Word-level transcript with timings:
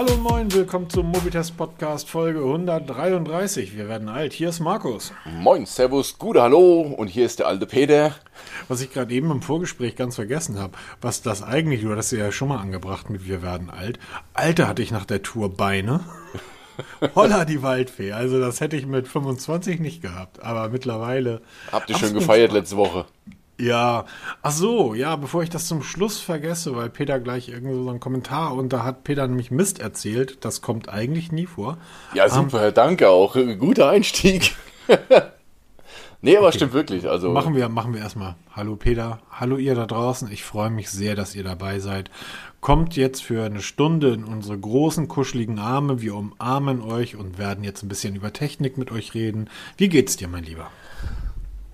Hallo 0.00 0.14
und 0.14 0.22
moin, 0.22 0.52
willkommen 0.54 0.88
zum 0.88 1.10
Mobitest 1.10 1.58
Podcast 1.58 2.08
Folge 2.08 2.38
133. 2.38 3.76
Wir 3.76 3.86
werden 3.86 4.08
alt. 4.08 4.32
Hier 4.32 4.48
ist 4.48 4.58
Markus. 4.58 5.12
Moin, 5.26 5.66
Servus, 5.66 6.16
gute 6.18 6.40
Hallo 6.40 6.80
und 6.80 7.08
hier 7.08 7.26
ist 7.26 7.38
der 7.38 7.48
alte 7.48 7.66
Peter. 7.66 8.14
Was 8.68 8.80
ich 8.80 8.90
gerade 8.90 9.12
eben 9.12 9.30
im 9.30 9.42
Vorgespräch 9.42 9.96
ganz 9.96 10.14
vergessen 10.14 10.58
habe, 10.58 10.72
was 11.02 11.20
das 11.20 11.42
eigentlich, 11.42 11.82
du 11.82 11.94
hast 11.94 12.12
ja 12.12 12.32
schon 12.32 12.48
mal 12.48 12.60
angebracht 12.62 13.10
mit 13.10 13.28
Wir 13.28 13.42
werden 13.42 13.68
alt. 13.68 13.98
Alter 14.32 14.68
hatte 14.68 14.80
ich 14.80 14.90
nach 14.90 15.04
der 15.04 15.20
Tour 15.20 15.54
Beine. 15.54 16.00
Holla 17.14 17.44
die 17.44 17.62
Waldfee. 17.62 18.12
Also 18.12 18.40
das 18.40 18.62
hätte 18.62 18.78
ich 18.78 18.86
mit 18.86 19.06
25 19.06 19.80
nicht 19.80 20.00
gehabt, 20.00 20.42
aber 20.42 20.70
mittlerweile. 20.70 21.42
Habt 21.70 21.90
ihr 21.90 21.98
schön 21.98 22.14
gefeiert 22.14 22.52
letzte 22.52 22.78
Woche? 22.78 23.04
Ja, 23.60 24.06
ach 24.40 24.52
so, 24.52 24.94
ja, 24.94 25.16
bevor 25.16 25.42
ich 25.42 25.50
das 25.50 25.68
zum 25.68 25.82
Schluss 25.82 26.18
vergesse, 26.18 26.74
weil 26.74 26.88
Peter 26.88 27.20
gleich 27.20 27.50
irgendwo 27.50 27.84
so 27.84 27.90
einen 27.90 28.00
Kommentar 28.00 28.54
und 28.54 28.72
da 28.72 28.84
hat 28.84 29.04
Peter 29.04 29.26
nämlich 29.26 29.50
Mist 29.50 29.80
erzählt, 29.80 30.44
das 30.46 30.62
kommt 30.62 30.88
eigentlich 30.88 31.30
nie 31.30 31.44
vor. 31.44 31.76
Ja, 32.14 32.28
super, 32.30 32.68
um, 32.68 32.74
danke 32.74 33.10
auch. 33.10 33.34
Guter 33.58 33.90
Einstieg. 33.90 34.56
nee, 36.22 36.38
aber 36.38 36.46
okay. 36.46 36.56
stimmt 36.56 36.72
wirklich. 36.72 37.06
Also 37.06 37.32
machen 37.32 37.54
wir, 37.54 37.68
machen 37.68 37.92
wir 37.92 38.00
erstmal. 38.00 38.36
Hallo 38.56 38.76
Peter, 38.76 39.20
hallo 39.30 39.58
ihr 39.58 39.74
da 39.74 39.84
draußen. 39.84 40.32
Ich 40.32 40.42
freue 40.42 40.70
mich 40.70 40.88
sehr, 40.88 41.14
dass 41.14 41.34
ihr 41.34 41.44
dabei 41.44 41.80
seid. 41.80 42.10
Kommt 42.62 42.96
jetzt 42.96 43.22
für 43.22 43.44
eine 43.44 43.60
Stunde 43.60 44.14
in 44.14 44.24
unsere 44.24 44.58
großen, 44.58 45.06
kuscheligen 45.06 45.58
Arme. 45.58 46.00
Wir 46.00 46.14
umarmen 46.14 46.80
euch 46.80 47.14
und 47.14 47.36
werden 47.36 47.62
jetzt 47.62 47.82
ein 47.82 47.88
bisschen 47.88 48.16
über 48.16 48.32
Technik 48.32 48.78
mit 48.78 48.90
euch 48.90 49.12
reden. 49.12 49.50
Wie 49.76 49.90
geht's 49.90 50.16
dir, 50.16 50.28
mein 50.28 50.44
Lieber? 50.44 50.70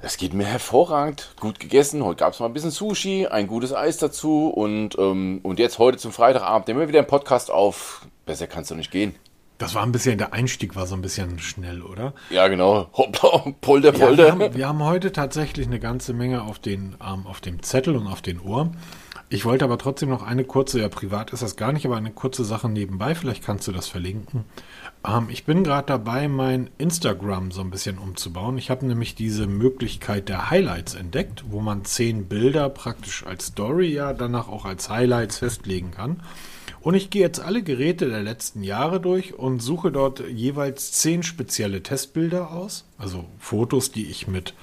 Es 0.02 0.18
geht 0.18 0.34
mir 0.34 0.44
hervorragend. 0.44 1.30
Gut 1.40 1.58
gegessen. 1.58 2.04
Heute 2.04 2.18
gab 2.18 2.34
es 2.34 2.40
mal 2.40 2.46
ein 2.46 2.52
bisschen 2.52 2.70
Sushi, 2.70 3.26
ein 3.26 3.46
gutes 3.46 3.74
Eis 3.74 3.96
dazu 3.96 4.48
und, 4.48 4.96
ähm, 4.98 5.40
und 5.42 5.58
jetzt 5.58 5.78
heute 5.78 5.96
zum 5.96 6.12
Freitagabend 6.12 6.68
nehmen 6.68 6.80
wir 6.80 6.88
wieder 6.88 6.98
einen 6.98 7.08
Podcast 7.08 7.50
auf. 7.50 8.06
Besser 8.26 8.46
kannst 8.46 8.70
du 8.70 8.74
nicht 8.74 8.90
gehen. 8.90 9.14
Das 9.56 9.74
war 9.74 9.82
ein 9.82 9.92
bisschen, 9.92 10.18
der 10.18 10.34
Einstieg 10.34 10.76
war 10.76 10.86
so 10.86 10.94
ein 10.94 11.00
bisschen 11.00 11.38
schnell, 11.38 11.80
oder? 11.80 12.12
Ja, 12.28 12.46
genau. 12.48 12.90
Hoppla, 12.92 13.54
polder, 13.62 13.92
polder. 13.92 14.28
Ja, 14.28 14.38
wir, 14.38 14.46
haben, 14.46 14.54
wir, 14.54 14.68
haben, 14.68 14.84
heute 14.84 15.12
tatsächlich 15.12 15.66
eine 15.66 15.80
ganze 15.80 16.12
Menge 16.12 16.42
auf, 16.42 16.58
den, 16.58 16.96
ähm, 17.02 17.26
auf 17.26 17.40
dem 17.40 17.62
Zettel 17.62 17.96
und 17.96 18.06
auf 18.06 18.20
den 18.20 18.38
Ohr. 18.38 18.70
Ich 19.28 19.44
wollte 19.44 19.64
aber 19.64 19.78
trotzdem 19.78 20.10
noch 20.10 20.22
eine 20.22 20.44
kurze, 20.44 20.80
ja 20.80 20.88
privat 20.88 21.32
ist 21.32 21.42
das 21.42 21.56
gar 21.56 21.72
nicht, 21.72 21.86
aber 21.86 21.96
eine 21.96 22.12
kurze 22.12 22.44
Sache 22.44 22.68
nebenbei, 22.68 23.14
vielleicht 23.14 23.42
kannst 23.42 23.66
du 23.66 23.72
das 23.72 23.88
verlinken. 23.88 24.44
Ähm, 25.06 25.28
ich 25.30 25.44
bin 25.44 25.64
gerade 25.64 25.86
dabei, 25.86 26.28
mein 26.28 26.70
Instagram 26.78 27.50
so 27.50 27.60
ein 27.60 27.70
bisschen 27.70 27.98
umzubauen. 27.98 28.58
Ich 28.58 28.70
habe 28.70 28.86
nämlich 28.86 29.14
diese 29.14 29.46
Möglichkeit 29.46 30.28
der 30.28 30.50
Highlights 30.50 30.94
entdeckt, 30.94 31.44
wo 31.48 31.60
man 31.60 31.84
zehn 31.84 32.26
Bilder 32.26 32.68
praktisch 32.68 33.24
als 33.24 33.46
Story 33.46 33.92
ja 33.92 34.12
danach 34.12 34.48
auch 34.48 34.64
als 34.64 34.90
Highlights 34.90 35.38
festlegen 35.38 35.90
kann. 35.90 36.20
Und 36.80 36.94
ich 36.94 37.10
gehe 37.10 37.22
jetzt 37.22 37.40
alle 37.40 37.62
Geräte 37.62 38.08
der 38.08 38.22
letzten 38.22 38.62
Jahre 38.62 39.00
durch 39.00 39.34
und 39.34 39.60
suche 39.60 39.90
dort 39.90 40.20
jeweils 40.28 40.92
zehn 40.92 41.24
spezielle 41.24 41.82
Testbilder 41.82 42.52
aus. 42.52 42.84
Also 42.96 43.24
Fotos, 43.38 43.90
die 43.90 44.06
ich 44.06 44.28
mit 44.28 44.54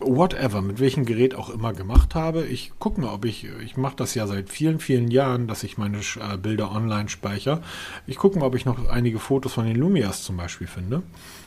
whatever, 0.00 0.62
mit 0.62 0.80
welchem 0.80 1.04
Gerät 1.04 1.34
auch 1.34 1.50
immer 1.50 1.72
gemacht 1.72 2.14
habe. 2.14 2.44
Ich 2.44 2.72
gucke 2.78 3.00
mal, 3.00 3.12
ob 3.12 3.24
ich, 3.24 3.46
ich 3.64 3.76
mache 3.76 3.96
das 3.96 4.14
ja 4.14 4.26
seit 4.26 4.50
vielen, 4.50 4.80
vielen 4.80 5.08
Jahren, 5.10 5.48
dass 5.48 5.62
ich 5.62 5.78
meine 5.78 5.98
äh, 5.98 6.36
Bilder 6.36 6.72
online 6.72 7.08
speichere. 7.08 7.62
Ich 8.06 8.16
gucke 8.16 8.38
mal, 8.38 8.46
ob 8.46 8.54
ich 8.54 8.64
noch 8.64 8.88
einige 8.88 9.18
Fotos 9.18 9.54
von 9.54 9.66
den 9.66 9.76
Lumias 9.76 10.22
zum 10.22 10.36
Beispiel 10.36 10.66
finde. 10.66 11.02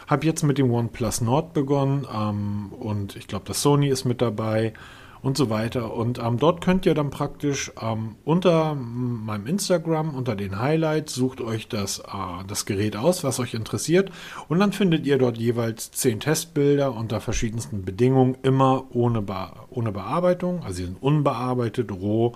Habe 0.08 0.26
jetzt 0.26 0.44
mit 0.44 0.58
dem 0.58 0.72
OnePlus 0.72 1.22
Nord 1.22 1.54
begonnen 1.54 2.08
ähm, 2.14 2.72
und 2.74 3.16
ich 3.16 3.28
glaube, 3.28 3.46
das 3.48 3.62
Sony 3.62 3.90
ist 3.90 4.06
mit 4.06 4.22
dabei 4.22 4.74
und 5.22 5.38
so 5.38 5.50
weiter. 5.50 5.94
Und 5.94 6.20
ähm, 6.20 6.38
dort 6.38 6.62
könnt 6.62 6.86
ihr 6.86 6.94
dann 6.94 7.10
praktisch 7.10 7.72
ähm, 7.82 8.16
unter 8.24 8.76
meinem 8.76 9.48
Instagram, 9.48 10.16
unter 10.16 10.36
den 10.36 10.60
Highlights, 10.60 11.14
sucht 11.14 11.42
euch 11.42 11.68
das, 11.68 12.00
äh, 12.00 12.46
das 12.48 12.66
Gerät 12.66 12.96
aus, 12.96 13.24
was 13.24 13.40
euch 13.40 13.54
interessiert. 13.54 14.12
Und 14.48 14.60
dann 14.60 14.72
findet 14.72 15.06
ihr 15.06 15.18
dort 15.18 15.38
jeweils 15.38 15.92
zehn 15.92 16.20
Testbilder 16.20 16.94
unter 16.96 17.22
verschiedensten 17.22 17.84
Bedingungen, 17.84 18.38
immer 18.44 18.86
ohne, 18.92 19.22
Be 19.22 19.50
ohne 19.70 19.92
Bearbeitung. 19.92 20.64
Also 20.64 20.78
sie 20.78 20.86
sind 20.86 21.02
unbearbeitet, 21.02 21.92
roh, 21.92 22.36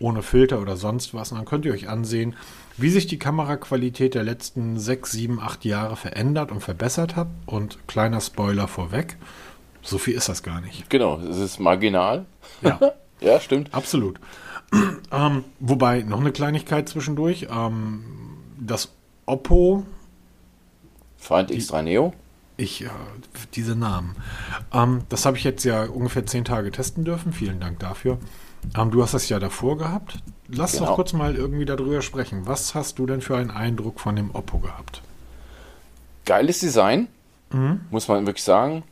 ohne 0.00 0.22
Filter 0.22 0.60
oder 0.60 0.76
sonst 0.76 1.14
was. 1.14 1.30
Und 1.30 1.38
dann 1.38 1.46
könnt 1.46 1.64
ihr 1.64 1.72
euch 1.72 1.88
ansehen, 1.88 2.34
wie 2.76 2.90
sich 2.90 3.06
die 3.06 3.18
Kameraqualität 3.18 4.14
der 4.14 4.24
letzten 4.24 4.78
sechs, 4.78 5.12
sieben, 5.12 5.40
acht 5.40 5.64
Jahre 5.64 5.96
verändert 5.96 6.50
und 6.50 6.60
verbessert 6.60 7.14
hat. 7.14 7.28
Und 7.46 7.86
kleiner 7.86 8.20
Spoiler 8.20 8.66
vorweg. 8.66 9.16
So 9.84 9.98
viel 9.98 10.14
ist 10.14 10.30
das 10.30 10.42
gar 10.42 10.62
nicht. 10.62 10.88
Genau, 10.88 11.18
es 11.18 11.36
ist 11.36 11.60
marginal. 11.60 12.24
Ja, 12.62 12.80
ja 13.20 13.38
stimmt. 13.38 13.72
Absolut. 13.72 14.18
ähm, 15.12 15.44
wobei, 15.60 16.02
noch 16.02 16.20
eine 16.20 16.32
Kleinigkeit 16.32 16.88
zwischendurch. 16.88 17.48
Ähm, 17.50 18.02
das 18.58 18.92
Oppo. 19.26 19.84
Find 21.18 21.50
X3 21.50 21.82
Neo. 21.82 22.14
Ich, 22.56 22.84
äh, 22.84 22.88
diese 23.54 23.76
Namen. 23.76 24.16
Ähm, 24.72 25.02
das 25.10 25.26
habe 25.26 25.36
ich 25.36 25.44
jetzt 25.44 25.64
ja 25.64 25.84
ungefähr 25.84 26.24
zehn 26.24 26.46
Tage 26.46 26.70
testen 26.70 27.04
dürfen. 27.04 27.32
Vielen 27.32 27.60
Dank 27.60 27.78
dafür. 27.78 28.18
Ähm, 28.78 28.90
du 28.90 29.02
hast 29.02 29.12
das 29.12 29.28
ja 29.28 29.38
davor 29.38 29.76
gehabt. 29.76 30.18
Lass 30.48 30.72
genau. 30.72 30.86
doch 30.86 30.94
kurz 30.94 31.12
mal 31.12 31.36
irgendwie 31.36 31.66
darüber 31.66 32.00
sprechen. 32.00 32.46
Was 32.46 32.74
hast 32.74 32.98
du 32.98 33.04
denn 33.04 33.20
für 33.20 33.36
einen 33.36 33.50
Eindruck 33.50 34.00
von 34.00 34.16
dem 34.16 34.34
Oppo 34.34 34.58
gehabt? 34.58 35.02
Geiles 36.24 36.60
Design, 36.60 37.08
mhm. 37.52 37.82
muss 37.90 38.08
man 38.08 38.24
wirklich 38.26 38.44
sagen 38.44 38.82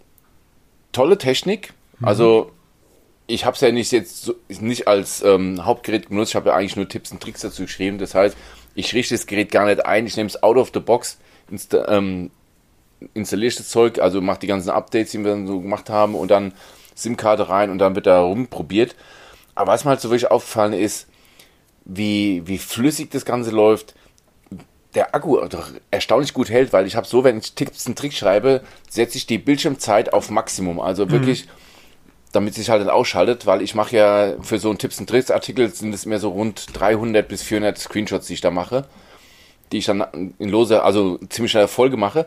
tolle 0.93 1.19
Technik. 1.19 1.73
Also 2.01 2.53
ich 3.27 3.45
habe 3.45 3.55
es 3.55 3.61
ja 3.61 3.73
nicht 3.73 3.93
jetzt 3.93 4.23
so, 4.23 4.35
nicht 4.49 4.89
als 4.89 5.23
ähm, 5.23 5.65
Hauptgerät 5.65 6.09
benutzt. 6.09 6.33
Ich 6.33 6.37
habe 6.37 6.51
ja 6.51 6.57
eigentlich 6.57 6.77
nur 6.77 6.89
Tipps 6.89 7.13
und 7.13 7.23
Tricks 7.23 7.41
dazu 7.41 7.63
geschrieben. 7.63 7.99
Das 7.99 8.15
heißt, 8.15 8.37
ich 8.75 8.95
richte 8.95 9.15
das 9.15 9.27
Gerät 9.27 9.51
gar 9.51 9.67
nicht 9.67 9.87
ein. 9.87 10.07
Ich 10.07 10.17
nehme 10.17 10.29
es 10.29 10.43
out 10.43 10.57
of 10.57 10.71
the 10.75 10.81
box, 10.81 11.19
insta 11.51 11.87
ähm, 11.89 12.31
installiere 13.15 13.55
das 13.57 13.69
Zeug, 13.69 13.99
also 13.99 14.21
mache 14.21 14.41
die 14.41 14.47
ganzen 14.47 14.71
Updates, 14.71 15.11
die 15.11 15.19
wir 15.19 15.33
dann 15.33 15.47
so 15.47 15.61
gemacht 15.61 15.91
haben 15.91 16.15
und 16.15 16.31
dann 16.31 16.53
SIM-Karte 16.95 17.49
rein 17.49 17.71
und 17.71 17.79
dann 17.79 17.95
wird 17.95 18.07
da 18.07 18.21
rumprobiert. 18.21 18.95
Aber 19.55 19.73
was 19.73 19.85
mir 19.85 19.91
halt 19.91 20.01
so 20.01 20.11
wirklich 20.11 20.31
aufgefallen 20.31 20.73
ist, 20.73 21.09
wie, 21.85 22.43
wie 22.47 22.59
flüssig 22.59 23.11
das 23.11 23.25
Ganze 23.25 23.51
läuft, 23.51 23.95
der 24.95 25.15
Akku 25.15 25.39
erstaunlich 25.91 26.35
gut 26.35 26.51
hält, 26.51 26.73
weil 26.73 26.87
ich 26.87 26.97
habe 26.97 27.07
so, 27.07 27.25
wenn 27.25 27.39
ich 27.39 27.55
Tipps 27.55 27.87
und 27.87 27.99
Tricks 27.99 28.17
schreibe, 28.17 28.63
setze 28.91 29.17
ich 29.17 29.27
die 29.27 29.39
Bildschirmzeit 29.39 30.13
auf 30.13 30.31
Maximum. 30.31 30.81
Also 30.81 31.11
wirklich, 31.11 31.47
mhm. 31.47 31.51
damit 32.33 32.55
sich 32.55 32.69
halt 32.69 32.83
nicht 32.83 32.93
ausschaltet, 32.93 33.47
weil 33.47 33.63
ich 33.63 33.75
mache 33.75 33.97
ja 33.97 34.35
für 34.43 34.59
so 34.59 34.69
einen 34.69 34.79
Tipps 34.79 35.01
und 35.01 35.09
Tricks 35.09 35.31
Artikel 35.31 35.73
sind 35.73 35.95
es 35.95 36.05
mehr 36.05 36.19
so 36.19 36.31
rund 36.31 36.67
300 36.75 37.27
bis 37.27 37.43
400 37.43 37.79
Screenshots, 37.79 38.27
die 38.27 38.35
ich 38.35 38.41
da 38.43 38.51
mache, 38.51 38.87
die 39.73 39.79
ich 39.79 39.87
dann 39.87 40.35
in 40.39 40.49
lose, 40.51 40.83
also 40.83 41.19
ziemlich 41.29 41.53
schnell 41.53 41.69
Folge 41.69 41.97
mache. 41.97 42.27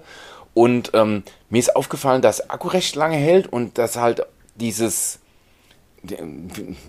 Und 0.56 0.92
ähm, 0.94 1.24
mir 1.50 1.60
ist 1.60 1.76
aufgefallen, 1.76 2.22
dass 2.22 2.50
Akku 2.50 2.70
recht 2.70 2.96
lange 2.96 3.18
hält 3.18 3.52
und 3.52 3.78
dass 3.78 3.98
halt 3.98 4.26
dieses 4.56 5.20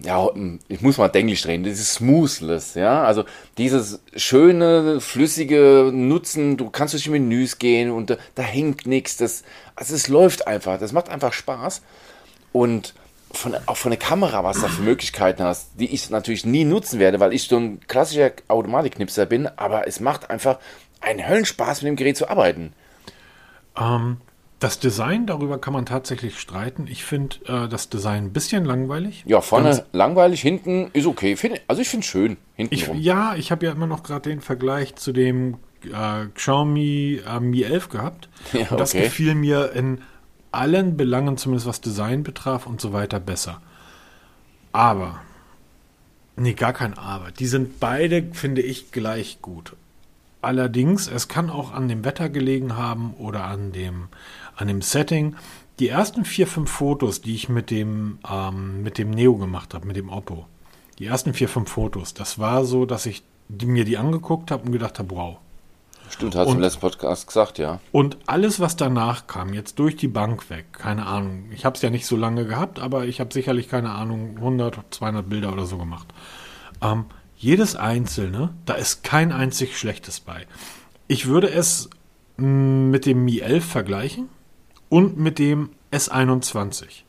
ja, 0.03 0.28
ich 0.69 0.81
muss 0.81 0.99
mal 0.99 1.10
Englisch 1.15 1.43
drehen, 1.43 1.65
dieses 1.65 1.94
Smoothless, 1.94 2.75
ja, 2.75 3.04
also 3.04 3.25
dieses 3.59 4.00
schöne, 4.15 5.00
flüssige 5.00 5.91
Nutzen, 5.93 6.56
du 6.56 6.71
kannst 6.71 6.94
durch 6.94 7.04
die 7.04 7.10
Menüs 7.10 7.59
gehen 7.59 7.91
und 7.91 8.10
da, 8.10 8.16
da 8.34 8.43
hängt 8.43 8.87
nichts, 8.87 9.16
das, 9.16 9.44
also 9.75 9.94
es 9.94 10.09
läuft 10.09 10.47
einfach, 10.47 10.78
das 10.78 10.93
macht 10.93 11.09
einfach 11.09 11.32
Spaß 11.32 11.82
und 12.53 12.94
von, 13.32 13.54
auch 13.66 13.77
von 13.77 13.91
der 13.91 13.99
Kamera, 13.99 14.44
was 14.44 14.60
da 14.60 14.69
für 14.69 14.82
Möglichkeiten 14.82 15.43
hast, 15.43 15.71
die 15.78 15.93
ich 15.93 16.10
natürlich 16.10 16.47
nie 16.47 16.65
nutzen 16.65 16.98
werde, 16.98 17.21
weil 17.21 17.33
ich 17.33 17.48
so 17.48 17.56
ein 17.56 17.81
klassischer 17.87 18.33
Automatiknipser 18.48 19.27
bin, 19.27 19.47
aber 19.47 19.87
es 19.87 20.00
macht 20.00 20.31
einfach 20.31 20.59
einen 21.00 21.27
Höllenspaß 21.28 21.83
mit 21.83 21.88
dem 21.88 21.97
Gerät 21.97 22.16
zu 22.16 22.28
arbeiten. 22.28 22.72
Ähm, 23.78 24.19
das 24.58 24.78
Design, 24.78 25.26
darüber 25.26 25.58
kann 25.58 25.74
man 25.74 25.84
tatsächlich 25.84 26.38
streiten. 26.38 26.86
Ich 26.86 27.04
finde 27.04 27.36
äh, 27.46 27.68
das 27.68 27.91
Design 27.91 28.24
ein 28.24 28.32
bisschen 28.32 28.64
langweilig. 28.64 29.22
Ja, 29.26 29.41
vorne 29.42 29.70
Ganz 29.70 29.82
langweilig, 29.92 30.41
hinten 30.41 30.91
ist 30.92 31.06
okay. 31.06 31.36
Find, 31.36 31.60
also 31.68 31.82
ich 31.82 31.88
finde 31.88 32.04
es 32.04 32.10
schön. 32.10 32.36
Hinten 32.54 32.74
ich, 32.74 32.88
ja, 32.94 33.34
ich 33.34 33.50
habe 33.50 33.66
ja 33.66 33.72
immer 33.72 33.86
noch 33.86 34.03
gerade 34.03 34.30
den 34.30 34.41
Vergleich 34.41 34.97
zu 34.97 35.12
dem 35.12 35.58
äh, 35.84 36.26
Xiaomi 36.34 37.20
äh, 37.26 37.41
Mi 37.41 37.62
11 37.62 37.88
gehabt. 37.91 38.28
Ja, 38.53 38.70
und 38.70 38.80
das 38.80 38.94
okay. 38.94 39.04
gefiel 39.04 39.34
mir 39.34 39.72
in 39.72 40.00
allen 40.53 40.97
Belangen, 40.97 41.36
zumindest 41.36 41.66
was 41.66 41.80
Design 41.82 42.22
betraf 42.22 42.66
und 42.66 42.80
so 42.80 42.92
weiter, 42.94 43.20
besser. 43.20 43.60
Aber, 44.72 45.20
nee, 46.36 46.54
gar 46.54 46.72
kein 46.72 46.97
Aber. 46.97 47.30
Die 47.30 47.47
sind 47.47 47.78
beide, 47.78 48.22
finde 48.32 48.62
ich, 48.62 48.91
gleich 48.91 49.42
gut. 49.42 49.74
Allerdings, 50.42 51.09
es 51.09 51.28
kann 51.28 51.50
auch 51.50 51.72
an 51.72 51.88
dem 51.88 52.04
Wetter 52.04 52.28
gelegen 52.28 52.76
haben 52.76 53.14
oder 53.14 53.44
an 53.44 53.72
dem, 53.72 54.09
an 54.56 54.68
dem 54.68 54.82
Setting. 54.82 55.36
Die 55.78 55.88
ersten 55.88 56.24
vier, 56.24 56.47
fünf 56.47 56.70
Fotos, 56.70 57.20
die 57.20 57.34
ich 57.34 57.48
mit 57.48 57.70
dem, 57.70 58.18
ähm, 58.30 58.82
mit 58.82 58.98
dem 58.98 59.10
Neo 59.10 59.36
gemacht 59.36 59.74
habe, 59.74 59.86
mit 59.86 59.97
dem 59.97 60.08
Oppo, 60.08 60.47
die 60.98 61.06
ersten 61.06 61.34
vier, 61.34 61.48
fünf 61.48 61.70
Fotos, 61.70 62.14
das 62.14 62.38
war 62.38 62.64
so, 62.64 62.86
dass 62.86 63.06
ich 63.06 63.22
die, 63.48 63.66
mir 63.66 63.84
die 63.84 63.98
angeguckt 63.98 64.50
habe 64.50 64.64
und 64.64 64.72
gedacht 64.72 64.98
habe, 64.98 65.10
wow. 65.10 65.36
Stimmt, 66.08 66.36
hast 66.36 66.48
du 66.48 66.54
im 66.54 66.60
letzten 66.60 66.80
Podcast 66.80 67.26
gesagt, 67.26 67.58
ja. 67.58 67.80
Und 67.92 68.16
alles, 68.26 68.60
was 68.60 68.76
danach 68.76 69.26
kam, 69.26 69.53
jetzt 69.53 69.78
durch 69.78 69.97
die 69.97 70.08
Bank 70.08 70.48
weg, 70.50 70.66
keine 70.72 71.04
Ahnung. 71.04 71.50
Ich 71.52 71.64
habe 71.64 71.76
es 71.76 71.82
ja 71.82 71.91
nicht 71.91 72.06
so 72.06 72.16
lange 72.16 72.47
gehabt, 72.47 72.78
aber 72.78 73.06
ich 73.06 73.20
habe 73.20 73.34
sicherlich, 73.34 73.68
keine 73.68 73.91
Ahnung, 73.91 74.36
100, 74.36 74.78
200 74.91 75.28
Bilder 75.28 75.52
oder 75.52 75.66
so 75.66 75.78
gemacht. 75.78 76.06
Ähm, 76.80 77.06
Jedes 77.38 77.76
einzelne, 77.76 78.54
da 78.64 78.74
ist 78.74 79.04
kein 79.04 79.30
einzig 79.30 79.78
schlechtes 79.78 80.20
bei. 80.20 80.47
Ich 81.06 81.26
würde 81.26 81.50
es 81.50 81.91
mm, 82.38 82.91
mit 82.91 83.04
dem 83.04 83.24
Mi 83.24 83.41
11 83.41 83.64
vergleichen 83.64 84.28
und 84.88 85.18
mit 85.18 85.38
dem 85.38 85.71
S21. 85.92 87.03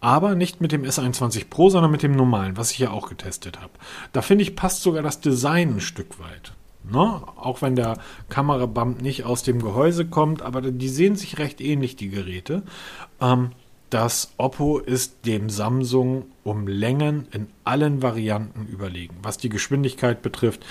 Aber 0.00 0.34
nicht 0.34 0.60
mit 0.60 0.72
dem 0.72 0.82
S21 0.82 1.48
Pro, 1.48 1.70
sondern 1.70 1.90
mit 1.90 2.02
dem 2.02 2.12
normalen, 2.12 2.56
was 2.56 2.72
ich 2.72 2.78
ja 2.78 2.90
auch 2.90 3.08
getestet 3.08 3.60
habe. 3.60 3.72
Da 4.12 4.22
finde 4.22 4.42
ich, 4.42 4.56
passt 4.56 4.82
sogar 4.82 5.02
das 5.02 5.20
Design 5.20 5.76
ein 5.76 5.80
Stück 5.80 6.18
weit. 6.18 6.52
Ne? 6.90 7.22
Auch 7.36 7.62
wenn 7.62 7.76
der 7.76 7.98
Kamerabump 8.28 9.00
nicht 9.00 9.24
aus 9.24 9.42
dem 9.42 9.62
Gehäuse 9.62 10.06
kommt, 10.06 10.42
aber 10.42 10.60
die 10.60 10.88
sehen 10.88 11.16
sich 11.16 11.38
recht 11.38 11.60
ähnlich, 11.60 11.96
die 11.96 12.08
Geräte. 12.08 12.62
Ähm, 13.20 13.50
das 13.90 14.32
Oppo 14.38 14.78
ist 14.78 15.26
dem 15.26 15.50
Samsung 15.50 16.24
um 16.44 16.66
Längen 16.66 17.28
in 17.30 17.48
allen 17.62 18.00
Varianten 18.00 18.66
überlegen. 18.66 19.16
Was 19.22 19.36
die 19.36 19.50
Geschwindigkeit 19.50 20.22
betrifft, 20.22 20.64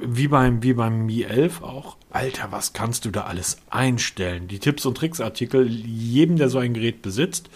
wie 0.00 0.28
beim, 0.28 0.62
wie 0.62 0.74
beim 0.74 1.06
Mi 1.06 1.22
11 1.22 1.62
auch. 1.62 1.96
Alter, 2.10 2.48
was 2.50 2.72
kannst 2.72 3.04
du 3.04 3.10
da 3.10 3.22
alles 3.22 3.58
einstellen? 3.70 4.48
Die 4.48 4.58
Tipps 4.58 4.84
und 4.84 4.96
Tricks 4.96 5.20
Artikel, 5.20 5.66
jedem, 5.68 6.36
der 6.36 6.48
so 6.48 6.58
ein 6.58 6.74
Gerät 6.74 7.02
besitzt, 7.02 7.48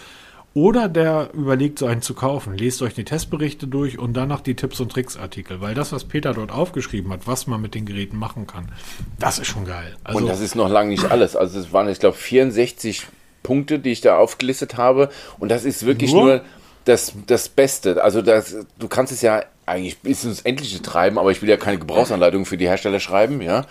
oder 0.54 0.88
der 0.88 1.30
überlegt, 1.34 1.80
so 1.80 1.86
einen 1.86 2.00
zu 2.00 2.14
kaufen. 2.14 2.56
Lest 2.56 2.80
euch 2.80 2.94
die 2.94 3.04
Testberichte 3.04 3.66
durch 3.66 3.98
und 3.98 4.14
danach 4.14 4.40
die 4.40 4.54
Tipps 4.54 4.78
und 4.78 4.92
Tricks 4.92 5.16
Artikel. 5.16 5.60
Weil 5.60 5.74
das, 5.74 5.92
was 5.92 6.04
Peter 6.04 6.32
dort 6.32 6.52
aufgeschrieben 6.52 7.12
hat, 7.12 7.26
was 7.26 7.48
man 7.48 7.60
mit 7.60 7.74
den 7.74 7.84
Geräten 7.86 8.16
machen 8.16 8.46
kann, 8.46 8.70
das 9.18 9.40
ist 9.40 9.48
schon 9.48 9.66
geil. 9.66 9.96
Also, 10.04 10.20
und 10.20 10.28
das 10.28 10.40
ist 10.40 10.54
noch 10.54 10.70
lange 10.70 10.90
nicht 10.90 11.10
alles. 11.10 11.34
Also 11.34 11.58
es 11.58 11.72
waren, 11.72 11.88
ich 11.88 11.98
glaube, 11.98 12.16
64 12.16 13.02
Punkte, 13.42 13.80
die 13.80 13.90
ich 13.90 14.00
da 14.00 14.16
aufgelistet 14.16 14.76
habe. 14.76 15.10
Und 15.40 15.50
das 15.50 15.64
ist 15.64 15.84
wirklich 15.86 16.12
nur, 16.12 16.24
nur 16.24 16.44
das, 16.84 17.12
das 17.26 17.48
Beste. 17.48 18.02
Also 18.02 18.22
das, 18.22 18.56
du 18.78 18.86
kannst 18.86 19.12
es 19.12 19.22
ja 19.22 19.42
eigentlich 19.66 19.98
bis 20.00 20.24
ins 20.24 20.42
Endliche 20.42 20.82
treiben, 20.82 21.18
aber 21.18 21.30
ich 21.30 21.42
will 21.42 21.48
ja 21.48 21.56
keine 21.56 21.78
Gebrauchsanleitung 21.78 22.46
für 22.46 22.56
die 22.56 22.68
Hersteller 22.68 23.00
schreiben, 23.00 23.40
ja. 23.40 23.64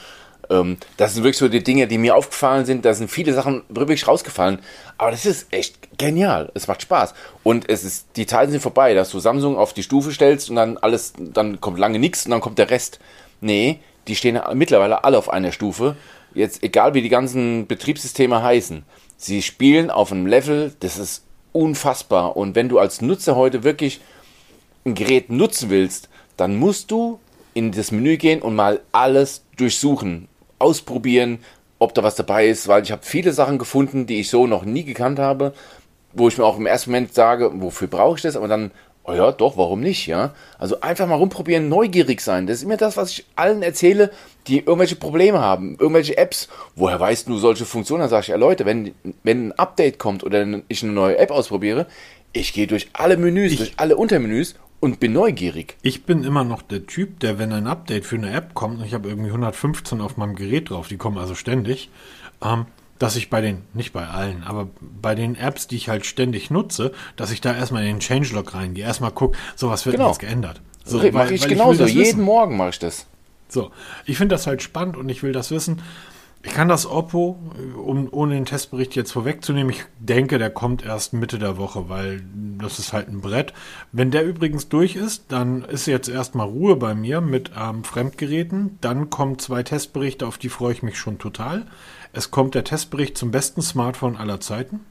Ähm, 0.49 0.77
das 0.97 1.13
sind 1.13 1.23
wirklich 1.23 1.37
so 1.37 1.47
die 1.47 1.63
Dinge, 1.63 1.87
die 1.87 1.97
mir 1.97 2.15
aufgefallen 2.15 2.65
sind. 2.65 2.85
Da 2.85 2.93
sind 2.93 3.09
viele 3.09 3.33
Sachen 3.33 3.63
wirklich 3.69 4.07
rausgefallen. 4.07 4.59
Aber 4.97 5.11
das 5.11 5.25
ist 5.25 5.47
echt 5.51 5.97
genial. 5.97 6.51
Es 6.53 6.67
macht 6.67 6.81
Spaß. 6.81 7.13
Und 7.43 7.69
es 7.69 7.83
ist, 7.83 8.07
die 8.15 8.25
Zeiten 8.25 8.51
sind 8.51 8.61
vorbei, 8.61 8.93
dass 8.93 9.09
du 9.09 9.19
Samsung 9.19 9.57
auf 9.57 9.73
die 9.73 9.83
Stufe 9.83 10.11
stellst 10.11 10.49
und 10.49 10.55
dann 10.55 10.77
alles, 10.77 11.13
dann 11.17 11.61
kommt 11.61 11.79
lange 11.79 11.99
nichts 11.99 12.25
und 12.25 12.31
dann 12.31 12.41
kommt 12.41 12.57
der 12.57 12.69
Rest. 12.69 12.99
Nee, 13.41 13.79
die 14.07 14.15
stehen 14.15 14.39
mittlerweile 14.53 15.03
alle 15.03 15.17
auf 15.17 15.29
einer 15.29 15.51
Stufe. 15.51 15.95
Jetzt, 16.33 16.63
egal 16.63 16.93
wie 16.93 17.01
die 17.01 17.09
ganzen 17.09 17.67
Betriebssysteme 17.67 18.41
heißen, 18.41 18.83
sie 19.17 19.41
spielen 19.41 19.91
auf 19.91 20.11
einem 20.11 20.25
Level, 20.25 20.73
das 20.79 20.97
ist 20.97 21.25
unfassbar. 21.51 22.35
Und 22.35 22.55
wenn 22.55 22.69
du 22.69 22.79
als 22.79 23.01
Nutzer 23.01 23.35
heute 23.35 23.63
wirklich 23.63 24.01
ein 24.85 24.95
Gerät 24.95 25.29
nutzen 25.29 25.69
willst, 25.69 26.09
dann 26.37 26.55
musst 26.55 26.91
du 26.91 27.19
in 27.53 27.71
das 27.71 27.91
Menü 27.91 28.17
gehen 28.17 28.41
und 28.41 28.55
mal 28.55 28.81
alles 28.91 29.43
durchsuchen 29.57 30.27
ausprobieren, 30.59 31.39
ob 31.79 31.93
da 31.93 32.03
was 32.03 32.15
dabei 32.15 32.47
ist, 32.47 32.67
weil 32.67 32.83
ich 32.83 32.91
habe 32.91 33.03
viele 33.03 33.33
Sachen 33.33 33.57
gefunden, 33.57 34.07
die 34.07 34.21
ich 34.21 34.29
so 34.29 34.47
noch 34.47 34.63
nie 34.63 34.83
gekannt 34.83 35.19
habe, 35.19 35.53
wo 36.13 36.27
ich 36.27 36.37
mir 36.37 36.45
auch 36.45 36.57
im 36.57 36.65
ersten 36.65 36.91
Moment 36.91 37.13
sage, 37.13 37.51
wofür 37.55 37.87
brauche 37.87 38.15
ich 38.15 38.21
das, 38.21 38.37
aber 38.37 38.47
dann, 38.47 38.71
oh 39.03 39.13
ja, 39.13 39.31
doch, 39.31 39.57
warum 39.57 39.81
nicht, 39.81 40.07
ja? 40.07 40.33
Also 40.57 40.79
einfach 40.79 41.07
mal 41.07 41.15
rumprobieren, 41.15 41.67
neugierig 41.67 42.21
sein. 42.21 42.47
Das 42.47 42.57
ist 42.57 42.63
immer 42.63 42.77
das, 42.77 42.95
was 42.95 43.11
ich 43.11 43.25
allen 43.35 43.61
erzähle, 43.63 44.11
die 44.47 44.59
irgendwelche 44.59 44.95
Probleme 44.95 45.39
haben, 45.39 45.75
irgendwelche 45.79 46.17
Apps. 46.17 46.47
Woher 46.75 46.99
weißt 46.99 47.27
du 47.27 47.37
solche 47.37 47.65
Funktionen? 47.65 48.01
Dann 48.01 48.09
sage 48.09 48.21
ich, 48.21 48.27
ja 48.29 48.37
Leute, 48.37 48.65
wenn, 48.65 48.93
wenn 49.23 49.47
ein 49.47 49.51
Update 49.53 49.99
kommt 49.99 50.23
oder 50.23 50.45
ich 50.69 50.83
eine 50.83 50.93
neue 50.93 51.17
App 51.17 51.31
ausprobiere, 51.31 51.87
ich 52.31 52.53
gehe 52.53 52.67
durch 52.67 52.89
alle 52.93 53.17
Menüs, 53.17 53.51
ich, 53.51 53.57
durch 53.57 53.73
alle 53.77 53.97
Untermenüs 53.97 54.55
und 54.83 54.99
bin 54.99 55.13
neugierig. 55.13 55.77
Ich 55.81 56.03
bin 56.03 56.25
immer 56.25 56.43
noch 56.43 56.61
der 56.61 56.85
Typ, 56.85 57.21
der, 57.21 57.39
wenn 57.39 57.53
ein 57.53 57.67
Update 57.67 58.05
für 58.05 58.17
eine 58.17 58.33
App 58.33 58.53
kommt, 58.53 58.79
und 58.79 58.85
ich 58.85 58.93
habe 58.93 59.07
irgendwie 59.07 59.29
115 59.29 60.01
auf 60.01 60.17
meinem 60.17 60.35
Gerät 60.35 60.69
drauf, 60.69 60.89
die 60.89 60.97
kommen 60.97 61.17
also 61.17 61.35
ständig, 61.35 61.89
ähm, 62.43 62.65
dass 62.99 63.15
ich 63.15 63.29
bei 63.29 63.39
den, 63.39 63.61
nicht 63.73 63.93
bei 63.93 64.05
allen, 64.05 64.43
aber 64.43 64.67
bei 64.81 65.15
den 65.15 65.37
Apps, 65.37 65.67
die 65.67 65.77
ich 65.77 65.87
halt 65.87 66.05
ständig 66.05 66.51
nutze, 66.51 66.91
dass 67.15 67.31
ich 67.31 67.39
da 67.39 67.55
erstmal 67.55 67.83
in 67.83 67.95
den 67.95 68.01
Changelog 68.01 68.53
reingehe, 68.53 68.83
erstmal 68.83 69.11
gucke, 69.11 69.37
so 69.55 69.69
was 69.69 69.85
wird 69.85 69.95
genau. 69.95 70.09
jetzt 70.09 70.19
geändert. 70.19 70.59
So, 70.83 70.97
mache 71.13 71.33
ich 71.33 71.47
genauso, 71.47 71.85
ich 71.85 71.93
jeden 71.93 72.21
Morgen 72.21 72.57
mache 72.57 72.71
ich 72.71 72.79
das. 72.79 73.05
So, 73.47 73.71
ich 74.05 74.17
finde 74.17 74.35
das 74.35 74.47
halt 74.47 74.61
spannend 74.61 74.97
und 74.97 75.07
ich 75.07 75.23
will 75.23 75.31
das 75.31 75.49
wissen. 75.49 75.81
Ich 76.45 76.51
kann 76.51 76.67
das 76.67 76.85
Oppo, 76.85 77.39
um 77.77 78.09
ohne 78.11 78.35
den 78.35 78.43
Testbericht 78.43 78.95
jetzt 78.95 79.13
vorwegzunehmen, 79.13 79.69
ich 79.71 79.85
denke, 79.99 80.37
der 80.37 80.49
kommt 80.49 80.83
erst 80.83 81.13
Mitte 81.13 81.39
der 81.39 81.57
Woche, 81.57 81.87
weil 81.87 82.21
das 82.59 82.79
ist 82.79 82.91
halt 82.91 83.07
ein 83.07 83.21
Brett. 83.21 83.53
Wenn 83.93 84.11
der 84.11 84.25
übrigens 84.25 84.67
durch 84.67 84.97
ist, 84.97 85.31
dann 85.31 85.63
ist 85.63 85.85
jetzt 85.85 86.09
erstmal 86.09 86.47
Ruhe 86.47 86.75
bei 86.75 86.95
mir 86.95 87.21
mit 87.21 87.51
ähm, 87.57 87.85
Fremdgeräten. 87.85 88.77
Dann 88.81 89.09
kommen 89.09 89.39
zwei 89.39 89.63
Testberichte, 89.63 90.27
auf 90.27 90.37
die 90.37 90.49
freue 90.49 90.73
ich 90.73 90.83
mich 90.83 90.99
schon 90.99 91.17
total. 91.17 91.65
Es 92.11 92.29
kommt 92.29 92.55
der 92.55 92.65
Testbericht 92.65 93.17
zum 93.17 93.31
besten 93.31 93.61
Smartphone 93.61 94.17
aller 94.17 94.41
Zeiten. 94.41 94.81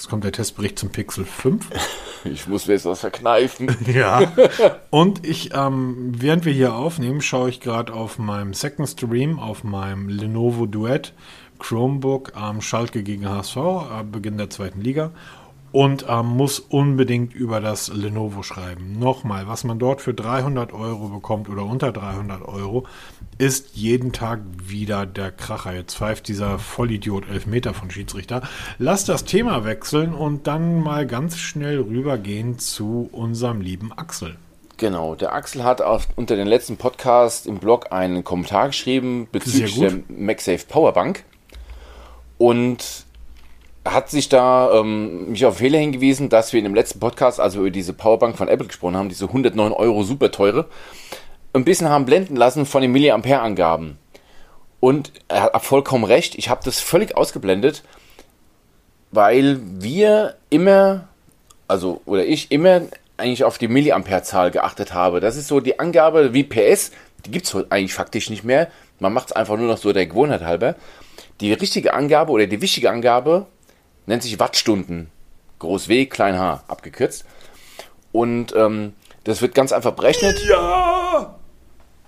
Jetzt 0.00 0.08
kommt 0.08 0.24
der 0.24 0.32
Testbericht 0.32 0.78
zum 0.78 0.88
Pixel 0.88 1.26
5. 1.26 1.68
Ich 2.24 2.46
muss 2.46 2.66
mir 2.66 2.74
jetzt 2.74 2.86
was 2.86 3.00
verkneifen. 3.00 3.76
Ja. 3.86 4.32
Und 4.90 5.26
ich, 5.26 5.54
ähm, 5.54 6.12
während 6.16 6.46
wir 6.46 6.54
hier 6.54 6.74
aufnehmen, 6.74 7.20
schaue 7.20 7.50
ich 7.50 7.60
gerade 7.60 7.92
auf 7.92 8.18
meinem 8.18 8.54
Second 8.54 8.88
Stream, 8.88 9.38
auf 9.38 9.62
meinem 9.62 10.08
Lenovo 10.08 10.64
Duett 10.64 11.12
Chromebook 11.58 12.32
ähm, 12.34 12.62
Schalke 12.62 13.02
gegen 13.02 13.28
HSV, 13.28 13.56
äh, 13.56 14.04
Beginn 14.10 14.38
der 14.38 14.48
zweiten 14.48 14.80
Liga 14.80 15.12
und 15.72 16.06
ähm, 16.08 16.26
muss 16.26 16.58
unbedingt 16.60 17.34
über 17.34 17.60
das 17.60 17.88
Lenovo 17.88 18.42
schreiben. 18.42 18.98
Nochmal, 18.98 19.46
was 19.48 19.64
man 19.64 19.78
dort 19.78 20.00
für 20.00 20.14
300 20.14 20.72
Euro 20.72 21.08
bekommt 21.08 21.48
oder 21.48 21.64
unter 21.64 21.92
300 21.92 22.42
Euro, 22.42 22.86
ist 23.40 23.70
jeden 23.72 24.12
Tag 24.12 24.40
wieder 24.62 25.06
der 25.06 25.32
Kracher. 25.32 25.72
Jetzt 25.72 25.96
pfeift 25.96 26.28
dieser 26.28 26.58
Vollidiot 26.58 27.26
Elfmeter 27.26 27.72
von 27.72 27.90
Schiedsrichter. 27.90 28.42
Lass 28.76 29.06
das 29.06 29.24
Thema 29.24 29.64
wechseln 29.64 30.12
und 30.12 30.46
dann 30.46 30.78
mal 30.78 31.06
ganz 31.06 31.38
schnell 31.38 31.80
rübergehen 31.80 32.58
zu 32.58 33.08
unserem 33.12 33.62
lieben 33.62 33.92
Axel. 33.96 34.36
Genau, 34.76 35.14
der 35.14 35.32
Axel 35.32 35.64
hat 35.64 35.80
auf, 35.80 36.06
unter 36.16 36.36
den 36.36 36.46
letzten 36.46 36.76
Podcast 36.76 37.46
im 37.46 37.58
Blog 37.58 37.92
einen 37.92 38.24
Kommentar 38.24 38.66
geschrieben 38.66 39.26
bezüglich 39.32 39.78
der 39.78 40.00
MagSafe 40.08 40.66
Powerbank. 40.68 41.24
Und 42.36 43.06
hat 43.86 44.10
sich 44.10 44.28
da 44.28 44.70
ähm, 44.74 45.30
mich 45.30 45.46
auf 45.46 45.56
Fehler 45.56 45.78
hingewiesen, 45.78 46.28
dass 46.28 46.52
wir 46.52 46.58
in 46.58 46.64
dem 46.64 46.74
letzten 46.74 47.00
Podcast, 47.00 47.40
also 47.40 47.60
über 47.60 47.70
diese 47.70 47.94
Powerbank 47.94 48.36
von 48.36 48.48
Apple 48.48 48.66
gesprochen 48.66 48.98
haben, 48.98 49.08
diese 49.08 49.24
109 49.24 49.72
Euro 49.72 50.02
super 50.02 50.30
teure, 50.30 50.68
ein 51.52 51.64
bisschen 51.64 51.88
haben 51.88 52.04
blenden 52.04 52.36
lassen 52.36 52.66
von 52.66 52.82
den 52.82 52.92
Milliampere-Angaben. 52.92 53.98
Und 54.78 55.12
er 55.28 55.42
hat 55.42 55.62
vollkommen 55.64 56.04
recht, 56.04 56.36
ich 56.36 56.48
habe 56.48 56.62
das 56.64 56.80
völlig 56.80 57.16
ausgeblendet, 57.16 57.82
weil 59.10 59.60
wir 59.62 60.36
immer, 60.48 61.08
also, 61.68 62.00
oder 62.06 62.24
ich 62.24 62.50
immer 62.50 62.82
eigentlich 63.16 63.44
auf 63.44 63.58
die 63.58 63.68
Milliampere-Zahl 63.68 64.50
geachtet 64.50 64.94
habe. 64.94 65.20
Das 65.20 65.36
ist 65.36 65.48
so 65.48 65.60
die 65.60 65.78
Angabe 65.78 66.32
wie 66.32 66.44
PS, 66.44 66.92
die 67.26 67.30
gibt 67.30 67.46
es 67.46 67.54
eigentlich 67.70 67.92
faktisch 67.92 68.30
nicht 68.30 68.44
mehr. 68.44 68.70
Man 68.98 69.12
macht 69.12 69.28
es 69.28 69.32
einfach 69.32 69.56
nur 69.56 69.66
noch 69.66 69.78
so 69.78 69.92
der 69.92 70.06
Gewohnheit 70.06 70.42
halber. 70.42 70.76
Die 71.40 71.52
richtige 71.52 71.92
Angabe 71.92 72.32
oder 72.32 72.46
die 72.46 72.62
wichtige 72.62 72.90
Angabe 72.90 73.46
nennt 74.06 74.22
sich 74.22 74.38
Wattstunden. 74.38 75.10
Groß 75.58 75.88
W, 75.88 76.06
klein 76.06 76.38
h, 76.38 76.64
abgekürzt. 76.68 77.26
Und 78.12 78.54
ähm, 78.56 78.94
das 79.24 79.42
wird 79.42 79.54
ganz 79.54 79.72
einfach 79.72 79.92
berechnet. 79.92 80.42
Ja! 80.48 80.89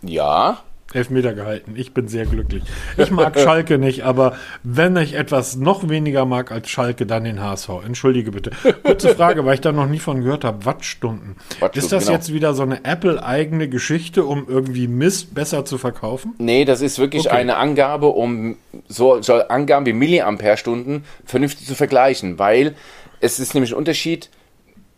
Ja. 0.03 0.63
Elfmeter 0.95 1.33
gehalten. 1.33 1.75
Ich 1.77 1.95
bin 1.95 2.09
sehr 2.09 2.27
glücklich. 2.27 2.63
Ich 2.97 3.11
mag 3.11 3.39
Schalke 3.41 3.79
nicht, 3.79 4.03
aber 4.05 4.37
wenn 4.63 4.97
ich 4.97 5.15
etwas 5.15 5.57
noch 5.57 5.89
weniger 5.89 6.25
mag 6.25 6.53
als 6.53 6.69
Schalke, 6.69 7.07
dann 7.07 7.25
den 7.25 7.41
HSV. 7.41 7.69
Entschuldige 7.87 8.31
bitte. 8.31 8.51
Kurze 8.83 9.15
Frage, 9.15 9.45
weil 9.45 9.55
ich 9.55 9.61
da 9.61 9.73
noch 9.73 9.87
nie 9.87 9.99
von 9.99 10.23
gehört 10.23 10.45
habe. 10.45 10.65
Wattstunden. 10.67 11.37
Wattstunden 11.61 11.79
ist 11.79 11.93
das 11.93 12.05
genau. 12.05 12.17
jetzt 12.17 12.33
wieder 12.33 12.55
so 12.55 12.63
eine 12.63 12.85
Apple-eigene 12.85 13.69
Geschichte, 13.69 14.25
um 14.25 14.47
irgendwie 14.49 14.89
Mist 14.89 15.35
besser 15.35 15.65
zu 15.65 15.79
verkaufen? 15.79 16.35
Nee, 16.39 16.65
das 16.65 16.81
ist 16.81 16.99
wirklich 16.99 17.27
okay. 17.27 17.37
eine 17.37 17.57
Angabe, 17.57 18.09
um 18.09 18.57
so, 18.89 19.23
so 19.23 19.35
Angaben 19.35 19.87
wie 19.87 19.93
Milliampere-Stunden 19.93 21.05
vernünftig 21.25 21.67
zu 21.67 21.75
vergleichen, 21.75 22.39
weil 22.39 22.75
es 23.21 23.39
ist 23.39 23.55
nämlich 23.55 23.73
ein 23.73 23.79
Unterschied. 23.79 24.31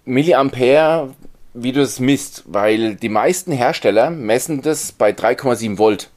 Milliampere 0.05 1.15
wie 1.55 1.73
du 1.73 1.81
es 1.81 2.01
misst, 2.01 2.43
weil 2.47 2.97
die 2.97 3.09
meisten 3.09 3.53
Hersteller 3.53 4.11
messen 4.11 4.61
das 4.61 4.93
bei 4.93 5.11
3,7 5.11 5.79
Volt. 5.79 6.11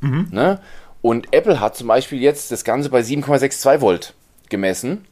Mhm. 0.00 0.28
Ne? 0.30 0.60
Und 1.00 1.32
Apple 1.32 1.58
hat 1.58 1.76
zum 1.76 1.88
Beispiel 1.88 2.20
jetzt 2.20 2.52
das 2.52 2.62
Ganze 2.62 2.90
bei 2.90 3.00
7,62 3.00 3.80
Volt 3.80 4.14
gemessen. 4.50 5.06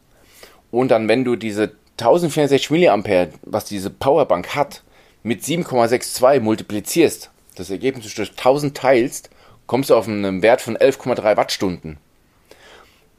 Und 0.71 0.91
dann, 0.91 1.09
wenn 1.09 1.25
du 1.25 1.37
diese 1.37 1.73
1064 1.99 2.71
mA, 2.71 3.29
was 3.43 3.65
diese 3.65 3.91
Powerbank 3.91 4.55
hat, 4.55 4.83
mit 5.23 5.43
7,62 5.43 6.41
multiplizierst, 6.41 7.31
das 7.57 7.71
Ergebnis 7.71 8.15
durch 8.15 8.31
1000 8.31 8.77
teilst, 8.77 9.31
kommst 9.67 9.91
du 9.91 9.97
auf 9.97 10.07
einen 10.07 10.43
Wert 10.43 10.61
von 10.61 10.77
11,3 10.77 11.37
Wattstunden. 11.37 11.99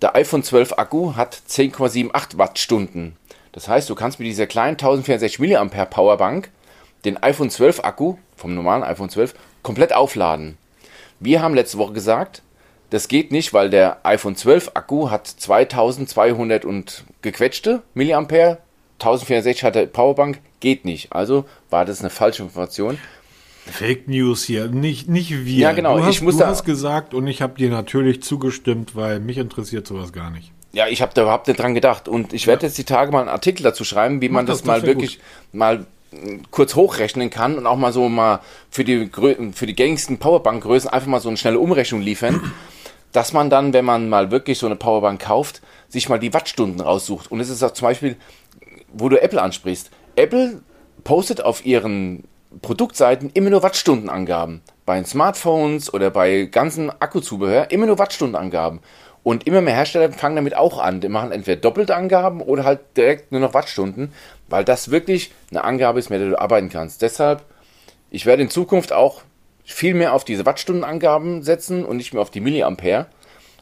Der 0.01 0.15
iPhone 0.15 0.43
12 0.43 0.73
Akku 0.73 1.15
hat 1.15 1.39
10,78 1.47 2.37
Wattstunden. 2.37 3.15
Das 3.51 3.67
heißt, 3.67 3.89
du 3.89 3.95
kannst 3.95 4.19
mit 4.19 4.27
dieser 4.27 4.47
kleinen 4.47 4.73
1064 4.73 5.39
mAh 5.39 5.85
Powerbank 5.85 6.49
den 7.05 7.21
iPhone 7.21 7.49
12 7.49 7.83
Akku 7.83 8.15
vom 8.35 8.55
normalen 8.55 8.83
iPhone 8.83 9.09
12 9.09 9.33
komplett 9.63 9.93
aufladen. 9.93 10.57
Wir 11.19 11.41
haben 11.41 11.55
letzte 11.55 11.77
Woche 11.77 11.93
gesagt, 11.93 12.41
das 12.89 13.07
geht 13.07 13.31
nicht, 13.31 13.53
weil 13.53 13.69
der 13.69 14.05
iPhone 14.05 14.35
12 14.35 14.71
Akku 14.73 15.09
hat 15.09 15.27
2200 15.27 16.65
und 16.65 17.03
gequetschte 17.21 17.81
Milliampere, 17.93 18.57
1460 18.99 19.63
hat 19.63 19.75
der 19.75 19.85
Powerbank, 19.85 20.39
geht 20.59 20.85
nicht. 20.85 21.13
Also 21.13 21.45
war 21.69 21.85
das 21.85 22.01
eine 22.01 22.09
falsche 22.09 22.43
Information. 22.43 22.97
Fake 23.65 24.07
News 24.07 24.43
hier, 24.43 24.67
nicht, 24.67 25.07
nicht 25.07 25.45
wir. 25.45 25.57
Ja, 25.59 25.71
genau. 25.71 25.97
Du 25.97 26.03
hast, 26.03 26.15
ich 26.15 26.21
muss 26.21 26.37
du 26.37 26.45
hast 26.45 26.65
gesagt 26.65 27.13
und 27.13 27.27
ich 27.27 27.41
habe 27.41 27.57
dir 27.57 27.69
natürlich 27.69 28.23
zugestimmt, 28.23 28.95
weil 28.95 29.19
mich 29.19 29.37
interessiert 29.37 29.87
sowas 29.87 30.11
gar 30.11 30.31
nicht. 30.31 30.51
Ja, 30.73 30.87
ich 30.87 31.01
habe 31.01 31.13
da 31.13 31.23
überhaupt 31.23 31.47
nicht 31.47 31.59
dran 31.59 31.73
gedacht. 31.73 32.07
Und 32.07 32.33
ich 32.33 32.47
werde 32.47 32.65
jetzt 32.65 32.77
die 32.77 32.83
Tage 32.83 33.11
mal 33.11 33.19
einen 33.19 33.29
Artikel 33.29 33.63
dazu 33.63 33.83
schreiben, 33.83 34.21
wie 34.21 34.29
man 34.29 34.45
das, 34.45 34.59
das, 34.59 34.67
mal 34.67 34.83
wirklich 34.83 35.19
mal 35.51 35.85
äh, 36.11 36.37
kurz 36.49 36.75
hochrechnen 36.75 37.29
kann 37.29 37.57
und 37.57 37.67
auch 37.67 37.77
mal 37.77 37.91
so 37.91 38.07
mal 38.07 38.39
für 38.69 38.83
die, 38.83 39.09
für 39.53 39.65
die 39.65 39.75
gängigsten 39.75 40.17
Powerbank-Größen 40.17 40.89
einfach 40.89 41.07
mal 41.07 41.19
so 41.19 41.29
eine 41.29 41.37
schnelle 41.37 41.59
Umrechnung 41.59 42.01
liefern, 42.01 42.53
dass 43.11 43.33
man 43.33 43.49
dann, 43.49 43.73
wenn 43.73 43.85
man 43.85 44.07
mal 44.07 44.31
wirklich 44.31 44.57
so 44.57 44.65
eine 44.65 44.77
Powerbank 44.77 45.21
kauft, 45.21 45.61
sich 45.89 46.07
mal 46.07 46.19
die 46.19 46.33
Wattstunden 46.33 46.79
raussucht. 46.79 47.29
Und 47.29 47.41
es 47.41 47.49
ist 47.49 47.63
auch 47.63 47.73
zum 47.73 47.87
Beispiel, 47.87 48.15
wo 48.93 49.09
du 49.09 49.21
Apple 49.21 49.41
ansprichst. 49.41 49.91
Apple 50.15 50.61
postet 51.03 51.43
auf 51.43 51.65
ihren 51.65 52.23
Produktseiten 52.61 53.29
immer 53.33 53.49
nur 53.49 53.63
Wattstundenangaben. 53.63 54.61
Bei 54.85 55.01
Smartphones 55.03 55.93
oder 55.93 56.09
bei 56.09 56.43
ganzen 56.43 56.89
Akkuzubehör 56.89 57.71
immer 57.71 57.85
nur 57.85 57.97
Wattstundenangaben. 57.97 58.81
Und 59.23 59.45
immer 59.45 59.61
mehr 59.61 59.75
Hersteller 59.75 60.11
fangen 60.11 60.35
damit 60.35 60.55
auch 60.55 60.79
an. 60.79 60.99
Die 60.99 61.09
machen 61.09 61.31
entweder 61.31 61.61
doppelte 61.61 61.95
Angaben 61.95 62.41
oder 62.41 62.63
halt 62.63 62.79
direkt 62.97 63.31
nur 63.31 63.41
noch 63.41 63.53
Wattstunden, 63.53 64.11
weil 64.47 64.65
das 64.65 64.89
wirklich 64.89 65.31
eine 65.51 65.63
Angabe 65.63 65.99
ist, 65.99 66.09
mit 66.09 66.19
der 66.19 66.29
du 66.29 66.39
arbeiten 66.39 66.69
kannst. 66.69 67.01
Deshalb, 67.01 67.43
ich 68.09 68.25
werde 68.25 68.41
in 68.41 68.49
Zukunft 68.49 68.91
auch 68.91 69.21
viel 69.63 69.93
mehr 69.93 70.13
auf 70.13 70.25
diese 70.25 70.45
Wattstundenangaben 70.45 71.43
setzen 71.43 71.85
und 71.85 71.97
nicht 71.97 72.13
mehr 72.13 72.21
auf 72.21 72.31
die 72.31 72.41
Milliampere, 72.41 73.05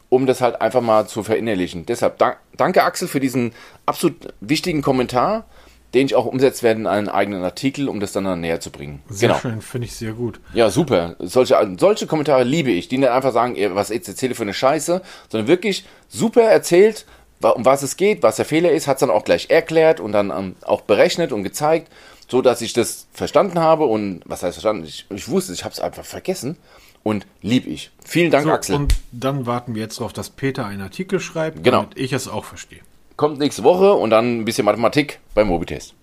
um 0.08 0.26
das 0.26 0.42
halt 0.42 0.62
einfach 0.62 0.82
mal 0.82 1.08
zu 1.08 1.24
verinnerlichen. 1.24 1.86
Deshalb 1.86 2.18
dank, 2.18 2.38
danke 2.56 2.84
Axel 2.84 3.08
für 3.08 3.20
diesen 3.20 3.54
absolut 3.86 4.34
wichtigen 4.40 4.82
Kommentar, 4.82 5.46
den 5.94 6.06
ich 6.06 6.16
auch 6.16 6.26
umsetzen 6.26 6.64
werde 6.64 6.80
in 6.82 6.88
einen 6.88 7.10
eigenen 7.10 7.44
Artikel, 7.44 7.90
um 7.90 8.00
das 8.00 8.12
dann, 8.12 8.24
dann 8.26 8.42
näher 8.42 8.60
zu 8.60 8.70
bringen. 8.72 9.02
Sehr 9.10 9.34
schön, 9.40 9.62
finde 9.62 9.86
ich 9.88 9.96
sehr 9.96 10.14
gut. 10.14 10.40
Ja, 10.54 10.70
super. 10.70 11.16
Solche, 11.20 11.56
solche 11.80 12.06
Kommentare 12.08 12.44
liebe 12.44 12.70
ich, 12.72 12.88
die 12.88 12.98
nicht 13.00 13.10
einfach 13.10 13.34
sagen, 13.34 13.56
was 13.76 13.90
ich 13.90 14.08
erzähle 14.08 14.36
für 14.36 14.44
eine 14.44 14.54
Scheiße, 14.54 15.02
sondern 15.30 15.48
wirklich 15.48 15.86
super 16.08 16.42
erzählt, 16.44 17.06
um 17.42 17.66
was 17.66 17.84
es 17.84 17.96
geht, 17.98 18.22
was 18.22 18.36
der 18.36 18.46
Fehler 18.46 18.72
ist, 18.72 18.88
hat 18.88 18.98
es 18.98 19.00
dann 19.00 19.10
auch 19.10 19.24
gleich 19.24 19.50
erklärt 19.50 20.00
und 20.00 20.12
dann 20.12 20.30
ähm, 20.30 20.56
auch 20.62 20.82
berechnet 20.82 21.32
und 21.32 21.44
gezeigt, 21.44 21.92
so 22.28 22.42
dass 22.42 22.62
ich 22.62 22.74
das 22.74 23.08
verstanden 23.14 23.60
habe 23.60 23.86
und 23.86 24.22
was 24.26 24.44
heißt 24.44 24.56
verstanden? 24.56 24.84
Ich, 24.86 25.06
ich 25.10 25.28
wusste, 25.30 25.54
ich 25.54 25.64
habe 25.64 25.74
es 25.74 25.80
einfach 25.80 26.04
vergessen 26.06 26.58
und 27.02 27.26
lieb 27.42 27.66
ich. 27.66 27.92
Vielen 28.06 28.30
Dank, 28.30 28.44
So, 28.46 28.52
Axel. 28.52 28.76
und 28.76 28.94
dann 29.12 29.46
warten 29.46 29.74
wir 29.74 29.82
jetzt 29.82 30.00
darauf, 30.00 30.12
dass 30.14 30.30
Peter 30.30 30.66
einen 30.66 30.82
Artikel 30.82 31.20
schreibt, 31.22 31.64
Genau. 31.64 31.84
damit 31.84 31.98
ich 31.98 32.12
es 32.14 32.28
auch 32.28 32.44
verstehe. 32.46 32.82
Kommt 33.20 33.38
nächste 33.38 33.66
Woche 33.66 33.96
und 33.96 34.12
dann 34.12 34.40
ein 34.40 34.46
bisschen 34.46 34.64
Mathematik 34.64 35.20
beim 35.34 35.50
Mobitest. 35.50 35.94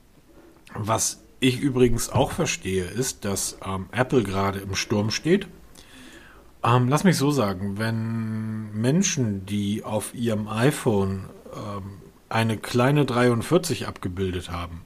Was 0.75 1.23
ich 1.41 1.59
übrigens 1.61 2.11
auch 2.11 2.31
verstehe, 2.31 2.85
ist, 2.85 3.25
dass 3.25 3.57
ähm, 3.65 3.87
Apple 3.91 4.23
gerade 4.23 4.59
im 4.59 4.75
Sturm 4.75 5.11
steht. 5.11 5.47
Ähm, 6.63 6.91
lass 6.91 7.05
mich 7.05 7.17
so 7.17 7.31
sagen, 7.31 7.79
wenn 7.79 8.71
Menschen, 8.79 9.47
die 9.47 9.83
auf 9.83 10.15
ihrem 10.15 10.47
iPhone 10.47 11.31
ähm, 11.55 12.03
eine 12.29 12.59
kleine 12.59 13.07
43 13.07 13.87
abgebildet 13.87 14.51
haben 14.51 14.83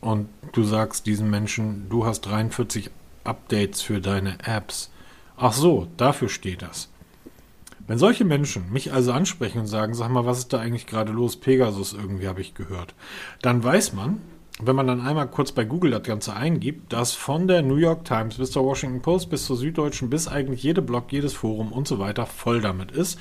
und 0.00 0.28
du 0.50 0.64
sagst 0.64 1.06
diesen 1.06 1.30
Menschen, 1.30 1.88
du 1.88 2.04
hast 2.04 2.22
43 2.22 2.90
Updates 3.22 3.82
für 3.82 4.00
deine 4.00 4.38
Apps. 4.44 4.90
Ach 5.36 5.52
so, 5.52 5.86
dafür 5.96 6.28
steht 6.28 6.62
das. 6.62 6.88
Wenn 7.88 7.98
solche 7.98 8.26
Menschen 8.26 8.70
mich 8.70 8.92
also 8.92 9.12
ansprechen 9.12 9.60
und 9.60 9.66
sagen, 9.66 9.94
sag 9.94 10.10
mal, 10.10 10.26
was 10.26 10.40
ist 10.40 10.52
da 10.52 10.58
eigentlich 10.58 10.86
gerade 10.86 11.10
los? 11.10 11.36
Pegasus 11.36 11.94
irgendwie 11.94 12.28
habe 12.28 12.42
ich 12.42 12.54
gehört. 12.54 12.94
Dann 13.40 13.64
weiß 13.64 13.94
man, 13.94 14.20
wenn 14.60 14.76
man 14.76 14.86
dann 14.86 15.00
einmal 15.00 15.26
kurz 15.26 15.52
bei 15.52 15.64
Google 15.64 15.92
das 15.92 16.02
Ganze 16.02 16.36
eingibt, 16.36 16.92
dass 16.92 17.14
von 17.14 17.48
der 17.48 17.62
New 17.62 17.76
York 17.76 18.04
Times 18.04 18.36
bis 18.36 18.50
zur 18.50 18.64
Washington 18.64 19.00
Post 19.00 19.30
bis 19.30 19.46
zur 19.46 19.56
Süddeutschen 19.56 20.10
bis 20.10 20.28
eigentlich 20.28 20.62
jede 20.62 20.82
Blog, 20.82 21.10
jedes 21.10 21.32
Forum 21.32 21.72
und 21.72 21.88
so 21.88 21.98
weiter 21.98 22.26
voll 22.26 22.60
damit 22.60 22.90
ist. 22.92 23.18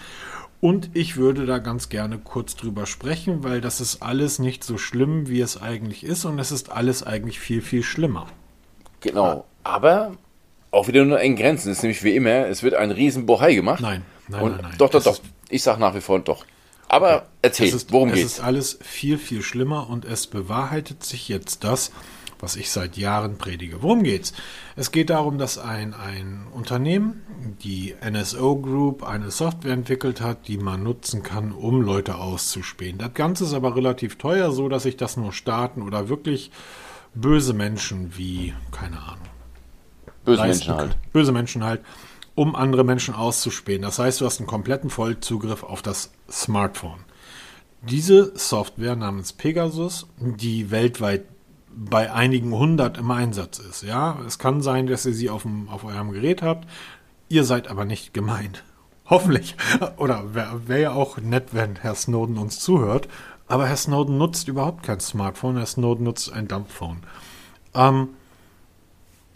Und 0.60 0.90
ich 0.94 1.16
würde 1.16 1.46
da 1.46 1.60
ganz 1.60 1.88
gerne 1.88 2.18
kurz 2.18 2.58
drüber 2.58 2.86
sprechen, 2.88 3.46
weil 3.46 3.62
das 3.62 3.80
ist 3.80 4.02
alles 4.02 4.38
nicht 4.38 4.66
so 4.66 4.78
schlimm, 4.78 5.30
wie 5.30 5.40
es 5.40 5.62
eigentlich 5.62 6.04
ist 6.04 6.26
und 6.26 6.40
es 6.40 6.52
ist 6.52 6.74
alles 6.74 7.04
eigentlich 7.04 7.40
viel, 7.40 7.62
viel 7.62 7.84
schlimmer. 7.84 8.28
Genau. 9.00 9.46
Aber 9.64 10.14
auch 10.72 10.90
wieder 10.90 11.06
nur 11.06 11.22
in 11.22 11.38
Grenzen. 11.38 11.70
Das 11.70 11.78
ist 11.78 11.84
nämlich 11.84 12.04
wie 12.04 12.16
immer, 12.16 12.48
es 12.48 12.64
wird 12.64 12.74
ein 12.74 12.92
riesen 12.92 13.26
Bohai 13.26 13.54
gemacht. 13.54 13.80
Nein, 13.80 14.04
nein, 14.28 14.42
und 14.42 14.52
nein, 14.52 14.62
nein. 14.64 14.76
Doch, 14.78 14.90
doch, 14.90 15.00
Es 15.00 15.06
doch. 15.06 15.20
Ich 15.50 15.64
sag 15.64 15.80
nach 15.80 15.96
wie 15.96 16.02
vor 16.02 16.20
doch. 16.20 16.46
Aber 16.90 17.28
erzähl, 17.42 17.68
es 17.68 17.74
ist, 17.74 17.92
worum 17.92 18.10
es 18.10 18.16
geht's? 18.16 18.34
ist 18.34 18.40
alles 18.40 18.80
viel, 18.82 19.18
viel 19.18 19.42
schlimmer 19.42 19.90
und 19.90 20.06
es 20.06 20.28
bewahrheitet 20.28 21.04
sich 21.04 21.28
jetzt 21.28 21.64
das, 21.64 21.92
was 22.40 22.56
ich 22.56 22.70
seit 22.70 22.98
Jahren 22.98 23.38
predige. 23.38 23.82
Worum 23.82 24.04
geht's? 24.04 24.34
Es 24.76 24.92
geht 24.92 25.10
darum, 25.10 25.38
dass 25.38 25.58
ein, 25.58 25.94
ein 25.94 26.48
Unternehmen, 26.54 27.24
die 27.64 27.96
NSO 28.08 28.58
Group, 28.58 29.04
eine 29.04 29.32
Software 29.32 29.74
entwickelt 29.74 30.22
hat, 30.22 30.48
die 30.48 30.58
man 30.58 30.84
nutzen 30.84 31.24
kann, 31.24 31.52
um 31.52 31.82
Leute 31.82 32.16
auszuspähen. 32.16 32.98
Das 33.00 33.14
Ganze 33.14 33.46
ist 33.46 33.54
aber 33.54 33.76
relativ 33.76 34.18
teuer, 34.18 34.52
so 34.52 34.70
dass 34.70 34.86
ich 34.86 34.98
das 34.98 35.18
nur 35.18 35.34
Staaten 35.34 35.82
oder 35.82 36.10
wirklich 36.10 36.52
böse 37.16 37.54
Menschen 37.54 38.18
wie, 38.18 38.54
keine 38.72 39.00
Ahnung, 39.00 39.28
Böse 40.24 40.42
leisten 40.42 40.68
Menschen 40.68 40.76
halt. 40.76 41.12
Böse 41.12 41.32
Menschen 41.32 41.64
halt, 41.64 41.82
um 42.38 42.56
andere 42.56 42.84
Menschen 42.84 43.16
auszuspähen. 43.16 43.82
Das 43.82 43.98
heißt, 43.98 44.22
du 44.22 44.26
hast 44.26 44.40
einen 44.40 44.46
kompletten 44.46 44.92
Vollzugriff 44.92 45.64
auf 45.64 45.82
das 45.82 46.12
Smartphone. 46.30 47.00
Diese 47.82 48.38
Software 48.38 48.96
namens 48.96 49.34
Pegasus, 49.34 50.06
die 50.20 50.70
weltweit 50.70 51.26
bei 51.76 52.14
einigen 52.14 52.54
hundert 52.54 53.00
im 53.00 53.10
Einsatz 53.10 53.58
ist. 53.58 53.82
Ja, 53.82 54.20
es 54.28 54.38
kann 54.38 54.62
sein, 54.62 54.86
dass 54.86 55.08
ihr 55.08 55.14
sie 55.14 55.32
auf, 55.32 55.42
dem, 55.42 55.68
auf 55.70 55.84
eurem 55.84 56.12
Gerät 56.12 56.44
habt. 56.44 56.68
Ihr 57.28 57.44
seid 57.44 57.70
aber 57.70 57.86
nicht 57.86 58.14
gemeint. 58.14 58.64
Hoffentlich. 59.10 59.56
Oder 59.98 60.36
wäre 60.36 60.68
wär 60.68 60.78
ja 60.80 60.92
auch 60.92 61.18
nett, 61.18 61.56
wenn 61.56 61.78
Herr 61.78 61.96
Snowden 61.96 62.38
uns 62.38 62.60
zuhört. 62.60 63.08
Aber 63.48 63.66
Herr 63.66 63.78
Snowden 63.78 64.20
nutzt 64.20 64.48
überhaupt 64.48 64.84
kein 64.84 65.00
Smartphone. 65.00 65.58
Herr 65.58 65.66
Snowden 65.66 66.04
nutzt 66.04 66.32
ein 66.32 66.48
Dumpphone. 66.48 67.00
Ähm, 67.74 68.10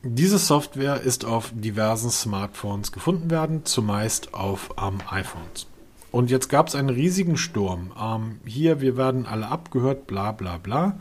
diese 0.03 0.39
Software 0.39 1.01
ist 1.01 1.25
auf 1.25 1.51
diversen 1.53 2.09
Smartphones 2.09 2.91
gefunden 2.91 3.29
werden, 3.29 3.65
zumeist 3.65 4.33
auf 4.33 4.71
ähm, 4.81 4.97
iPhones. 5.09 5.67
Und 6.11 6.29
jetzt 6.31 6.49
gab 6.49 6.67
es 6.67 6.75
einen 6.75 6.89
riesigen 6.89 7.37
Sturm. 7.37 7.91
Ähm, 7.99 8.39
hier, 8.45 8.81
wir 8.81 8.97
werden 8.97 9.25
alle 9.25 9.47
abgehört, 9.47 10.07
bla 10.07 10.31
bla 10.31 10.57
bla. 10.57 10.97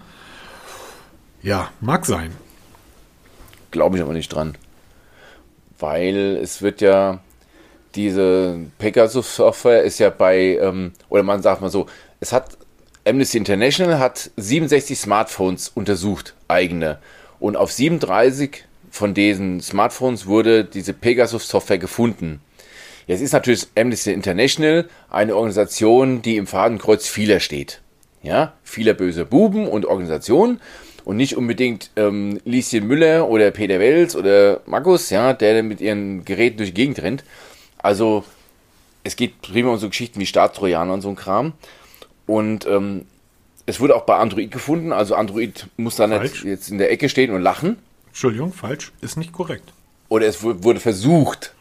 Ja, 1.42 1.70
mag 1.80 2.04
sein. 2.04 2.36
Glaube 3.70 3.96
ich 3.96 4.02
aber 4.02 4.12
nicht 4.12 4.28
dran. 4.28 4.56
Weil 5.78 6.36
es 6.36 6.60
wird 6.60 6.82
ja, 6.82 7.20
diese 7.94 8.58
Pegasus-Software 8.78 9.82
ist 9.82 9.98
ja 9.98 10.10
bei, 10.10 10.58
ähm, 10.60 10.92
oder 11.08 11.22
man 11.22 11.40
sagt 11.42 11.62
mal 11.62 11.70
so, 11.70 11.86
es 12.20 12.32
hat, 12.34 12.58
Amnesty 13.06 13.38
International 13.38 13.98
hat 13.98 14.30
67 14.36 14.98
Smartphones 14.98 15.70
untersucht, 15.70 16.34
eigene. 16.48 16.98
Und 17.40 17.56
auf 17.56 17.72
37 17.72 18.64
von 18.90 19.14
diesen 19.14 19.60
Smartphones 19.60 20.26
wurde 20.26 20.64
diese 20.64 20.92
Pegasus-Software 20.92 21.78
gefunden. 21.78 22.40
Jetzt 23.06 23.20
ist 23.20 23.32
natürlich 23.32 23.66
Amnesty 23.76 24.12
International 24.12 24.88
eine 25.08 25.34
Organisation, 25.34 26.22
die 26.22 26.36
im 26.36 26.46
Fadenkreuz 26.46 27.08
vieler 27.08 27.40
steht. 27.40 27.80
Ja, 28.22 28.52
vieler 28.62 28.94
böse 28.94 29.24
Buben 29.24 29.66
und 29.66 29.86
Organisationen 29.86 30.60
und 31.04 31.16
nicht 31.16 31.36
unbedingt 31.36 31.90
ähm, 31.96 32.40
Lieschen 32.44 32.86
Müller 32.86 33.28
oder 33.28 33.50
Peter 33.50 33.80
Wels 33.80 34.14
oder 34.14 34.60
Markus, 34.66 35.10
ja, 35.10 35.32
der 35.32 35.62
mit 35.62 35.80
ihren 35.80 36.24
Geräten 36.24 36.58
durch 36.58 36.70
die 36.70 36.74
Gegend 36.74 37.02
rennt. 37.02 37.24
Also 37.78 38.24
es 39.02 39.16
geht 39.16 39.40
prima 39.40 39.70
um 39.70 39.78
so 39.78 39.88
Geschichten 39.88 40.20
wie 40.20 40.26
Staatstrojaner 40.26 40.92
und 40.92 41.00
so 41.00 41.08
ein 41.08 41.16
Kram. 41.16 41.54
Und 42.26 42.66
ähm, 42.66 43.06
es 43.66 43.80
wurde 43.80 43.96
auch 43.96 44.02
bei 44.02 44.16
Android 44.16 44.50
gefunden. 44.50 44.92
Also 44.92 45.14
Android 45.14 45.66
muss 45.76 45.96
da 45.96 46.06
nicht 46.06 46.44
jetzt 46.44 46.70
in 46.70 46.78
der 46.78 46.90
Ecke 46.92 47.08
stehen 47.08 47.30
und 47.32 47.42
lachen. 47.42 47.76
Entschuldigung, 48.10 48.52
falsch, 48.52 48.92
ist 49.00 49.16
nicht 49.16 49.32
korrekt. 49.32 49.72
Oder 50.08 50.26
es 50.26 50.42
wu- 50.42 50.62
wurde 50.62 50.80
versucht, 50.80 51.54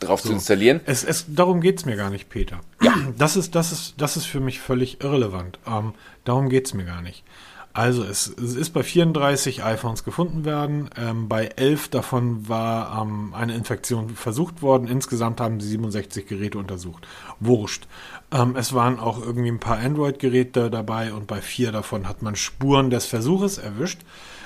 drauf 0.00 0.22
zu 0.22 0.32
installieren. 0.32 0.80
Es, 0.86 1.02
es, 1.04 1.24
darum 1.28 1.60
geht 1.60 1.78
es 1.78 1.86
mir 1.86 1.96
gar 1.96 2.10
nicht, 2.10 2.28
Peter. 2.28 2.60
Das, 3.18 3.36
ist, 3.36 3.54
das, 3.54 3.72
ist, 3.72 3.94
das 3.98 4.16
ist 4.16 4.26
für 4.26 4.40
mich 4.40 4.60
völlig 4.60 5.02
irrelevant. 5.02 5.58
Ähm, 5.66 5.94
darum 6.24 6.48
geht 6.48 6.66
es 6.66 6.74
mir 6.74 6.84
gar 6.84 7.02
nicht. 7.02 7.24
Also, 7.72 8.04
es, 8.04 8.28
es 8.28 8.54
ist 8.54 8.70
bei 8.70 8.84
34 8.84 9.64
iPhones 9.64 10.04
gefunden 10.04 10.44
werden. 10.44 10.90
Ähm, 10.96 11.28
bei 11.28 11.46
11 11.46 11.88
davon 11.88 12.48
war 12.48 13.02
ähm, 13.02 13.34
eine 13.34 13.54
Infektion 13.56 14.10
versucht 14.10 14.62
worden. 14.62 14.86
Insgesamt 14.86 15.40
haben 15.40 15.58
sie 15.58 15.68
67 15.70 16.26
Geräte 16.28 16.58
untersucht. 16.58 17.06
Wurscht. 17.40 17.88
Ähm, 18.30 18.54
es 18.56 18.74
waren 18.74 19.00
auch 19.00 19.20
irgendwie 19.20 19.48
ein 19.50 19.58
paar 19.58 19.78
Android-Geräte 19.78 20.70
dabei 20.70 21.12
und 21.12 21.26
bei 21.26 21.40
vier 21.40 21.72
davon 21.72 22.06
hat 22.08 22.22
man 22.22 22.36
Spuren 22.36 22.90
des 22.90 23.06
Versuches 23.06 23.58
erwischt. 23.58 24.02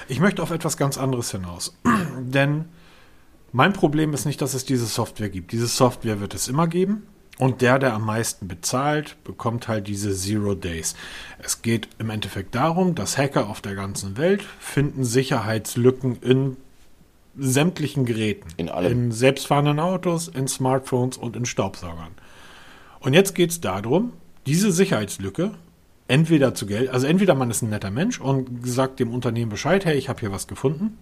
Ich 0.08 0.20
möchte 0.20 0.42
auf 0.42 0.50
etwas 0.50 0.76
ganz 0.76 0.96
anderes 0.96 1.30
hinaus. 1.30 1.76
Denn 2.18 2.64
Mein 3.52 3.72
Problem 3.72 4.12
ist 4.12 4.26
nicht, 4.26 4.42
dass 4.42 4.54
es 4.54 4.64
diese 4.64 4.86
Software 4.86 5.30
gibt. 5.30 5.52
Diese 5.52 5.66
Software 5.66 6.20
wird 6.20 6.34
es 6.34 6.48
immer 6.48 6.66
geben. 6.66 7.06
Und 7.38 7.62
der, 7.62 7.78
der 7.78 7.94
am 7.94 8.04
meisten 8.04 8.48
bezahlt, 8.48 9.16
bekommt 9.22 9.68
halt 9.68 9.86
diese 9.86 10.12
Zero 10.14 10.54
Days. 10.54 10.96
Es 11.38 11.62
geht 11.62 11.88
im 11.98 12.10
Endeffekt 12.10 12.54
darum, 12.54 12.94
dass 12.94 13.16
Hacker 13.16 13.48
auf 13.48 13.60
der 13.60 13.74
ganzen 13.74 14.16
Welt 14.16 14.42
finden 14.58 15.04
Sicherheitslücken 15.04 16.16
in 16.20 16.56
sämtlichen 17.36 18.04
Geräten. 18.04 18.48
In 18.56 18.68
allem. 18.68 18.92
In 18.92 19.12
selbstfahrenden 19.12 19.78
Autos, 19.78 20.26
in 20.26 20.48
Smartphones 20.48 21.16
und 21.16 21.36
in 21.36 21.46
Staubsaugern. 21.46 22.10
Und 22.98 23.14
jetzt 23.14 23.34
geht 23.36 23.50
es 23.50 23.60
darum, 23.60 24.12
diese 24.46 24.72
Sicherheitslücke 24.72 25.52
entweder 26.08 26.54
zu 26.54 26.66
Geld, 26.66 26.90
also 26.90 27.06
entweder 27.06 27.34
man 27.34 27.50
ist 27.50 27.62
ein 27.62 27.70
netter 27.70 27.90
Mensch 27.90 28.20
und 28.20 28.66
sagt 28.66 28.98
dem 28.98 29.12
Unternehmen 29.12 29.50
Bescheid, 29.50 29.84
hey, 29.84 29.96
ich 29.96 30.08
habe 30.08 30.20
hier 30.20 30.32
was 30.32 30.48
gefunden, 30.48 30.98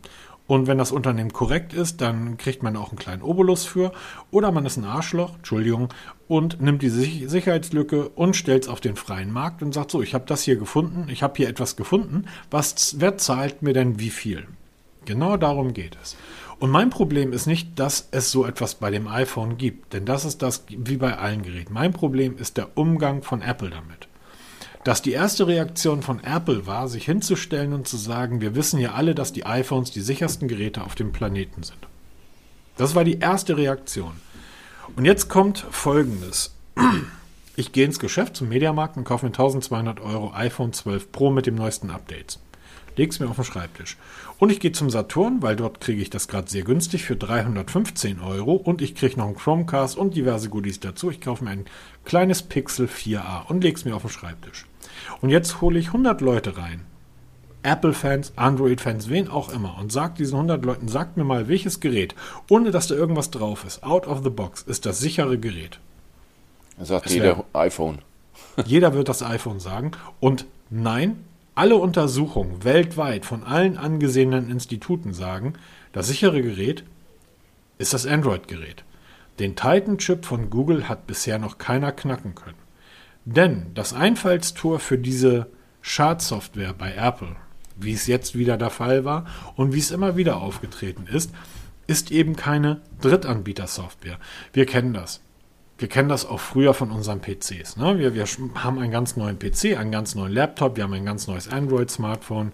und 0.47 0.69
wenn 0.69 0.79
das 0.79 0.93
Unternehmen 0.93 1.33
korrekt 1.33 1.73
ist, 1.73 2.01
dann 2.01 2.37
kriegt 2.37 2.63
man 2.63 2.77
auch 2.77 2.91
einen 2.91 2.99
kleinen 2.99 3.23
Obolus 3.23 3.65
für. 3.65 3.93
Oder 4.31 4.53
man 4.53 4.65
ist 4.65 4.77
ein 4.77 4.85
Arschloch, 4.85 5.37
Entschuldigung, 5.37 5.89
und 6.29 6.61
nimmt 6.61 6.83
die 6.83 6.89
Sicherheitslücke 6.89 8.11
und 8.11 8.37
stellt 8.37 8.65
es 8.65 8.69
auf 8.69 8.81
den 8.81 8.97
freien 8.97 9.33
Markt 9.33 9.63
und 9.63 9.75
sagt 9.75 9.91
so, 9.91 10.03
ich 10.03 10.15
habe 10.15 10.25
das 10.27 10.43
hier 10.43 10.57
gefunden, 10.57 11.09
ich 11.11 11.23
habe 11.23 11.35
hier 11.37 11.49
etwas 11.49 11.77
gefunden. 11.77 12.27
Was, 12.51 12.97
wer 13.01 13.19
zahlt 13.19 13.63
mir 13.63 13.73
denn 13.73 13.99
wie 13.99 14.11
viel? 14.11 14.47
Genau 15.05 15.37
darum 15.37 15.73
geht 15.75 15.97
es. 16.01 16.17
Und 16.59 16.71
mein 16.71 16.91
Problem 16.91 17.33
ist 17.33 17.47
nicht, 17.47 17.79
dass 17.79 18.09
es 18.13 18.31
so 18.31 18.47
etwas 18.47 18.77
bei 18.77 18.91
dem 18.91 19.09
iPhone 19.09 19.59
gibt, 19.59 19.93
denn 19.93 20.05
das 20.05 20.25
ist 20.25 20.43
das 20.43 20.65
wie 20.69 20.97
bei 20.97 21.19
allen 21.19 21.43
Geräten. 21.43 21.75
Mein 21.75 21.93
Problem 21.93 22.39
ist 22.39 22.57
der 22.57 22.79
Umgang 22.79 23.23
von 23.23 23.43
Apple 23.43 23.71
damit 23.71 24.06
dass 24.87 25.03
die 25.03 25.11
erste 25.11 25.49
Reaktion 25.49 26.01
von 26.01 26.23
Apple 26.23 26.69
war, 26.69 26.87
sich 26.87 27.07
hinzustellen 27.07 27.73
und 27.73 27.89
zu 27.89 27.97
sagen, 27.97 28.41
wir 28.41 28.55
wissen 28.55 28.79
ja 28.79 28.93
alle, 28.93 29.17
dass 29.17 29.33
die 29.33 29.45
iPhones 29.45 29.91
die 29.91 30.01
sichersten 30.01 30.47
Geräte 30.47 30.85
auf 30.85 30.95
dem 30.95 31.11
Planeten 31.11 31.65
sind. 31.65 31.89
Das 32.77 32.95
war 32.95 33.03
die 33.03 33.19
erste 33.19 33.57
Reaktion. 33.57 34.13
Und 34.95 35.05
jetzt 35.05 35.29
kommt 35.29 35.67
Folgendes. 35.73 36.55
Ich 37.57 37.73
gehe 37.73 37.85
ins 37.85 37.99
Geschäft 37.99 38.37
zum 38.37 38.49
Mediamarkt 38.49 38.97
und 38.97 39.03
kaufe 39.03 39.27
mir 39.27 39.33
1200 39.33 39.99
Euro 39.99 40.33
iPhone 40.35 40.73
12 40.73 41.11
Pro 41.11 41.31
mit 41.31 41.47
dem 41.47 41.57
neuesten 41.57 41.91
Updates 41.91 42.39
lege 42.97 43.11
es 43.11 43.21
mir 43.21 43.29
auf 43.29 43.37
den 43.37 43.45
Schreibtisch. 43.45 43.97
Und 44.39 44.51
ich 44.51 44.61
gehe 44.61 44.73
zum 44.73 44.91
Saturn, 44.91 45.43
weil 45.43 45.57
dort 45.57 45.81
kriege 45.81 46.03
ich 46.03 46.11
das 46.11 46.29
gerade 46.29 46.51
sehr 46.51 46.63
günstig 46.63 47.05
für 47.05 47.17
315 47.17 48.21
Euro 48.21 48.55
und 48.55 48.83
ich 48.83 48.95
kriege 48.95 49.19
noch 49.19 49.27
einen 49.27 49.37
Chromecast 49.37 49.97
und 49.97 50.15
diverse 50.15 50.49
Goodies 50.49 50.81
dazu. 50.81 51.11
Ich 51.11 51.21
kaufe 51.21 51.45
mir 51.45 51.51
ein 51.51 51.67
kleines 52.05 52.43
Pixel 52.43 52.87
4a 52.87 53.47
und 53.47 53.63
lege 53.63 53.77
es 53.77 53.85
mir 53.85 53.95
auf 53.95 54.03
den 54.03 54.11
Schreibtisch. 54.11 54.67
Und 55.21 55.31
jetzt 55.31 55.61
hole 55.61 55.79
ich 55.79 55.89
100 55.89 56.21
Leute 56.21 56.57
rein. 56.57 56.83
Apple-Fans, 57.63 58.33
Android-Fans, 58.37 59.09
wen 59.09 59.29
auch 59.29 59.49
immer. 59.49 59.77
Und 59.79 59.91
sagt 59.91 60.19
diesen 60.19 60.35
100 60.35 60.65
Leuten, 60.65 60.89
sagt 60.89 61.17
mir 61.17 61.25
mal, 61.25 61.49
welches 61.49 61.81
Gerät, 61.81 62.15
ohne 62.49 62.71
dass 62.71 62.87
da 62.87 62.95
irgendwas 62.95 63.31
drauf 63.31 63.65
ist, 63.65 63.83
out 63.83 64.07
of 64.07 64.23
the 64.23 64.31
box, 64.31 64.63
ist 64.63 64.87
das 64.87 65.01
sichere 65.01 65.37
Gerät. 65.37 65.81
Sagt 66.81 67.11
jeder 67.11 67.45
iPhone. 67.55 67.99
jeder 68.65 68.95
wird 68.95 69.09
das 69.09 69.23
iPhone 69.23 69.59
sagen. 69.59 69.93
Und 70.21 70.47
nein, 70.71 71.25
alle 71.55 71.77
Untersuchungen 71.77 72.65
weltweit 72.65 73.25
von 73.25 73.43
allen 73.43 73.79
angesehenen 73.79 74.51
Instituten 74.51 75.13
sagen, 75.13 75.55
das 75.93 76.07
sichere 76.07 76.43
Gerät 76.43 76.85
ist 77.79 77.95
das 77.95 78.07
Android-Gerät. 78.07 78.85
Den 79.39 79.57
Titan-Chip 79.57 80.25
von 80.25 80.51
Google 80.51 80.89
hat 80.89 81.07
bisher 81.07 81.39
noch 81.39 81.59
keiner 81.59 81.93
knacken 81.93 82.35
können. 82.35 82.66
Denn 83.27 83.73
das 83.75 83.93
Einfallstor 83.93 84.79
für 84.79 84.99
diese 84.99 85.49
Schadsoftware 85.83 86.73
bei 86.73 86.95
Apple, 86.95 87.35
wie 87.75 87.93
es 87.93 88.07
jetzt 88.07 88.39
wieder 88.39 88.57
der 88.57 88.71
Fall 88.71 89.05
war 89.05 89.27
und 89.57 89.75
wie 89.75 89.81
es 89.81 89.91
immer 89.91 90.17
wieder 90.17 90.37
aufgetreten 90.37 91.09
ist, 91.13 91.33
ist 91.89 92.13
eben 92.13 92.37
keine 92.37 92.83
Drittanbieter-Software. 93.01 94.19
Wir 94.53 94.65
kennen 94.65 94.95
das. 94.95 95.21
Wir 95.79 95.89
kennen 95.89 96.09
das 96.09 96.25
auch 96.25 96.41
früher 96.41 96.73
von 96.73 96.91
unseren 96.91 97.21
PCs. 97.21 97.77
Ne? 97.77 97.99
Wir, 97.99 98.15
wir 98.15 98.25
haben 98.55 98.79
einen 98.79 98.91
ganz 98.91 99.17
neuen 99.17 99.39
PC, 99.39 99.77
einen 99.77 99.93
ganz 99.93 100.15
neuen 100.15 100.33
Laptop, 100.33 100.77
wir 100.77 100.85
haben 100.85 100.95
ein 100.95 101.05
ganz 101.05 101.27
neues 101.27 101.49
Android-Smartphone, 101.49 102.53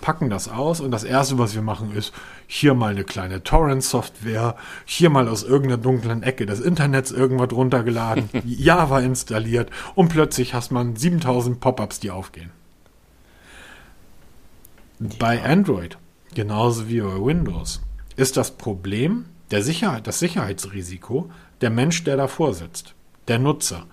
packen 0.00 0.30
das 0.30 0.48
aus 0.48 0.80
und 0.80 0.90
das 0.90 1.04
Erste, 1.04 1.38
was 1.38 1.54
wir 1.54 1.60
machen, 1.60 1.94
ist 1.94 2.14
hier 2.46 2.72
mal 2.72 2.92
eine 2.92 3.04
kleine 3.04 3.42
Torrent-Software, 3.42 4.56
hier 4.86 5.10
mal 5.10 5.28
aus 5.28 5.42
irgendeiner 5.42 5.82
dunklen 5.82 6.22
Ecke 6.22 6.46
des 6.46 6.60
Internets 6.60 7.10
irgendwas 7.10 7.52
runtergeladen, 7.52 8.30
Java 8.44 9.00
installiert 9.00 9.70
und 9.94 10.08
plötzlich 10.08 10.54
hast 10.54 10.72
man 10.72 10.96
7000 10.96 11.60
Pop-ups, 11.60 12.00
die 12.00 12.10
aufgehen. 12.10 12.50
Ja. 14.98 15.08
Bei 15.18 15.42
Android, 15.42 15.98
genauso 16.34 16.88
wie 16.88 17.00
bei 17.00 17.22
Windows, 17.22 17.82
ist 18.16 18.38
das 18.38 18.52
Problem 18.52 19.26
der 19.50 19.62
Sicherheit, 19.62 20.06
das 20.06 20.18
Sicherheitsrisiko, 20.18 21.30
der 21.62 21.70
Mensch, 21.70 22.04
der 22.04 22.16
davor 22.16 22.54
sitzt, 22.54 22.94
der 23.28 23.38
Nutzer. 23.38 23.86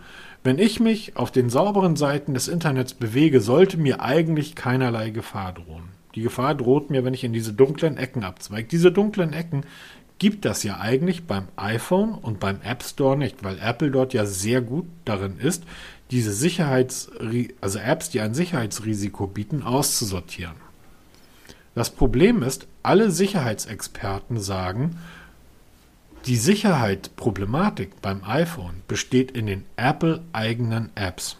Wenn 0.44 0.58
ich 0.58 0.80
mich 0.80 1.16
auf 1.16 1.32
den 1.32 1.50
sauberen 1.50 1.96
Seiten 1.96 2.34
des 2.34 2.48
Internets 2.48 2.94
bewege, 2.94 3.42
sollte 3.42 3.78
mir 3.78 4.02
eigentlich 4.02 4.56
keinerlei 4.56 5.10
Gefahr 5.10 5.54
drohen. 5.54 5.90
Die 6.16 6.22
Gefahr 6.22 6.56
droht 6.56 6.90
mir, 6.90 7.06
wenn 7.06 7.14
ich 7.14 7.24
in 7.24 7.34
diese 7.34 7.54
dunklen 7.54 7.98
Ecken 7.98 8.24
abzweige. 8.24 8.68
Diese 8.68 8.92
dunklen 8.92 9.34
Ecken 9.34 9.64
gibt 10.18 10.46
das 10.46 10.64
ja 10.64 10.80
eigentlich 10.80 11.26
beim 11.26 11.48
iPhone 11.56 12.14
und 12.14 12.40
beim 12.40 12.60
App 12.62 12.84
Store 12.84 13.18
nicht, 13.18 13.44
weil 13.44 13.58
Apple 13.60 13.92
dort 13.92 14.14
ja 14.14 14.26
sehr 14.26 14.62
gut 14.62 14.86
darin 15.06 15.38
ist, 15.40 15.64
diese 16.12 16.34
Sicherheits 16.34 17.12
also 17.62 17.80
Apps, 17.80 18.10
die 18.10 18.20
ein 18.20 18.34
Sicherheitsrisiko 18.34 19.28
bieten, 19.28 19.62
auszusortieren. 19.64 20.56
Das 21.76 21.92
Problem 21.92 22.42
ist, 22.44 22.68
alle 22.82 23.12
Sicherheitsexperten 23.12 24.40
sagen, 24.40 24.98
die 26.26 26.36
Sicherheitsproblematik 26.36 28.02
beim 28.02 28.24
iPhone 28.24 28.84
besteht 28.88 29.32
in 29.32 29.46
den 29.46 29.66
Apple-eigenen 29.78 30.92
Apps. 30.96 31.38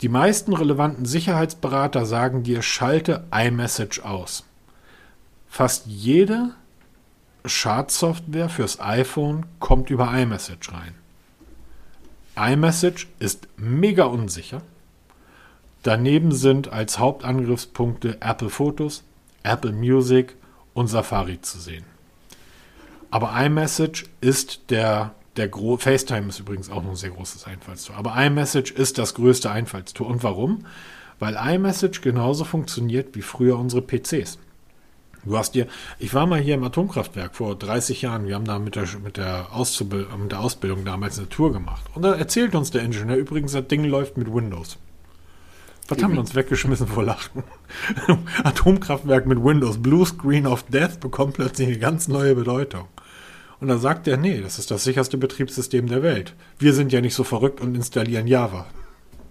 Die 0.00 0.08
meisten 0.08 0.52
relevanten 0.54 1.04
Sicherheitsberater 1.04 2.04
sagen 2.06 2.42
dir, 2.42 2.62
schalte 2.62 3.24
iMessage 3.32 4.00
aus. 4.00 4.44
Fast 5.48 5.86
jede 5.86 6.50
Schadsoftware 7.44 8.48
fürs 8.48 8.80
iPhone 8.80 9.46
kommt 9.60 9.90
über 9.90 10.12
iMessage 10.12 10.72
rein. 10.72 10.94
iMessage 12.36 13.06
ist 13.18 13.46
mega 13.56 14.04
unsicher. 14.04 14.62
Daneben 15.82 16.32
sind 16.32 16.72
als 16.72 16.98
Hauptangriffspunkte 16.98 18.20
Apple 18.20 18.50
Fotos, 18.50 19.04
Apple 19.42 19.72
Music 19.72 20.34
und 20.72 20.88
Safari 20.88 21.40
zu 21.40 21.58
sehen. 21.58 21.93
Aber 23.14 23.32
iMessage 23.40 24.06
ist 24.20 24.70
der, 24.70 25.14
der 25.36 25.46
Gro 25.46 25.76
FaceTime 25.76 26.30
ist 26.30 26.40
übrigens 26.40 26.68
auch 26.68 26.82
noch 26.82 26.90
ein 26.90 26.96
sehr 26.96 27.10
großes 27.10 27.46
Einfallstor. 27.46 27.94
Aber 27.94 28.16
iMessage 28.16 28.72
ist 28.72 28.98
das 28.98 29.14
größte 29.14 29.52
Einfallstor. 29.52 30.08
Und 30.08 30.24
warum? 30.24 30.66
Weil 31.20 31.36
iMessage 31.36 32.00
genauso 32.00 32.42
funktioniert 32.42 33.14
wie 33.14 33.22
früher 33.22 33.56
unsere 33.56 33.82
PCs. 33.82 34.40
Du 35.24 35.38
hast 35.38 35.54
dir, 35.54 35.68
ich 36.00 36.12
war 36.12 36.26
mal 36.26 36.40
hier 36.40 36.56
im 36.56 36.64
Atomkraftwerk 36.64 37.36
vor 37.36 37.54
30 37.54 38.02
Jahren, 38.02 38.26
wir 38.26 38.34
haben 38.34 38.46
da 38.46 38.58
mit 38.58 38.74
der, 38.74 38.88
mit 39.04 39.16
der, 39.16 39.46
mit 40.18 40.32
der 40.32 40.40
Ausbildung 40.40 40.84
damals 40.84 41.16
eine 41.16 41.28
Tour 41.28 41.52
gemacht. 41.52 41.84
Und 41.94 42.02
da 42.02 42.16
erzählt 42.16 42.56
uns 42.56 42.72
der 42.72 42.82
Ingenieur 42.82 43.16
übrigens, 43.16 43.52
das 43.52 43.68
Ding 43.68 43.84
läuft 43.84 44.18
mit 44.18 44.26
Windows. 44.34 44.76
Was 45.86 46.02
haben 46.02 46.14
wir 46.14 46.20
uns 46.20 46.34
weggeschmissen 46.34 46.88
vor 46.88 47.04
Lachen? 47.04 47.44
Atomkraftwerk 48.42 49.26
mit 49.26 49.44
Windows, 49.44 49.80
Blue 49.80 50.04
Screen 50.04 50.48
of 50.48 50.64
Death 50.64 50.98
bekommt 50.98 51.34
plötzlich 51.34 51.68
eine 51.68 51.78
ganz 51.78 52.08
neue 52.08 52.34
Bedeutung. 52.34 52.88
Und 53.64 53.68
dann 53.68 53.80
sagt 53.80 54.06
er, 54.06 54.18
nee, 54.18 54.42
das 54.42 54.58
ist 54.58 54.70
das 54.70 54.84
sicherste 54.84 55.16
Betriebssystem 55.16 55.86
der 55.86 56.02
Welt. 56.02 56.34
Wir 56.58 56.74
sind 56.74 56.92
ja 56.92 57.00
nicht 57.00 57.14
so 57.14 57.24
verrückt 57.24 57.62
und 57.62 57.74
installieren 57.74 58.26
Java. 58.26 58.66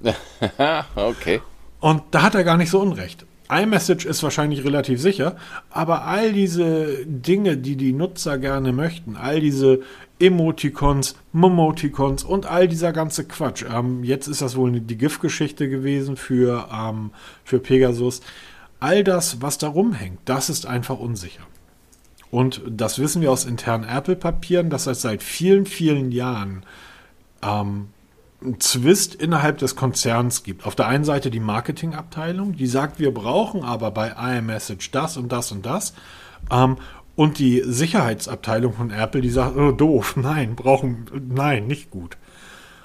okay. 0.96 1.40
Und 1.80 2.02
da 2.10 2.24
hat 2.24 2.34
er 2.34 2.44
gar 2.44 2.58
nicht 2.58 2.72
so 2.72 2.80
unrecht. 2.82 3.28
iMessage 3.48 4.06
ist 4.06 4.24
wahrscheinlich 4.24 4.64
relativ 4.64 5.00
sicher, 5.00 5.36
aber 5.70 6.06
all 6.06 6.34
diese 6.34 7.06
Dinge, 7.06 7.58
die 7.58 7.76
die 7.76 7.94
Nutzer 7.94 8.40
gerne 8.40 8.74
möchten, 8.74 9.18
all 9.18 9.40
diese 9.40 9.82
Emoticons, 10.18 11.16
Momoticons 11.32 12.24
und 12.24 12.48
all 12.48 12.68
dieser 12.68 12.92
ganze 12.92 13.26
Quatsch. 13.26 13.64
Ähm, 13.72 14.04
jetzt 14.04 14.26
ist 14.26 14.42
das 14.42 14.56
wohl 14.56 14.72
die 14.72 14.98
GIF-Geschichte 14.98 15.70
gewesen 15.70 16.18
für, 16.18 16.70
ähm, 16.74 17.12
für 17.44 17.60
Pegasus. 17.60 18.22
All 18.80 19.04
das, 19.04 19.44
was 19.44 19.60
da 19.60 19.68
rumhängt, 19.68 20.22
das 20.26 20.50
ist 20.50 20.66
einfach 20.66 20.98
unsicher. 20.98 21.44
Und 22.34 22.64
das 22.68 22.98
wissen 22.98 23.22
wir 23.22 23.32
aus 23.32 23.46
internen 23.46 23.84
Apple-Papieren, 23.84 24.72
dass 24.72 24.88
es 24.88 25.04
seit 25.04 25.22
vielen, 25.22 25.68
vielen 25.68 26.12
Jahren 26.12 26.66
ähm, 27.44 27.90
einen 28.42 28.60
Zwist 28.60 29.14
innerhalb 29.14 29.60
des 29.60 29.76
Konzerns 29.76 30.42
gibt. 30.42 30.66
Auf 30.66 30.74
der 30.74 30.88
einen 30.88 31.04
Seite 31.04 31.30
die 31.30 31.40
Marketingabteilung, 31.40 32.56
die 32.56 32.66
sagt, 32.66 32.98
wir 32.98 33.14
brauchen 33.14 33.64
aber 33.64 33.92
bei 33.92 34.16
iMessage 34.18 34.90
das 34.90 35.16
und 35.16 35.32
das 35.32 35.52
und 35.52 35.64
das. 35.64 35.94
Ähm, 36.50 36.78
und 37.16 37.38
die 37.38 37.62
Sicherheitsabteilung 37.64 38.74
von 38.74 38.90
Apple, 38.90 39.22
die 39.22 39.30
sagt, 39.30 39.56
oh, 39.56 39.72
doof, 39.72 40.16
nein, 40.18 40.56
brauchen, 40.56 41.06
nein, 41.30 41.68
nicht 41.68 41.92
gut. 41.92 42.18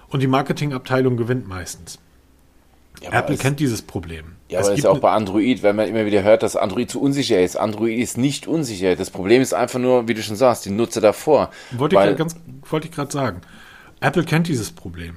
Und 0.08 0.20
die 0.20 0.26
Marketingabteilung 0.26 1.16
gewinnt 1.16 1.48
meistens. 1.48 1.98
Ja, 3.00 3.12
Apple 3.12 3.38
kennt 3.38 3.60
dieses 3.60 3.80
Problem. 3.80 4.37
Ja, 4.48 4.60
es 4.60 4.66
aber 4.66 4.76
das 4.76 4.78
ist 4.78 4.86
auch 4.86 4.98
bei 4.98 5.10
Android, 5.10 5.62
wenn 5.62 5.76
man 5.76 5.88
immer 5.88 6.06
wieder 6.06 6.22
hört, 6.22 6.42
dass 6.42 6.56
Android 6.56 6.90
zu 6.90 7.00
unsicher 7.00 7.40
ist. 7.40 7.56
Android 7.56 7.98
ist 7.98 8.16
nicht 8.16 8.46
unsicher. 8.46 8.96
Das 8.96 9.10
Problem 9.10 9.42
ist 9.42 9.52
einfach 9.52 9.78
nur, 9.78 10.08
wie 10.08 10.14
du 10.14 10.22
schon 10.22 10.36
sagst, 10.36 10.64
die 10.64 10.70
Nutzer 10.70 11.00
davor. 11.00 11.50
Wollte 11.72 11.96
weil, 11.96 12.12
ich, 12.12 12.90
gerade 12.90 13.12
sagen. 13.12 13.42
Apple 14.00 14.24
kennt 14.24 14.48
dieses 14.48 14.70
Problem. 14.70 15.16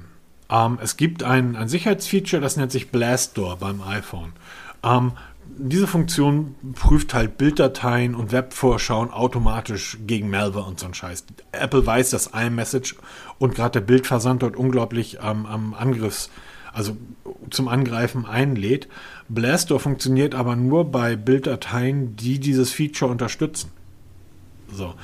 Ähm, 0.50 0.78
es 0.82 0.96
gibt 0.96 1.22
ein, 1.22 1.56
ein 1.56 1.68
Sicherheitsfeature, 1.68 2.42
das 2.42 2.56
nennt 2.56 2.72
sich 2.72 2.90
Blast 2.90 3.38
Door 3.38 3.56
beim 3.56 3.80
iPhone. 3.80 4.32
Ähm, 4.84 5.12
diese 5.56 5.86
Funktion 5.86 6.54
prüft 6.74 7.14
halt 7.14 7.38
Bilddateien 7.38 8.14
und 8.14 8.32
Webvorschauen 8.32 9.10
automatisch 9.10 9.98
gegen 10.06 10.30
Malware 10.30 10.64
und 10.64 10.80
so 10.80 10.86
ein 10.86 10.94
Scheiß. 10.94 11.24
Apple 11.52 11.84
weiß, 11.84 12.10
dass 12.10 12.30
iMessage 12.34 12.96
und 13.38 13.54
gerade 13.54 13.80
der 13.80 13.86
Bildversand 13.86 14.42
dort 14.42 14.56
unglaublich 14.56 15.18
ähm, 15.22 15.46
am 15.46 15.74
Angriffs, 15.74 16.30
also 16.72 16.96
zum 17.50 17.68
Angreifen 17.68 18.24
einlädt. 18.24 18.88
Blastdoor 19.28 19.80
funktioniert 19.80 20.34
aber 20.34 20.56
nur 20.56 20.90
bei 20.90 21.16
Bilddateien, 21.16 22.16
die 22.16 22.38
dieses 22.38 22.72
Feature 22.72 23.10
unterstützen. 23.10 23.70
So. 24.72 24.94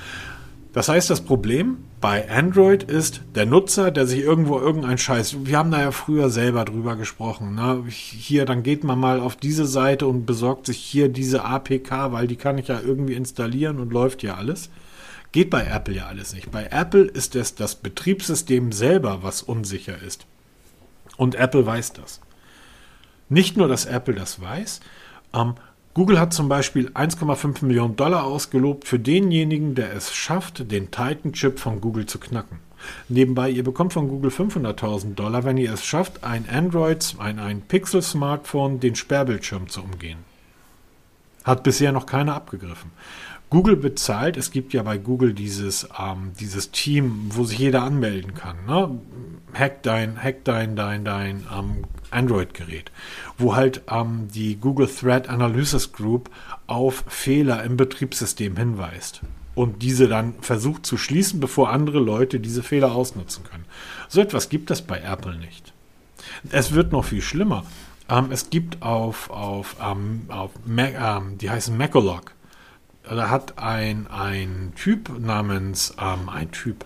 Das 0.72 0.88
heißt, 0.88 1.10
das 1.10 1.22
Problem 1.22 1.78
bei 2.00 2.30
Android 2.30 2.84
ist 2.84 3.22
der 3.34 3.46
Nutzer, 3.46 3.90
der 3.90 4.06
sich 4.06 4.20
irgendwo 4.20 4.60
irgendein 4.60 4.98
Scheiß. 4.98 5.46
Wir 5.46 5.58
haben 5.58 5.70
da 5.70 5.80
ja 5.80 5.90
früher 5.90 6.30
selber 6.30 6.64
drüber 6.64 6.94
gesprochen. 6.94 7.54
Ne? 7.54 7.84
Hier, 7.88 8.44
dann 8.44 8.62
geht 8.62 8.84
man 8.84 8.98
mal 8.98 9.18
auf 9.18 9.34
diese 9.34 9.66
Seite 9.66 10.06
und 10.06 10.26
besorgt 10.26 10.66
sich 10.66 10.76
hier 10.76 11.08
diese 11.08 11.44
APK, 11.44 12.12
weil 12.12 12.28
die 12.28 12.36
kann 12.36 12.58
ich 12.58 12.68
ja 12.68 12.80
irgendwie 12.80 13.14
installieren 13.14 13.80
und 13.80 13.92
läuft 13.92 14.22
ja 14.22 14.36
alles. 14.36 14.70
Geht 15.32 15.50
bei 15.50 15.64
Apple 15.64 15.94
ja 15.94 16.06
alles 16.06 16.32
nicht. 16.32 16.50
Bei 16.50 16.68
Apple 16.70 17.04
ist 17.04 17.34
es 17.34 17.54
das 17.54 17.74
Betriebssystem 17.74 18.72
selber, 18.72 19.18
was 19.22 19.42
unsicher 19.42 20.00
ist. 20.00 20.26
Und 21.16 21.34
Apple 21.34 21.66
weiß 21.66 21.94
das. 21.94 22.20
Nicht 23.28 23.56
nur, 23.56 23.68
dass 23.68 23.84
Apple 23.84 24.14
das 24.14 24.40
weiß, 24.40 24.80
ähm, 25.34 25.54
Google 25.94 26.20
hat 26.20 26.32
zum 26.32 26.48
Beispiel 26.48 26.90
1,5 26.90 27.64
Millionen 27.64 27.96
Dollar 27.96 28.24
ausgelobt 28.24 28.86
für 28.86 28.98
denjenigen, 28.98 29.74
der 29.74 29.92
es 29.94 30.14
schafft, 30.14 30.70
den 30.70 30.90
Titan-Chip 30.90 31.58
von 31.58 31.80
Google 31.80 32.06
zu 32.06 32.20
knacken. 32.20 32.60
Nebenbei, 33.08 33.50
ihr 33.50 33.64
bekommt 33.64 33.92
von 33.92 34.08
Google 34.08 34.30
500.000 34.30 35.14
Dollar, 35.14 35.44
wenn 35.44 35.56
ihr 35.56 35.72
es 35.72 35.84
schafft, 35.84 36.22
ein 36.22 36.48
Android, 36.48 37.16
ein, 37.18 37.40
ein 37.40 37.62
Pixel-Smartphone, 37.62 38.78
den 38.78 38.94
Sperrbildschirm 38.94 39.68
zu 39.68 39.82
umgehen. 39.82 40.18
Hat 41.44 41.64
bisher 41.64 41.90
noch 41.90 42.06
keiner 42.06 42.34
abgegriffen. 42.34 42.92
Google 43.50 43.76
bezahlt, 43.76 44.36
es 44.36 44.50
gibt 44.50 44.74
ja 44.74 44.82
bei 44.82 44.98
Google 44.98 45.32
dieses, 45.32 45.88
ähm, 45.98 46.32
dieses 46.38 46.70
Team, 46.70 47.30
wo 47.30 47.44
sich 47.44 47.58
jeder 47.58 47.82
anmelden 47.82 48.34
kann. 48.34 48.56
Ne? 48.66 49.00
Hack 49.54 49.82
dein, 49.82 50.22
hack 50.22 50.44
dein, 50.44 50.76
dein, 50.76 51.04
dein 51.04 51.46
ähm, 51.56 51.84
Android-Gerät, 52.10 52.90
wo 53.36 53.54
halt 53.54 53.82
ähm, 53.90 54.28
die 54.34 54.56
Google 54.56 54.88
Threat 54.88 55.28
Analysis 55.28 55.92
Group 55.92 56.30
auf 56.66 57.04
Fehler 57.08 57.62
im 57.64 57.76
Betriebssystem 57.76 58.56
hinweist 58.56 59.22
und 59.54 59.82
diese 59.82 60.06
dann 60.08 60.34
versucht 60.40 60.86
zu 60.86 60.96
schließen, 60.96 61.40
bevor 61.40 61.70
andere 61.70 61.98
Leute 61.98 62.40
diese 62.40 62.62
Fehler 62.62 62.92
ausnutzen 62.92 63.44
können. 63.44 63.64
So 64.08 64.20
etwas 64.20 64.48
gibt 64.48 64.70
es 64.70 64.82
bei 64.82 65.00
Apple 65.00 65.36
nicht. 65.36 65.72
Es 66.50 66.72
wird 66.72 66.92
noch 66.92 67.04
viel 67.04 67.22
schlimmer. 67.22 67.64
Ähm, 68.08 68.28
es 68.30 68.50
gibt 68.50 68.82
auf, 68.82 69.30
auf, 69.30 69.76
ähm, 69.84 70.26
auf 70.28 70.52
Mac, 70.64 70.94
ähm, 70.94 71.38
die 71.38 71.50
heißen 71.50 71.76
Macalog, 71.76 72.34
da 73.02 73.30
hat 73.30 73.58
ein, 73.58 74.06
ein 74.08 74.72
Typ 74.76 75.18
namens, 75.18 75.94
ähm, 76.00 76.28
ein 76.28 76.50
Typ, 76.50 76.84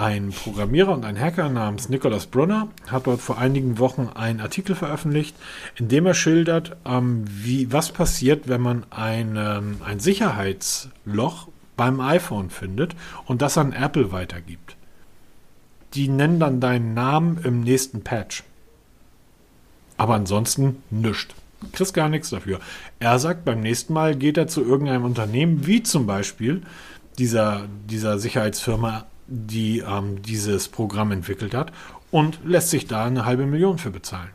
ein 0.00 0.30
Programmierer 0.30 0.92
und 0.92 1.04
ein 1.04 1.20
Hacker 1.20 1.50
namens 1.50 1.90
Nicholas 1.90 2.26
Brunner 2.26 2.68
hat 2.86 3.06
dort 3.06 3.20
vor 3.20 3.36
einigen 3.36 3.78
Wochen 3.78 4.08
einen 4.14 4.40
Artikel 4.40 4.74
veröffentlicht, 4.74 5.36
in 5.76 5.88
dem 5.88 6.06
er 6.06 6.14
schildert, 6.14 6.74
ähm, 6.86 7.24
wie, 7.26 7.70
was 7.70 7.92
passiert, 7.92 8.48
wenn 8.48 8.62
man 8.62 8.86
ein, 8.88 9.36
ähm, 9.36 9.76
ein 9.84 10.00
Sicherheitsloch 10.00 11.48
beim 11.76 12.00
iPhone 12.00 12.48
findet 12.48 12.96
und 13.26 13.42
das 13.42 13.58
an 13.58 13.72
Apple 13.72 14.10
weitergibt. 14.10 14.74
Die 15.92 16.08
nennen 16.08 16.40
dann 16.40 16.60
deinen 16.60 16.94
Namen 16.94 17.38
im 17.44 17.60
nächsten 17.60 18.02
Patch. 18.02 18.42
Aber 19.98 20.14
ansonsten 20.14 20.82
nichts 20.88 21.34
kriegst 21.72 21.92
gar 21.92 22.08
nichts 22.08 22.30
dafür. 22.30 22.60
Er 23.00 23.18
sagt, 23.18 23.44
beim 23.44 23.60
nächsten 23.60 23.92
Mal 23.92 24.16
geht 24.16 24.38
er 24.38 24.48
zu 24.48 24.64
irgendeinem 24.64 25.04
Unternehmen, 25.04 25.66
wie 25.66 25.82
zum 25.82 26.06
Beispiel 26.06 26.62
dieser, 27.18 27.68
dieser 27.90 28.18
Sicherheitsfirma, 28.18 29.04
die 29.30 29.78
ähm, 29.78 30.20
dieses 30.22 30.68
Programm 30.68 31.12
entwickelt 31.12 31.54
hat, 31.54 31.72
und 32.10 32.40
lässt 32.44 32.70
sich 32.70 32.86
da 32.86 33.04
eine 33.04 33.24
halbe 33.24 33.46
Million 33.46 33.78
für 33.78 33.90
bezahlen. 33.90 34.30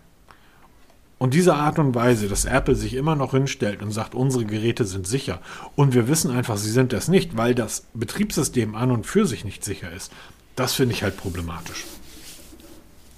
Und 1.17 1.33
diese 1.33 1.55
Art 1.55 1.79
und 1.79 1.95
Weise, 1.95 2.27
dass 2.27 2.45
Apple 2.45 2.75
sich 2.75 2.93
immer 2.93 3.15
noch 3.15 3.31
hinstellt 3.31 3.81
und 3.81 3.91
sagt, 3.91 4.15
unsere 4.15 4.45
Geräte 4.45 4.85
sind 4.85 5.05
sicher, 5.05 5.39
und 5.75 5.93
wir 5.93 6.07
wissen 6.07 6.31
einfach, 6.31 6.57
sie 6.57 6.71
sind 6.71 6.93
das 6.93 7.07
nicht, 7.07 7.37
weil 7.37 7.53
das 7.53 7.85
Betriebssystem 7.93 8.75
an 8.75 8.91
und 8.91 9.05
für 9.05 9.25
sich 9.25 9.45
nicht 9.45 9.63
sicher 9.63 9.91
ist, 9.91 10.11
das 10.55 10.73
finde 10.73 10.95
ich 10.95 11.03
halt 11.03 11.17
problematisch. 11.17 11.83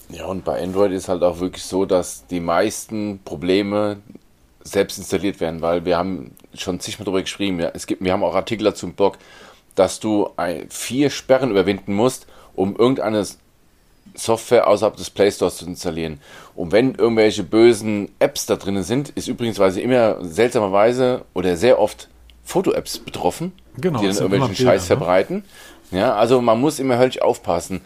Ja, 0.09 0.25
und 0.25 0.45
bei 0.45 0.61
Android 0.61 0.91
ist 0.91 1.09
halt 1.09 1.21
auch 1.21 1.39
wirklich 1.39 1.63
so, 1.63 1.85
dass 1.85 2.25
die 2.27 2.39
meisten 2.39 3.19
Probleme 3.25 3.97
selbst 4.63 4.97
installiert 4.97 5.39
werden, 5.39 5.61
weil 5.61 5.85
wir 5.85 5.97
haben 5.97 6.31
schon 6.53 6.79
zigmal 6.79 7.05
darüber 7.05 7.21
geschrieben, 7.21 7.59
ja, 7.59 7.71
es 7.73 7.87
gibt, 7.87 8.03
wir 8.03 8.13
haben 8.13 8.23
auch 8.23 8.35
Artikel 8.35 8.63
dazu 8.63 8.85
im 8.85 8.93
Blog, 8.93 9.17
dass 9.77 9.99
du 9.99 10.29
vier 10.69 11.09
Sperren 11.09 11.51
überwinden 11.51 11.93
musst, 11.93 12.27
um 12.55 12.75
irgendeine 12.75 13.25
Software 14.15 14.67
außerhalb 14.67 14.97
des 14.97 15.09
Play 15.09 15.31
Stores 15.31 15.57
zu 15.57 15.65
installieren. 15.65 16.19
Und 16.55 16.71
wenn 16.71 16.95
irgendwelche 16.95 17.43
bösen 17.43 18.09
Apps 18.19 18.45
da 18.45 18.55
drin 18.55 18.81
sind, 18.83 19.09
ist 19.09 19.27
übrigens 19.27 19.59
immer 19.77 20.17
seltsamerweise 20.25 21.23
oder 21.33 21.55
sehr 21.55 21.79
oft 21.79 22.09
Foto-Apps 22.43 22.99
betroffen, 22.99 23.53
genau, 23.77 23.99
die 23.99 24.07
dann 24.07 24.15
irgendwelchen 24.15 24.55
Scheiß 24.55 24.81
ne? 24.81 24.87
verbreiten. 24.87 25.45
Ja, 25.91 26.15
also 26.15 26.41
man 26.41 26.59
muss 26.59 26.79
immer 26.79 26.97
höllisch 26.97 27.21
aufpassen 27.21 27.81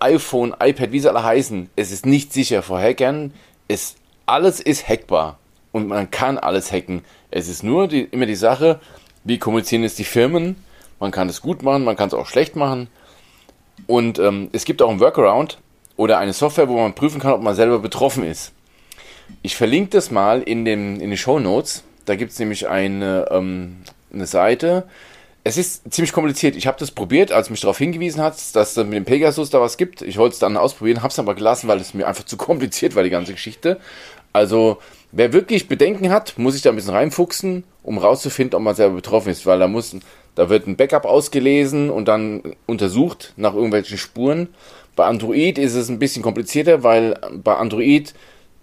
iPhone, 0.00 0.54
iPad, 0.60 0.92
wie 0.92 1.00
sie 1.00 1.08
alle 1.08 1.22
heißen, 1.22 1.70
es 1.76 1.90
ist 1.90 2.06
nicht 2.06 2.32
sicher 2.32 2.62
vor 2.62 2.80
Hackern. 2.80 3.32
Es, 3.68 3.96
alles 4.26 4.60
ist 4.60 4.88
hackbar 4.88 5.38
und 5.72 5.88
man 5.88 6.10
kann 6.10 6.38
alles 6.38 6.72
hacken. 6.72 7.02
Es 7.30 7.48
ist 7.48 7.62
nur 7.62 7.88
die, 7.88 8.02
immer 8.02 8.26
die 8.26 8.36
Sache, 8.36 8.80
wie 9.24 9.38
kommunizieren 9.38 9.84
es 9.84 9.94
die 9.94 10.04
Firmen. 10.04 10.56
Man 10.98 11.10
kann 11.10 11.28
es 11.28 11.40
gut 11.40 11.62
machen, 11.62 11.84
man 11.84 11.96
kann 11.96 12.08
es 12.08 12.14
auch 12.14 12.26
schlecht 12.26 12.56
machen. 12.56 12.88
Und 13.86 14.18
ähm, 14.18 14.48
es 14.52 14.64
gibt 14.64 14.82
auch 14.82 14.88
einen 14.88 15.00
Workaround 15.00 15.58
oder 15.96 16.18
eine 16.18 16.32
Software, 16.32 16.68
wo 16.68 16.80
man 16.80 16.94
prüfen 16.94 17.20
kann, 17.20 17.32
ob 17.32 17.42
man 17.42 17.54
selber 17.54 17.78
betroffen 17.78 18.24
ist. 18.24 18.52
Ich 19.42 19.56
verlinke 19.56 19.90
das 19.90 20.10
mal 20.10 20.42
in 20.42 20.64
den, 20.64 21.00
in 21.00 21.10
den 21.10 21.16
Show 21.16 21.38
Notes. 21.38 21.82
Da 22.04 22.16
gibt 22.16 22.32
es 22.32 22.38
nämlich 22.38 22.68
eine, 22.68 23.26
ähm, 23.30 23.78
eine 24.12 24.26
Seite, 24.26 24.84
es 25.46 25.56
ist 25.56 25.94
ziemlich 25.94 26.12
kompliziert. 26.12 26.56
Ich 26.56 26.66
habe 26.66 26.76
das 26.80 26.90
probiert, 26.90 27.30
als 27.30 27.50
mich 27.50 27.60
darauf 27.60 27.78
hingewiesen 27.78 28.20
hat, 28.20 28.34
dass 28.56 28.76
es 28.76 28.84
mit 28.84 28.94
dem 28.94 29.04
Pegasus 29.04 29.48
da 29.48 29.60
was 29.60 29.76
gibt. 29.76 30.02
Ich 30.02 30.16
wollte 30.16 30.32
es 30.32 30.40
dann 30.40 30.56
ausprobieren, 30.56 31.02
habe 31.02 31.12
es 31.12 31.20
aber 31.20 31.36
gelassen, 31.36 31.68
weil 31.68 31.78
es 31.78 31.94
mir 31.94 32.08
einfach 32.08 32.24
zu 32.26 32.36
kompliziert 32.36 32.96
war, 32.96 33.04
die 33.04 33.10
ganze 33.10 33.32
Geschichte. 33.32 33.78
Also, 34.32 34.78
wer 35.12 35.32
wirklich 35.32 35.68
Bedenken 35.68 36.10
hat, 36.10 36.36
muss 36.36 36.54
sich 36.54 36.62
da 36.62 36.70
ein 36.70 36.76
bisschen 36.76 36.94
reinfuchsen, 36.94 37.62
um 37.84 37.98
rauszufinden, 37.98 38.56
ob 38.56 38.62
man 38.62 38.74
selber 38.74 38.96
betroffen 38.96 39.30
ist, 39.30 39.46
weil 39.46 39.60
da 39.60 39.68
muss, 39.68 39.94
da 40.36 40.48
wird 40.48 40.68
ein 40.68 40.76
Backup 40.76 41.04
ausgelesen 41.04 41.90
und 41.90 42.06
dann 42.06 42.42
untersucht 42.66 43.32
nach 43.36 43.54
irgendwelchen 43.54 43.98
Spuren. 43.98 44.48
Bei 44.94 45.06
Android 45.06 45.58
ist 45.58 45.74
es 45.74 45.88
ein 45.88 45.98
bisschen 45.98 46.22
komplizierter, 46.22 46.84
weil 46.84 47.18
bei 47.42 47.56
Android 47.56 48.14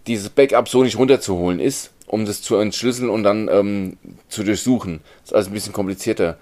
dieses 0.08 0.30
Backup 0.30 0.70
so 0.70 0.84
nicht 0.84 0.98
runterzuholen 0.98 1.60
ist, 1.60 1.92
um 2.08 2.26
das 2.26 2.42
zu 2.42 2.56
entschlüsseln 2.56 3.10
und 3.10 3.24
dann 3.24 3.50
ähm, 3.52 3.98
zu 4.30 4.44
durchsuchen. 4.44 5.02
Das 5.22 5.32
ist 5.32 5.36
also 5.36 5.50
ein 5.50 5.54
bisschen 5.54 5.74
komplizierter. 5.74 6.38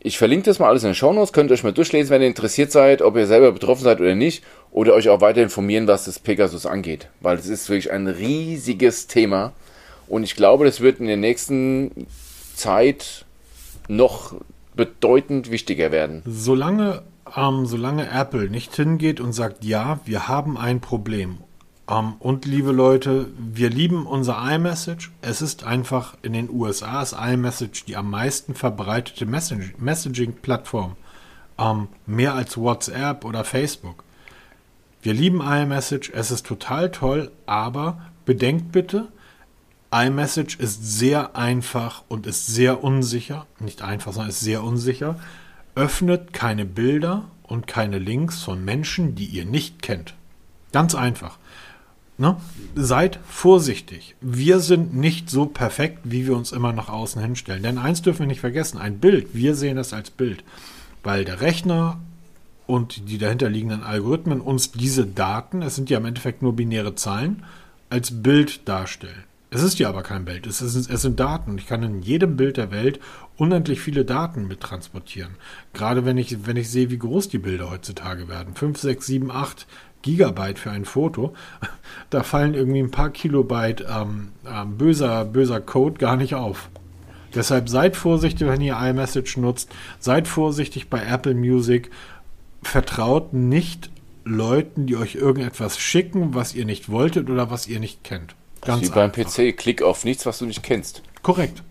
Ich 0.00 0.18
verlinke 0.18 0.46
das 0.46 0.58
mal 0.58 0.68
alles 0.68 0.82
in 0.82 0.90
den 0.90 0.94
Shownotes, 0.94 1.32
könnt 1.32 1.50
ihr 1.50 1.54
euch 1.54 1.64
mal 1.64 1.72
durchlesen, 1.72 2.10
wenn 2.10 2.22
ihr 2.22 2.28
interessiert 2.28 2.70
seid, 2.70 3.02
ob 3.02 3.16
ihr 3.16 3.26
selber 3.26 3.52
betroffen 3.52 3.84
seid 3.84 4.00
oder 4.00 4.14
nicht, 4.14 4.44
oder 4.70 4.94
euch 4.94 5.08
auch 5.08 5.20
weiter 5.20 5.42
informieren, 5.42 5.86
was 5.86 6.04
das 6.04 6.18
Pegasus 6.18 6.66
angeht, 6.66 7.08
weil 7.20 7.38
es 7.38 7.48
ist 7.48 7.68
wirklich 7.68 7.90
ein 7.90 8.06
riesiges 8.06 9.06
Thema 9.06 9.52
und 10.08 10.22
ich 10.22 10.36
glaube, 10.36 10.64
das 10.64 10.80
wird 10.80 11.00
in 11.00 11.06
der 11.06 11.16
nächsten 11.16 12.06
Zeit 12.54 13.24
noch 13.88 14.34
bedeutend 14.76 15.50
wichtiger 15.50 15.90
werden. 15.90 16.22
Solange, 16.26 17.02
ähm, 17.34 17.66
solange 17.66 18.10
Apple 18.10 18.50
nicht 18.50 18.76
hingeht 18.76 19.20
und 19.20 19.32
sagt, 19.32 19.64
ja, 19.64 20.00
wir 20.04 20.28
haben 20.28 20.56
ein 20.56 20.80
Problem 20.80 21.38
ähm, 21.88 22.14
und 22.18 22.44
liebe 22.44 22.72
Leute, 22.72 23.26
wir 23.38 23.70
lieben 23.70 24.06
unser 24.06 24.38
iMessage. 24.52 25.10
Es 25.22 25.42
ist 25.42 25.64
einfach 25.64 26.16
in 26.22 26.32
den 26.32 26.50
USA 26.50 27.02
ist 27.02 27.14
iMessage 27.18 27.84
die 27.86 27.96
am 27.96 28.10
meisten 28.10 28.54
verbreitete 28.54 29.26
Messaging-Plattform. 29.26 30.96
Um, 31.58 31.66
ähm, 31.66 31.88
mehr 32.04 32.34
als 32.34 32.58
WhatsApp 32.58 33.24
oder 33.24 33.42
Facebook. 33.42 34.04
Wir 35.00 35.14
lieben 35.14 35.40
iMessage, 35.40 36.10
es 36.12 36.30
ist 36.30 36.44
total 36.44 36.90
toll, 36.90 37.30
aber 37.46 37.98
bedenkt 38.26 38.72
bitte, 38.72 39.08
iMessage 39.92 40.58
ist 40.58 40.98
sehr 40.98 41.36
einfach 41.36 42.04
und 42.08 42.26
ist 42.26 42.46
sehr 42.46 42.82
unsicher. 42.82 43.46
Nicht 43.60 43.82
einfach, 43.82 44.12
sondern 44.12 44.30
ist 44.30 44.40
sehr 44.40 44.62
unsicher. 44.62 45.18
Öffnet 45.74 46.32
keine 46.32 46.64
Bilder 46.64 47.24
und 47.42 47.66
keine 47.66 47.98
Links 47.98 48.42
von 48.42 48.64
Menschen, 48.64 49.14
die 49.14 49.26
ihr 49.26 49.44
nicht 49.44 49.82
kennt. 49.82 50.14
Ganz 50.72 50.94
einfach. 50.94 51.38
Ne? 52.18 52.36
Seid 52.74 53.20
vorsichtig. 53.28 54.16
Wir 54.20 54.60
sind 54.60 54.94
nicht 54.94 55.28
so 55.28 55.46
perfekt, 55.46 55.98
wie 56.04 56.26
wir 56.26 56.36
uns 56.36 56.52
immer 56.52 56.72
nach 56.72 56.88
außen 56.88 57.20
hinstellen. 57.20 57.62
Denn 57.62 57.78
eins 57.78 58.02
dürfen 58.02 58.20
wir 58.20 58.26
nicht 58.26 58.40
vergessen, 58.40 58.78
ein 58.78 58.98
Bild, 58.98 59.34
wir 59.34 59.54
sehen 59.54 59.76
es 59.76 59.92
als 59.92 60.10
Bild, 60.10 60.42
weil 61.02 61.24
der 61.24 61.42
Rechner 61.42 62.00
und 62.66 63.08
die 63.10 63.18
dahinterliegenden 63.18 63.82
Algorithmen 63.82 64.40
uns 64.40 64.72
diese 64.72 65.06
Daten, 65.06 65.62
es 65.62 65.76
sind 65.76 65.90
ja 65.90 65.98
im 65.98 66.06
Endeffekt 66.06 66.42
nur 66.42 66.56
binäre 66.56 66.94
Zahlen, 66.94 67.44
als 67.90 68.22
Bild 68.22 68.66
darstellen. 68.66 69.24
Es 69.50 69.62
ist 69.62 69.78
ja 69.78 69.88
aber 69.88 70.02
kein 70.02 70.24
Bild, 70.24 70.46
es, 70.46 70.60
ist, 70.60 70.90
es 70.90 71.02
sind 71.02 71.20
Daten. 71.20 71.56
Ich 71.56 71.66
kann 71.66 71.82
in 71.82 72.02
jedem 72.02 72.36
Bild 72.36 72.56
der 72.56 72.72
Welt 72.72 72.98
unendlich 73.36 73.80
viele 73.80 74.04
Daten 74.04 74.48
mit 74.48 74.60
transportieren. 74.60 75.36
Gerade 75.72 76.04
wenn 76.04 76.18
ich, 76.18 76.46
wenn 76.46 76.56
ich 76.56 76.68
sehe, 76.68 76.90
wie 76.90 76.98
groß 76.98 77.28
die 77.28 77.38
Bilder 77.38 77.70
heutzutage 77.70 78.28
werden. 78.28 78.54
5, 78.54 78.78
6, 78.78 79.06
7, 79.06 79.30
8 79.30 79.66
Gigabyte 80.02 80.58
für 80.58 80.70
ein 80.70 80.84
Foto. 80.84 81.34
Da 82.10 82.22
fallen 82.22 82.54
irgendwie 82.54 82.80
ein 82.80 82.90
paar 82.90 83.10
Kilobyte 83.10 83.84
ähm, 83.88 84.28
ähm, 84.46 84.76
böser, 84.76 85.24
böser 85.24 85.60
Code 85.60 85.98
gar 85.98 86.16
nicht 86.16 86.34
auf. 86.34 86.68
Deshalb 87.34 87.68
seid 87.68 87.96
vorsichtig, 87.96 88.46
wenn 88.46 88.60
ihr 88.60 88.78
iMessage 88.78 89.36
nutzt. 89.38 89.70
Seid 89.98 90.28
vorsichtig 90.28 90.88
bei 90.88 91.02
Apple 91.02 91.34
Music. 91.34 91.90
Vertraut 92.62 93.32
nicht 93.32 93.90
Leuten, 94.24 94.86
die 94.86 94.96
euch 94.96 95.16
irgendetwas 95.16 95.78
schicken, 95.78 96.34
was 96.34 96.54
ihr 96.54 96.64
nicht 96.64 96.88
wolltet 96.88 97.30
oder 97.30 97.50
was 97.50 97.66
ihr 97.66 97.80
nicht 97.80 98.04
kennt. 98.04 98.34
Ganz 98.66 98.82
Wie 98.82 98.88
beim 98.90 99.10
einfach. 99.10 99.24
PC, 99.24 99.56
klick 99.56 99.82
auf 99.82 100.04
nichts, 100.04 100.26
was 100.26 100.38
du 100.38 100.46
nicht 100.46 100.62
kennst. 100.62 101.02
Korrekt. 101.22 101.62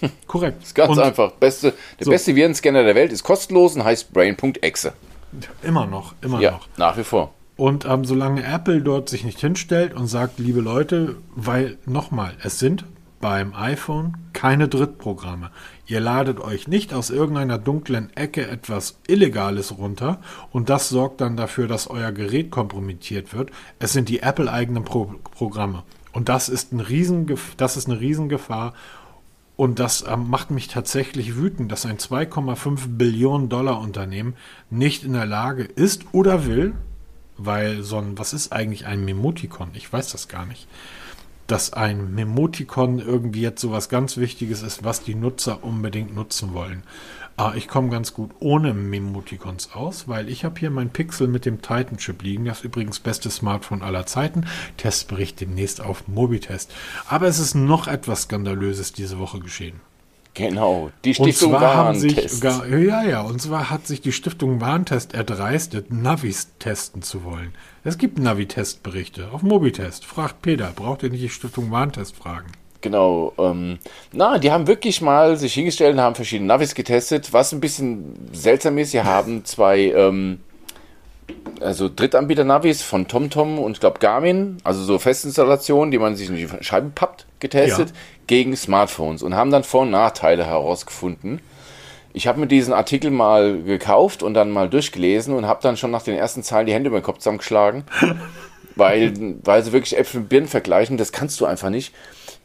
Korrekt. 0.26 0.62
ist 0.62 0.74
ganz 0.74 0.92
und 0.92 1.00
einfach. 1.00 1.32
Beste, 1.32 1.74
der 1.98 2.04
so. 2.04 2.10
beste 2.10 2.34
Virenscanner 2.34 2.84
der 2.84 2.94
Welt 2.94 3.12
ist 3.12 3.22
kostenlos 3.22 3.76
und 3.76 3.84
heißt 3.84 4.12
brain.exe. 4.12 4.92
Immer 5.62 5.86
noch, 5.86 6.14
immer 6.22 6.40
ja, 6.40 6.52
noch. 6.52 6.68
Nach 6.76 6.96
wie 6.96 7.04
vor. 7.04 7.34
Und 7.56 7.84
ähm, 7.84 8.04
solange 8.04 8.44
Apple 8.44 8.82
dort 8.82 9.08
sich 9.08 9.24
nicht 9.24 9.40
hinstellt 9.40 9.94
und 9.94 10.06
sagt, 10.06 10.38
liebe 10.38 10.60
Leute, 10.60 11.16
weil 11.34 11.78
nochmal, 11.86 12.36
es 12.42 12.58
sind 12.58 12.84
beim 13.20 13.54
iPhone 13.54 14.16
keine 14.32 14.68
Drittprogramme. 14.68 15.50
Ihr 15.86 16.00
ladet 16.00 16.40
euch 16.40 16.68
nicht 16.68 16.92
aus 16.92 17.10
irgendeiner 17.10 17.58
dunklen 17.58 18.14
Ecke 18.16 18.46
etwas 18.46 18.98
Illegales 19.06 19.78
runter 19.78 20.20
und 20.50 20.68
das 20.68 20.88
sorgt 20.88 21.20
dann 21.20 21.36
dafür, 21.36 21.66
dass 21.66 21.88
euer 21.88 22.12
Gerät 22.12 22.50
kompromittiert 22.50 23.32
wird. 23.32 23.50
Es 23.78 23.92
sind 23.92 24.08
die 24.08 24.20
Apple-eigenen 24.20 24.84
Pro 24.84 25.14
Programme. 25.34 25.84
Und 26.14 26.28
das 26.28 26.48
ist, 26.48 26.72
ein 26.72 26.80
Riesengef 26.80 27.54
das 27.56 27.76
ist 27.76 27.90
eine 27.90 28.00
Riesengefahr. 28.00 28.72
Und 29.56 29.78
das 29.78 30.02
äh, 30.02 30.16
macht 30.16 30.50
mich 30.50 30.68
tatsächlich 30.68 31.36
wütend, 31.36 31.70
dass 31.70 31.86
ein 31.86 31.98
2,5 31.98 32.96
Billionen 32.96 33.48
Dollar 33.48 33.80
Unternehmen 33.80 34.34
nicht 34.70 35.04
in 35.04 35.12
der 35.12 35.26
Lage 35.26 35.64
ist 35.64 36.06
oder 36.12 36.46
will, 36.46 36.74
weil 37.36 37.82
so 37.82 37.98
ein, 37.98 38.16
was 38.16 38.32
ist 38.32 38.52
eigentlich 38.52 38.86
ein 38.86 39.04
Memoticon? 39.04 39.70
Ich 39.74 39.92
weiß 39.92 40.12
das 40.12 40.28
gar 40.28 40.46
nicht. 40.46 40.66
Dass 41.48 41.72
ein 41.72 42.14
Memoticon 42.14 43.00
irgendwie 43.00 43.42
jetzt 43.42 43.60
so 43.60 43.70
was 43.70 43.88
ganz 43.88 44.16
Wichtiges 44.16 44.62
ist, 44.62 44.84
was 44.84 45.02
die 45.02 45.16
Nutzer 45.16 45.62
unbedingt 45.62 46.14
nutzen 46.14 46.54
wollen. 46.54 46.84
Ah, 47.36 47.52
ich 47.56 47.66
komme 47.66 47.88
ganz 47.88 48.14
gut 48.14 48.30
ohne 48.38 48.74
Memoticons 48.74 49.72
aus, 49.72 50.06
weil 50.06 50.28
ich 50.28 50.44
habe 50.44 50.60
hier 50.60 50.70
mein 50.70 50.90
Pixel 50.90 51.26
mit 51.26 51.44
dem 51.44 51.62
Titan-Chip 51.62 52.22
liegen. 52.22 52.44
Das 52.44 52.58
ist 52.58 52.64
übrigens 52.64 53.00
beste 53.00 53.28
Smartphone 53.28 53.82
aller 53.82 54.06
Zeiten. 54.06 54.46
Testbericht 54.76 55.40
demnächst 55.40 55.80
auf 55.80 56.06
Mobitest. 56.06 56.72
Aber 57.08 57.26
es 57.26 57.40
ist 57.40 57.54
noch 57.54 57.88
etwas 57.88 58.22
Skandalöses 58.22 58.92
diese 58.92 59.18
Woche 59.18 59.40
geschehen. 59.40 59.80
Genau, 60.34 60.90
die 61.04 61.14
Stiftung 61.14 61.52
Warntest. 61.52 62.42
Ja, 62.42 63.02
ja, 63.04 63.20
und 63.22 63.40
zwar 63.40 63.70
hat 63.70 63.86
sich 63.86 64.00
die 64.00 64.10
Stiftung 64.10 64.60
Warntest 64.60 65.14
erdreistet, 65.14 65.92
Navis 65.92 66.48
testen 66.58 67.02
zu 67.02 67.22
wollen. 67.22 67.54
Es 67.84 67.98
gibt 67.98 68.18
Navi-Testberichte 68.18 69.30
auf 69.30 69.42
Mobitest. 69.42 70.04
Fragt 70.04 70.42
Peter, 70.42 70.72
braucht 70.74 71.04
ihr 71.04 71.10
nicht 71.10 71.22
die 71.22 71.28
Stiftung 71.28 71.70
Warntest 71.70 72.16
fragen? 72.16 72.50
Genau. 72.84 73.32
Ähm, 73.38 73.78
na, 74.12 74.36
die 74.36 74.52
haben 74.52 74.66
wirklich 74.66 75.00
mal 75.00 75.38
sich 75.38 75.54
hingestellt 75.54 75.94
und 75.94 76.02
haben 76.02 76.14
verschiedene 76.14 76.48
Navis 76.48 76.74
getestet. 76.74 77.32
Was 77.32 77.50
ein 77.52 77.60
bisschen 77.60 78.28
seltsam 78.30 78.76
ist, 78.76 78.90
sie 78.90 79.00
haben 79.04 79.46
zwei 79.46 79.86
ähm, 79.86 80.40
also 81.62 81.88
Drittanbieter-Navis 81.88 82.82
von 82.82 83.08
TomTom 83.08 83.58
und 83.58 83.72
ich 83.72 83.80
glaube 83.80 84.00
Garmin, 84.00 84.58
also 84.64 84.82
so 84.82 84.98
Festinstallationen, 84.98 85.92
die 85.92 85.98
man 85.98 86.14
sich 86.14 86.28
in 86.28 86.36
die 86.36 86.46
Scheiben 86.60 86.92
pappt, 86.92 87.24
getestet, 87.40 87.88
ja. 87.88 87.96
gegen 88.26 88.54
Smartphones 88.54 89.22
und 89.22 89.34
haben 89.34 89.50
dann 89.50 89.64
Vor- 89.64 89.82
und 89.82 89.90
Nachteile 89.90 90.44
herausgefunden. 90.44 91.40
Ich 92.12 92.26
habe 92.26 92.38
mir 92.38 92.46
diesen 92.46 92.74
Artikel 92.74 93.10
mal 93.10 93.62
gekauft 93.62 94.22
und 94.22 94.34
dann 94.34 94.50
mal 94.50 94.68
durchgelesen 94.68 95.34
und 95.34 95.46
habe 95.46 95.62
dann 95.62 95.78
schon 95.78 95.90
nach 95.90 96.02
den 96.02 96.18
ersten 96.18 96.42
Zahlen 96.42 96.66
die 96.66 96.74
Hände 96.74 96.88
über 96.88 97.00
den 97.00 97.04
Kopf 97.04 97.16
zusammengeschlagen, 97.16 97.84
weil, 98.76 99.14
weil 99.42 99.64
sie 99.64 99.72
wirklich 99.72 99.96
Äpfel 99.96 100.20
und 100.20 100.28
Birnen 100.28 100.48
vergleichen, 100.48 100.98
das 100.98 101.12
kannst 101.12 101.40
du 101.40 101.46
einfach 101.46 101.70
nicht. 101.70 101.94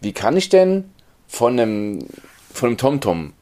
Wie 0.02 0.14
kann 0.14 0.38
ich 0.38 0.50
denn 0.50 0.90
von 1.28 1.60
einem, 1.60 2.00
von 2.54 2.70
einem 2.70 2.78
TomTom 2.78 3.34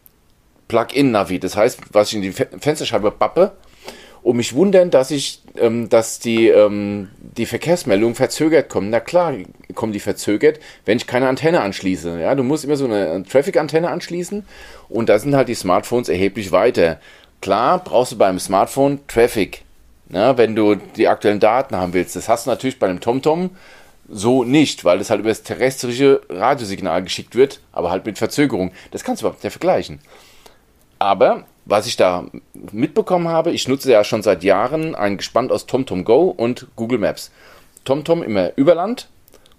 Plug-in-Navi, 0.68 1.40
das 1.40 1.56
heißt, 1.56 1.80
was 1.92 2.10
ich 2.10 2.16
in 2.16 2.22
die 2.22 2.32
Fensterscheibe 2.32 3.12
bappe, 3.12 3.54
und 4.24 4.36
mich 4.36 4.54
wundern, 4.54 4.90
dass 4.90 5.10
ich, 5.10 5.42
ähm, 5.58 5.88
dass 5.88 6.20
die, 6.20 6.50
ähm, 6.50 7.08
die 7.38 7.46
Verkehrsmeldungen 7.46 8.14
verzögert 8.14 8.68
kommen. 8.68 8.90
Na 8.90 9.00
klar, 9.00 9.34
kommen 9.74 9.94
die 9.94 10.02
verzögert, 10.02 10.60
wenn 10.84 10.98
ich 10.98 11.08
keine 11.08 11.30
Antenne 11.30 11.62
anschließe. 11.62 12.20
Ja, 12.20 12.36
du 12.36 12.44
musst 12.44 12.66
immer 12.66 12.76
so 12.76 12.86
eine 12.86 13.24
Traffic-Antenne 13.24 13.90
anschließen 13.90 14.46
und 14.90 15.08
da 15.08 15.18
sind 15.18 15.34
halt 15.34 15.48
die 15.48 15.56
Smartphones 15.56 16.10
erheblich 16.10 16.52
weiter. 16.52 17.00
Klar, 17.40 17.82
brauchst 17.82 18.12
du 18.12 18.18
beim 18.18 18.38
Smartphone 18.38 19.00
Traffic. 19.08 19.62
Ja, 20.10 20.38
wenn 20.38 20.56
du 20.56 20.76
die 20.76 21.08
aktuellen 21.08 21.40
Daten 21.40 21.76
haben 21.76 21.94
willst. 21.94 22.16
Das 22.16 22.28
hast 22.28 22.48
du 22.48 22.50
natürlich 22.50 22.80
bei 22.80 22.88
einem 22.88 23.00
TomTom 23.00 23.52
so 24.10 24.44
nicht, 24.44 24.86
weil 24.86 25.00
das 25.00 25.10
halt 25.10 25.20
über 25.20 25.30
das 25.30 25.44
terrestrische 25.44 26.22
Radiosignal 26.30 27.04
geschickt 27.04 27.36
wird, 27.36 27.60
aber 27.72 27.92
halt 27.92 28.06
mit 28.06 28.18
Verzögerung. 28.18 28.72
Das 28.92 29.04
kannst 29.04 29.22
du 29.22 29.26
überhaupt 29.26 29.44
nicht 29.44 29.54
vergleichen. 29.54 30.00
Aber 31.00 31.46
was 31.66 31.88
ich 31.88 31.98
da 31.98 32.26
mitbekommen 32.72 33.28
habe, 33.28 33.52
ich 33.52 33.68
nutze 33.68 33.92
ja 33.92 34.04
schon 34.04 34.24
seit 34.24 34.44
Jahren 34.44 34.96
ein 34.96 35.18
Gespann 35.18 35.52
aus 35.52 35.66
TomTom 35.66 36.06
Go 36.06 36.30
und 36.30 36.68
Google 36.76 37.00
Maps. 37.00 37.32
TomTom 37.84 38.24
immer 38.24 38.52
Überland 38.56 39.10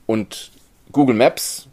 und 0.06 0.50
Google 0.90 1.16
Maps 1.16 1.68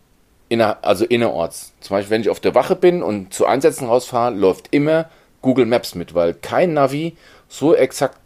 inner, 0.49 0.77
also 0.81 1.05
innerorts. 1.05 1.73
Zum 1.79 1.95
Beispiel, 1.95 2.11
wenn 2.11 2.21
ich 2.21 2.29
auf 2.29 2.39
der 2.39 2.55
Wache 2.55 2.75
bin 2.75 3.01
und 3.01 3.33
zu 3.33 3.45
Einsätzen 3.45 3.87
rausfahre, 3.87 4.33
läuft 4.33 4.67
immer 4.71 5.09
Google 5.41 5.65
Maps 5.65 5.95
mit, 5.95 6.13
weil 6.13 6.33
kein 6.33 6.73
Navi 6.73 7.15
so 7.47 7.75
exakt 7.75 8.19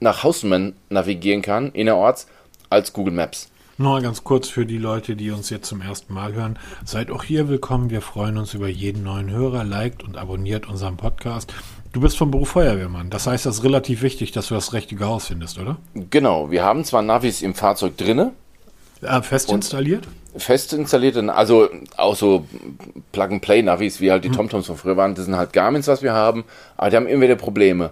nach 0.00 0.22
Hausnummern 0.24 0.74
navigieren 0.90 1.42
kann 1.42 1.70
innerorts 1.72 2.26
als 2.70 2.92
Google 2.92 3.14
Maps. 3.14 3.51
Nur 3.78 4.02
ganz 4.02 4.22
kurz 4.22 4.48
für 4.48 4.66
die 4.66 4.76
Leute, 4.76 5.16
die 5.16 5.30
uns 5.30 5.48
jetzt 5.48 5.66
zum 5.66 5.80
ersten 5.80 6.12
Mal 6.12 6.34
hören. 6.34 6.58
Seid 6.84 7.10
auch 7.10 7.24
hier 7.24 7.48
willkommen. 7.48 7.88
Wir 7.88 8.02
freuen 8.02 8.36
uns 8.36 8.52
über 8.52 8.68
jeden 8.68 9.02
neuen 9.02 9.30
Hörer. 9.30 9.64
Liked 9.64 10.04
und 10.04 10.18
abonniert 10.18 10.68
unseren 10.68 10.98
Podcast. 10.98 11.54
Du 11.92 12.00
bist 12.00 12.18
vom 12.18 12.30
Beruf 12.30 12.50
Feuerwehrmann. 12.50 13.08
Das 13.08 13.26
heißt, 13.26 13.46
das 13.46 13.58
ist 13.58 13.64
relativ 13.64 14.02
wichtig, 14.02 14.30
dass 14.30 14.48
du 14.48 14.54
das 14.54 14.74
richtige 14.74 15.06
Haus 15.06 15.28
findest, 15.28 15.58
oder? 15.58 15.78
Genau. 15.94 16.50
Wir 16.50 16.64
haben 16.64 16.84
zwar 16.84 17.00
Navis 17.00 17.40
im 17.40 17.54
Fahrzeug 17.54 17.96
drinne. 17.96 18.32
Äh, 19.00 19.22
fest 19.22 19.50
installiert? 19.50 20.06
Fest 20.36 20.74
installiert, 20.74 21.16
also 21.16 21.68
auch 21.96 22.14
so 22.14 22.46
Plug-and-Play-Navis, 23.12 24.00
wie 24.00 24.10
halt 24.10 24.24
die 24.24 24.28
hm. 24.28 24.36
TomToms 24.36 24.66
von 24.66 24.76
früher 24.76 24.96
waren. 24.98 25.14
Das 25.14 25.24
sind 25.24 25.36
halt 25.36 25.54
Garmins, 25.54 25.88
was 25.88 26.02
wir 26.02 26.12
haben. 26.12 26.44
Aber 26.76 26.90
die 26.90 26.96
haben 26.96 27.06
immer 27.06 27.22
wieder 27.22 27.36
Probleme. 27.36 27.90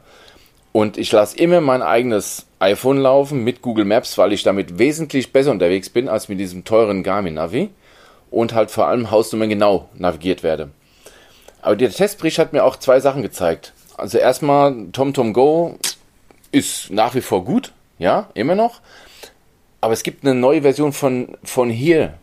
Und 0.73 0.99
ich 0.99 1.11
lasse 1.11 1.37
immer 1.37 1.61
mein 1.61 1.83
eigenes 1.83 2.47
iPhone 2.61 2.99
laufen 2.99 3.43
mit 3.43 3.63
Google 3.63 3.85
Maps, 3.85 4.19
weil 4.19 4.33
ich 4.33 4.43
damit 4.43 4.79
wesentlich 4.79 5.33
besser 5.33 5.51
unterwegs 5.51 5.91
bin 5.91 6.09
als 6.09 6.29
mit 6.29 6.39
diesem 6.39 6.65
teuren 6.65 7.03
Garmin 7.03 7.35
Navi 7.35 7.71
und 8.31 8.55
halt 8.55 8.71
vor 8.71 8.87
allem 8.87 9.11
Hausnummern 9.11 9.49
genau 9.49 9.89
navigiert 9.95 10.43
werde. 10.43 10.71
Aber 11.63 11.77
der 11.77 11.91
Testbericht 11.91 12.39
hat 12.39 12.53
mir 12.53 12.65
auch 12.65 12.77
zwei 12.77 13.01
Sachen 13.01 13.23
gezeigt. 13.23 13.73
Also 13.97 14.19
erstmal 14.19 14.87
TomTom 14.93 15.33
Go 15.33 15.79
ist 16.53 16.91
nach 16.91 17.15
wie 17.15 17.21
vor 17.21 17.45
gut, 17.45 17.73
ja, 17.99 18.29
immer 18.35 18.55
noch. 18.55 18.81
Aber 19.81 19.93
es 19.93 20.03
gibt 20.03 20.25
eine 20.25 20.35
neue 20.35 20.63
Version 20.63 20.93
von, 20.93 21.37
von 21.43 21.71
hier. 21.71 22.15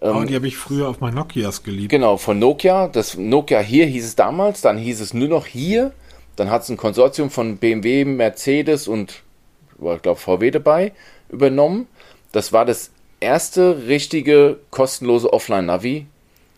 Oh, 0.00 0.22
die 0.22 0.34
habe 0.34 0.46
ich 0.46 0.56
früher 0.56 0.88
auf 0.88 1.00
meinen 1.00 1.16
Nokias 1.16 1.62
geliebt. 1.62 1.90
Genau, 1.90 2.16
von 2.18 2.38
Nokia. 2.38 2.88
Das 2.88 3.16
Nokia 3.16 3.60
hier 3.60 3.86
hieß 3.86 4.04
es 4.04 4.16
damals, 4.16 4.60
dann 4.60 4.78
hieß 4.78 5.00
es 5.00 5.12
nur 5.12 5.28
noch 5.28 5.46
hier. 5.46 5.92
Dann 6.38 6.50
hat 6.50 6.62
es 6.62 6.68
ein 6.68 6.76
Konsortium 6.76 7.30
von 7.30 7.56
BMW, 7.56 8.04
Mercedes 8.04 8.86
und 8.86 9.24
ich 9.72 10.02
glaube 10.02 10.20
VW 10.20 10.52
dabei 10.52 10.92
übernommen. 11.30 11.88
Das 12.30 12.52
war 12.52 12.64
das 12.64 12.92
erste 13.18 13.88
richtige 13.88 14.60
kostenlose 14.70 15.32
Offline-Navi 15.32 16.06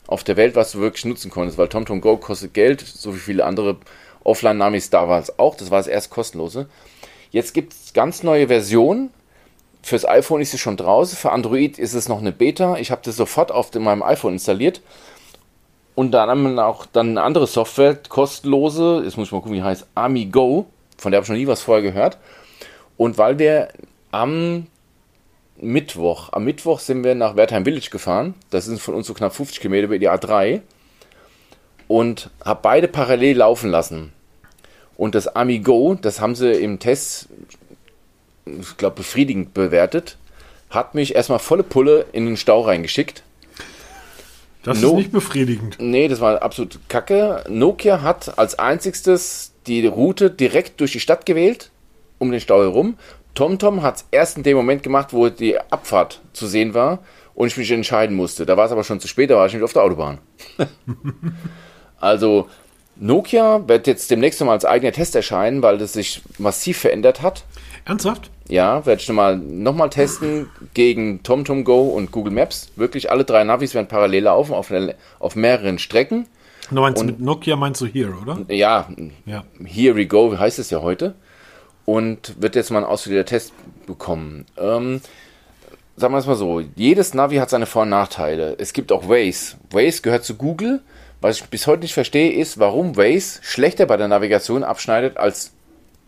auf 0.06 0.22
der 0.22 0.36
Welt, 0.36 0.54
was 0.54 0.72
du 0.72 0.80
wirklich 0.80 1.06
nutzen 1.06 1.30
konntest, 1.30 1.56
weil 1.56 1.68
TomTom 1.68 2.02
Go 2.02 2.18
kostet 2.18 2.52
Geld, 2.52 2.82
so 2.82 3.14
wie 3.14 3.20
viele 3.20 3.46
andere 3.46 3.78
Offline-Navis 4.22 4.90
damals 4.90 5.38
auch. 5.38 5.54
Das 5.54 5.70
war 5.70 5.78
das 5.78 5.86
erste 5.86 6.10
kostenlose. 6.10 6.68
Jetzt 7.30 7.54
gibt 7.54 7.72
es 7.72 7.94
ganz 7.94 8.22
neue 8.22 8.48
Versionen. 8.48 9.08
Fürs 9.80 10.06
iPhone 10.06 10.42
ist 10.42 10.52
es 10.52 10.60
schon 10.60 10.76
draußen, 10.76 11.16
für 11.16 11.32
Android 11.32 11.78
ist 11.78 11.94
es 11.94 12.06
noch 12.06 12.18
eine 12.18 12.32
Beta. 12.32 12.76
Ich 12.76 12.90
habe 12.90 13.00
das 13.02 13.16
sofort 13.16 13.50
auf 13.50 13.72
meinem 13.72 14.02
iPhone 14.02 14.34
installiert 14.34 14.82
und 15.94 16.12
dann 16.12 16.58
auch 16.58 16.86
dann 16.86 17.10
eine 17.10 17.22
andere 17.22 17.46
Software, 17.46 17.96
kostenlose, 18.08 19.02
jetzt 19.04 19.16
muss 19.16 19.28
ich 19.28 19.32
mal 19.32 19.40
gucken, 19.40 19.56
wie 19.56 19.62
heißt, 19.62 19.86
AmiGo, 19.94 20.66
von 20.96 21.12
der 21.12 21.18
habe 21.18 21.24
ich 21.24 21.30
noch 21.30 21.36
nie 21.36 21.46
was 21.46 21.62
vorher 21.62 21.82
gehört. 21.82 22.18
Und 22.96 23.18
weil 23.18 23.38
wir 23.38 23.68
am 24.10 24.66
Mittwoch. 25.60 26.32
Am 26.32 26.44
Mittwoch 26.44 26.80
sind 26.80 27.04
wir 27.04 27.14
nach 27.14 27.36
Wertheim 27.36 27.64
Village 27.64 27.90
gefahren. 27.90 28.34
Das 28.50 28.64
sind 28.64 28.80
von 28.80 28.94
uns 28.94 29.06
so 29.06 29.14
knapp 29.14 29.34
50 29.34 29.60
Kilometer 29.60 29.84
über 29.84 29.98
die 29.98 30.08
A3. 30.08 30.60
Und 31.88 32.30
habe 32.44 32.60
beide 32.62 32.88
parallel 32.88 33.38
laufen 33.38 33.70
lassen. 33.70 34.12
Und 34.96 35.14
das 35.14 35.28
Amigo, 35.28 35.96
das 36.00 36.20
haben 36.20 36.34
sie 36.34 36.52
im 36.52 36.78
Test, 36.78 37.28
ich 38.46 38.76
glaube, 38.76 38.96
befriedigend 38.96 39.54
bewertet, 39.54 40.16
hat 40.68 40.94
mich 40.94 41.14
erstmal 41.14 41.38
volle 41.38 41.62
Pulle 41.62 42.06
in 42.12 42.26
den 42.26 42.36
Stau 42.36 42.60
reingeschickt. 42.60 43.22
Das 44.62 44.80
no 44.80 44.90
ist 44.90 44.96
nicht 44.96 45.12
befriedigend. 45.12 45.76
Nee, 45.80 46.08
das 46.08 46.20
war 46.20 46.42
absolut 46.42 46.78
kacke. 46.88 47.44
Nokia 47.48 48.02
hat 48.02 48.38
als 48.38 48.58
einziges 48.58 49.52
die 49.66 49.86
Route 49.86 50.30
direkt 50.30 50.80
durch 50.80 50.92
die 50.92 51.00
Stadt 51.00 51.26
gewählt, 51.26 51.70
um 52.18 52.30
den 52.30 52.40
Stau 52.40 52.60
herum. 52.60 52.96
TomTom 53.34 53.82
hat 53.82 53.96
es 53.96 54.04
erst 54.10 54.36
in 54.36 54.42
dem 54.42 54.56
Moment 54.56 54.82
gemacht, 54.82 55.12
wo 55.12 55.28
die 55.28 55.58
Abfahrt 55.58 56.20
zu 56.32 56.46
sehen 56.46 56.74
war 56.74 56.98
und 57.34 57.46
ich 57.46 57.56
mich 57.56 57.70
entscheiden 57.70 58.16
musste. 58.16 58.44
Da 58.44 58.56
war 58.56 58.66
es 58.66 58.72
aber 58.72 58.84
schon 58.84 59.00
zu 59.00 59.08
spät, 59.08 59.30
da 59.30 59.36
war 59.36 59.46
ich 59.46 59.54
nicht 59.54 59.62
auf 59.62 59.72
der 59.72 59.82
Autobahn. 59.82 60.18
also 62.00 62.48
Nokia 62.96 63.66
wird 63.66 63.86
jetzt 63.86 64.10
demnächst 64.10 64.40
nochmal 64.40 64.56
als 64.56 64.64
eigener 64.64 64.92
Test 64.92 65.14
erscheinen, 65.14 65.62
weil 65.62 65.78
das 65.78 65.94
sich 65.94 66.22
massiv 66.38 66.78
verändert 66.78 67.22
hat. 67.22 67.44
Ernsthaft? 67.90 68.30
Ja, 68.48 68.86
werde 68.86 69.02
ich 69.02 69.08
nochmal 69.08 69.36
noch 69.36 69.74
mal 69.74 69.88
testen 69.88 70.48
gegen 70.74 71.24
TomTom 71.24 71.64
Go 71.64 71.88
und 71.88 72.12
Google 72.12 72.32
Maps. 72.32 72.70
Wirklich 72.76 73.10
alle 73.10 73.24
drei 73.24 73.42
Navis 73.42 73.74
werden 73.74 73.88
parallel 73.88 74.24
laufen 74.24 74.54
auf, 74.54 74.70
eine, 74.70 74.94
auf 75.18 75.34
mehreren 75.34 75.80
Strecken. 75.80 76.26
Du 76.70 76.80
meinst 76.80 77.00
und, 77.00 77.06
mit 77.06 77.20
Nokia 77.20 77.56
meinst 77.56 77.80
du 77.80 77.86
Here, 77.86 78.14
oder? 78.22 78.38
Ja, 78.46 78.88
ja, 79.26 79.42
Here 79.64 79.96
we 79.96 80.06
go, 80.06 80.38
heißt 80.38 80.60
es 80.60 80.70
ja 80.70 80.82
heute. 80.82 81.14
Und 81.84 82.40
wird 82.40 82.54
jetzt 82.54 82.70
mal 82.70 82.78
ein 82.78 82.84
ausführlicher 82.84 83.24
Test 83.24 83.52
bekommen. 83.86 84.46
Ähm, 84.56 85.00
sagen 85.96 86.14
wir 86.14 86.18
es 86.18 86.26
mal 86.26 86.36
so, 86.36 86.62
jedes 86.76 87.12
Navi 87.12 87.36
hat 87.36 87.50
seine 87.50 87.66
Vor- 87.66 87.82
und 87.82 87.88
Nachteile. 87.88 88.54
Es 88.58 88.72
gibt 88.72 88.92
auch 88.92 89.08
Waze. 89.08 89.56
Waze 89.72 90.02
gehört 90.02 90.24
zu 90.24 90.36
Google. 90.36 90.80
Was 91.20 91.38
ich 91.38 91.44
bis 91.46 91.66
heute 91.66 91.82
nicht 91.82 91.94
verstehe, 91.94 92.32
ist, 92.34 92.60
warum 92.60 92.96
Waze 92.96 93.40
schlechter 93.42 93.86
bei 93.86 93.96
der 93.96 94.06
Navigation 94.06 94.62
abschneidet 94.62 95.16
als 95.16 95.52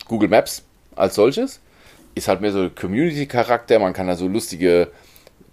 Google 0.07 0.29
Maps 0.29 0.63
als 0.95 1.17
solches. 1.17 1.61
Ist 2.15 2.29
halt 2.29 2.41
mehr 2.41 2.53
so 2.53 2.69
Community-Charakter, 2.71 3.79
man 3.79 3.93
kann 3.93 4.07
da 4.07 4.17
so 4.17 4.29
lustige 4.29 4.89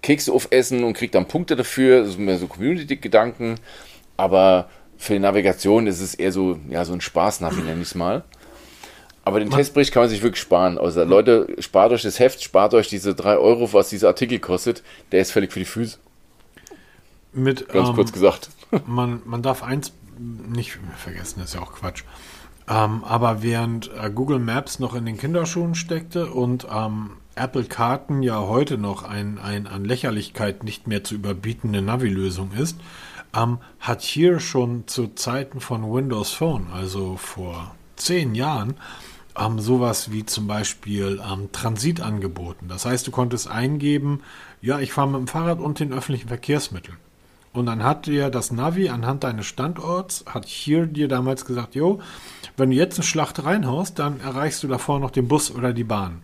Kekse 0.02 0.32
aufessen 0.34 0.84
und 0.84 0.94
kriegt 0.94 1.16
dann 1.16 1.28
Punkte 1.28 1.56
dafür, 1.56 2.02
das 2.02 2.10
ist 2.10 2.20
mehr 2.20 2.38
so 2.38 2.48
Community-Gedanken. 2.48 3.56
Aber 4.18 4.70
für 4.98 5.14
die 5.14 5.20
Navigation 5.20 5.88
ist 5.88 6.02
es 6.02 6.16
eher 6.16 6.32
so, 6.32 6.60
ja, 6.70 6.84
so 6.84 6.94
ein 6.94 7.02
Spaß-Navi, 7.02 7.62
nenne 7.62 7.82
ich 7.82 7.90
es 7.90 7.96
mal. 7.96 8.24
Aber 9.24 9.40
den 9.40 9.52
Testbericht 9.52 9.94
kann 9.94 10.04
man 10.04 10.10
sich 10.10 10.24
wirklich 10.24 10.42
sparen. 10.42 10.78
Also 10.78 11.04
Leute, 11.04 11.56
spart 11.60 11.92
euch 11.92 12.02
das 12.02 12.20
Heft, 12.20 12.42
spart 12.42 12.74
euch 12.74 12.88
diese 12.88 13.14
3 13.14 13.38
Euro, 13.38 13.72
was 13.74 13.90
dieser 13.90 14.08
Artikel 14.08 14.40
kostet. 14.40 14.82
Der 15.12 15.22
ist 15.22 15.32
völlig 15.32 15.52
für 15.52 15.60
die 15.60 15.66
Füße. 15.66 15.98
Mit, 17.34 17.70
Ganz 17.70 17.90
ähm, 17.90 17.96
kurz 17.96 18.12
gesagt. 18.12 18.50
Man, 18.88 19.22
man 19.26 19.44
darf 19.44 19.62
eins 19.62 19.94
nicht 20.18 20.80
vergessen, 20.98 21.40
das 21.40 21.50
ist 21.50 21.56
ja 21.56 21.62
auch 21.62 21.74
Quatsch. 21.74 22.04
Ähm, 22.70 23.04
aber 23.04 23.42
während 23.42 23.90
äh, 23.94 24.12
Google 24.14 24.40
Maps 24.40 24.80
noch 24.80 24.94
in 24.94 25.06
den 25.06 25.18
Kinderschuhen 25.18 25.74
steckte 25.74 26.28
und 26.28 26.68
ähm, 26.72 27.12
Apple 27.36 27.64
Karten 27.64 28.22
ja 28.22 28.42
heute 28.42 28.78
noch 28.78 29.04
ein, 29.04 29.40
ein 29.40 29.66
an 29.66 29.86
Lächerlichkeit 29.86 30.64
nicht 30.64 30.88
mehr 30.88 31.04
zu 31.04 31.16
überbietende 31.16 31.82
Navi-Lösung 31.82 32.52
ist, 32.52 32.80
ähm, 33.36 33.58
hat 33.80 34.02
hier 34.02 34.40
schon 34.40 34.88
zu 34.88 35.08
Zeiten 35.16 35.62
von 35.62 35.84
Windows 35.92 36.32
Phone, 36.32 36.68
also 36.72 37.18
vor 37.18 37.76
zehn 37.96 38.36
Jahren, 38.36 38.76
ähm, 39.38 39.60
sowas 39.60 40.12
wie 40.12 40.26
zum 40.26 40.46
Beispiel 40.46 41.22
ähm, 41.28 41.52
Transit 41.52 42.02
angeboten. 42.02 42.68
Das 42.68 42.86
heißt, 42.86 43.08
du 43.08 43.12
konntest 43.12 43.50
eingeben, 43.50 44.22
ja, 44.62 44.80
ich 44.80 44.94
fahre 44.94 45.08
mit 45.10 45.20
dem 45.20 45.28
Fahrrad 45.28 45.60
und 45.60 45.80
den 45.80 45.94
öffentlichen 45.94 46.28
Verkehrsmitteln. 46.28 46.98
Und 47.52 47.66
dann 47.66 47.84
hat 47.84 48.06
dir 48.06 48.30
das 48.30 48.52
Navi 48.52 48.90
anhand 48.90 49.24
deines 49.24 49.46
Standorts, 49.46 50.24
hat 50.28 50.46
hier 50.46 50.86
dir 50.86 51.08
damals 51.08 51.46
gesagt, 51.46 51.76
jo, 51.76 52.00
wenn 52.58 52.70
du 52.70 52.76
jetzt 52.76 52.98
eine 52.98 53.06
Schlacht 53.06 53.44
reinhaust, 53.44 53.98
dann 53.98 54.20
erreichst 54.20 54.62
du 54.64 54.68
davor 54.68 55.00
noch 55.00 55.12
den 55.12 55.28
Bus 55.28 55.50
oder 55.50 55.74
die 55.74 55.84
Bahn. 55.84 56.22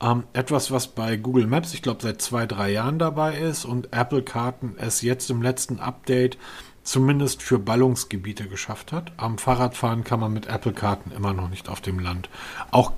Ähm, 0.00 0.24
etwas, 0.32 0.70
was 0.70 0.88
bei 0.88 1.16
Google 1.16 1.46
Maps, 1.46 1.74
ich 1.74 1.82
glaube, 1.82 2.02
seit 2.02 2.22
zwei, 2.22 2.46
drei 2.46 2.72
Jahren 2.72 2.98
dabei 2.98 3.38
ist 3.38 3.64
und 3.64 3.92
Apple-Karten 3.92 4.74
es 4.78 5.02
jetzt 5.02 5.30
im 5.30 5.42
letzten 5.42 5.78
Update 5.78 6.38
zumindest 6.82 7.42
für 7.42 7.58
Ballungsgebiete 7.58 8.48
geschafft 8.48 8.92
hat. 8.92 9.12
Am 9.16 9.38
Fahrradfahren 9.38 10.02
kann 10.02 10.20
man 10.20 10.32
mit 10.32 10.46
Apple-Karten 10.46 11.12
immer 11.12 11.32
noch 11.32 11.48
nicht 11.48 11.68
auf 11.68 11.80
dem 11.80 12.00
Land. 12.00 12.28
Auch 12.70 12.92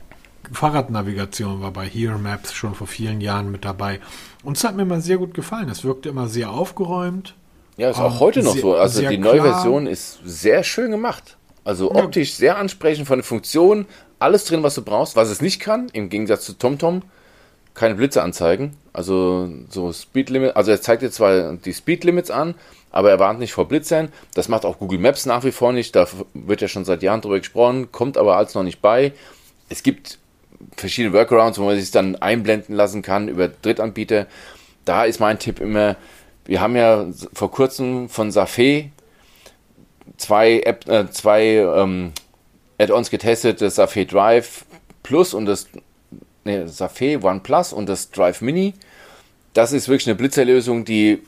Fahrradnavigation 0.53 1.61
war 1.61 1.73
bei 1.73 1.87
Here 1.87 2.19
Maps 2.19 2.53
schon 2.53 2.75
vor 2.75 2.87
vielen 2.87 3.21
Jahren 3.21 3.51
mit 3.51 3.65
dabei. 3.65 4.01
Und 4.43 4.57
es 4.57 4.65
hat 4.65 4.77
mir 4.77 4.83
immer 4.83 5.01
sehr 5.01 5.19
gut 5.19 5.35
gefallen. 5.35 5.69
Es 5.69 5.85
wirkte 5.85 6.09
immer 6.09 6.29
sehr 6.29 6.51
aufgeräumt. 6.51 7.35
Ja, 7.77 7.91
ist 7.91 7.99
auch 7.99 8.21
heute 8.21 8.43
noch 8.43 8.53
sehr, 8.53 8.63
so. 8.63 8.75
Also 8.75 9.07
die 9.07 9.19
neue 9.19 9.41
klar. 9.41 9.55
Version 9.55 9.87
ist 9.87 10.19
sehr 10.25 10.63
schön 10.63 10.91
gemacht. 10.91 11.37
Also 11.65 11.93
optisch 11.93 12.31
ja. 12.31 12.37
sehr 12.37 12.57
ansprechend 12.59 13.07
von 13.07 13.19
der 13.19 13.25
Funktion. 13.25 13.87
Alles 14.19 14.45
drin, 14.45 14.63
was 14.63 14.75
du 14.75 14.83
brauchst. 14.83 15.17
Was 15.17 15.31
es 15.31 15.41
nicht 15.41 15.61
kann, 15.61 15.89
im 15.93 16.09
Gegensatz 16.09 16.45
zu 16.45 16.53
TomTom, 16.57 17.03
keine 17.75 17.95
Blitze 17.95 18.23
anzeigen. 18.23 18.77
Also 18.93 19.49
so 19.71 19.93
Speedlimit. 19.93 20.57
Also 20.57 20.71
er 20.71 20.81
zeigt 20.81 21.03
dir 21.03 21.11
zwar 21.11 21.55
die 21.55 21.75
Speedlimits 21.75 22.31
an, 22.31 22.55
aber 22.91 23.11
er 23.11 23.19
warnt 23.19 23.41
nicht 23.41 23.53
vor 23.53 23.67
Blitzern. 23.67 24.13
Das 24.35 24.49
macht 24.49 24.65
auch 24.65 24.79
Google 24.79 25.01
Maps 25.01 25.27
nach 25.27 25.43
wie 25.43 25.53
vor 25.53 25.73
nicht. 25.73 25.97
Da 25.97 26.07
wird 26.33 26.61
ja 26.61 26.69
schon 26.69 26.85
seit 26.85 27.03
Jahren 27.03 27.23
drüber 27.23 27.39
gesprochen, 27.39 27.91
kommt 27.91 28.17
aber 28.17 28.37
als 28.37 28.55
noch 28.55 28.63
nicht 28.63 28.81
bei. 28.81 29.13
Es 29.69 29.83
gibt 29.83 30.19
verschiedene 30.77 31.13
Workarounds, 31.13 31.59
wo 31.59 31.65
man 31.65 31.79
sich 31.79 31.91
dann 31.91 32.17
einblenden 32.17 32.75
lassen 32.75 33.03
kann 33.03 33.29
über 33.29 33.49
Drittanbieter. 33.49 34.27
Da 34.85 35.05
ist 35.05 35.19
mein 35.19 35.39
Tipp 35.39 35.61
immer, 35.61 35.97
wir 36.45 36.61
haben 36.61 36.77
ja 36.77 37.07
vor 37.33 37.51
kurzem 37.51 38.09
von 38.09 38.31
Safé 38.31 38.91
zwei, 40.17 40.61
App, 40.61 40.89
äh, 40.89 41.11
zwei 41.11 41.57
ähm, 41.57 42.13
Add-ons 42.79 43.11
getestet, 43.11 43.61
das 43.61 43.79
Safé 43.79 44.07
Drive 44.07 44.65
Plus 45.03 45.35
und 45.35 45.47
das 45.47 45.69
nee, 46.45 46.65
Safé 46.65 47.23
One 47.23 47.41
Plus 47.41 47.73
und 47.73 47.89
das 47.89 48.11
Drive 48.11 48.41
Mini. 48.41 48.75
Das 49.53 49.73
ist 49.73 49.89
wirklich 49.89 50.07
eine 50.07 50.17
Blitzerlösung, 50.17 50.85
die 50.85 51.23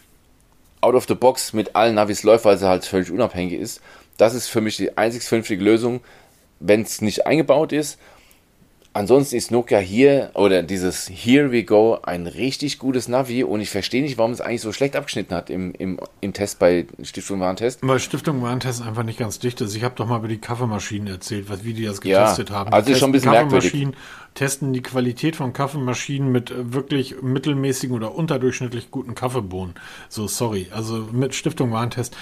out 0.80 0.94
of 0.94 1.06
the 1.06 1.14
box 1.14 1.52
mit 1.52 1.74
allen 1.76 1.94
Navis 1.94 2.22
läuft, 2.22 2.44
weil 2.44 2.58
sie 2.58 2.68
halt 2.68 2.84
völlig 2.84 3.10
unabhängig 3.10 3.58
ist. 3.58 3.80
Das 4.16 4.34
ist 4.34 4.48
für 4.48 4.60
mich 4.60 4.76
die 4.76 4.96
einzig 4.96 5.22
vernünftige 5.22 5.62
Lösung, 5.62 6.00
wenn 6.60 6.82
es 6.82 7.00
nicht 7.00 7.26
eingebaut 7.26 7.72
ist. 7.72 7.98
Ansonsten 8.96 9.36
ist 9.36 9.50
Nokia 9.50 9.76
hier 9.76 10.30
oder 10.32 10.62
dieses 10.62 11.10
Here 11.10 11.52
We 11.52 11.64
Go 11.64 11.98
ein 12.02 12.26
richtig 12.26 12.78
gutes 12.78 13.08
Navi 13.08 13.44
und 13.44 13.60
ich 13.60 13.68
verstehe 13.68 14.00
nicht, 14.00 14.16
warum 14.16 14.32
es 14.32 14.40
eigentlich 14.40 14.62
so 14.62 14.72
schlecht 14.72 14.96
abgeschnitten 14.96 15.34
hat 15.34 15.50
im, 15.50 15.74
im, 15.74 16.00
im 16.22 16.32
Test 16.32 16.58
bei 16.58 16.86
Stiftung 17.02 17.40
Warentest. 17.40 17.80
Weil 17.82 17.98
Stiftung 17.98 18.40
Warentest 18.40 18.80
einfach 18.80 19.02
nicht 19.02 19.18
ganz 19.18 19.38
dicht 19.38 19.60
ist. 19.60 19.76
Ich 19.76 19.84
habe 19.84 19.94
doch 19.96 20.06
mal 20.06 20.20
über 20.20 20.28
die 20.28 20.38
Kaffeemaschinen 20.38 21.08
erzählt, 21.08 21.50
was, 21.50 21.62
wie 21.62 21.74
die 21.74 21.84
das 21.84 22.00
getestet 22.00 22.48
ja, 22.48 22.56
haben. 22.56 22.72
Also 22.72 22.90
ist 22.90 22.98
schon 23.00 23.10
ein 23.10 23.12
bisschen 23.12 23.32
merkwürdig. 23.32 23.88
Testen 24.32 24.72
die 24.72 24.82
Qualität 24.82 25.36
von 25.36 25.52
Kaffeemaschinen 25.52 26.32
mit 26.32 26.54
wirklich 26.56 27.20
mittelmäßigen 27.20 27.94
oder 27.94 28.14
unterdurchschnittlich 28.14 28.90
guten 28.90 29.14
Kaffeebohnen. 29.14 29.74
So, 30.08 30.26
sorry. 30.26 30.68
Also 30.70 31.06
mit 31.12 31.34
Stiftung 31.34 31.70
Warentest 31.70 32.16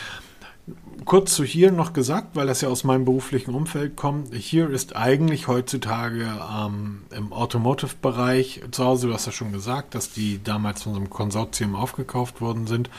kurz 1.04 1.34
zu 1.34 1.44
hier 1.44 1.70
noch 1.70 1.92
gesagt, 1.92 2.34
weil 2.34 2.46
das 2.46 2.60
ja 2.60 2.68
aus 2.68 2.84
meinem 2.84 3.04
beruflichen 3.04 3.54
Umfeld 3.54 3.96
kommt. 3.96 4.34
Hier 4.34 4.70
ist 4.70 4.96
eigentlich 4.96 5.48
heutzutage 5.48 6.26
ähm, 6.54 7.02
im 7.14 7.32
Automotive-Bereich 7.32 8.62
zu 8.70 8.84
Hause, 8.84 9.08
du 9.08 9.14
hast 9.14 9.26
ja 9.26 9.32
schon 9.32 9.52
gesagt, 9.52 9.94
dass 9.94 10.12
die 10.12 10.42
damals 10.42 10.82
von 10.82 10.94
so 10.94 11.00
einem 11.00 11.10
Konsortium 11.10 11.74
aufgekauft 11.74 12.40
worden 12.40 12.66
sind. 12.66 12.90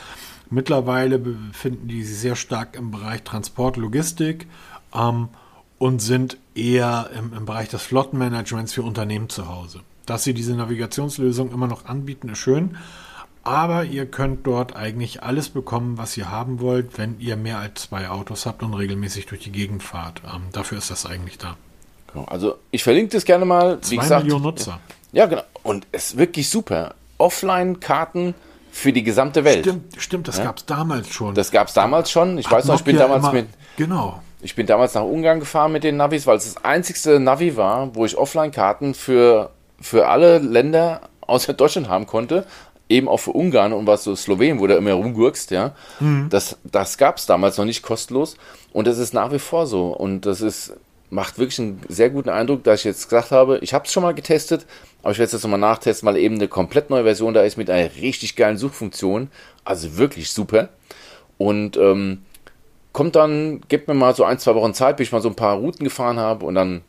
Mittlerweile 0.48 1.18
befinden 1.18 1.88
die 1.88 2.04
sich 2.04 2.18
sehr 2.18 2.36
stark 2.36 2.76
im 2.76 2.92
Bereich 2.92 3.22
Transport, 3.24 3.76
Logistik 3.76 4.46
ähm, 4.94 5.28
und 5.78 6.00
sind 6.00 6.38
eher 6.54 7.10
im, 7.18 7.32
im 7.32 7.46
Bereich 7.46 7.68
des 7.68 7.82
Flottenmanagements 7.82 8.72
für 8.72 8.82
Unternehmen 8.82 9.28
zu 9.28 9.48
Hause. 9.48 9.80
Dass 10.06 10.22
sie 10.22 10.34
diese 10.34 10.54
Navigationslösung 10.54 11.50
immer 11.50 11.66
noch 11.66 11.86
anbieten, 11.86 12.28
ist 12.28 12.38
schön. 12.38 12.76
Aber 13.46 13.84
ihr 13.84 14.06
könnt 14.06 14.44
dort 14.44 14.74
eigentlich 14.74 15.22
alles 15.22 15.50
bekommen, 15.50 15.98
was 15.98 16.16
ihr 16.16 16.32
haben 16.32 16.58
wollt, 16.60 16.98
wenn 16.98 17.20
ihr 17.20 17.36
mehr 17.36 17.58
als 17.58 17.82
zwei 17.82 18.08
Autos 18.08 18.44
habt 18.44 18.64
und 18.64 18.74
regelmäßig 18.74 19.26
durch 19.26 19.40
die 19.40 19.52
Gegend 19.52 19.84
fahrt. 19.84 20.20
Ähm, 20.24 20.42
dafür 20.50 20.78
ist 20.78 20.90
das 20.90 21.06
eigentlich 21.06 21.38
da. 21.38 21.56
Genau, 22.12 22.24
also 22.24 22.56
ich 22.72 22.82
verlinke 22.82 23.12
das 23.12 23.24
gerne 23.24 23.44
mal. 23.44 23.78
Wie 23.82 23.96
zwei 23.96 24.02
gesagt, 24.02 24.24
Millionen 24.24 24.42
Nutzer. 24.42 24.80
Ja, 25.12 25.26
genau. 25.26 25.42
Und 25.62 25.86
es 25.92 26.06
ist 26.06 26.18
wirklich 26.18 26.50
super. 26.50 26.96
Offline-Karten 27.18 28.34
für 28.72 28.92
die 28.92 29.04
gesamte 29.04 29.44
Welt. 29.44 29.60
Stimmt, 29.60 29.94
stimmt 29.96 30.26
das 30.26 30.38
ja? 30.38 30.44
gab 30.46 30.58
es 30.58 30.66
damals 30.66 31.12
schon. 31.12 31.36
Das 31.36 31.52
gab 31.52 31.68
es 31.68 31.74
damals 31.74 32.10
schon. 32.10 32.38
Ich 32.38 32.46
Hat 32.46 32.52
weiß 32.52 32.64
noch, 32.64 32.74
ich 32.74 32.84
bin 32.84 32.96
damals 32.96 33.22
immer, 33.22 33.32
mit. 33.32 33.48
Genau. 33.76 34.20
Ich 34.40 34.56
bin 34.56 34.66
damals 34.66 34.94
nach 34.94 35.04
Ungarn 35.04 35.38
gefahren 35.38 35.70
mit 35.70 35.84
den 35.84 35.96
Navis, 35.96 36.26
weil 36.26 36.36
es 36.36 36.52
das 36.52 36.64
einzigste 36.64 37.20
Navi 37.20 37.56
war, 37.56 37.94
wo 37.94 38.04
ich 38.04 38.18
Offline-Karten 38.18 38.94
für, 38.94 39.50
für 39.80 40.08
alle 40.08 40.38
Länder 40.38 41.02
außer 41.20 41.52
Deutschland 41.52 41.88
haben 41.88 42.06
konnte 42.06 42.44
eben 42.88 43.08
auch 43.08 43.18
für 43.18 43.32
Ungarn 43.32 43.72
und 43.72 43.86
was 43.86 44.04
so 44.04 44.14
Slowenien, 44.14 44.60
wo 44.60 44.66
du 44.66 44.76
immer 44.76 44.92
rumgurkst, 44.92 45.50
ja, 45.50 45.74
mhm. 46.00 46.28
das, 46.30 46.58
das 46.64 46.98
gab 46.98 47.18
es 47.18 47.26
damals 47.26 47.58
noch 47.58 47.64
nicht 47.64 47.82
kostenlos 47.82 48.36
und 48.72 48.86
das 48.86 48.98
ist 48.98 49.14
nach 49.14 49.32
wie 49.32 49.38
vor 49.38 49.66
so 49.66 49.88
und 49.88 50.26
das 50.26 50.40
ist 50.40 50.74
macht 51.10 51.38
wirklich 51.38 51.58
einen 51.60 51.80
sehr 51.88 52.10
guten 52.10 52.28
Eindruck, 52.28 52.64
dass 52.64 52.80
ich 52.80 52.84
jetzt 52.84 53.08
gesagt 53.08 53.30
habe, 53.30 53.58
ich 53.58 53.74
habe 53.74 53.84
es 53.86 53.92
schon 53.92 54.02
mal 54.02 54.14
getestet, 54.14 54.66
aber 55.02 55.12
ich 55.12 55.18
werde 55.18 55.26
es 55.26 55.32
jetzt 55.32 55.42
nochmal 55.44 55.60
nachtesten, 55.60 56.06
weil 56.06 56.16
eben 56.16 56.36
eine 56.36 56.48
komplett 56.48 56.90
neue 56.90 57.04
Version 57.04 57.34
da 57.34 57.42
ist 57.42 57.56
mit 57.56 57.70
einer 57.70 57.94
richtig 57.96 58.36
geilen 58.36 58.58
Suchfunktion. 58.58 59.30
Also 59.64 59.98
wirklich 59.98 60.30
super. 60.30 60.68
Und 61.38 61.76
ähm, 61.76 62.22
kommt 62.92 63.14
dann, 63.14 63.60
gebt 63.68 63.88
mir 63.88 63.94
mal 63.94 64.14
so 64.14 64.24
ein, 64.24 64.38
zwei 64.38 64.54
Wochen 64.54 64.74
Zeit, 64.74 64.96
bis 64.96 65.08
ich 65.08 65.12
mal 65.12 65.22
so 65.22 65.28
ein 65.28 65.36
paar 65.36 65.56
Routen 65.56 65.84
gefahren 65.84 66.18
habe 66.18 66.44
und 66.44 66.54
dann 66.54 66.82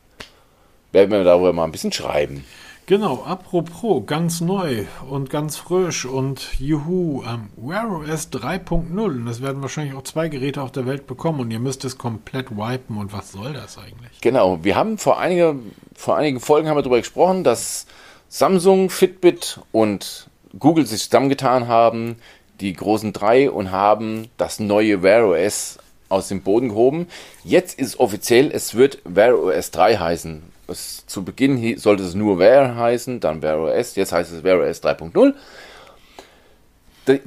werden 0.90 1.10
wir 1.10 1.22
darüber 1.22 1.52
mal 1.52 1.64
ein 1.64 1.72
bisschen 1.72 1.92
schreiben. 1.92 2.44
Genau, 2.88 3.22
apropos, 3.26 4.04
ganz 4.06 4.40
neu 4.40 4.86
und 5.10 5.28
ganz 5.28 5.58
frisch 5.58 6.06
und 6.06 6.58
juhu, 6.58 7.22
ähm, 7.22 7.50
Wear 7.58 7.90
OS 7.90 8.32
3.0 8.32 8.98
und 8.98 9.26
das 9.26 9.42
werden 9.42 9.60
wahrscheinlich 9.60 9.94
auch 9.94 10.04
zwei 10.04 10.30
Geräte 10.30 10.62
auf 10.62 10.72
der 10.72 10.86
Welt 10.86 11.06
bekommen 11.06 11.40
und 11.40 11.50
ihr 11.50 11.58
müsst 11.58 11.84
es 11.84 11.98
komplett 11.98 12.50
wipen 12.50 12.96
und 12.96 13.12
was 13.12 13.32
soll 13.32 13.52
das 13.52 13.76
eigentlich? 13.76 14.22
Genau, 14.22 14.64
wir 14.64 14.74
haben 14.74 14.96
vor, 14.96 15.18
einige, 15.18 15.56
vor 15.94 16.16
einigen 16.16 16.40
Folgen 16.40 16.66
haben 16.66 16.78
wir 16.78 16.82
darüber 16.82 16.96
gesprochen, 16.96 17.44
dass 17.44 17.84
Samsung, 18.30 18.88
Fitbit 18.88 19.60
und 19.70 20.30
Google 20.58 20.86
sich 20.86 21.02
zusammengetan 21.02 21.68
haben, 21.68 22.16
die 22.62 22.72
großen 22.72 23.12
drei 23.12 23.50
und 23.50 23.70
haben 23.70 24.28
das 24.38 24.60
neue 24.60 25.02
Wear 25.02 25.28
OS 25.28 25.76
aus 26.08 26.28
dem 26.28 26.40
Boden 26.40 26.70
gehoben. 26.70 27.06
Jetzt 27.44 27.78
ist 27.78 28.00
offiziell, 28.00 28.50
es 28.50 28.76
wird 28.76 29.02
Wear 29.04 29.38
OS 29.38 29.72
3 29.72 29.98
heißen 29.98 30.57
es, 30.68 31.04
zu 31.06 31.24
Beginn 31.24 31.78
sollte 31.78 32.02
es 32.04 32.14
nur 32.14 32.38
Wear 32.38 32.76
heißen, 32.76 33.20
dann 33.20 33.42
Wear 33.42 33.58
OS, 33.58 33.96
jetzt 33.96 34.12
heißt 34.12 34.32
es 34.32 34.44
Wear 34.44 34.60
OS 34.60 34.82
3.0. 34.82 35.34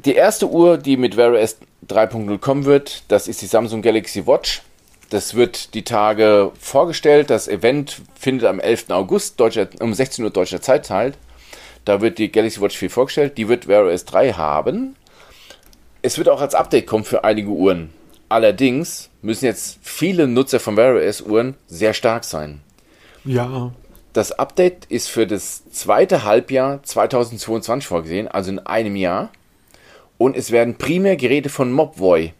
Die 0.06 0.14
erste 0.14 0.48
Uhr, 0.48 0.78
die 0.78 0.96
mit 0.96 1.18
Wear 1.18 1.34
OS 1.34 1.58
3.0 1.88 2.38
kommen 2.38 2.66
wird, 2.66 3.04
das 3.08 3.28
ist 3.28 3.42
die 3.42 3.48
Samsung 3.48 3.82
Galaxy 3.82 4.28
Watch. 4.28 4.62
Das 5.10 5.36
wird 5.36 5.74
die 5.74 5.84
Tage 5.84 6.52
vorgestellt. 6.58 7.30
Das 7.30 7.50
Event 7.50 8.02
findet 8.18 8.48
am 8.48 8.62
11. 8.62 8.92
August 8.92 9.40
deutscher, 9.40 9.68
um 9.82 9.94
16 9.94 10.24
Uhr 10.24 10.32
deutscher 10.32 10.62
Zeit 10.62 10.86
teil. 10.86 11.14
Da 11.84 12.00
wird 12.00 12.18
die 12.18 12.32
Galaxy 12.32 12.62
Watch 12.62 12.78
4 12.78 12.90
vorgestellt. 12.90 13.38
Die 13.38 13.50
wird 13.50 13.68
Wear 13.68 13.86
OS 13.86 14.06
3 14.06 14.34
haben. 14.34 14.96
Es 16.02 16.18
wird 16.18 16.30
auch 16.30 16.40
als 16.40 16.56
Update 16.56 16.88
kommen 16.88 17.04
für 17.04 17.26
einige 17.26 17.50
Uhren. 17.50 17.90
Allerdings 18.30 19.10
müssen 19.22 19.46
jetzt 19.46 19.80
viele 19.82 20.28
Nutzer 20.28 20.62
von 20.62 20.78
Wear 20.78 20.96
OS 20.96 21.20
Uhren 21.20 21.56
sehr 21.68 21.94
stark 21.94 22.24
sein. 22.24 22.62
Ja. 23.24 23.72
Das 24.14 24.34
Update 24.34 24.86
ist 24.86 25.08
für 25.08 25.26
das 25.26 25.70
zweite 25.72 26.24
Halbjahr 26.24 26.84
2022 26.84 27.88
vorgesehen, 27.88 28.28
also 28.28 28.52
in 28.52 28.60
einem 28.60 28.96
Jahr. 28.96 29.30
Und 30.18 30.36
es 30.36 30.52
werden 30.52 30.78
primär 30.78 31.16
Geräte 31.16 31.50
von 31.50 31.72
Mobvoi, 31.72 32.34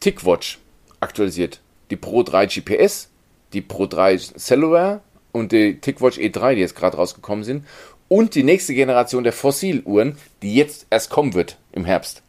TickWatch 0.00 0.58
aktualisiert. 1.00 1.60
Die 1.90 1.96
Pro 1.96 2.22
3 2.22 2.46
GPS, 2.46 3.08
die 3.52 3.60
Pro 3.60 3.86
3 3.86 4.16
Cellular 4.16 5.00
und 5.30 5.52
die 5.52 5.80
TickWatch 5.80 6.18
E3, 6.18 6.54
die 6.54 6.60
jetzt 6.60 6.76
gerade 6.76 6.96
rausgekommen 6.96 7.44
sind. 7.44 7.66
Und 8.08 8.34
die 8.34 8.42
nächste 8.42 8.74
Generation 8.74 9.24
der 9.24 9.32
Fossiluhren, 9.32 10.18
die 10.42 10.54
jetzt 10.54 10.86
erst 10.90 11.08
kommen 11.08 11.34
wird 11.34 11.56
im 11.72 11.84
Herbst. 11.84 12.22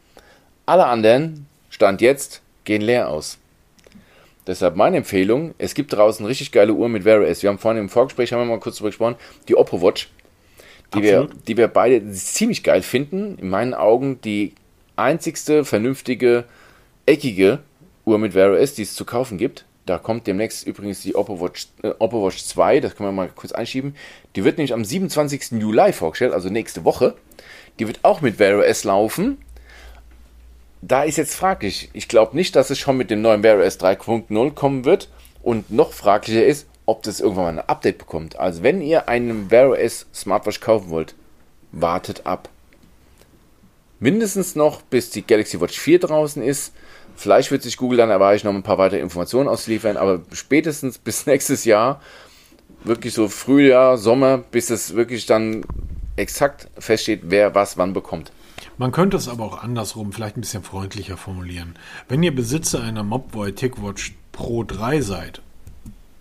Alle 0.66 0.86
anderen, 0.86 1.46
Stand 1.68 2.00
jetzt, 2.00 2.40
gehen 2.64 2.80
leer 2.80 3.08
aus. 3.08 3.38
Deshalb 4.46 4.76
meine 4.76 4.98
Empfehlung, 4.98 5.54
es 5.56 5.74
gibt 5.74 5.92
draußen 5.92 6.24
richtig 6.26 6.52
geile 6.52 6.74
Uhren 6.74 6.92
mit 6.92 7.04
Wear 7.04 7.22
OS. 7.22 7.42
Wir 7.42 7.48
haben 7.48 7.58
vorhin 7.58 7.80
im 7.80 7.88
Vorgespräch, 7.88 8.32
haben 8.32 8.40
wir 8.40 8.46
mal 8.46 8.60
kurz 8.60 8.76
darüber 8.76 8.90
gesprochen, 8.90 9.16
die 9.48 9.56
Oppo 9.56 9.80
Watch, 9.80 10.10
die 10.94 11.02
wir, 11.02 11.28
die 11.46 11.56
wir 11.56 11.68
beide 11.68 12.10
ziemlich 12.12 12.62
geil 12.62 12.82
finden. 12.82 13.38
In 13.38 13.48
meinen 13.48 13.72
Augen 13.72 14.20
die 14.20 14.54
einzigste 14.96 15.64
vernünftige, 15.64 16.44
eckige 17.06 17.60
Uhr 18.04 18.18
mit 18.18 18.34
Wear 18.34 18.52
OS, 18.52 18.74
die 18.74 18.82
es 18.82 18.94
zu 18.94 19.06
kaufen 19.06 19.38
gibt. 19.38 19.64
Da 19.86 19.98
kommt 19.98 20.26
demnächst 20.26 20.66
übrigens 20.66 21.00
die 21.02 21.14
Oppo 21.14 21.40
Watch, 21.40 21.68
äh, 21.82 21.92
Oppo 21.98 22.24
Watch 22.26 22.44
2, 22.44 22.80
das 22.80 22.96
können 22.96 23.08
wir 23.08 23.12
mal 23.12 23.30
kurz 23.34 23.52
einschieben. 23.52 23.94
Die 24.36 24.44
wird 24.44 24.58
nämlich 24.58 24.74
am 24.74 24.84
27. 24.84 25.60
Juli 25.60 25.92
vorgestellt, 25.92 26.32
also 26.32 26.48
nächste 26.50 26.84
Woche. 26.84 27.14
Die 27.78 27.86
wird 27.86 28.00
auch 28.02 28.20
mit 28.20 28.38
Wear 28.38 28.58
OS 28.58 28.84
laufen 28.84 29.38
da 30.86 31.02
ist 31.02 31.16
jetzt 31.16 31.34
fraglich. 31.34 31.90
Ich 31.92 32.08
glaube 32.08 32.36
nicht, 32.36 32.56
dass 32.56 32.70
es 32.70 32.78
schon 32.78 32.96
mit 32.96 33.10
dem 33.10 33.22
neuen 33.22 33.42
Wear 33.42 33.58
OS 33.58 33.80
3.0 33.80 34.54
kommen 34.54 34.84
wird. 34.84 35.08
Und 35.42 35.70
noch 35.70 35.92
fraglicher 35.92 36.44
ist, 36.44 36.66
ob 36.86 37.02
das 37.02 37.20
irgendwann 37.20 37.56
mal 37.56 37.62
ein 37.62 37.68
Update 37.68 37.98
bekommt. 37.98 38.38
Also 38.38 38.62
wenn 38.62 38.80
ihr 38.80 39.08
einen 39.08 39.50
Wear 39.50 39.70
OS 39.70 40.06
Smartwatch 40.14 40.60
kaufen 40.60 40.90
wollt, 40.90 41.14
wartet 41.72 42.26
ab. 42.26 42.48
Mindestens 44.00 44.54
noch, 44.54 44.82
bis 44.82 45.10
die 45.10 45.26
Galaxy 45.26 45.60
Watch 45.60 45.78
4 45.78 46.00
draußen 46.00 46.42
ist. 46.42 46.74
Vielleicht 47.16 47.50
wird 47.50 47.62
sich 47.62 47.76
Google 47.76 47.98
dann 47.98 48.10
erweichen, 48.10 48.46
noch 48.46 48.54
ein 48.54 48.62
paar 48.62 48.78
weitere 48.78 49.00
Informationen 49.00 49.48
auszuliefern, 49.48 49.96
aber 49.96 50.22
spätestens 50.32 50.98
bis 50.98 51.26
nächstes 51.26 51.64
Jahr, 51.64 52.02
wirklich 52.82 53.14
so 53.14 53.28
Frühjahr, 53.28 53.96
Sommer, 53.96 54.38
bis 54.38 54.68
es 54.70 54.94
wirklich 54.94 55.26
dann 55.26 55.64
exakt 56.16 56.68
feststeht, 56.78 57.20
wer 57.24 57.54
was 57.54 57.78
wann 57.78 57.92
bekommt. 57.92 58.32
Man 58.76 58.90
könnte 58.90 59.16
es 59.16 59.28
aber 59.28 59.44
auch 59.44 59.62
andersrum, 59.62 60.12
vielleicht 60.12 60.36
ein 60.36 60.40
bisschen 60.40 60.64
freundlicher 60.64 61.16
formulieren. 61.16 61.74
Wenn 62.08 62.22
ihr 62.22 62.34
Besitzer 62.34 62.82
einer 62.82 63.04
Mobvoi 63.04 63.52
TicWatch 63.52 64.14
Pro 64.32 64.64
3 64.64 65.00
seid, 65.00 65.42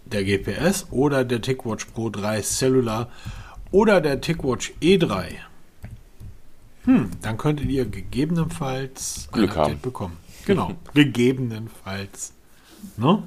der 0.06 0.24
GPS 0.24 0.88
oder 0.92 1.26
der 1.26 1.42
TicWatch 1.42 1.86
Pro 1.86 2.10
3 2.10 2.42
Cellular 2.42 3.10
oder 3.72 4.02
der 4.02 4.22
TicWatch 4.22 4.74
E3, 4.82 5.30
hm, 6.86 7.12
dann 7.22 7.38
könntet 7.38 7.70
ihr 7.70 7.86
gegebenenfalls 7.86 9.30
Glück 9.32 9.52
ein 9.52 9.58
Update 9.58 9.74
haben. 9.76 9.82
bekommen. 9.82 10.18
Genau, 10.46 10.74
gegebenenfalls. 10.94 12.34
Ne? 12.98 13.24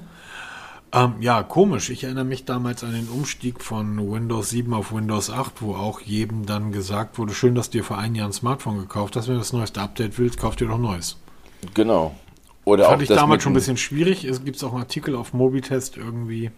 Ähm, 0.97 1.15
ja, 1.19 1.43
komisch. 1.43 1.89
Ich 1.89 2.03
erinnere 2.03 2.25
mich 2.25 2.45
damals 2.45 2.83
an 2.83 2.93
den 2.93 3.07
Umstieg 3.07 3.61
von 3.61 3.97
Windows 4.11 4.49
7 4.49 4.73
auf 4.73 4.93
Windows 4.93 5.29
8, 5.29 5.61
wo 5.61 5.75
auch 5.75 6.01
jedem 6.01 6.45
dann 6.45 6.71
gesagt 6.71 7.19
wurde, 7.19 7.33
schön, 7.33 7.55
dass 7.55 7.69
du 7.69 7.79
dir 7.79 7.83
vor 7.83 7.97
einem 7.97 8.15
Jahr 8.15 8.27
ein 8.27 8.33
Smartphone 8.33 8.79
gekauft 8.79 9.15
hast. 9.15 9.27
Wenn 9.27 9.35
du 9.35 9.39
das 9.41 9.53
neueste 9.53 9.81
Update 9.81 10.17
willst, 10.17 10.39
kauf 10.39 10.55
dir 10.55 10.67
doch 10.67 10.79
neues. 10.79 11.17
Genau. 11.73 12.15
Oder 12.65 12.85
Fand 12.85 13.01
ich 13.01 13.09
damals 13.09 13.43
schon 13.43 13.51
ein 13.51 13.55
bisschen 13.55 13.77
schwierig. 13.77 14.25
Es 14.25 14.43
gibt 14.43 14.61
auch 14.63 14.71
einen 14.71 14.81
Artikel 14.81 15.15
auf 15.15 15.33
Mobitest 15.33 15.97
irgendwie. 15.97 16.51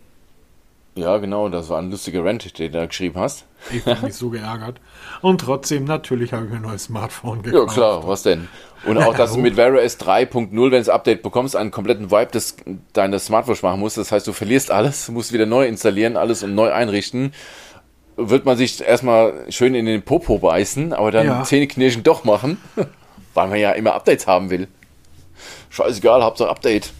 Ja, 0.99 1.17
genau, 1.17 1.47
das 1.47 1.69
war 1.69 1.79
ein 1.79 1.89
lustiger 1.89 2.25
Rant, 2.25 2.59
den 2.59 2.71
du 2.71 2.77
da 2.77 2.85
geschrieben 2.85 3.17
hast. 3.17 3.45
Ich 3.71 3.85
habe 3.85 4.05
mich 4.05 4.15
so 4.15 4.29
geärgert. 4.29 4.81
Und 5.21 5.41
trotzdem, 5.41 5.85
natürlich 5.85 6.33
habe 6.33 6.45
ich 6.45 6.51
mir 6.51 6.57
ein 6.57 6.63
neues 6.63 6.85
Smartphone 6.85 7.41
gekauft. 7.41 7.69
Ja, 7.69 7.73
klar, 7.73 8.07
was 8.07 8.23
denn? 8.23 8.49
Und 8.85 8.97
auch, 8.97 9.15
dass 9.15 9.33
du 9.33 9.39
mit 9.39 9.55
Wear 9.55 9.73
OS 9.73 9.99
3.0, 9.99 10.51
wenn 10.51 10.55
du 10.55 10.69
das 10.71 10.89
Update 10.89 11.23
bekommst, 11.23 11.55
einen 11.55 11.71
kompletten 11.71 12.11
Vibe 12.11 12.31
des, 12.31 12.57
deines 12.93 13.25
Smartwatch 13.27 13.63
machen 13.63 13.79
musst. 13.79 13.97
Das 13.97 14.11
heißt, 14.11 14.27
du 14.27 14.33
verlierst 14.33 14.71
alles, 14.71 15.09
musst 15.09 15.31
wieder 15.31 15.45
neu 15.45 15.67
installieren, 15.67 16.17
alles 16.17 16.43
und 16.43 16.53
neu 16.53 16.71
einrichten. 16.71 17.33
Wird 18.17 18.45
man 18.45 18.57
sich 18.57 18.81
erstmal 18.81 19.45
schön 19.49 19.75
in 19.75 19.85
den 19.85 20.01
Popo 20.01 20.39
beißen, 20.39 20.91
aber 20.91 21.11
dann 21.11 21.27
ja. 21.27 21.43
Zähneknirschen 21.43 22.03
doch 22.03 22.25
machen, 22.25 22.57
weil 23.33 23.47
man 23.47 23.57
ja 23.57 23.71
immer 23.71 23.93
Updates 23.93 24.27
haben 24.27 24.49
will. 24.49 24.67
Scheißegal, 25.69 26.23
Hauptsache 26.23 26.49
Update. 26.49 26.91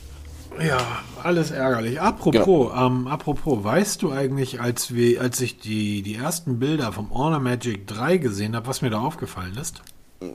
Ja, 0.61 1.03
alles 1.23 1.51
ärgerlich. 1.51 2.01
Apropos, 2.01 2.71
genau. 2.71 2.85
ähm, 2.85 3.07
apropos, 3.07 3.63
weißt 3.63 4.01
du 4.01 4.11
eigentlich, 4.11 4.61
als, 4.61 4.93
wir, 4.93 5.21
als 5.21 5.39
ich 5.41 5.59
die, 5.59 6.01
die 6.01 6.15
ersten 6.15 6.59
Bilder 6.59 6.91
vom 6.91 7.13
Honor 7.13 7.39
Magic 7.39 7.87
3 7.87 8.17
gesehen 8.17 8.55
habe, 8.55 8.67
was 8.67 8.81
mir 8.81 8.89
da 8.89 8.99
aufgefallen 8.99 9.57
ist? 9.57 9.81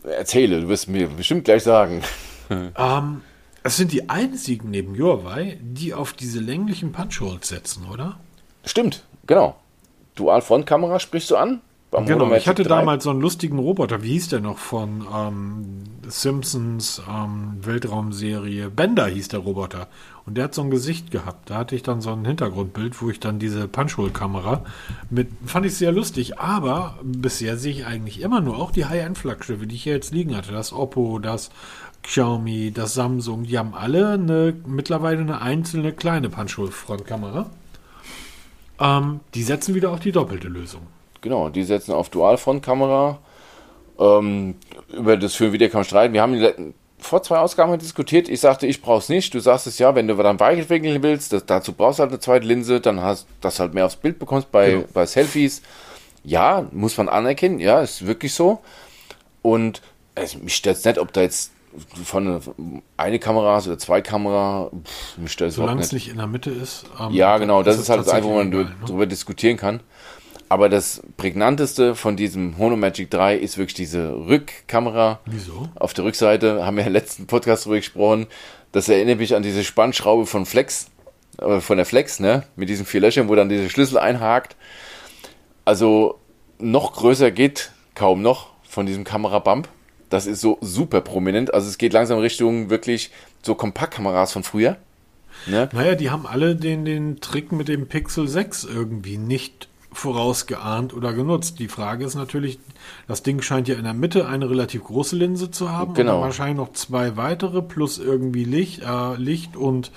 Erzähle, 0.05 0.63
du 0.63 0.69
wirst 0.69 0.89
mir 0.89 1.09
bestimmt 1.09 1.45
gleich 1.45 1.63
sagen. 1.63 2.03
ähm, 2.51 3.21
es 3.63 3.77
sind 3.77 3.93
die 3.93 4.09
einzigen 4.09 4.71
neben 4.71 4.97
Huawei, 4.99 5.59
die 5.61 5.95
auf 5.95 6.13
diese 6.13 6.41
länglichen 6.41 6.93
Punch-Holes 6.93 7.49
setzen, 7.49 7.87
oder? 7.91 8.19
Stimmt, 8.65 9.05
genau. 9.27 9.57
Dual-Front-Kamera 10.15 11.01
sprichst 11.01 11.31
du 11.31 11.37
an? 11.37 11.61
Genau, 12.03 12.33
ich 12.35 12.49
hatte 12.49 12.63
3. 12.63 12.69
damals 12.69 13.05
so 13.05 13.11
einen 13.11 13.21
lustigen 13.21 13.59
Roboter, 13.59 14.03
wie 14.03 14.13
hieß 14.13 14.29
der 14.29 14.41
noch, 14.41 14.59
von 14.59 15.07
ähm, 15.15 15.83
Simpsons 16.07 17.03
ähm, 17.09 17.59
Weltraumserie. 17.63 18.71
Bender 18.71 19.07
hieß 19.07 19.29
der 19.29 19.41
Roboter. 19.41 19.89
Und 20.27 20.37
der 20.37 20.45
hat 20.45 20.55
so 20.55 20.63
ein 20.63 20.71
Gesicht 20.71 21.11
gehabt. 21.11 21.51
Da 21.51 21.57
hatte 21.57 21.77
ich 21.77 21.83
dann 21.83 22.01
so 22.01 22.11
ein 22.11 22.25
Hintergrundbild, 22.25 23.01
wo 23.03 23.11
ich 23.11 23.21
dann 23.21 23.39
diese 23.39 23.69
Punchhole-Kamera 23.69 24.65
mit, 25.11 25.29
fand 25.45 25.67
ich 25.67 25.77
sehr 25.77 25.93
lustig. 25.93 26.39
Aber 26.39 26.99
bisher 27.03 27.57
sehe 27.57 27.73
ich 27.73 27.87
eigentlich 27.87 28.21
immer 28.21 28.41
nur 28.41 28.59
auch 28.59 28.71
die 28.71 28.87
High-End-Flaggschiffe, 28.87 29.67
die 29.67 29.75
ich 29.75 29.83
hier 29.83 29.95
jetzt 29.95 30.13
liegen 30.13 30.37
hatte. 30.37 30.53
Das 30.53 30.73
Oppo, 30.73 31.19
das 31.19 31.51
Xiaomi, 32.03 32.73
das 32.73 32.95
Samsung, 32.95 33.45
die 33.45 33.59
haben 33.59 33.75
alle 33.75 34.13
eine, 34.13 34.55
mittlerweile 34.67 35.21
eine 35.21 35.41
einzelne 35.41 35.93
kleine 35.93 36.31
Punchhole-Frontkamera. 36.31 37.51
Ähm, 38.81 39.21
die 39.35 39.43
setzen 39.43 39.75
wieder 39.75 39.91
auf 39.91 40.01
die 40.01 40.13
doppelte 40.13 40.49
Lösung. 40.49 40.83
Genau, 41.25 41.49
die 41.49 41.63
setzen 41.63 41.93
auf 41.93 42.11
Dual-Frontkamera. 42.11 43.19
Ähm, 43.99 44.57
über 44.93 45.17
das 45.17 45.35
für 45.35 45.55
Video 45.55 45.71
kann 45.71 45.79
man 45.79 45.85
streiten. 45.87 46.13
Wir 46.13 46.21
haben 46.21 46.75
vor 46.99 47.23
zwei 47.23 47.39
Ausgaben 47.39 47.79
diskutiert. 47.79 48.29
Ich 48.29 48.41
sagte, 48.41 48.67
ich 48.67 48.83
brauche 48.83 48.99
es 48.99 49.09
nicht. 49.09 49.33
Du 49.33 49.41
sagst 49.41 49.67
es 49.67 49.79
ja, 49.79 49.95
wenn 49.95 50.07
du 50.07 50.15
dann 50.17 50.39
weiterentwickeln 50.39 51.03
willst, 51.03 51.33
das, 51.33 51.47
dazu 51.47 51.73
brauchst 51.73 51.99
du 51.99 52.03
halt 52.03 52.11
eine 52.11 52.21
zweite 52.21 52.47
Linse, 52.47 52.79
dann 52.79 53.01
hast 53.01 53.23
du 53.25 53.29
das 53.41 53.59
halt 53.59 53.73
mehr 53.73 53.87
aufs 53.87 53.97
Bild 53.97 54.19
bekommst 54.19 54.53
bei, 54.53 54.71
genau. 54.73 54.85
bei 54.93 55.07
Selfies. 55.07 55.63
Ja, 56.25 56.67
muss 56.73 56.99
man 56.99 57.09
anerkennen. 57.09 57.59
Ja, 57.59 57.81
ist 57.81 58.07
wirklich 58.07 58.35
so. 58.35 58.61
Und 59.41 59.81
es, 60.15 60.37
mich 60.37 60.55
stört 60.57 60.77
es 60.77 60.85
nicht, 60.85 60.99
ob 60.99 61.11
da 61.15 61.23
jetzt 61.23 61.53
von 62.05 62.83
eine 62.99 63.19
Kamera 63.19 63.59
oder 63.65 63.79
zwei 63.79 64.03
Kamera, 64.03 64.71
pff, 64.85 65.17
mich 65.17 65.33
stört 65.33 65.51
es 65.51 65.57
Solange 65.57 65.81
es 65.81 65.93
nicht. 65.93 66.09
in 66.09 66.19
der 66.19 66.27
Mitte 66.27 66.51
ist. 66.51 66.85
ähm, 67.01 67.13
Ja, 67.13 67.39
genau, 67.39 67.63
das 67.63 67.79
ist 67.79 67.89
halt 67.89 68.01
das 68.01 68.11
einfach, 68.11 68.29
wo 68.29 68.35
man 68.35 68.51
ne? 68.51 68.71
drüber 68.85 69.07
diskutieren 69.07 69.57
kann. 69.57 69.81
Aber 70.49 70.69
das 70.69 71.03
prägnanteste 71.17 71.95
von 71.95 72.17
diesem 72.17 72.59
Hono 72.59 72.77
Magic 72.77 73.11
3 73.11 73.37
ist 73.37 73.59
wirklich 73.59 73.75
diese 73.75 74.15
Rückkamera. 74.15 75.21
Wieso? 75.27 75.69
Auf 75.75 75.95
der 75.95 76.05
Rückseite 76.05 76.65
haben 76.65 76.77
wir 76.77 76.87
im 76.87 76.93
letzten 76.93 77.27
Podcast 77.27 77.65
drüber 77.65 77.77
gesprochen. 77.77 78.27
Das 78.73 78.89
erinnert 78.89 79.19
mich 79.19 79.35
an 79.35 79.43
diese 79.43 79.65
Spannschraube 79.65 80.27
von 80.27 80.47
Flex, 80.47 80.91
äh, 81.39 81.61
von 81.61 81.77
der 81.77 81.87
Flex, 81.87 82.21
ne? 82.21 82.45
Mit 82.57 82.69
diesen 82.69 82.87
vier 82.87 83.01
Löchern, 83.01 83.29
wo 83.29 83.35
dann 83.35 83.49
dieser 83.49 83.69
Schlüssel 83.71 83.99
einhakt. 83.99 84.57
Also 85.65 86.19
noch 86.59 86.93
größer 86.93 87.31
geht 87.31 87.73
kaum 87.95 88.23
noch 88.23 88.51
von 88.69 88.87
diesem 88.87 89.05
Kamerabump. 89.05 89.69
Das 90.11 90.27
ist 90.27 90.41
so 90.41 90.59
super 90.61 91.01
prominent. 91.01 91.55
Also 91.55 91.69
es 91.69 91.79
geht 91.79 91.93
langsam 91.93 92.19
Richtung 92.19 92.71
wirklich 92.71 93.11
so 93.43 93.55
Kompaktkameras 93.55 94.33
von 94.33 94.43
früher. 94.43 94.77
Ne? 95.47 95.69
Naja, 95.73 95.95
die 95.95 96.11
haben 96.11 96.27
alle 96.27 96.57
den, 96.57 96.85
den 96.85 97.21
Trick 97.21 97.53
mit 97.53 97.69
dem 97.69 97.87
Pixel 97.87 98.29
6 98.29 98.65
irgendwie 98.65 99.19
nicht 99.19 99.69
vorausgeahnt 99.95 100.93
oder 100.95 101.13
genutzt. 101.13 101.59
Die 101.59 101.69
Frage 101.69 102.05
ist 102.05 102.15
natürlich, 102.15 102.59
das 103.09 103.23
Ding 103.23 103.41
scheint 103.43 103.69
ja 103.69 103.77
in 103.77 103.85
der 103.85 103.95
Mitte 103.95 104.29
eine 104.29 104.51
relativ 104.51 104.85
große 104.85 105.17
Linse 105.17 105.51
zu 105.51 105.71
haben 105.71 105.95
Genau. 105.95 106.17
und 106.17 106.23
wahrscheinlich 106.23 106.57
noch 106.59 106.73
zwei 106.73 107.17
weitere 107.17 107.63
plus 107.63 107.99
irgendwie 107.99 108.45
Licht, 108.45 108.83
äh, 108.83 109.15
Licht 109.17 109.57
und 109.57 109.91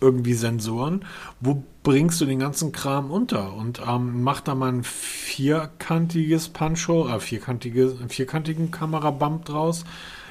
irgendwie 0.00 0.34
Sensoren. 0.34 1.04
Wo 1.40 1.62
bringst 1.82 2.20
du 2.20 2.26
den 2.26 2.38
ganzen 2.38 2.72
Kram 2.72 3.10
unter? 3.10 3.54
Und 3.54 3.80
ähm, 3.88 4.22
mach 4.22 4.40
da 4.40 4.54
mal 4.54 4.70
ein 4.72 4.82
vierkantiges 4.84 6.48
Punch-Hole, 6.48 7.14
äh, 7.14 7.20
vierkantige, 7.20 7.96
einen 8.00 8.08
vierkantigen 8.08 8.70
Kamerabump 8.70 9.44
draus. 9.44 9.84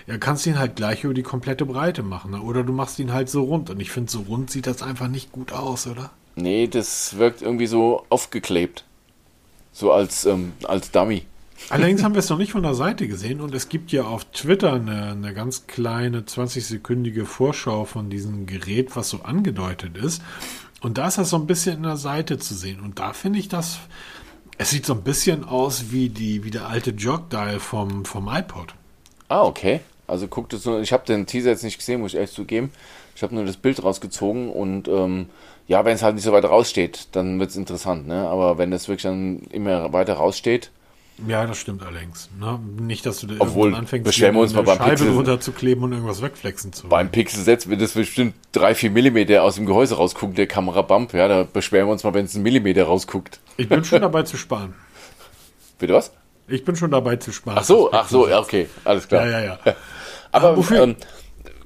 Ja, 0.06 0.18
kannst 0.18 0.46
ihn 0.46 0.60
halt 0.60 0.76
gleich 0.76 1.04
über 1.06 1.14
die 1.14 1.24
komplette 1.24 1.66
Breite 1.66 2.04
machen. 2.04 2.32
Ne? 2.32 2.42
Oder 2.42 2.64
du 2.64 2.74
machst 2.74 3.00
ihn 3.00 3.14
halt 3.14 3.30
so 3.30 3.44
rund. 3.44 3.70
Und 3.70 3.80
ich 3.80 3.90
finde, 3.90 4.12
so 4.12 4.20
rund 4.22 4.50
sieht 4.52 4.68
das 4.68 4.84
einfach 4.84 5.08
nicht 5.08 5.32
gut 5.32 5.54
aus, 5.54 5.88
oder? 5.88 6.12
Nee, 6.36 6.68
das 6.68 7.18
wirkt 7.18 7.42
irgendwie 7.42 7.68
so 7.68 8.06
aufgeklebt. 8.10 8.84
So 9.74 9.92
als, 9.92 10.26
ähm, 10.26 10.54
als 10.64 10.92
Dummy. 10.92 11.26
Allerdings 11.70 12.04
haben 12.04 12.14
wir 12.14 12.20
es 12.20 12.30
noch 12.30 12.38
nicht 12.38 12.52
von 12.52 12.64
der 12.64 12.74
Seite 12.76 13.08
gesehen 13.08 13.42
und 13.42 13.54
es 13.56 13.70
gibt 13.70 13.92
ja 13.92 14.04
auf 14.04 14.26
Twitter 14.26 14.74
eine, 14.74 15.12
eine 15.12 15.34
ganz 15.34 15.66
kleine 15.68 16.22
20-sekündige 16.22 17.26
Vorschau 17.26 17.86
von 17.86 18.10
diesem 18.10 18.46
Gerät, 18.46 18.96
was 18.96 19.10
so 19.10 19.22
angedeutet 19.22 19.98
ist. 19.98 20.22
Und 20.82 20.98
da 20.98 21.08
ist 21.08 21.18
das 21.18 21.30
so 21.30 21.38
ein 21.38 21.48
bisschen 21.48 21.78
in 21.78 21.84
der 21.84 21.98
Seite 21.98 22.38
zu 22.38 22.54
sehen. 22.54 22.82
Und 22.82 23.00
da 23.00 23.14
finde 23.14 23.40
ich 23.40 23.48
das, 23.48 23.80
es 24.58 24.70
sieht 24.70 24.86
so 24.86 24.94
ein 24.94 25.04
bisschen 25.04 25.46
aus 25.46 25.86
wie, 25.92 26.10
die, 26.10 26.44
wie 26.44 26.52
der 26.52 26.68
alte 26.68 26.92
Jog-Dial 26.92 27.60
vom, 27.60 28.04
vom 28.04 28.28
iPod. 28.28 28.76
Ah, 29.30 29.44
okay. 29.44 29.80
Also 30.06 30.28
guckt 30.28 30.54
es 30.54 30.66
nur, 30.66 30.82
ich 30.82 30.92
habe 30.92 31.06
den 31.06 31.26
Teaser 31.26 31.52
jetzt 31.52 31.64
nicht 31.64 31.78
gesehen, 31.78 32.02
muss 32.02 32.12
ich 32.12 32.18
ehrlich 32.18 32.34
zugeben. 32.34 32.72
Ich 33.16 33.24
habe 33.24 33.34
nur 33.34 33.46
das 33.46 33.58
Bild 33.58 33.82
rausgezogen 33.82 34.50
und 34.50 34.88
ähm, 34.90 35.30
ja, 35.68 35.86
wenn 35.86 35.96
es 35.96 36.04
halt 36.04 36.16
nicht 36.16 36.24
so 36.24 36.32
weit 36.34 36.46
raussteht, 36.46 37.08
dann 37.14 37.40
wird 37.40 37.50
es 37.52 37.56
interessant, 37.56 38.08
ne? 38.08 38.28
Aber 38.28 38.58
wenn 38.58 38.72
das 38.72 38.88
wirklich 38.88 39.04
dann 39.04 39.40
immer 39.52 39.94
weiter 39.94 40.16
raussteht, 40.16 40.72
Ja, 41.28 41.46
das 41.46 41.58
stimmt 41.60 41.84
allerdings. 41.86 42.30
Ne? 42.40 42.60
Nicht, 42.82 43.06
dass 43.06 43.20
du 43.20 43.28
da 43.28 43.36
Obwohl, 43.40 43.74
anfängst, 43.76 44.04
beschweren 44.06 44.34
wir 44.36 44.42
uns 44.42 44.54
mal 44.54 44.64
beim 44.64 44.78
Scheibe 44.78 44.90
Pixel- 44.96 45.14
drunter 45.14 45.40
zu 45.40 45.52
kleben 45.52 45.84
und 45.84 45.92
irgendwas 45.94 46.22
wegflexen 46.24 46.74
zu 46.74 46.88
beim 46.90 47.12
Pixel 47.12 47.44
Set 47.44 47.70
wird 47.70 47.82
das 47.82 47.92
bestimmt 47.94 48.34
3-4 48.56 48.90
Millimeter 48.90 49.44
aus 49.44 49.56
dem 49.56 49.66
Gehäuse 49.68 49.96
rausgucken, 49.96 50.36
der 50.36 50.48
Kamerabump. 50.48 51.14
Ja, 51.14 51.28
da 51.28 51.44
beschweren 51.44 51.88
wir 51.88 51.92
uns 51.94 52.04
mal, 52.04 52.14
wenn 52.16 52.26
es 52.26 52.34
einen 52.34 52.44
Millimeter 52.44 52.86
rausguckt. 52.86 53.40
Ich 53.58 53.70
bin 53.70 53.84
schon 53.86 54.02
dabei 54.02 54.24
zu 54.24 54.38
sparen. 54.38 54.74
Bitte 55.80 55.94
was? 55.94 56.12
Ich 56.48 56.66
bin 56.66 56.76
schon 56.76 56.92
dabei 56.92 57.16
zu 57.18 57.32
sparen. 57.32 57.58
Ach 57.60 57.64
so, 57.64 57.92
ach 57.94 58.10
so, 58.10 58.28
ja, 58.28 58.40
okay, 58.40 58.68
alles 58.84 59.08
klar. 59.08 59.26
Ja, 59.28 59.40
ja, 59.40 59.60
ja. 59.66 59.76
Aber 60.32 60.58
wofür- 60.58 60.84
ähm, 60.84 60.96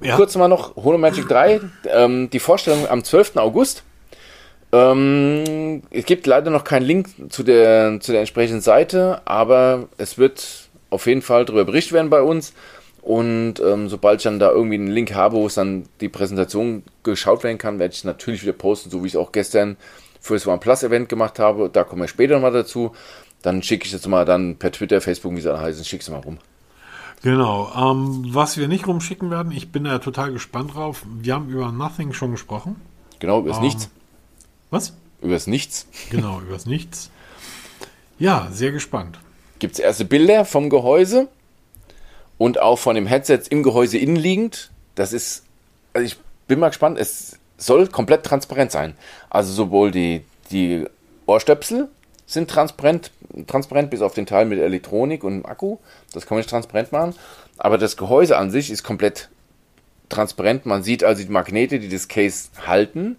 Ja. 0.02 0.14
kurz 0.16 0.36
mal 0.36 0.46
noch 0.48 0.76
Holo 0.76 0.98
Magic 0.98 1.26
3, 1.26 1.60
ähm, 1.90 2.28
die 2.30 2.38
Vorstellung 2.38 2.86
am 2.86 3.02
12. 3.02 3.36
August. 3.38 3.82
Ähm, 4.72 5.82
es 5.90 6.04
gibt 6.04 6.26
leider 6.26 6.50
noch 6.50 6.64
keinen 6.64 6.84
Link 6.84 7.08
zu 7.30 7.42
der, 7.42 8.00
zu 8.00 8.12
der 8.12 8.20
entsprechenden 8.20 8.60
Seite, 8.60 9.22
aber 9.24 9.88
es 9.96 10.18
wird 10.18 10.68
auf 10.90 11.06
jeden 11.06 11.22
Fall 11.22 11.44
darüber 11.44 11.64
berichtet 11.64 11.92
werden 11.92 12.10
bei 12.10 12.22
uns. 12.22 12.52
Und 13.02 13.54
ähm, 13.60 13.88
sobald 13.88 14.20
ich 14.20 14.24
dann 14.24 14.38
da 14.38 14.50
irgendwie 14.50 14.74
einen 14.74 14.88
Link 14.88 15.14
habe, 15.14 15.36
wo 15.36 15.46
es 15.46 15.54
dann 15.54 15.84
die 16.00 16.10
Präsentation 16.10 16.82
geschaut 17.02 17.42
werden 17.44 17.56
kann, 17.56 17.78
werde 17.78 17.92
ich 17.92 18.00
es 18.00 18.04
natürlich 18.04 18.42
wieder 18.42 18.52
posten, 18.52 18.90
so 18.90 19.02
wie 19.02 19.06
ich 19.06 19.14
es 19.14 19.18
auch 19.18 19.32
gestern 19.32 19.76
für 20.20 20.34
das 20.34 20.46
OnePlus 20.46 20.82
Event 20.82 21.08
gemacht 21.08 21.38
habe. 21.38 21.70
Da 21.72 21.84
kommen 21.84 22.02
wir 22.02 22.08
später 22.08 22.34
nochmal 22.34 22.52
dazu. 22.52 22.92
Dann 23.40 23.62
schicke 23.62 23.86
ich 23.86 23.92
das 23.92 24.06
mal 24.06 24.24
dann 24.24 24.56
per 24.56 24.72
Twitter, 24.72 25.00
Facebook, 25.00 25.34
wie 25.36 25.40
sie 25.40 25.50
alle 25.50 25.62
heißen, 25.62 25.84
schicke 25.84 26.02
es 26.02 26.10
mal 26.10 26.18
rum. 26.18 26.38
Genau. 27.22 27.72
Ähm, 27.74 28.26
was 28.34 28.58
wir 28.58 28.68
nicht 28.68 28.86
rumschicken 28.86 29.30
werden, 29.30 29.52
ich 29.52 29.72
bin 29.72 29.84
da 29.84 29.98
total 30.00 30.32
gespannt 30.32 30.74
drauf. 30.74 31.04
Wir 31.06 31.34
haben 31.34 31.48
über 31.48 31.72
Nothing 31.72 32.12
schon 32.12 32.32
gesprochen. 32.32 32.76
Genau, 33.20 33.40
über 33.40 33.48
das 33.48 33.58
Ähm. 33.58 33.64
Nichts. 33.64 33.90
Was? 34.70 34.92
Über 35.22 35.32
das 35.32 35.46
Nichts. 35.46 35.86
Genau, 36.10 36.40
übers 36.40 36.66
Nichts. 36.66 37.10
Ja, 38.18 38.48
sehr 38.52 38.72
gespannt. 38.72 39.18
gibt 39.58 39.74
es 39.74 39.80
erste 39.80 40.04
Bilder 40.04 40.44
vom 40.44 40.70
Gehäuse 40.70 41.28
und 42.36 42.60
auch 42.60 42.78
von 42.78 42.94
dem 42.94 43.06
Headset 43.06 43.40
im 43.50 43.62
Gehäuse 43.62 43.98
innenliegend. 43.98 44.70
Das 44.94 45.12
ist, 45.12 45.44
also 45.92 46.04
ich 46.06 46.16
bin 46.46 46.58
mal 46.58 46.68
gespannt, 46.68 46.98
es 46.98 47.38
soll 47.56 47.88
komplett 47.88 48.24
transparent 48.24 48.70
sein. 48.70 48.94
Also 49.30 49.52
sowohl 49.52 49.90
die, 49.90 50.22
die 50.50 50.86
Ohrstöpsel 51.26 51.88
sind 52.26 52.50
transparent, 52.50 53.10
transparent 53.46 53.90
bis 53.90 54.02
auf 54.02 54.14
den 54.14 54.26
Teil 54.26 54.46
mit 54.46 54.58
Elektronik 54.58 55.24
und 55.24 55.44
Akku. 55.44 55.78
Das 56.12 56.26
kann 56.26 56.36
man 56.36 56.40
nicht 56.40 56.50
transparent 56.50 56.92
machen. 56.92 57.14
Aber 57.56 57.78
das 57.78 57.96
Gehäuse 57.96 58.36
an 58.36 58.50
sich 58.50 58.70
ist 58.70 58.84
komplett 58.84 59.28
transparent. 60.08 60.66
Man 60.66 60.82
sieht 60.82 61.02
also 61.04 61.22
die 61.22 61.28
Magnete, 61.28 61.80
die 61.80 61.88
das 61.88 62.08
Case 62.08 62.48
halten. 62.66 63.16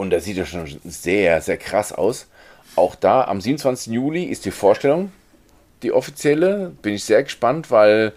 Und 0.00 0.08
das 0.08 0.24
sieht 0.24 0.38
ja 0.38 0.46
schon 0.46 0.66
sehr, 0.82 1.42
sehr 1.42 1.58
krass 1.58 1.92
aus. 1.92 2.26
Auch 2.74 2.94
da 2.94 3.24
am 3.24 3.38
27. 3.38 3.92
Juli 3.92 4.24
ist 4.24 4.46
die 4.46 4.50
Vorstellung, 4.50 5.12
die 5.82 5.92
offizielle. 5.92 6.72
Bin 6.80 6.94
ich 6.94 7.04
sehr 7.04 7.22
gespannt, 7.22 7.70
weil 7.70 8.14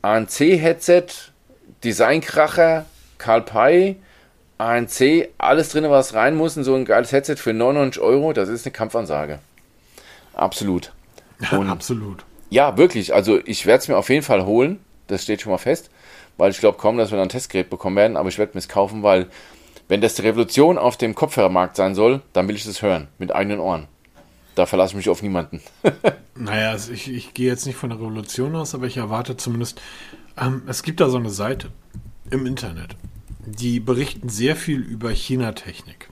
ANC-Headset, 0.00 1.04
Designkracher, 1.84 2.86
Karl 3.18 3.42
Pei, 3.42 3.96
ANC, 4.56 5.28
alles 5.36 5.68
drin, 5.68 5.84
was 5.90 6.14
rein 6.14 6.34
muss 6.34 6.56
in 6.56 6.64
so 6.64 6.74
ein 6.74 6.86
geiles 6.86 7.12
Headset 7.12 7.36
für 7.36 7.52
99 7.52 8.00
Euro, 8.00 8.32
das 8.32 8.48
ist 8.48 8.64
eine 8.64 8.72
Kampfansage. 8.72 9.38
Absolut. 10.32 10.92
Und 11.50 11.68
Absolut. 11.68 12.24
ja, 12.48 12.78
wirklich. 12.78 13.12
Also 13.12 13.38
ich 13.44 13.66
werde 13.66 13.82
es 13.82 13.88
mir 13.88 13.98
auf 13.98 14.08
jeden 14.08 14.24
Fall 14.24 14.46
holen. 14.46 14.80
Das 15.08 15.24
steht 15.24 15.42
schon 15.42 15.52
mal 15.52 15.58
fest. 15.58 15.90
Weil 16.38 16.52
ich 16.52 16.58
glaube 16.58 16.78
kaum, 16.78 16.96
dass 16.96 17.10
wir 17.10 17.18
dann 17.18 17.26
ein 17.26 17.28
Testgerät 17.28 17.68
bekommen 17.68 17.96
werden. 17.96 18.16
Aber 18.16 18.30
ich 18.30 18.38
werde 18.38 18.52
mir 18.54 18.60
es 18.60 18.68
kaufen, 18.70 19.02
weil 19.02 19.28
wenn 19.88 20.00
das 20.00 20.14
die 20.14 20.22
Revolution 20.22 20.78
auf 20.78 20.96
dem 20.96 21.14
Kopfhörermarkt 21.14 21.76
sein 21.76 21.94
soll, 21.94 22.22
dann 22.32 22.48
will 22.48 22.56
ich 22.56 22.66
es 22.66 22.82
hören. 22.82 23.08
Mit 23.18 23.34
eigenen 23.34 23.60
Ohren. 23.60 23.88
Da 24.54 24.66
verlasse 24.66 24.92
ich 24.92 24.96
mich 24.96 25.08
auf 25.08 25.22
niemanden. 25.22 25.60
Naja, 26.34 26.70
also 26.70 26.92
ich, 26.92 27.10
ich 27.12 27.34
gehe 27.34 27.48
jetzt 27.48 27.66
nicht 27.66 27.76
von 27.76 27.90
der 27.90 27.98
Revolution 27.98 28.56
aus, 28.56 28.74
aber 28.74 28.86
ich 28.86 28.96
erwarte 28.96 29.36
zumindest, 29.36 29.82
ähm, 30.40 30.62
es 30.66 30.82
gibt 30.82 31.00
da 31.00 31.10
so 31.10 31.18
eine 31.18 31.28
Seite 31.28 31.68
im 32.30 32.46
Internet, 32.46 32.96
die 33.44 33.80
berichten 33.80 34.30
sehr 34.30 34.56
viel 34.56 34.80
über 34.80 35.10
China-Technik. 35.10 36.08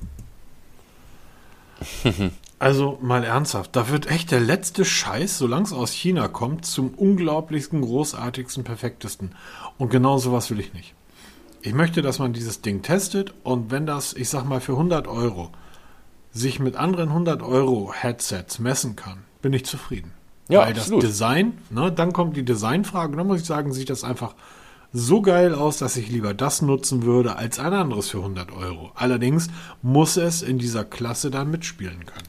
Also 2.60 2.98
mal 3.00 3.24
ernsthaft, 3.24 3.74
da 3.74 3.88
wird 3.88 4.10
echt 4.10 4.32
der 4.32 4.40
letzte 4.40 4.84
Scheiß, 4.84 5.38
solange 5.38 5.64
es 5.64 5.72
aus 5.72 5.92
China 5.92 6.28
kommt, 6.28 6.66
zum 6.66 6.90
unglaublichsten, 6.90 7.80
großartigsten, 7.80 8.64
perfektesten. 8.64 9.34
Und 9.78 9.88
genau 9.88 10.18
sowas 10.18 10.50
will 10.50 10.60
ich 10.60 10.74
nicht. 10.74 10.94
Ich 11.62 11.74
möchte, 11.74 12.00
dass 12.02 12.18
man 12.18 12.32
dieses 12.32 12.62
Ding 12.62 12.82
testet 12.82 13.34
und 13.42 13.70
wenn 13.70 13.86
das, 13.86 14.14
ich 14.14 14.28
sag 14.28 14.44
mal, 14.44 14.60
für 14.60 14.72
100 14.72 15.06
Euro 15.06 15.50
sich 16.32 16.60
mit 16.60 16.76
anderen 16.76 17.08
100 17.08 17.42
Euro 17.42 17.92
Headsets 17.92 18.58
messen 18.58 18.96
kann, 18.96 19.24
bin 19.42 19.52
ich 19.52 19.66
zufrieden. 19.66 20.12
Ja, 20.48 20.60
Weil 20.60 20.72
absolut. 20.72 21.02
das 21.02 21.10
Design, 21.10 21.58
ne, 21.70 21.92
dann 21.92 22.12
kommt 22.12 22.36
die 22.36 22.44
Designfrage, 22.44 23.16
dann 23.16 23.26
muss 23.26 23.40
ich 23.40 23.46
sagen, 23.46 23.72
sieht 23.72 23.90
das 23.90 24.04
einfach 24.04 24.34
so 24.92 25.22
geil 25.22 25.54
aus, 25.54 25.78
dass 25.78 25.96
ich 25.96 26.08
lieber 26.08 26.34
das 26.34 26.62
nutzen 26.62 27.04
würde 27.04 27.36
als 27.36 27.58
ein 27.58 27.72
anderes 27.72 28.08
für 28.08 28.18
100 28.18 28.50
Euro. 28.52 28.90
Allerdings 28.94 29.48
muss 29.82 30.16
es 30.16 30.42
in 30.42 30.58
dieser 30.58 30.84
Klasse 30.84 31.30
dann 31.30 31.50
mitspielen 31.50 32.06
können. 32.06 32.28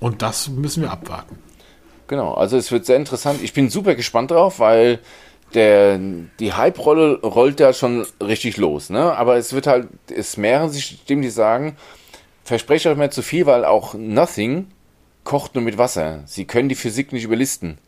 Und 0.00 0.22
das 0.22 0.48
müssen 0.48 0.82
wir 0.82 0.90
abwarten. 0.90 1.38
Genau, 2.08 2.34
also 2.34 2.56
es 2.56 2.70
wird 2.70 2.86
sehr 2.86 2.96
interessant. 2.96 3.40
Ich 3.42 3.52
bin 3.52 3.70
super 3.70 3.94
gespannt 3.94 4.30
drauf, 4.30 4.58
weil 4.58 5.00
der, 5.54 5.98
die 6.40 6.52
Hype-Rolle 6.52 7.20
rollt 7.22 7.60
ja 7.60 7.72
schon 7.72 8.06
richtig 8.22 8.56
los. 8.56 8.90
Ne? 8.90 9.16
Aber 9.16 9.36
es 9.36 9.52
wird 9.52 9.66
halt, 9.66 9.88
es 10.14 10.36
mehren 10.36 10.70
sich 10.70 10.98
Stimmen, 11.02 11.22
die 11.22 11.30
sagen, 11.30 11.76
verspreche 12.44 12.90
euch 12.90 12.96
mal 12.96 13.10
zu 13.10 13.22
viel, 13.22 13.46
weil 13.46 13.64
auch 13.64 13.94
Nothing 13.94 14.66
kocht 15.24 15.54
nur 15.54 15.64
mit 15.64 15.78
Wasser. 15.78 16.22
Sie 16.26 16.44
können 16.46 16.68
die 16.68 16.74
Physik 16.74 17.12
nicht 17.12 17.24
überlisten. 17.24 17.78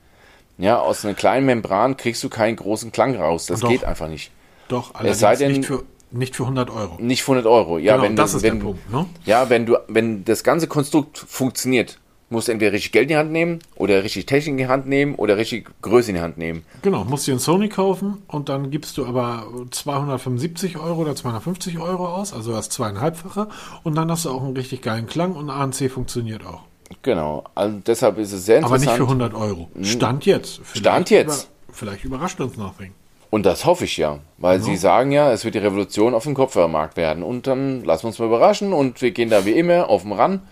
Ja, 0.59 0.79
aus 0.79 1.05
einer 1.05 1.15
kleinen 1.15 1.47
Membran 1.47 1.97
kriegst 1.97 2.23
du 2.23 2.29
keinen 2.29 2.57
großen 2.57 2.93
Klang 2.93 3.17
raus. 3.17 3.47
Das 3.47 3.61
Doch. 3.61 3.69
geht 3.71 3.85
einfach 3.85 4.09
nicht. 4.09 4.31
Doch, 4.69 4.95
allerdings 4.95 5.19
sei 5.21 5.37
denn- 5.37 5.53
nicht, 5.53 5.67
für, 5.67 5.85
nicht 6.11 6.37
für 6.37 6.43
100 6.45 6.69
Euro. 6.71 6.97
Nicht 6.99 7.23
für 7.23 7.33
100 7.33 7.47
Euro. 7.51 7.79
Ja, 7.79 7.95
Genau, 7.95 8.05
wenn 8.05 8.17
das 8.17 8.35
ist 8.35 8.43
wenn, 8.43 8.59
der 8.59 8.65
Punkt. 8.65 8.91
Ne? 8.93 9.07
Ja, 9.25 9.49
wenn 9.49 9.65
du, 9.65 9.79
wenn 9.89 10.25
das 10.25 10.45
ganze 10.45 10.67
Konstrukt 10.67 11.17
funktioniert 11.19 11.99
musst 12.31 12.49
entweder 12.49 12.73
richtig 12.73 12.93
Geld 12.93 13.05
in 13.05 13.09
die 13.09 13.17
Hand 13.17 13.33
nehmen 13.33 13.59
oder 13.75 14.03
richtig 14.03 14.27
Technik 14.27 14.53
in 14.53 14.57
die 14.57 14.69
Hand 14.69 14.87
nehmen 14.87 15.17
oder 15.17 15.37
richtig 15.37 15.69
Größe 15.83 16.11
in 16.11 16.15
die 16.17 16.23
Hand 16.23 16.39
nehmen. 16.39 16.65
Genau, 16.83 17.05
musst 17.05 17.27
dir 17.27 17.33
einen 17.33 17.41
Sony 17.41 17.69
kaufen 17.69 18.23
und 18.29 18.49
dann 18.49 18.71
gibst 18.71 18.97
du 18.97 19.05
aber 19.05 19.47
275 19.71 20.79
Euro 20.79 21.03
oder 21.03 21.15
250 21.15 21.79
Euro 21.79 22.07
aus, 22.07 22.33
also 22.33 22.53
das 22.53 22.71
zweieinhalbfache 22.71 23.49
und 23.83 23.97
dann 23.97 24.11
hast 24.11 24.25
du 24.25 24.31
auch 24.31 24.43
einen 24.43 24.57
richtig 24.57 24.81
geilen 24.83 25.07
Klang 25.07 25.35
und 25.35 25.51
ANC 25.51 25.91
funktioniert 25.91 26.47
auch. 26.47 26.63
Genau, 27.03 27.45
also 27.55 27.79
deshalb 27.87 28.19
ist 28.19 28.33
es 28.33 28.47
sehr 28.47 28.59
interessant. 28.59 28.83
Aber 28.83 28.93
nicht 28.93 28.97
für 28.97 29.05
100 29.05 29.35
Euro. 29.35 29.69
Stand 29.83 30.27
jetzt. 30.27 30.61
Vielleicht 30.63 30.79
Stand 30.79 31.11
jetzt. 31.11 31.45
Über, 31.45 31.75
vielleicht 31.75 32.05
überrascht 32.05 32.41
uns 32.41 32.57
noch 32.57 32.79
wegen. 32.79 32.95
Und 33.31 33.47
das 33.47 33.65
hoffe 33.65 33.85
ich 33.85 33.97
ja, 33.97 34.19
weil 34.39 34.59
ja. 34.59 34.65
sie 34.65 34.77
sagen 34.77 35.13
ja, 35.13 35.33
es 35.33 35.45
wird 35.45 35.55
die 35.55 35.61
Revolution 35.61 36.15
auf 36.15 36.25
dem 36.25 36.35
Kopfhörermarkt 36.35 36.97
werden. 36.97 37.23
Und 37.23 37.47
dann 37.47 37.85
lassen 37.85 38.05
wir 38.05 38.09
uns 38.09 38.19
mal 38.19 38.27
überraschen 38.27 38.73
und 38.73 39.01
wir 39.03 39.13
gehen 39.13 39.31
da 39.31 39.45
wie 39.45 39.53
immer 39.53 39.89
auf 39.89 40.03
dem 40.03 40.13
Ran 40.13 40.43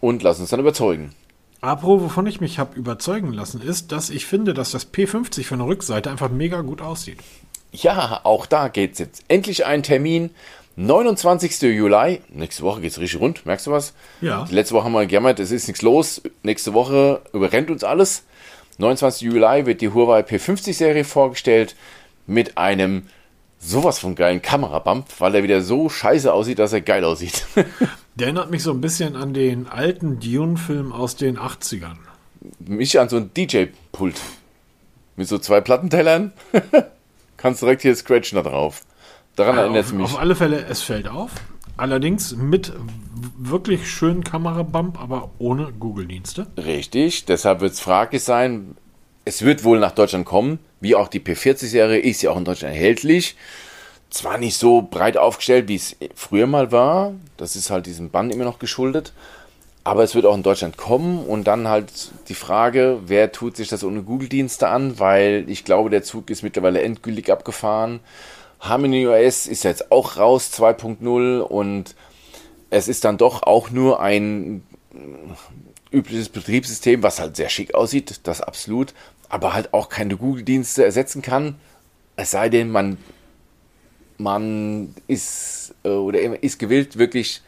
und 0.00 0.22
lassen 0.22 0.42
uns 0.42 0.50
dann 0.50 0.60
überzeugen. 0.60 1.12
Apro, 1.60 2.00
wovon 2.00 2.26
ich 2.26 2.40
mich 2.40 2.58
habe 2.58 2.78
überzeugen 2.78 3.32
lassen, 3.32 3.60
ist, 3.60 3.92
dass 3.92 4.08
ich 4.10 4.24
finde, 4.26 4.54
dass 4.54 4.70
das 4.70 4.92
P50 4.92 5.44
von 5.44 5.58
der 5.58 5.68
Rückseite 5.68 6.10
einfach 6.10 6.30
mega 6.30 6.62
gut 6.62 6.80
aussieht. 6.80 7.18
Ja, 7.72 8.20
auch 8.24 8.46
da 8.46 8.68
geht 8.68 8.94
es 8.94 8.98
jetzt. 8.98 9.24
Endlich 9.28 9.66
ein 9.66 9.82
Termin. 9.82 10.30
29. 10.76 11.60
Juli. 11.62 12.20
Nächste 12.30 12.62
Woche 12.62 12.80
geht 12.80 12.92
es 12.92 12.98
richtig 12.98 13.20
rund. 13.20 13.44
Merkst 13.44 13.66
du 13.66 13.72
was? 13.72 13.92
Ja. 14.20 14.46
Die 14.48 14.54
letzte 14.54 14.74
Woche 14.74 14.84
haben 14.84 14.92
wir 14.92 15.06
gejammert, 15.06 15.38
es 15.38 15.50
ist 15.50 15.68
nichts 15.68 15.82
los. 15.82 16.22
Nächste 16.42 16.72
Woche 16.72 17.20
überrennt 17.32 17.70
uns 17.70 17.84
alles. 17.84 18.24
29. 18.78 19.22
Juli 19.22 19.66
wird 19.66 19.82
die 19.82 19.90
Huawei 19.90 20.20
P50-Serie 20.20 21.04
vorgestellt 21.04 21.76
mit 22.26 22.56
einem 22.56 23.06
sowas 23.58 23.98
von 23.98 24.14
geilen 24.14 24.40
Kamerabump, 24.40 25.06
weil 25.18 25.34
er 25.34 25.42
wieder 25.42 25.60
so 25.60 25.90
scheiße 25.90 26.32
aussieht, 26.32 26.58
dass 26.58 26.72
er 26.72 26.80
geil 26.80 27.04
aussieht. 27.04 27.44
Der 28.20 28.26
erinnert 28.26 28.50
mich 28.50 28.62
so 28.62 28.72
ein 28.72 28.82
bisschen 28.82 29.16
an 29.16 29.32
den 29.32 29.66
alten 29.66 30.20
Dune-Film 30.20 30.92
aus 30.92 31.16
den 31.16 31.38
80ern. 31.38 31.96
Mich 32.58 33.00
an 33.00 33.08
so 33.08 33.16
ein 33.16 33.30
DJ-Pult. 33.34 34.20
Mit 35.16 35.26
so 35.26 35.38
zwei 35.38 35.62
Plattentellern. 35.62 36.32
Kannst 37.38 37.62
direkt 37.62 37.80
hier 37.80 37.96
scratchen 37.96 38.36
da 38.36 38.42
drauf. 38.42 38.82
Daran 39.36 39.56
ja, 39.56 39.62
erinnert 39.62 39.86
es 39.86 39.92
mich. 39.94 40.04
Auf 40.04 40.18
alle 40.18 40.36
Fälle, 40.36 40.66
es 40.66 40.82
fällt 40.82 41.08
auf. 41.08 41.30
Allerdings 41.78 42.36
mit 42.36 42.74
wirklich 43.38 43.90
schönen 43.90 44.22
Kamerabump, 44.22 45.00
aber 45.00 45.30
ohne 45.38 45.72
Google-Dienste. 45.72 46.46
Richtig, 46.58 47.24
deshalb 47.24 47.62
wird 47.62 47.72
es 47.72 47.80
fraglich 47.80 48.22
sein. 48.22 48.76
Es 49.24 49.40
wird 49.46 49.64
wohl 49.64 49.78
nach 49.78 49.92
Deutschland 49.92 50.26
kommen, 50.26 50.58
wie 50.82 50.94
auch 50.94 51.08
die 51.08 51.20
P40-Serie 51.20 52.00
ist 52.00 52.20
ja 52.20 52.32
auch 52.32 52.36
in 52.36 52.44
Deutschland 52.44 52.74
erhältlich 52.74 53.36
zwar 54.10 54.38
nicht 54.38 54.58
so 54.58 54.82
breit 54.82 55.16
aufgestellt, 55.16 55.68
wie 55.68 55.76
es 55.76 55.96
früher 56.14 56.46
mal 56.46 56.72
war. 56.72 57.14
Das 57.36 57.56
ist 57.56 57.70
halt 57.70 57.86
diesem 57.86 58.10
Band 58.10 58.32
immer 58.34 58.44
noch 58.44 58.58
geschuldet. 58.58 59.12
Aber 59.82 60.02
es 60.02 60.14
wird 60.14 60.26
auch 60.26 60.34
in 60.34 60.42
Deutschland 60.42 60.76
kommen 60.76 61.24
und 61.24 61.44
dann 61.44 61.66
halt 61.66 61.90
die 62.28 62.34
Frage, 62.34 62.98
wer 63.06 63.32
tut 63.32 63.56
sich 63.56 63.68
das 63.68 63.82
ohne 63.82 64.02
Google-Dienste 64.02 64.68
an, 64.68 64.98
weil 64.98 65.44
ich 65.48 65.64
glaube, 65.64 65.88
der 65.88 66.02
Zug 66.02 66.28
ist 66.28 66.42
mittlerweile 66.42 66.82
endgültig 66.82 67.32
abgefahren. 67.32 68.00
Harmony 68.60 69.06
OS 69.06 69.46
ist 69.46 69.64
jetzt 69.64 69.90
auch 69.90 70.18
raus 70.18 70.50
2.0 70.54 71.40
und 71.40 71.94
es 72.68 72.88
ist 72.88 73.04
dann 73.04 73.16
doch 73.16 73.42
auch 73.42 73.70
nur 73.70 74.00
ein 74.00 74.62
übliches 75.90 76.28
Betriebssystem, 76.28 77.02
was 77.02 77.18
halt 77.18 77.36
sehr 77.36 77.48
schick 77.48 77.74
aussieht, 77.74 78.20
das 78.24 78.42
absolut, 78.42 78.92
aber 79.30 79.54
halt 79.54 79.72
auch 79.72 79.88
keine 79.88 80.16
Google-Dienste 80.16 80.84
ersetzen 80.84 81.22
kann. 81.22 81.56
Es 82.16 82.32
sei 82.32 82.50
denn, 82.50 82.70
man 82.70 82.98
man 84.20 84.94
ist 85.06 85.74
äh, 85.84 85.88
oder 85.88 86.42
ist 86.42 86.58
gewillt, 86.58 86.98
wirklich 86.98 87.42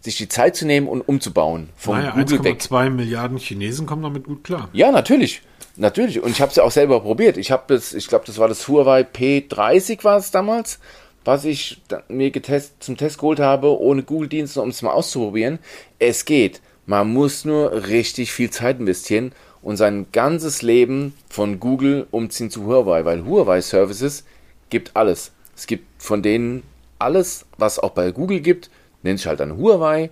sich 0.00 0.16
die 0.16 0.28
Zeit 0.28 0.56
zu 0.56 0.66
nehmen 0.66 0.88
und 0.88 1.02
umzubauen. 1.02 1.70
Vom 1.76 1.96
naja, 1.98 2.14
1,2 2.14 2.90
Milliarden 2.90 3.38
Chinesen 3.38 3.86
kommen 3.86 4.02
damit 4.02 4.24
gut 4.24 4.44
klar. 4.44 4.68
Ja, 4.72 4.90
natürlich. 4.90 5.42
Natürlich. 5.76 6.22
Und 6.22 6.30
ich 6.30 6.40
habe 6.40 6.50
es 6.50 6.56
ja 6.56 6.62
auch 6.62 6.70
selber 6.70 7.00
probiert. 7.00 7.36
Ich 7.36 7.50
habe 7.50 7.64
das, 7.68 7.92
ich 7.92 8.06
glaube, 8.08 8.24
das 8.26 8.38
war 8.38 8.48
das 8.48 8.66
Huawei 8.66 9.02
P30 9.02 10.04
war 10.04 10.18
es 10.18 10.30
damals, 10.30 10.78
was 11.24 11.44
ich 11.44 11.80
mir 12.08 12.30
getest, 12.30 12.82
zum 12.82 12.96
Test 12.96 13.18
geholt 13.18 13.40
habe, 13.40 13.78
ohne 13.78 14.02
Google-Dienste, 14.02 14.60
um 14.62 14.70
es 14.70 14.82
mal 14.82 14.92
auszuprobieren. 14.92 15.58
Es 15.98 16.24
geht. 16.24 16.60
Man 16.86 17.12
muss 17.12 17.44
nur 17.44 17.86
richtig 17.88 18.32
viel 18.32 18.50
Zeit 18.50 18.80
investieren 18.80 19.32
und 19.62 19.76
sein 19.76 20.06
ganzes 20.12 20.62
Leben 20.62 21.14
von 21.28 21.60
Google 21.60 22.06
umziehen 22.10 22.50
zu 22.50 22.64
Huawei, 22.64 23.04
weil 23.04 23.24
Huawei 23.24 23.60
Services 23.60 24.24
gibt 24.70 24.96
alles. 24.96 25.32
Es 25.54 25.66
gibt 25.66 25.84
von 26.00 26.22
denen 26.22 26.62
alles, 26.98 27.44
was 27.58 27.78
auch 27.78 27.90
bei 27.90 28.10
Google 28.10 28.40
gibt, 28.40 28.70
nennt 29.02 29.18
sich 29.18 29.28
halt 29.28 29.40
dann 29.40 29.58
Huawei. 29.58 30.10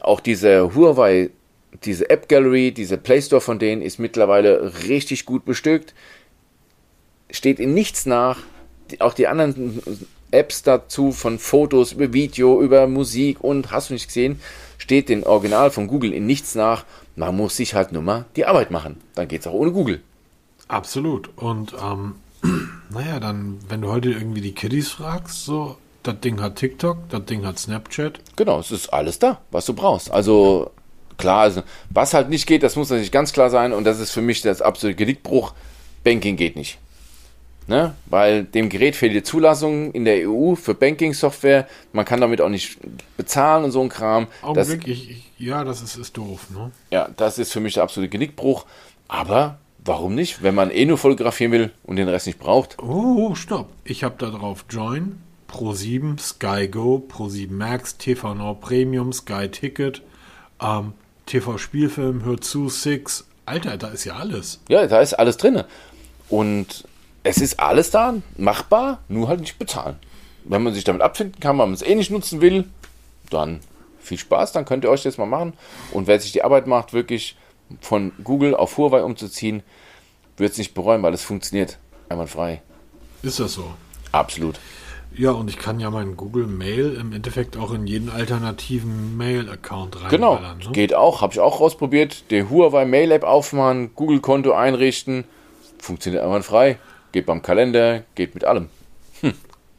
Auch 0.00 0.20
diese 0.20 0.74
Huawei, 0.74 1.30
diese 1.84 2.08
App 2.08 2.28
Gallery, 2.28 2.72
diese 2.72 2.96
Play 2.96 3.20
Store 3.20 3.40
von 3.40 3.58
denen 3.58 3.82
ist 3.82 3.98
mittlerweile 3.98 4.72
richtig 4.88 5.26
gut 5.26 5.44
bestückt. 5.44 5.94
Steht 7.30 7.60
in 7.60 7.74
nichts 7.74 8.06
nach. 8.06 8.38
Auch 8.98 9.14
die 9.14 9.28
anderen 9.28 9.82
Apps 10.30 10.62
dazu, 10.62 11.12
von 11.12 11.38
Fotos 11.38 11.92
über 11.92 12.12
Video, 12.12 12.60
über 12.60 12.86
Musik 12.86 13.42
und 13.44 13.70
hast 13.70 13.90
du 13.90 13.94
nicht 13.94 14.08
gesehen, 14.08 14.40
steht 14.78 15.08
den 15.08 15.24
Original 15.24 15.70
von 15.70 15.86
Google 15.86 16.12
in 16.12 16.26
nichts 16.26 16.54
nach. 16.54 16.84
Man 17.14 17.36
muss 17.36 17.56
sich 17.56 17.74
halt 17.74 17.92
nur 17.92 18.02
mal 18.02 18.24
die 18.36 18.46
Arbeit 18.46 18.70
machen. 18.70 19.00
Dann 19.14 19.28
geht 19.28 19.42
es 19.42 19.46
auch 19.46 19.52
ohne 19.52 19.70
Google. 19.70 20.00
Absolut. 20.66 21.30
Und 21.36 21.74
ähm, 21.82 22.14
naja, 22.90 23.20
dann, 23.20 23.58
wenn 23.68 23.82
du 23.82 23.90
heute 23.90 24.10
irgendwie 24.10 24.40
die 24.40 24.54
Kiddies 24.54 24.90
fragst, 24.90 25.44
so, 25.44 25.76
das 26.02 26.20
Ding 26.20 26.40
hat 26.40 26.56
TikTok, 26.56 27.08
das 27.10 27.24
Ding 27.26 27.44
hat 27.44 27.58
Snapchat. 27.58 28.20
Genau, 28.36 28.58
es 28.60 28.70
ist 28.70 28.88
alles 28.92 29.18
da, 29.18 29.40
was 29.50 29.66
du 29.66 29.74
brauchst. 29.74 30.10
Also 30.10 30.70
klar, 31.18 31.42
also, 31.42 31.62
was 31.90 32.14
halt 32.14 32.30
nicht 32.30 32.46
geht, 32.46 32.62
das 32.62 32.76
muss 32.76 32.90
natürlich 32.90 33.12
ganz 33.12 33.32
klar 33.32 33.50
sein 33.50 33.72
und 33.72 33.84
das 33.84 34.00
ist 34.00 34.10
für 34.10 34.22
mich 34.22 34.42
das 34.42 34.62
absolute 34.62 34.96
Genickbruch. 34.96 35.54
Banking 36.02 36.36
geht 36.36 36.56
nicht. 36.56 36.78
Ne? 37.66 37.94
Weil 38.06 38.44
dem 38.44 38.68
Gerät 38.68 38.96
fehlt 38.96 39.14
die 39.14 39.22
Zulassung 39.22 39.92
in 39.92 40.04
der 40.04 40.28
EU 40.28 40.56
für 40.56 40.74
Banking-Software. 40.74 41.68
Man 41.92 42.04
kann 42.04 42.20
damit 42.20 42.40
auch 42.40 42.48
nicht 42.48 42.78
bezahlen 43.16 43.62
und 43.62 43.70
so 43.70 43.80
ein 43.80 43.88
Kram. 43.88 44.26
Augenblick, 44.42 44.80
das, 44.80 44.88
ich, 44.88 45.30
ja, 45.38 45.62
das 45.62 45.80
ist, 45.80 45.96
ist 45.96 46.16
doof. 46.16 46.48
Ne? 46.50 46.72
Ja, 46.90 47.08
das 47.16 47.38
ist 47.38 47.52
für 47.52 47.60
mich 47.60 47.74
der 47.74 47.84
absolute 47.84 48.10
Genickbruch. 48.10 48.66
Aber 49.06 49.59
Warum 49.84 50.14
nicht? 50.14 50.42
Wenn 50.42 50.54
man 50.54 50.70
eh 50.70 50.84
nur 50.84 50.98
fotografieren 50.98 51.52
will 51.52 51.70
und 51.84 51.96
den 51.96 52.08
Rest 52.08 52.26
nicht 52.26 52.38
braucht. 52.38 52.78
Oh, 52.80 53.34
stopp. 53.34 53.68
Ich 53.84 54.04
habe 54.04 54.16
da 54.18 54.30
drauf 54.30 54.66
Join, 54.68 55.20
Pro7, 55.50 56.18
Sky 56.18 56.68
Go, 56.68 57.06
Pro7 57.10 57.50
Max, 57.50 57.96
TV 57.96 58.34
Now 58.34 58.54
Premium, 58.54 59.12
Sky 59.12 59.48
Ticket, 59.48 60.02
ähm, 60.60 60.92
TV 61.26 61.56
Spielfilm, 61.56 62.24
Hör 62.24 62.40
zu, 62.40 62.68
Six. 62.68 63.26
Alter, 63.46 63.78
da 63.78 63.88
ist 63.88 64.04
ja 64.04 64.16
alles. 64.16 64.60
Ja, 64.68 64.86
da 64.86 65.00
ist 65.00 65.14
alles 65.14 65.38
drin. 65.38 65.64
Und 66.28 66.84
es 67.22 67.38
ist 67.38 67.58
alles 67.58 67.90
da, 67.90 68.14
machbar, 68.36 69.00
nur 69.08 69.28
halt 69.28 69.40
nicht 69.40 69.58
bezahlen. 69.58 69.96
Wenn 70.44 70.62
man 70.62 70.74
sich 70.74 70.84
damit 70.84 71.02
abfinden 71.02 71.40
kann, 71.40 71.58
wenn 71.58 71.68
man 71.68 71.74
es 71.74 71.82
eh 71.82 71.94
nicht 71.94 72.10
nutzen 72.10 72.40
will, 72.40 72.68
dann 73.30 73.60
viel 74.00 74.18
Spaß, 74.18 74.52
dann 74.52 74.64
könnt 74.64 74.84
ihr 74.84 74.90
euch 74.90 75.02
das 75.02 75.18
mal 75.18 75.26
machen. 75.26 75.54
Und 75.92 76.06
wer 76.06 76.20
sich 76.20 76.32
die 76.32 76.44
Arbeit 76.44 76.66
macht, 76.66 76.92
wirklich 76.92 77.36
von 77.80 78.12
Google 78.24 78.54
auf 78.54 78.76
Huawei 78.76 79.02
umzuziehen, 79.02 79.62
wird 80.36 80.52
es 80.52 80.58
nicht 80.58 80.74
bereuen, 80.74 81.02
weil 81.02 81.14
es 81.14 81.22
funktioniert 81.22 81.78
einwandfrei. 82.08 82.62
Ist 83.22 83.40
das 83.40 83.54
so? 83.54 83.74
Absolut. 84.12 84.58
Ja, 85.16 85.32
und 85.32 85.50
ich 85.50 85.58
kann 85.58 85.80
ja 85.80 85.90
meinen 85.90 86.16
Google 86.16 86.46
Mail 86.46 86.94
im 86.94 87.12
Endeffekt 87.12 87.56
auch 87.56 87.72
in 87.72 87.86
jeden 87.86 88.10
alternativen 88.10 89.16
Mail-Account 89.16 90.02
rein. 90.02 90.08
Genau, 90.08 90.38
ne? 90.38 90.56
geht 90.72 90.94
auch, 90.94 91.20
habe 91.20 91.32
ich 91.32 91.40
auch 91.40 91.60
ausprobiert. 91.60 92.30
Die 92.30 92.48
Huawei 92.48 92.84
Mail 92.84 93.10
App 93.10 93.24
aufmachen, 93.24 93.94
Google-Konto 93.94 94.52
einrichten, 94.52 95.24
funktioniert 95.78 96.22
einwandfrei. 96.22 96.78
Geht 97.12 97.26
beim 97.26 97.42
Kalender, 97.42 98.04
geht 98.14 98.34
mit 98.34 98.44
allem. 98.44 98.68
Hm. 99.20 99.34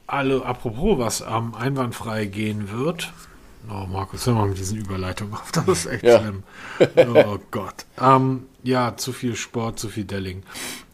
Alle, 0.05 0.45
apropos, 0.45 0.99
was 0.99 1.21
am 1.21 1.55
einwandfrei 1.55 2.25
gehen 2.25 2.69
wird, 2.69 3.13
Oh, 3.69 3.85
Markus, 3.87 4.25
hör 4.25 4.33
mal 4.33 4.47
mit 4.47 4.57
diesen 4.57 4.77
Überleitungen 4.77 5.33
auf. 5.33 5.51
Das 5.51 5.67
ist 5.67 5.85
echt 5.85 6.03
ja. 6.03 6.19
schlimm. 6.19 6.43
Oh 7.13 7.37
Gott. 7.51 7.85
Ähm, 8.01 8.47
ja, 8.63 8.95
zu 8.97 9.13
viel 9.13 9.35
Sport, 9.35 9.79
zu 9.79 9.89
viel 9.89 10.05
Delling. 10.05 10.43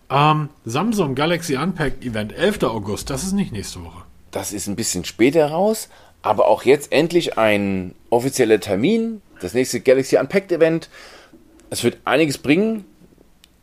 Ähm, 0.09 0.49
Samsung 0.65 1.15
Galaxy 1.15 1.55
Unpacked 1.55 2.03
Event, 2.03 2.33
11. 2.33 2.63
August. 2.63 3.09
Das 3.09 3.23
ist 3.23 3.33
nicht 3.33 3.51
nächste 3.51 3.83
Woche. 3.83 4.03
Das 4.31 4.53
ist 4.53 4.67
ein 4.67 4.75
bisschen 4.75 5.05
später 5.05 5.47
raus, 5.47 5.89
aber 6.21 6.47
auch 6.47 6.63
jetzt 6.63 6.91
endlich 6.91 7.37
ein 7.37 7.95
offizieller 8.09 8.59
Termin. 8.59 9.21
Das 9.41 9.53
nächste 9.53 9.79
Galaxy 9.81 10.17
Unpacked 10.17 10.51
Event. 10.51 10.89
Es 11.69 11.83
wird 11.83 11.97
einiges 12.05 12.37
bringen. 12.37 12.85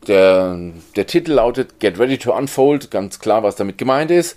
Der, 0.07 0.59
der 0.97 1.07
Titel 1.07 1.33
lautet 1.33 1.81
Get 1.81 1.99
Ready 1.99 2.19
to 2.19 2.37
Unfold. 2.37 2.91
Ganz 2.91 3.19
klar, 3.19 3.43
was 3.43 3.57
damit 3.57 3.79
gemeint 3.79 4.11
ist. 4.11 4.37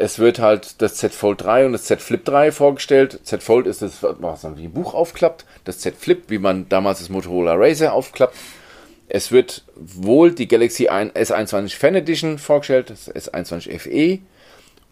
Es 0.00 0.18
wird 0.18 0.38
halt 0.38 0.80
das 0.80 0.94
Z 0.94 1.12
Fold 1.12 1.42
3 1.42 1.66
und 1.66 1.72
das 1.72 1.84
Z 1.84 2.00
Flip 2.00 2.24
3 2.24 2.52
vorgestellt. 2.52 3.20
Z 3.22 3.42
Fold 3.42 3.66
ist 3.66 3.82
das, 3.82 4.02
was 4.02 4.42
man 4.44 4.56
wie 4.56 4.64
ein 4.64 4.72
Buch 4.72 4.94
aufklappt. 4.94 5.44
Das 5.64 5.78
Z 5.78 5.94
Flip, 5.94 6.22
wie 6.28 6.38
man 6.38 6.70
damals 6.70 7.00
das 7.00 7.10
Motorola 7.10 7.52
Razer 7.54 7.92
aufklappt. 7.92 8.34
Es 9.10 9.30
wird 9.30 9.62
wohl 9.76 10.32
die 10.32 10.48
Galaxy 10.48 10.88
S21 10.88 11.76
Fan 11.76 11.96
Edition 11.96 12.38
vorgestellt, 12.38 12.88
das 12.88 13.14
S21 13.14 13.78
FE. 13.78 14.20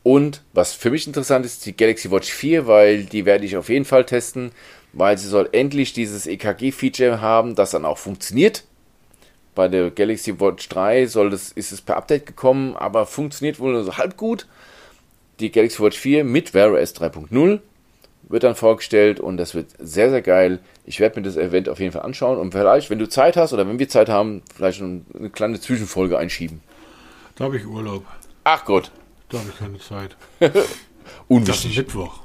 Und 0.02 0.42
was 0.52 0.74
für 0.74 0.90
mich 0.90 1.06
interessant 1.06 1.46
ist, 1.46 1.64
die 1.64 1.74
Galaxy 1.74 2.10
Watch 2.10 2.30
4, 2.30 2.66
weil 2.66 3.04
die 3.04 3.24
werde 3.24 3.46
ich 3.46 3.56
auf 3.56 3.70
jeden 3.70 3.86
Fall 3.86 4.04
testen, 4.04 4.52
weil 4.92 5.16
sie 5.16 5.28
soll 5.28 5.48
endlich 5.52 5.94
dieses 5.94 6.26
EKG-Feature 6.26 7.22
haben, 7.22 7.54
das 7.54 7.70
dann 7.70 7.86
auch 7.86 7.96
funktioniert. 7.96 8.64
Bei 9.54 9.68
der 9.68 9.90
Galaxy 9.90 10.38
Watch 10.38 10.68
3 10.68 11.06
soll 11.06 11.30
das, 11.30 11.50
ist 11.50 11.72
es 11.72 11.80
per 11.80 11.96
Update 11.96 12.26
gekommen, 12.26 12.76
aber 12.76 13.06
funktioniert 13.06 13.58
wohl 13.58 13.72
nur 13.72 13.84
so 13.84 13.96
halb 13.96 14.18
gut. 14.18 14.46
Die 15.40 15.50
Galaxy 15.50 15.82
Watch 15.82 15.98
4 15.98 16.24
mit 16.24 16.54
Wear 16.54 16.72
OS 16.72 16.94
3.0 16.94 17.60
wird 18.28 18.42
dann 18.42 18.54
vorgestellt 18.54 19.20
und 19.20 19.36
das 19.36 19.54
wird 19.54 19.70
sehr, 19.78 20.10
sehr 20.10 20.22
geil. 20.22 20.58
Ich 20.84 21.00
werde 21.00 21.20
mir 21.20 21.24
das 21.26 21.36
Event 21.36 21.68
auf 21.68 21.80
jeden 21.80 21.92
Fall 21.92 22.02
anschauen 22.02 22.38
und 22.38 22.52
vielleicht, 22.52 22.90
wenn 22.90 22.98
du 22.98 23.08
Zeit 23.08 23.36
hast 23.36 23.52
oder 23.52 23.66
wenn 23.66 23.78
wir 23.78 23.88
Zeit 23.88 24.08
haben, 24.08 24.42
vielleicht 24.54 24.82
eine 24.82 25.30
kleine 25.32 25.60
Zwischenfolge 25.60 26.18
einschieben. 26.18 26.60
Da 27.36 27.44
habe 27.44 27.56
ich 27.56 27.66
Urlaub. 27.66 28.04
Ach 28.44 28.64
Gott. 28.64 28.90
Da 29.28 29.38
habe 29.38 29.48
ich 29.50 29.58
keine 29.58 29.78
Zeit. 29.78 30.16
Unwichtig. 31.28 31.62
Das 31.62 31.64
ist 31.64 31.76
Mittwoch. 31.76 32.20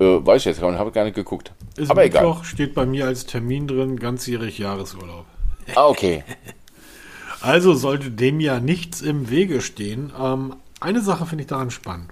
Äh, 0.00 0.04
weiß 0.26 0.42
ich 0.42 0.46
jetzt 0.46 0.60
gar 0.60 0.70
nicht, 0.70 0.80
habe 0.80 0.90
gar 0.92 1.04
nicht 1.04 1.14
geguckt. 1.14 1.52
Ist 1.76 1.90
Aber 1.90 2.02
Mittwoch, 2.02 2.38
egal. 2.38 2.44
steht 2.44 2.74
bei 2.74 2.86
mir 2.86 3.06
als 3.06 3.26
Termin 3.26 3.68
drin, 3.68 3.98
ganzjährig 3.98 4.58
Jahresurlaub. 4.58 5.26
Ah, 5.74 5.86
okay. 5.86 6.24
Also 7.42 7.72
sollte 7.72 8.10
dem 8.10 8.38
ja 8.38 8.60
nichts 8.60 9.00
im 9.00 9.30
Wege 9.30 9.62
stehen. 9.62 10.12
Ähm, 10.20 10.56
eine 10.80 11.00
Sache 11.00 11.26
finde 11.26 11.42
ich 11.42 11.48
daran 11.48 11.70
spannend. 11.70 12.10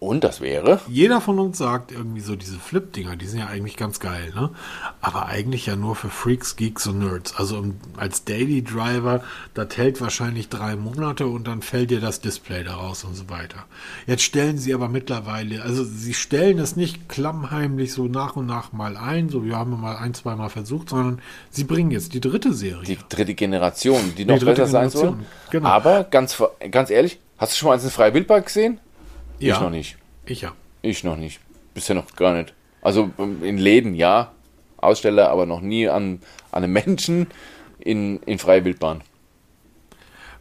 Und 0.00 0.22
das 0.22 0.40
wäre? 0.40 0.80
Jeder 0.86 1.20
von 1.20 1.40
uns 1.40 1.58
sagt 1.58 1.90
irgendwie 1.90 2.20
so, 2.20 2.36
diese 2.36 2.56
Flip-Dinger, 2.56 3.16
die 3.16 3.26
sind 3.26 3.40
ja 3.40 3.48
eigentlich 3.48 3.76
ganz 3.76 3.98
geil, 3.98 4.32
ne? 4.32 4.50
Aber 5.00 5.26
eigentlich 5.26 5.66
ja 5.66 5.74
nur 5.74 5.96
für 5.96 6.08
Freaks, 6.08 6.54
Geeks 6.54 6.86
und 6.86 7.00
Nerds. 7.00 7.34
Also 7.34 7.58
um, 7.58 7.80
als 7.96 8.22
Daily 8.22 8.62
Driver, 8.62 9.24
das 9.54 9.76
hält 9.76 10.00
wahrscheinlich 10.00 10.48
drei 10.48 10.76
Monate 10.76 11.26
und 11.26 11.48
dann 11.48 11.62
fällt 11.62 11.90
dir 11.90 11.98
das 11.98 12.20
Display 12.20 12.62
daraus 12.62 13.02
und 13.02 13.16
so 13.16 13.28
weiter. 13.28 13.64
Jetzt 14.06 14.22
stellen 14.22 14.56
sie 14.56 14.72
aber 14.72 14.88
mittlerweile, 14.88 15.62
also 15.62 15.82
sie 15.82 16.14
stellen 16.14 16.60
es 16.60 16.76
nicht 16.76 17.08
klammheimlich 17.08 17.92
so 17.92 18.04
nach 18.04 18.36
und 18.36 18.46
nach 18.46 18.72
mal 18.72 18.96
ein, 18.96 19.28
so 19.30 19.44
wir 19.44 19.56
haben 19.56 19.80
mal 19.80 19.96
ein, 19.96 20.14
zwei 20.14 20.36
Mal 20.36 20.48
versucht, 20.48 20.90
sondern 20.90 21.20
sie 21.50 21.64
bringen 21.64 21.90
jetzt 21.90 22.14
die 22.14 22.20
dritte 22.20 22.52
Serie. 22.52 22.84
Die 22.84 22.98
dritte 23.08 23.34
Generation, 23.34 24.14
die 24.16 24.24
noch 24.24 24.38
Die 24.38 24.44
besser 24.44 24.68
sein 24.68 24.90
soll. 24.90 25.02
Generation, 25.02 25.26
genau. 25.50 25.68
Aber 25.68 26.04
ganz, 26.04 26.40
ganz 26.70 26.90
ehrlich, 26.90 27.18
hast 27.38 27.52
du 27.52 27.56
schon 27.56 27.68
mal 27.68 27.74
eins 27.74 27.84
in 27.84 27.90
freie 27.90 28.12
Wildbahn 28.14 28.44
gesehen? 28.44 28.80
ja, 29.38 29.54
Ich 29.54 29.60
noch 29.60 29.70
nicht. 29.70 29.96
Ich 30.26 30.40
ja. 30.42 30.52
Ich 30.82 31.04
noch 31.04 31.16
nicht. 31.16 31.40
Bisher 31.74 31.94
noch 31.96 32.14
gar 32.14 32.34
nicht. 32.34 32.54
Also 32.82 33.10
ähm, 33.18 33.42
in 33.42 33.58
Läden 33.58 33.94
ja, 33.94 34.32
Aussteller, 34.76 35.30
aber 35.30 35.46
noch 35.46 35.60
nie 35.60 35.88
an, 35.88 36.20
an 36.52 36.64
einem 36.64 36.72
Menschen 36.72 37.28
in, 37.78 38.20
in 38.24 38.38
freie 38.38 38.64
Wildbahn. 38.64 39.02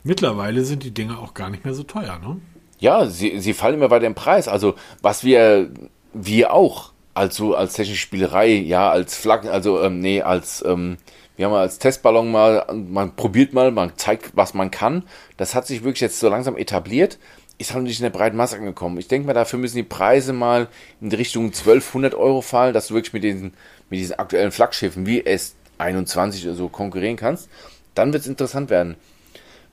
Mittlerweile 0.04 0.64
sind 0.64 0.84
die 0.84 0.94
Dinge 0.94 1.18
auch 1.18 1.34
gar 1.34 1.50
nicht 1.50 1.66
mehr 1.66 1.74
so 1.74 1.84
teuer, 1.84 2.20
ne? 2.20 2.40
Ja, 2.80 3.08
sie, 3.08 3.40
sie 3.40 3.54
fallen 3.54 3.76
immer 3.76 3.90
weiter 3.90 4.06
im 4.06 4.16
Preis. 4.16 4.48
Also 4.48 4.76
was 5.02 5.24
wir, 5.24 5.72
wir 6.14 6.54
auch, 6.54 6.92
also 7.14 7.56
als 7.56 7.74
technische 7.74 8.00
Spielerei, 8.00 8.50
ja, 8.54 8.90
als 8.90 9.18
Flaggen, 9.18 9.50
also 9.50 9.82
ähm, 9.82 10.00
nee, 10.00 10.22
als, 10.22 10.64
ähm, 10.66 10.98
wir 11.38 11.46
haben 11.46 11.54
als 11.54 11.78
Testballon 11.78 12.32
mal, 12.32 12.66
man 12.74 13.16
probiert 13.16 13.54
mal, 13.54 13.72
man 13.72 13.96
zeigt, 13.96 14.32
was 14.36 14.54
man 14.54 14.72
kann. 14.72 15.04
Das 15.38 15.56
hat 15.56 15.68
sich 15.68 15.84
wirklich 15.84 16.02
jetzt 16.02 16.20
so 16.20 16.30
langsam 16.30 16.58
etabliert, 16.58 17.20
ist 17.60 17.74
halt 17.74 17.84
nicht 17.84 18.00
in 18.00 18.04
der 18.04 18.10
breiten 18.10 18.36
Masse 18.36 18.58
angekommen. 18.58 18.98
Ich 18.98 19.08
denke 19.08 19.28
mal, 19.28 19.34
dafür 19.34 19.60
müssen 19.60 19.78
die 19.78 19.84
Preise 19.84 20.34
mal 20.34 20.68
in 21.00 21.12
die 21.12 21.16
Richtung 21.16 21.46
1200 21.46 22.16
Euro 22.16 22.42
fallen, 22.42 22.74
dass 22.74 22.88
du 22.88 22.96
wirklich 22.96 23.14
mit 23.14 23.24
diesen, 23.24 23.54
mit 23.90 24.00
diesen 24.00 24.18
aktuellen 24.18 24.52
Flaggschiffen 24.52 25.06
wie 25.06 25.22
S21 25.24 26.44
oder 26.46 26.56
so 26.56 26.70
konkurrieren 26.70 27.18
kannst. 27.18 27.50
Dann 27.94 28.14
wird 28.14 28.24
es 28.24 28.28
interessant 28.28 28.72
werden. 28.72 28.96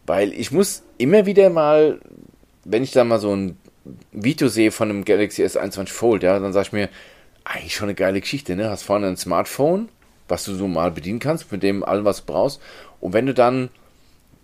Weil 0.07 0.35
ich 0.35 0.53
muss 0.53 0.83
immer 0.99 1.25
wieder 1.25 1.49
mal, 1.49 1.99
wenn 2.65 2.83
ich 2.83 2.93
da 2.93 3.05
mal 3.05 3.19
so 3.19 3.35
ein 3.35 3.57
Video 4.13 4.49
sehe 4.49 4.71
von 4.71 4.91
einem 4.91 5.05
Galaxy 5.05 5.43
S21 5.43 5.89
Fold, 5.89 6.23
ja, 6.23 6.39
dann 6.39 6.53
sage 6.53 6.67
ich 6.67 6.73
mir, 6.73 6.89
eigentlich 7.45 7.75
schon 7.75 7.89
eine 7.89 7.95
geile 7.95 8.21
Geschichte, 8.21 8.57
ne? 8.57 8.71
Hast 8.71 8.83
vorne 8.83 9.07
ein 9.07 9.17
Smartphone, 9.17 9.89
was 10.29 10.45
du 10.45 10.55
so 10.55 10.67
mal 10.67 10.91
bedienen 10.91 11.19
kannst, 11.19 11.51
mit 11.53 11.63
dem 11.63 11.85
allem, 11.85 12.05
was 12.05 12.25
du 12.25 12.33
brauchst. 12.33 12.61
Und 13.01 13.13
wenn 13.13 13.27
du 13.27 13.35
dann 13.35 13.71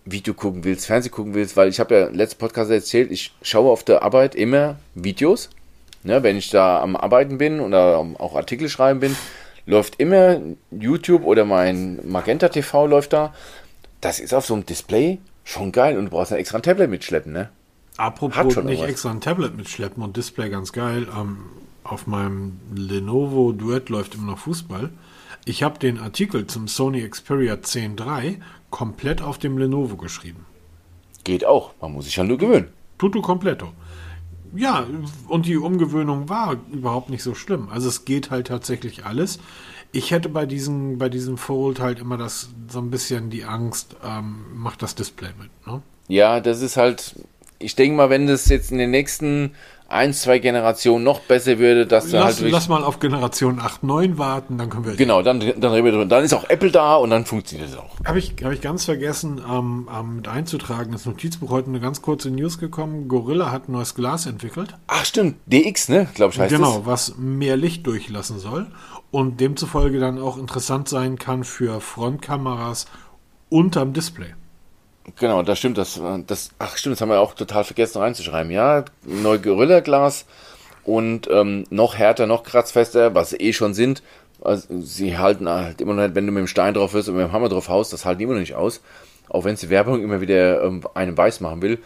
Video 0.04 0.34
gucken 0.34 0.64
willst, 0.64 0.86
Fernsehen 0.86 1.12
gucken 1.12 1.34
willst, 1.34 1.56
weil 1.56 1.68
ich 1.68 1.80
habe 1.80 1.94
ja 1.94 2.08
letzten 2.08 2.38
Podcast 2.38 2.70
erzählt, 2.70 3.10
ich 3.10 3.32
schaue 3.42 3.70
auf 3.70 3.84
der 3.84 4.02
Arbeit 4.02 4.34
immer 4.34 4.76
Videos. 4.94 5.50
Ne, 6.02 6.22
wenn 6.22 6.38
ich 6.38 6.48
da 6.48 6.80
am 6.80 6.96
Arbeiten 6.96 7.36
bin 7.36 7.60
oder 7.60 7.98
auch 7.98 8.34
Artikel 8.34 8.70
schreiben 8.70 9.00
bin, 9.00 9.14
läuft 9.66 10.00
immer 10.00 10.40
YouTube 10.70 11.24
oder 11.24 11.44
mein 11.44 12.00
Magenta 12.08 12.48
TV 12.48 12.86
läuft 12.86 13.12
da. 13.12 13.34
Das 14.00 14.18
ist 14.18 14.32
auf 14.32 14.46
so 14.46 14.54
einem 14.54 14.64
Display 14.64 15.18
schon 15.44 15.72
geil 15.72 15.98
und 15.98 16.06
du 16.06 16.10
brauchst 16.10 16.32
ein 16.32 16.38
extra 16.38 16.56
ein 16.56 16.62
Tablet 16.62 16.88
mitschleppen, 16.88 17.32
ne? 17.34 17.50
Apropos 17.98 18.44
nicht 18.46 18.56
irgendwas. 18.56 18.88
extra 18.88 19.10
ein 19.10 19.20
Tablet 19.20 19.56
mitschleppen 19.58 20.02
und 20.02 20.16
Display 20.16 20.48
ganz 20.48 20.72
geil. 20.72 21.06
Ähm, 21.14 21.38
auf 21.84 22.06
meinem 22.06 22.58
Lenovo 22.74 23.52
Duett 23.52 23.90
läuft 23.90 24.14
immer 24.14 24.32
noch 24.32 24.38
Fußball. 24.38 24.88
Ich 25.44 25.62
habe 25.62 25.78
den 25.78 25.98
Artikel 25.98 26.46
zum 26.46 26.68
Sony 26.68 27.08
Xperia 27.08 27.54
10.3 27.54 28.40
komplett 28.70 29.22
auf 29.22 29.38
dem 29.38 29.58
Lenovo 29.58 29.96
geschrieben. 29.96 30.46
Geht 31.24 31.44
auch. 31.44 31.72
Man 31.80 31.92
muss 31.92 32.04
sich 32.04 32.16
ja 32.16 32.24
nur 32.24 32.38
gewöhnen. 32.38 32.68
Tutto 32.98 33.22
completo. 33.22 33.72
Ja, 34.54 34.86
und 35.28 35.46
die 35.46 35.56
Umgewöhnung 35.56 36.28
war 36.28 36.56
überhaupt 36.72 37.08
nicht 37.08 37.22
so 37.22 37.34
schlimm. 37.34 37.68
Also 37.70 37.88
es 37.88 38.04
geht 38.04 38.30
halt 38.30 38.48
tatsächlich 38.48 39.06
alles. 39.06 39.38
Ich 39.92 40.10
hätte 40.10 40.28
bei 40.28 40.44
diesem, 40.46 40.98
bei 40.98 41.08
diesem 41.08 41.36
Fold 41.36 41.80
halt 41.80 41.98
immer 42.00 42.16
das 42.16 42.50
so 42.68 42.80
ein 42.80 42.90
bisschen 42.90 43.30
die 43.30 43.44
Angst, 43.44 43.96
ähm, 44.04 44.44
macht 44.54 44.82
das 44.82 44.94
Display 44.94 45.30
mit. 45.38 45.50
Ne? 45.66 45.82
Ja, 46.08 46.40
das 46.40 46.62
ist 46.62 46.76
halt, 46.76 47.14
ich 47.58 47.76
denke 47.76 47.96
mal, 47.96 48.10
wenn 48.10 48.26
das 48.26 48.48
jetzt 48.48 48.72
in 48.72 48.78
den 48.78 48.90
nächsten 48.90 49.52
ein, 49.90 50.14
zwei 50.14 50.38
Generationen 50.38 51.04
noch 51.04 51.20
besser 51.20 51.58
würde, 51.58 51.86
dass 51.86 52.10
da 52.10 52.24
halt 52.24 52.40
lass 52.40 52.68
mal 52.68 52.84
auf 52.84 53.00
Generation 53.00 53.60
8, 53.60 53.82
9 53.82 54.18
warten, 54.18 54.56
dann 54.56 54.70
können 54.70 54.84
wir. 54.84 54.94
genau, 54.94 55.22
dann, 55.22 55.40
dann 55.40 55.72
reden 55.72 55.84
wir 55.84 55.92
drüber. 55.92 56.06
Dann 56.06 56.24
ist 56.24 56.32
auch 56.32 56.48
Apple 56.48 56.70
da 56.70 56.96
und 56.96 57.10
dann 57.10 57.26
funktioniert 57.26 57.70
es 57.70 57.76
auch. 57.76 57.96
Habe 58.04 58.18
ich, 58.18 58.34
hab 58.42 58.52
ich 58.52 58.60
ganz 58.60 58.84
vergessen, 58.84 59.40
ähm, 59.48 59.88
ähm, 59.92 60.16
mit 60.16 60.28
einzutragen. 60.28 60.92
Das 60.92 61.06
Notizbuch 61.06 61.50
heute 61.50 61.68
eine 61.68 61.80
ganz 61.80 62.02
kurze 62.02 62.30
News 62.30 62.58
gekommen. 62.58 63.08
Gorilla 63.08 63.50
hat 63.50 63.68
ein 63.68 63.72
neues 63.72 63.94
Glas 63.94 64.26
entwickelt. 64.26 64.74
Ach 64.86 65.04
stimmt, 65.04 65.36
DX, 65.46 65.88
ne, 65.88 66.08
glaube 66.14 66.32
ich 66.32 66.40
heißt 66.40 66.54
genau, 66.54 66.86
was 66.86 67.16
mehr 67.18 67.56
Licht 67.56 67.86
durchlassen 67.86 68.38
soll 68.38 68.68
und 69.10 69.40
demzufolge 69.40 69.98
dann 69.98 70.18
auch 70.18 70.38
interessant 70.38 70.88
sein 70.88 71.18
kann 71.18 71.42
für 71.42 71.80
Frontkameras 71.80 72.86
unterm 73.48 73.92
Display. 73.92 74.34
Genau, 75.18 75.42
das 75.42 75.58
stimmt, 75.58 75.78
das, 75.78 76.00
das, 76.26 76.50
ach 76.58 76.76
stimmt, 76.76 76.94
das 76.94 77.00
haben 77.00 77.08
wir 77.08 77.20
auch 77.20 77.34
total 77.34 77.64
vergessen 77.64 77.98
reinzuschreiben. 77.98 78.50
Ja, 78.50 78.84
neu 79.04 79.38
Gorilla-Glas 79.38 80.26
und 80.84 81.28
ähm, 81.30 81.64
noch 81.70 81.96
härter, 81.96 82.26
noch 82.26 82.42
kratzfester, 82.42 83.14
was 83.14 83.30
sie 83.30 83.36
eh 83.36 83.52
schon 83.52 83.74
sind. 83.74 84.02
Also, 84.42 84.80
sie 84.80 85.18
halten 85.18 85.48
halt 85.48 85.80
immer 85.80 85.94
noch 85.94 86.02
nicht, 86.02 86.14
wenn 86.14 86.26
du 86.26 86.32
mit 86.32 86.40
dem 86.40 86.46
Stein 86.46 86.74
drauf 86.74 86.94
wirst 86.94 87.08
und 87.08 87.16
mit 87.16 87.26
dem 87.26 87.32
Hammer 87.32 87.48
drauf 87.48 87.68
haust, 87.68 87.92
das 87.92 88.04
halten 88.04 88.18
die 88.18 88.24
immer 88.24 88.34
noch 88.34 88.40
nicht 88.40 88.54
aus. 88.54 88.80
Auch 89.28 89.44
wenn 89.44 89.54
es 89.54 89.60
die 89.60 89.70
Werbung 89.70 90.02
immer 90.02 90.20
wieder 90.20 90.62
ähm, 90.64 90.82
einem 90.94 91.16
weiß 91.16 91.40
machen 91.40 91.62
will. 91.62 91.78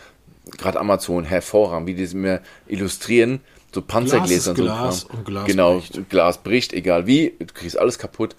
Gerade 0.57 0.79
Amazon 0.79 1.25
hervorragend, 1.25 1.87
wie 1.87 1.95
die 1.95 2.05
es 2.05 2.14
immer 2.14 2.41
illustrieren. 2.66 3.41
So 3.75 3.83
Panzergläser 3.83 4.53
und 4.53 4.57
so. 4.57 4.62
Glas 4.62 5.05
und 5.05 5.25
Glas 5.25 5.47
genau, 5.47 5.75
bricht. 5.75 6.11
Glas 6.11 6.39
bricht, 6.39 6.72
egal 6.72 7.07
wie, 7.07 7.35
du 7.39 7.53
kriegst 7.53 7.77
alles 7.77 7.99
kaputt. 7.99 8.37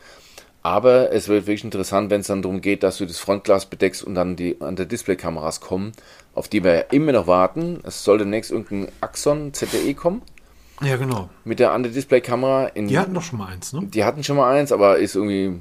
Aber 0.65 1.11
es 1.11 1.27
wird 1.27 1.45
wirklich 1.45 1.63
interessant, 1.63 2.09
wenn 2.09 2.21
es 2.21 2.27
dann 2.27 2.41
darum 2.41 2.59
geht, 2.59 2.81
dass 2.81 2.97
du 2.97 3.05
das 3.05 3.19
Frontglas 3.19 3.67
bedeckst 3.67 4.03
und 4.03 4.15
dann 4.15 4.35
die 4.35 4.59
an 4.61 4.75
der 4.75 4.87
Displaykameras 4.87 5.61
kommen, 5.61 5.91
auf 6.33 6.47
die 6.47 6.63
wir 6.63 6.73
ja 6.73 6.81
immer 6.89 7.11
noch 7.11 7.27
warten. 7.27 7.81
Es 7.83 8.03
soll 8.03 8.17
demnächst 8.17 8.49
irgendein 8.49 8.91
Axon 8.99 9.53
ZTE 9.53 9.93
kommen 9.93 10.23
Ja, 10.81 10.95
genau. 10.95 11.29
mit 11.43 11.59
der 11.59 11.71
andere 11.71 11.93
Displaykamera. 11.93 12.71
Die 12.75 12.97
hatten 12.97 13.13
doch 13.13 13.21
schon 13.21 13.37
mal 13.37 13.49
eins, 13.49 13.73
ne? 13.73 13.83
die 13.83 14.03
hatten 14.03 14.23
schon 14.23 14.37
mal 14.37 14.51
eins, 14.55 14.71
aber 14.71 14.97
ist 14.97 15.13
irgendwie 15.13 15.59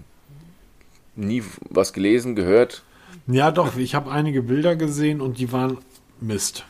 nie 1.17 1.43
was 1.69 1.93
gelesen, 1.93 2.35
gehört. 2.35 2.83
Ja, 3.27 3.51
doch. 3.51 3.77
Ich 3.77 3.95
habe 3.95 4.11
einige 4.11 4.41
Bilder 4.41 4.75
gesehen 4.75 5.21
und 5.21 5.39
die 5.39 5.53
waren 5.53 5.77
Mist. 6.19 6.65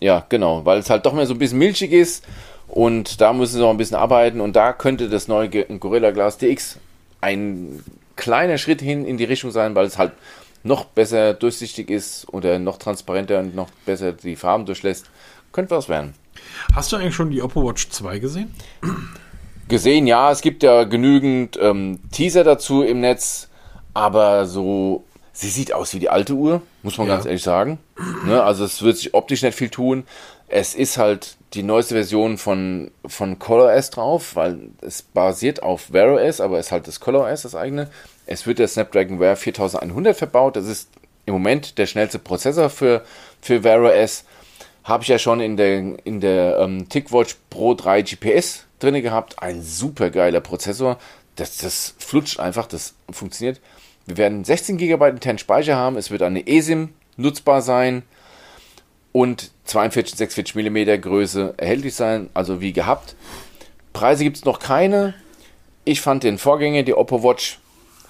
Ja, 0.00 0.24
genau, 0.30 0.64
weil 0.64 0.78
es 0.78 0.88
halt 0.88 1.04
doch 1.04 1.12
mehr 1.12 1.26
so 1.26 1.34
ein 1.34 1.38
bisschen 1.38 1.58
milchig 1.58 1.92
ist 1.92 2.24
und 2.66 3.20
da 3.20 3.34
müssen 3.34 3.56
sie 3.56 3.60
noch 3.60 3.68
ein 3.68 3.76
bisschen 3.76 3.98
arbeiten 3.98 4.40
und 4.40 4.56
da 4.56 4.72
könnte 4.72 5.10
das 5.10 5.28
neue 5.28 5.50
Gorilla 5.50 6.12
Glass 6.12 6.38
DX 6.38 6.78
ein 7.20 7.82
kleiner 8.16 8.58
Schritt 8.58 8.80
hin 8.80 9.04
in 9.04 9.16
die 9.16 9.24
Richtung 9.24 9.50
sein, 9.50 9.74
weil 9.74 9.86
es 9.86 9.98
halt 9.98 10.12
noch 10.64 10.84
besser 10.86 11.34
durchsichtig 11.34 11.88
ist 11.90 12.26
oder 12.32 12.58
noch 12.58 12.78
transparenter 12.78 13.38
und 13.40 13.54
noch 13.54 13.70
besser 13.86 14.12
die 14.12 14.36
Farben 14.36 14.66
durchlässt. 14.66 15.06
Könnte 15.52 15.74
was 15.76 15.88
werden. 15.88 16.14
Hast 16.74 16.92
du 16.92 16.96
eigentlich 16.96 17.14
schon 17.14 17.30
die 17.30 17.42
Oppo 17.42 17.66
Watch 17.66 17.88
2 17.90 18.18
gesehen? 18.18 18.54
Gesehen, 19.68 20.06
ja, 20.06 20.30
es 20.30 20.40
gibt 20.40 20.62
ja 20.62 20.84
genügend 20.84 21.58
ähm, 21.60 22.00
Teaser 22.10 22.42
dazu 22.42 22.82
im 22.82 23.00
Netz, 23.00 23.48
aber 23.92 24.46
so, 24.46 25.04
sie 25.32 25.48
sieht 25.50 25.72
aus 25.74 25.92
wie 25.94 25.98
die 25.98 26.08
alte 26.08 26.32
Uhr, 26.34 26.62
muss 26.82 26.96
man 26.96 27.06
Ja. 27.06 27.14
ganz 27.14 27.26
ehrlich 27.26 27.42
sagen. 27.42 27.78
Ne? 28.24 28.42
Also 28.42 28.64
es 28.64 28.82
wird 28.82 28.96
sich 28.96 29.12
optisch 29.14 29.42
nicht 29.42 29.56
viel 29.56 29.68
tun. 29.68 30.04
Es 30.48 30.74
ist 30.74 30.98
halt 30.98 31.36
die 31.54 31.62
neueste 31.62 31.94
Version 31.94 32.38
von, 32.38 32.90
von 33.06 33.38
ColorOS 33.38 33.90
drauf, 33.90 34.36
weil 34.36 34.70
es 34.80 35.02
basiert 35.02 35.62
auf 35.62 35.92
Wear 35.92 36.14
OS, 36.14 36.40
aber 36.40 36.58
es 36.58 36.66
ist 36.66 36.72
halt 36.72 36.86
das 36.86 37.00
ColorOS, 37.00 37.42
das 37.42 37.54
eigene. 37.54 37.90
Es 38.26 38.46
wird 38.46 38.58
der 38.58 38.68
Snapdragon 38.68 39.20
Wear 39.20 39.36
4100 39.36 40.16
verbaut. 40.16 40.56
Das 40.56 40.66
ist 40.66 40.88
im 41.24 41.32
Moment 41.32 41.78
der 41.78 41.86
schnellste 41.86 42.18
Prozessor 42.18 42.68
für, 42.70 43.02
für 43.40 43.64
Wear 43.64 43.82
OS. 43.82 44.24
Habe 44.84 45.02
ich 45.02 45.08
ja 45.08 45.18
schon 45.18 45.40
in 45.40 45.56
der, 45.56 46.04
in 46.04 46.20
der 46.20 46.58
ähm, 46.58 46.88
TicWatch 46.88 47.36
Pro 47.50 47.74
3 47.74 48.02
GPS 48.02 48.64
drin 48.78 49.00
gehabt. 49.02 49.42
Ein 49.42 49.62
super 49.62 50.10
geiler 50.10 50.40
Prozessor. 50.40 50.98
Das, 51.36 51.58
das 51.58 51.94
flutscht 51.98 52.40
einfach, 52.40 52.66
das 52.66 52.94
funktioniert. 53.10 53.60
Wir 54.06 54.16
werden 54.16 54.44
16 54.44 54.78
GB 54.78 55.08
internen 55.08 55.38
Speicher 55.38 55.76
haben. 55.76 55.96
Es 55.96 56.10
wird 56.10 56.22
eine 56.22 56.46
eSIM 56.46 56.90
nutzbar 57.16 57.62
sein 57.62 58.02
und 59.18 59.50
42, 59.64 60.16
46 60.16 60.54
mm 60.54 61.00
Größe 61.00 61.54
erhältlich 61.56 61.96
sein, 61.96 62.30
also 62.34 62.60
wie 62.60 62.72
gehabt. 62.72 63.16
Preise 63.92 64.22
gibt 64.22 64.36
es 64.36 64.44
noch 64.44 64.60
keine. 64.60 65.14
Ich 65.84 66.00
fand 66.00 66.22
den 66.22 66.38
Vorgänger, 66.38 66.84
die 66.84 66.94
Oppo 66.94 67.24
Watch, 67.24 67.58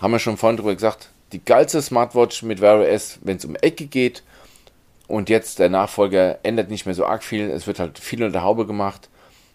haben 0.03 0.11
wir 0.11 0.19
schon 0.19 0.37
vorhin 0.37 0.59
drüber 0.59 0.75
gesagt, 0.75 1.09
die 1.33 1.43
geilste 1.43 1.81
Smartwatch 1.81 2.43
mit 2.43 2.61
Wear 2.61 2.81
OS, 2.81 3.21
wenn 3.23 3.39
es 3.39 3.47
um 3.47 3.57
Ecke 3.57 3.87
geht. 3.87 4.23
Und 5.07 5.31
jetzt 5.31 5.61
der 5.61 5.71
Nachfolger 5.71 6.41
ändert 6.43 6.69
nicht 6.69 6.85
mehr 6.85 6.95
so 6.95 7.07
arg 7.07 7.25
viel. 7.25 7.49
Es 7.49 7.67
wird 7.67 7.79
halt 7.79 7.99
viel 7.99 8.23
unter 8.23 8.43
Haube 8.43 8.67
gemacht. 8.67 9.09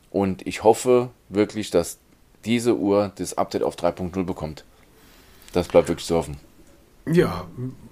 Und 0.10 0.48
ich 0.48 0.64
hoffe 0.64 1.12
wirklich, 1.30 1.70
dass 1.70 2.00
diese 2.46 2.76
Uhr 2.76 3.12
das 3.14 3.38
Update 3.38 3.62
auf 3.62 3.76
3.0 3.76 4.24
bekommt. 4.24 4.66
Das 5.54 5.68
bleibt 5.68 5.88
wirklich 5.88 6.08
zu 6.08 6.16
hoffen. 6.16 6.40
Ja, 7.06 7.48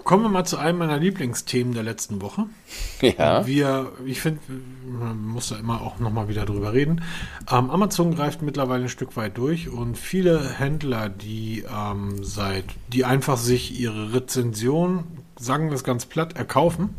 kommen 0.06 0.24
wir 0.24 0.30
mal 0.30 0.46
zu 0.46 0.58
einem 0.58 0.78
meiner 0.78 0.98
Lieblingsthemen 0.98 1.74
der 1.74 1.84
letzten 1.84 2.22
Woche. 2.22 2.46
Ja. 3.02 3.48
Wir, 3.48 3.92
ich 4.06 4.22
finde, 4.22 4.40
man 4.86 5.26
muss 5.26 5.50
da 5.50 5.58
immer 5.58 5.82
auch 5.82 5.98
nochmal 5.98 6.28
wieder 6.28 6.46
drüber 6.46 6.72
reden. 6.72 7.02
Ähm, 7.52 7.72
Amazon 7.72 8.14
greift 8.14 8.44
mittlerweile 8.44 8.84
ein 8.84 8.90
Stück 8.90 9.18
weit 9.18 9.40
durch 9.40 9.70
und 9.70 9.98
viele 9.98 10.52
Händler, 10.60 11.10
die 11.10 11.66
ähm, 11.68 12.24
seit, 12.24 12.66
die 12.90 13.04
einfach 13.04 13.38
sich 13.38 13.80
ihre 13.80 14.14
Rezension, 14.14 15.06
sagen 15.36 15.70
wir 15.70 15.76
es 15.76 15.84
ganz 15.84 16.06
platt, 16.06 16.38
erkaufen, 16.38 16.92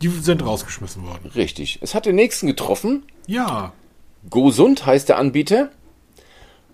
die 0.00 0.08
sind 0.08 0.42
rausgeschmissen 0.44 1.04
worden. 1.04 1.30
Richtig. 1.34 1.78
Es 1.82 1.94
hat 1.94 2.06
den 2.06 2.16
nächsten 2.16 2.46
getroffen. 2.46 3.02
Ja. 3.26 3.72
GoSund 4.30 4.86
heißt 4.86 5.10
der 5.10 5.18
Anbieter. 5.18 5.70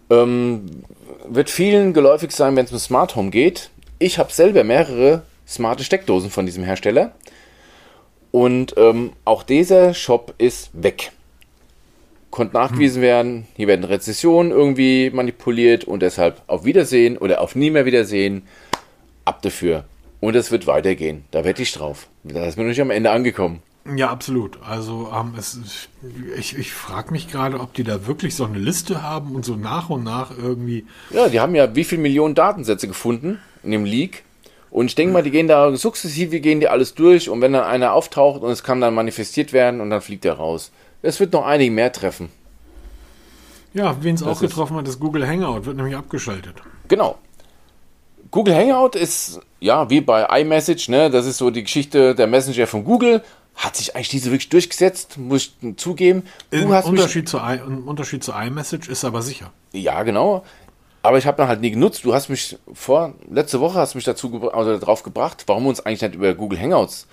Ähm, 0.09 0.84
wird 1.28 1.50
vielen 1.50 1.92
geläufig 1.94 2.30
sein, 2.30 2.54
wenn 2.54 2.64
es 2.64 2.72
um 2.72 2.78
Smart 2.78 3.16
Home 3.16 3.30
geht. 3.30 3.70
Ich 3.99 4.18
habe 4.18 4.32
selber 4.32 4.62
mehrere 4.62 5.22
smarte 5.46 5.82
Steckdosen 5.82 6.30
von 6.30 6.46
diesem 6.46 6.62
Hersteller. 6.62 7.12
Und 8.30 8.74
ähm, 8.76 9.12
auch 9.24 9.42
dieser 9.42 9.94
Shop 9.94 10.34
ist 10.38 10.70
weg. 10.72 11.12
Konnte 12.30 12.55
nachgewiesen 12.55 12.96
hm. 12.96 13.03
werden, 13.03 13.49
hier 13.57 13.66
werden 13.66 13.84
Rezessionen 13.84 14.53
irgendwie 14.53 15.11
manipuliert 15.11 15.84
und 15.84 16.01
deshalb 16.01 16.42
auf 16.46 16.64
Wiedersehen 16.64 17.16
oder 17.16 17.40
auf 17.40 17.57
nie 17.57 17.70
mehr 17.70 17.86
Wiedersehen. 17.86 18.42
Ab 19.24 19.42
dafür. 19.42 19.84
Und 20.20 20.36
es 20.36 20.51
wird 20.51 20.66
weitergehen. 20.66 21.24
Da 21.30 21.44
wette 21.44 21.62
ich 21.62 21.72
drauf. 21.72 22.09
Da 22.24 22.46
ist 22.46 22.57
mir 22.57 22.64
noch 22.64 22.70
nicht 22.70 22.80
am 22.80 22.90
Ende 22.90 23.11
angekommen. 23.11 23.62
Ja, 23.96 24.11
absolut. 24.11 24.59
Also 24.62 25.11
ähm, 25.14 25.34
es, 25.38 25.88
ich, 26.36 26.59
ich 26.59 26.72
frage 26.72 27.11
mich 27.11 27.30
gerade, 27.30 27.59
ob 27.59 27.72
die 27.74 27.84
da 27.84 28.07
wirklich 28.07 28.34
so 28.34 28.44
eine 28.44 28.59
Liste 28.59 29.03
haben 29.03 29.34
und 29.34 29.44
so 29.44 29.57
nach 29.57 29.88
und 29.88 30.05
nach 30.05 30.30
irgendwie. 30.36 30.86
Ja, 31.11 31.28
die 31.28 31.40
haben 31.40 31.55
ja 31.55 31.74
wie 31.74 31.84
viele 31.84 32.03
Millionen 32.03 32.34
Datensätze 32.34 32.86
gefunden 32.86 33.38
in 33.62 33.70
dem 33.70 33.84
Leak. 33.84 34.24
Und 34.70 34.86
ich 34.86 34.94
denke 34.94 35.12
mal, 35.12 35.22
die 35.22 35.30
gehen 35.30 35.48
da 35.48 35.74
sukzessive, 35.74 36.40
gehen 36.40 36.61
die 36.61 36.68
alles 36.68 36.94
durch 36.94 37.30
und 37.30 37.40
wenn 37.40 37.52
dann 37.52 37.64
einer 37.64 37.92
auftaucht 37.94 38.42
und 38.42 38.50
es 38.50 38.62
kann 38.62 38.80
dann 38.80 38.94
manifestiert 38.94 39.52
werden 39.52 39.80
und 39.80 39.90
dann 39.90 40.02
fliegt 40.02 40.24
er 40.24 40.34
raus. 40.34 40.70
Es 41.00 41.20
wird 41.20 41.32
noch 41.32 41.46
einige 41.46 41.70
mehr 41.70 41.92
treffen. 41.92 42.28
Ja, 43.72 43.96
wen 44.02 44.14
es 44.14 44.22
auch 44.22 44.40
getroffen 44.40 44.76
hat, 44.76 44.88
ist 44.88 44.98
Google 44.98 45.26
Hangout, 45.26 45.64
wird 45.66 45.76
nämlich 45.76 45.96
abgeschaltet. 45.96 46.54
Genau. 46.88 47.18
Google 48.30 48.54
Hangout 48.54 48.98
ist 48.98 49.40
ja 49.61 49.88
wie 49.88 50.00
bei 50.00 50.40
iMessage, 50.40 50.88
ne? 50.88 51.11
Das 51.11 51.26
ist 51.26 51.38
so 51.38 51.50
die 51.50 51.62
Geschichte 51.62 52.14
der 52.14 52.26
Messenger 52.26 52.66
von 52.66 52.84
Google. 52.84 53.22
Hat 53.54 53.76
sich 53.76 53.96
eigentlich 53.96 54.09
diese 54.09 54.30
wirklich 54.30 54.50
durchgesetzt, 54.50 55.18
muss 55.18 55.52
ich 55.61 55.76
zugeben. 55.76 56.24
Du 56.50 56.59
Im, 56.59 56.70
Unterschied 56.70 57.28
zu, 57.28 57.38
Im 57.38 57.88
Unterschied 57.88 58.22
zu 58.22 58.32
iMessage 58.32 58.88
ist 58.88 59.04
aber 59.04 59.22
sicher. 59.22 59.52
Ja, 59.72 60.02
genau. 60.02 60.44
Aber 61.03 61.18
ich 61.18 61.26
habe 61.26 61.36
dann 61.36 61.49
halt 61.49 61.61
nie 61.61 61.70
genutzt. 61.70 62.05
Du 62.05 62.14
hast 62.14 62.28
mich 62.28 62.59
vor, 62.72 63.14
letzte 63.30 63.61
Woche 63.61 63.78
hast 63.78 63.94
mich 63.94 64.05
dazu 64.05 64.51
also 64.53 64.78
drauf 64.78 65.03
gebracht, 65.03 65.44
warum 65.46 65.64
wir 65.64 65.70
uns 65.70 65.80
eigentlich 65.80 66.03
nicht 66.03 66.14
über 66.14 66.34
Google 66.34 66.61
Hangouts 66.61 67.07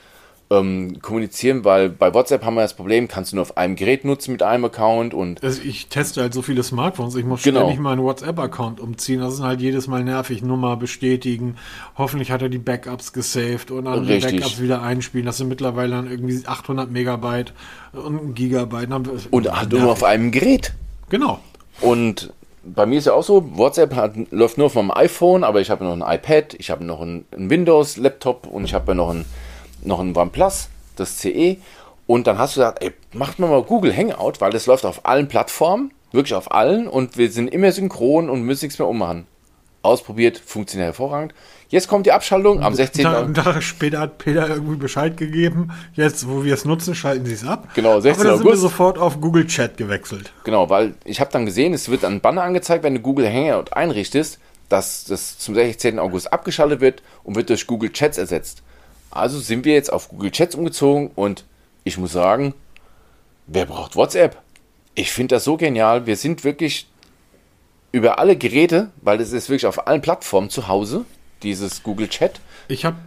ähm, 0.51 0.99
kommunizieren, 1.01 1.65
weil 1.65 1.89
bei 1.89 2.13
WhatsApp 2.13 2.43
haben 2.43 2.55
wir 2.55 2.61
das 2.61 2.75
Problem, 2.75 3.07
kannst 3.07 3.31
du 3.31 3.37
nur 3.37 3.43
auf 3.43 3.57
einem 3.57 3.75
Gerät 3.75 4.05
nutzen 4.05 4.31
mit 4.31 4.43
einem 4.43 4.65
Account 4.65 5.13
und. 5.13 5.43
Also 5.43 5.61
ich 5.63 5.87
teste 5.87 6.21
halt 6.21 6.33
so 6.33 6.41
viele 6.41 6.61
Smartphones, 6.61 7.15
ich 7.15 7.25
muss 7.25 7.41
genau. 7.41 7.61
ständig 7.61 7.79
meinen 7.79 8.03
WhatsApp-Account 8.03 8.79
umziehen. 8.79 9.21
Das 9.21 9.35
ist 9.35 9.41
halt 9.41 9.61
jedes 9.61 9.87
Mal 9.87 10.03
nervig. 10.03 10.43
Nummer 10.43 10.77
bestätigen. 10.77 11.55
Hoffentlich 11.97 12.31
hat 12.31 12.41
er 12.41 12.49
die 12.49 12.59
Backups 12.59 13.11
gesaved 13.13 13.71
und 13.71 13.85
dann 13.85 14.05
die 14.05 14.19
Backups 14.19 14.61
wieder 14.61 14.81
einspielen. 14.81 15.25
Das 15.25 15.37
sind 15.37 15.47
mittlerweile 15.47 15.95
dann 15.95 16.09
irgendwie 16.09 16.45
800 16.45 16.91
Megabyte 16.91 17.53
und 17.93 18.35
Gigabyte. 18.35 18.89
Und 19.31 19.51
halt 19.51 19.71
nur 19.71 19.91
auf 19.91 20.03
einem 20.03 20.31
Gerät. 20.31 20.73
Genau. 21.09 21.39
Und 21.81 22.31
bei 22.65 22.85
mir 22.85 22.97
ist 22.97 23.05
ja 23.05 23.13
auch 23.13 23.23
so, 23.23 23.57
WhatsApp 23.57 23.95
hat, 23.95 24.13
läuft 24.31 24.57
nur 24.57 24.71
meinem 24.73 24.91
iPhone, 24.91 25.43
aber 25.43 25.61
ich 25.61 25.69
habe 25.69 25.85
noch 25.85 25.93
ein 25.93 26.15
iPad, 26.15 26.55
ich 26.55 26.69
habe 26.71 26.83
noch 26.83 27.01
einen, 27.01 27.25
einen 27.31 27.49
Windows-Laptop 27.49 28.47
und 28.47 28.65
ich 28.65 28.73
habe 28.73 28.91
ja 28.91 28.93
noch 28.95 29.09
ein, 29.09 29.25
noch 29.83 29.99
ein 29.99 30.15
OnePlus, 30.15 30.69
das 30.95 31.17
CE. 31.17 31.57
Und 32.07 32.27
dann 32.27 32.37
hast 32.37 32.55
du 32.55 32.61
gesagt, 32.61 32.83
ey, 32.83 32.93
macht 33.13 33.39
mal 33.39 33.61
Google 33.63 33.95
Hangout, 33.95 34.33
weil 34.39 34.51
das 34.51 34.65
läuft 34.65 34.85
auf 34.85 35.05
allen 35.05 35.27
Plattformen, 35.27 35.91
wirklich 36.11 36.33
auf 36.33 36.51
allen 36.51 36.87
und 36.87 37.17
wir 37.17 37.31
sind 37.31 37.49
immer 37.49 37.71
synchron 37.71 38.29
und 38.29 38.41
müssen 38.41 38.65
nichts 38.65 38.79
mehr 38.79 38.87
ummachen. 38.87 39.27
Ausprobiert, 39.81 40.37
funktioniert 40.37 40.87
hervorragend. 40.87 41.33
Jetzt 41.69 41.87
kommt 41.87 42.05
die 42.05 42.11
Abschaltung 42.11 42.61
am 42.61 42.75
16. 42.75 43.05
Einen 43.05 43.33
Tag 43.33 43.61
später 43.63 43.99
hat 43.99 44.19
Peter 44.19 44.47
irgendwie 44.47 44.75
Bescheid 44.75 45.17
gegeben. 45.17 45.71
Jetzt, 45.93 46.27
wo 46.27 46.43
wir 46.43 46.53
es 46.53 46.63
nutzen, 46.63 46.93
schalten 46.93 47.25
sie 47.25 47.33
es 47.33 47.45
ab. 47.45 47.69
Genau, 47.73 47.99
16. 47.99 48.21
Aber 48.21 48.29
dann 48.29 48.37
sind 48.37 48.47
wir 48.47 48.57
sofort 48.57 48.97
auf 48.97 49.19
Google 49.19 49.47
Chat 49.47 49.77
gewechselt. 49.77 50.31
Genau, 50.43 50.69
weil 50.69 50.93
ich 51.05 51.19
habe 51.19 51.31
dann 51.31 51.45
gesehen, 51.45 51.73
es 51.73 51.89
wird 51.89 52.05
ein 52.05 52.21
Banner 52.21 52.43
angezeigt, 52.43 52.83
wenn 52.83 52.95
du 52.95 53.01
Google 53.01 53.27
Hangout 53.27 53.73
einrichtest, 53.73 54.39
dass 54.69 55.05
das 55.05 55.39
zum 55.39 55.55
16. 55.55 55.97
August 55.99 56.31
abgeschaltet 56.31 56.81
wird 56.81 57.01
und 57.23 57.35
wird 57.35 57.49
durch 57.49 57.65
Google 57.65 57.91
Chats 57.91 58.17
ersetzt. 58.17 58.61
Also 59.09 59.39
sind 59.39 59.65
wir 59.65 59.73
jetzt 59.73 59.91
auf 59.91 60.09
Google 60.09 60.31
Chats 60.31 60.55
umgezogen 60.55 61.11
und 61.15 61.45
ich 61.83 61.97
muss 61.97 62.11
sagen, 62.11 62.53
wer 63.47 63.65
braucht 63.65 63.95
WhatsApp? 63.95 64.37
Ich 64.93 65.11
finde 65.11 65.35
das 65.35 65.43
so 65.43 65.57
genial. 65.57 66.05
Wir 66.05 66.15
sind 66.15 66.43
wirklich 66.43 66.87
über 67.91 68.19
alle 68.19 68.35
Geräte, 68.35 68.91
weil 69.01 69.21
es 69.21 69.31
ist 69.31 69.49
wirklich 69.49 69.65
auf 69.65 69.87
allen 69.87 70.01
Plattformen 70.01 70.49
zu 70.49 70.67
Hause 70.67 71.05
dieses 71.43 71.83
Google 71.83 72.07
Chat. 72.07 72.39
Ich 72.67 72.85
habe, 72.85 72.97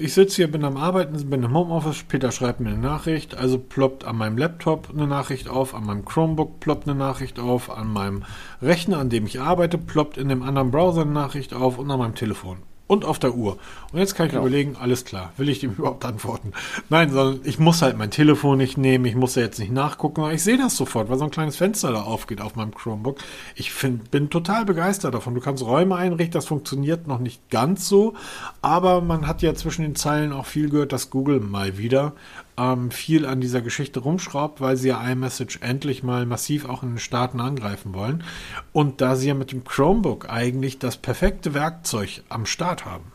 ich 0.00 0.14
sitze 0.14 0.36
hier, 0.36 0.50
bin 0.50 0.64
am 0.64 0.76
Arbeiten, 0.76 1.28
bin 1.28 1.42
im 1.42 1.54
Homeoffice. 1.54 2.04
Peter 2.04 2.32
schreibt 2.32 2.60
mir 2.60 2.70
eine 2.70 2.78
Nachricht, 2.78 3.36
also 3.36 3.58
ploppt 3.58 4.04
an 4.04 4.16
meinem 4.16 4.38
Laptop 4.38 4.88
eine 4.90 5.06
Nachricht 5.06 5.48
auf, 5.48 5.74
an 5.74 5.84
meinem 5.84 6.04
Chromebook 6.04 6.60
ploppt 6.60 6.88
eine 6.88 6.98
Nachricht 6.98 7.38
auf, 7.38 7.70
an 7.70 7.92
meinem 7.92 8.24
Rechner, 8.60 8.98
an 8.98 9.10
dem 9.10 9.26
ich 9.26 9.40
arbeite, 9.40 9.78
ploppt 9.78 10.16
in 10.16 10.28
dem 10.28 10.42
anderen 10.42 10.70
Browser 10.70 11.02
eine 11.02 11.12
Nachricht 11.12 11.52
auf 11.52 11.78
und 11.78 11.90
an 11.90 11.98
meinem 11.98 12.14
Telefon 12.14 12.58
und 12.92 13.06
auf 13.06 13.18
der 13.18 13.34
Uhr. 13.34 13.56
Und 13.90 14.00
jetzt 14.00 14.14
kann 14.14 14.26
ich 14.26 14.32
genau. 14.32 14.42
überlegen, 14.42 14.76
alles 14.78 15.06
klar, 15.06 15.32
will 15.38 15.48
ich 15.48 15.60
dem 15.60 15.72
überhaupt 15.78 16.04
antworten? 16.04 16.52
Nein, 16.90 17.10
sondern 17.10 17.40
ich 17.44 17.58
muss 17.58 17.80
halt 17.80 17.96
mein 17.96 18.10
Telefon 18.10 18.58
nicht 18.58 18.76
nehmen, 18.76 19.06
ich 19.06 19.14
muss 19.14 19.34
ja 19.34 19.42
jetzt 19.42 19.58
nicht 19.58 19.72
nachgucken, 19.72 20.20
aber 20.20 20.34
ich 20.34 20.42
sehe 20.42 20.58
das 20.58 20.76
sofort, 20.76 21.08
weil 21.08 21.16
so 21.16 21.24
ein 21.24 21.30
kleines 21.30 21.56
Fenster 21.56 21.90
da 21.90 22.02
aufgeht 22.02 22.42
auf 22.42 22.54
meinem 22.54 22.74
Chromebook. 22.74 23.18
Ich 23.54 23.72
find, 23.72 24.10
bin 24.10 24.28
total 24.28 24.66
begeistert 24.66 25.14
davon. 25.14 25.34
Du 25.34 25.40
kannst 25.40 25.64
Räume 25.64 25.96
einrichten, 25.96 26.34
das 26.34 26.44
funktioniert 26.44 27.06
noch 27.06 27.18
nicht 27.18 27.48
ganz 27.48 27.88
so, 27.88 28.12
aber 28.60 29.00
man 29.00 29.26
hat 29.26 29.40
ja 29.40 29.54
zwischen 29.54 29.82
den 29.82 29.96
Zeilen 29.96 30.32
auch 30.32 30.46
viel 30.46 30.68
gehört, 30.68 30.92
dass 30.92 31.08
Google 31.08 31.40
mal 31.40 31.78
wieder 31.78 32.12
ähm, 32.58 32.90
viel 32.90 33.26
an 33.26 33.40
dieser 33.40 33.60
Geschichte 33.60 34.00
rumschraubt, 34.00 34.60
weil 34.60 34.76
sie 34.76 34.88
ja 34.88 35.10
iMessage 35.10 35.60
endlich 35.62 36.02
mal 36.02 36.26
massiv 36.26 36.68
auch 36.68 36.82
in 36.82 36.90
den 36.90 36.98
Staaten 36.98 37.40
angreifen 37.40 37.94
wollen. 37.94 38.24
Und 38.72 39.00
da 39.00 39.16
sie 39.16 39.28
ja 39.28 39.34
mit 39.34 39.52
dem 39.52 39.64
Chromebook 39.64 40.28
eigentlich 40.28 40.78
das 40.78 40.96
perfekte 40.96 41.54
Werkzeug 41.54 42.22
am 42.28 42.46
Start 42.46 42.84
haben. 42.84 43.12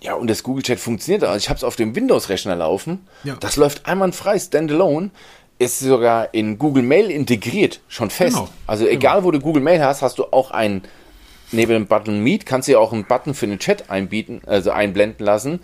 Ja, 0.00 0.14
und 0.14 0.30
das 0.30 0.44
Google 0.44 0.62
Chat 0.62 0.78
funktioniert. 0.78 1.24
Also 1.24 1.36
ich 1.38 1.48
habe 1.48 1.56
es 1.56 1.64
auf 1.64 1.74
dem 1.74 1.96
Windows-Rechner 1.96 2.54
laufen. 2.54 3.00
Ja. 3.24 3.36
Das 3.40 3.56
läuft 3.56 3.86
einwandfrei, 3.86 4.38
standalone. 4.38 5.10
Ist 5.58 5.80
sogar 5.80 6.32
in 6.34 6.56
Google 6.56 6.84
Mail 6.84 7.10
integriert, 7.10 7.80
schon 7.88 8.10
fest. 8.10 8.36
Genau. 8.36 8.48
Also 8.68 8.86
egal, 8.86 9.16
genau. 9.16 9.26
wo 9.26 9.30
du 9.32 9.40
Google 9.40 9.62
Mail 9.62 9.82
hast, 9.82 10.02
hast 10.02 10.18
du 10.18 10.26
auch 10.26 10.52
einen 10.52 10.82
neben 11.50 11.72
dem 11.72 11.86
Button 11.86 12.22
Meet 12.22 12.46
kannst 12.46 12.68
du 12.68 12.72
ja 12.72 12.78
auch 12.78 12.92
einen 12.92 13.04
Button 13.04 13.34
für 13.34 13.46
den 13.46 13.58
Chat 13.58 13.90
einbieten, 13.90 14.42
also 14.46 14.70
einblenden 14.70 15.24
lassen. 15.24 15.60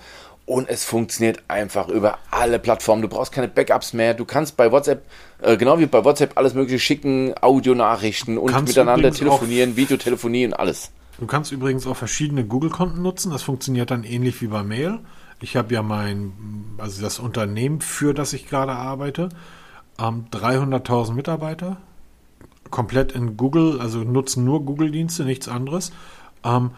Und 0.46 0.68
es 0.68 0.84
funktioniert 0.84 1.42
einfach 1.48 1.88
über 1.88 2.18
alle 2.30 2.58
Plattformen. 2.58 3.00
Du 3.00 3.08
brauchst 3.08 3.32
keine 3.32 3.48
Backups 3.48 3.94
mehr. 3.94 4.12
Du 4.12 4.26
kannst 4.26 4.58
bei 4.58 4.70
WhatsApp, 4.70 5.02
äh, 5.40 5.56
genau 5.56 5.78
wie 5.78 5.86
bei 5.86 6.04
WhatsApp, 6.04 6.36
alles 6.36 6.52
Mögliche 6.52 6.78
schicken, 6.78 7.32
Audionachrichten 7.40 8.36
und 8.36 8.54
miteinander 8.66 9.10
telefonieren, 9.10 9.76
Videotelefonie 9.76 10.46
und 10.46 10.52
alles. 10.52 10.90
Du 11.18 11.26
kannst 11.26 11.52
übrigens 11.52 11.86
auch 11.86 11.96
verschiedene 11.96 12.44
Google-Konten 12.44 13.00
nutzen. 13.00 13.30
Das 13.30 13.42
funktioniert 13.42 13.90
dann 13.90 14.04
ähnlich 14.04 14.42
wie 14.42 14.48
bei 14.48 14.62
Mail. 14.62 14.98
Ich 15.40 15.56
habe 15.56 15.72
ja 15.72 15.82
mein, 15.82 16.32
also 16.78 17.00
das 17.00 17.18
Unternehmen, 17.18 17.80
für 17.80 18.12
das 18.14 18.32
ich 18.32 18.48
gerade 18.48 18.72
arbeite, 18.72 19.30
ähm, 19.98 20.26
300.000 20.30 21.14
Mitarbeiter. 21.14 21.78
Komplett 22.70 23.12
in 23.12 23.36
Google, 23.36 23.80
also 23.80 24.00
nutzen 24.00 24.44
nur 24.44 24.64
Google-Dienste, 24.64 25.24
nichts 25.24 25.48
anderes. 25.48 25.92
Ähm, 26.44 26.72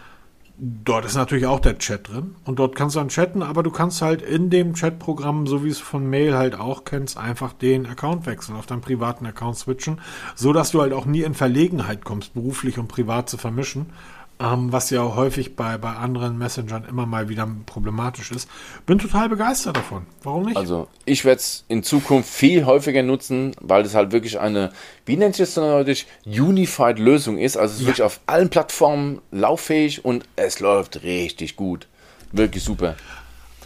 Dort 0.58 1.04
ist 1.04 1.16
natürlich 1.16 1.44
auch 1.44 1.60
der 1.60 1.76
Chat 1.76 2.08
drin. 2.08 2.34
Und 2.44 2.58
dort 2.58 2.76
kannst 2.76 2.96
du 2.96 3.00
dann 3.00 3.08
chatten, 3.08 3.42
aber 3.42 3.62
du 3.62 3.70
kannst 3.70 4.00
halt 4.00 4.22
in 4.22 4.48
dem 4.48 4.72
Chatprogramm, 4.72 5.46
so 5.46 5.62
wie 5.64 5.68
es 5.68 5.78
von 5.78 6.08
Mail 6.08 6.34
halt 6.34 6.58
auch 6.58 6.84
kennst, 6.84 7.18
einfach 7.18 7.52
den 7.52 7.84
Account 7.84 8.24
wechseln, 8.24 8.56
auf 8.56 8.64
deinen 8.64 8.80
privaten 8.80 9.26
Account 9.26 9.58
switchen, 9.58 10.00
so 10.34 10.54
dass 10.54 10.70
du 10.70 10.80
halt 10.80 10.94
auch 10.94 11.04
nie 11.04 11.22
in 11.22 11.34
Verlegenheit 11.34 12.06
kommst, 12.06 12.32
beruflich 12.32 12.78
und 12.78 12.88
privat 12.88 13.28
zu 13.28 13.36
vermischen, 13.36 13.90
ähm, 14.38 14.72
was 14.72 14.90
ja 14.90 15.02
häufig 15.14 15.56
bei, 15.56 15.78
bei 15.78 15.90
anderen 15.90 16.36
Messengern 16.38 16.84
immer 16.88 17.06
mal 17.06 17.28
wieder 17.28 17.48
problematisch 17.66 18.30
ist. 18.32 18.48
Bin 18.84 18.98
total 18.98 19.28
begeistert 19.28 19.76
davon. 19.76 20.06
Warum 20.22 20.44
nicht? 20.44 20.56
Also 20.56 20.88
ich 21.04 21.24
werde 21.24 21.40
es 21.40 21.64
in 21.68 21.82
Zukunft 21.82 22.28
viel 22.28 22.66
häufiger 22.66 23.02
nutzen, 23.02 23.52
weil 23.60 23.84
es 23.84 23.94
halt 23.94 24.12
wirklich 24.12 24.38
eine, 24.38 24.72
wie 25.06 25.16
nennt 25.16 25.36
sich 25.36 25.46
das 25.46 25.56
neudeutsch, 25.56 26.06
Unified 26.26 26.98
Lösung 26.98 27.38
ist. 27.38 27.56
Also 27.56 27.72
es 27.72 27.80
ist 27.80 27.82
ja. 27.82 27.86
wirklich 27.88 28.02
auf 28.02 28.20
allen 28.26 28.50
Plattformen 28.50 29.20
lauffähig 29.30 30.04
und 30.04 30.24
es 30.36 30.60
läuft 30.60 31.02
richtig 31.02 31.56
gut. 31.56 31.88
Wirklich 32.32 32.62
super. 32.62 32.96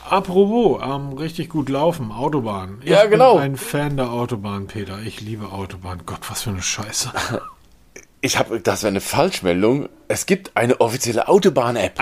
Apropos, 0.09 0.81
ähm, 0.83 1.13
richtig 1.13 1.51
gut 1.51 1.69
laufen, 1.69 2.11
Autobahn. 2.11 2.79
Ich 2.83 2.91
ja, 2.91 3.07
genau. 3.07 3.35
bin 3.35 3.43
ein 3.43 3.57
Fan 3.57 3.97
der 3.97 4.11
Autobahn, 4.11 4.67
Peter. 4.67 4.99
Ich 5.05 5.21
liebe 5.21 5.53
Autobahn. 5.53 6.03
Gott, 6.07 6.19
was 6.29 6.43
für 6.43 6.51
eine 6.51 6.63
Scheiße. 6.63 7.13
Ich 8.23 8.39
habe, 8.39 8.61
das 8.61 8.83
wäre 8.83 8.91
eine 8.91 9.01
Falschmeldung. 9.01 9.89
Es 10.09 10.27
gibt 10.27 10.55
eine 10.55 10.81
offizielle 10.81 11.29
Autobahn-App. 11.29 11.99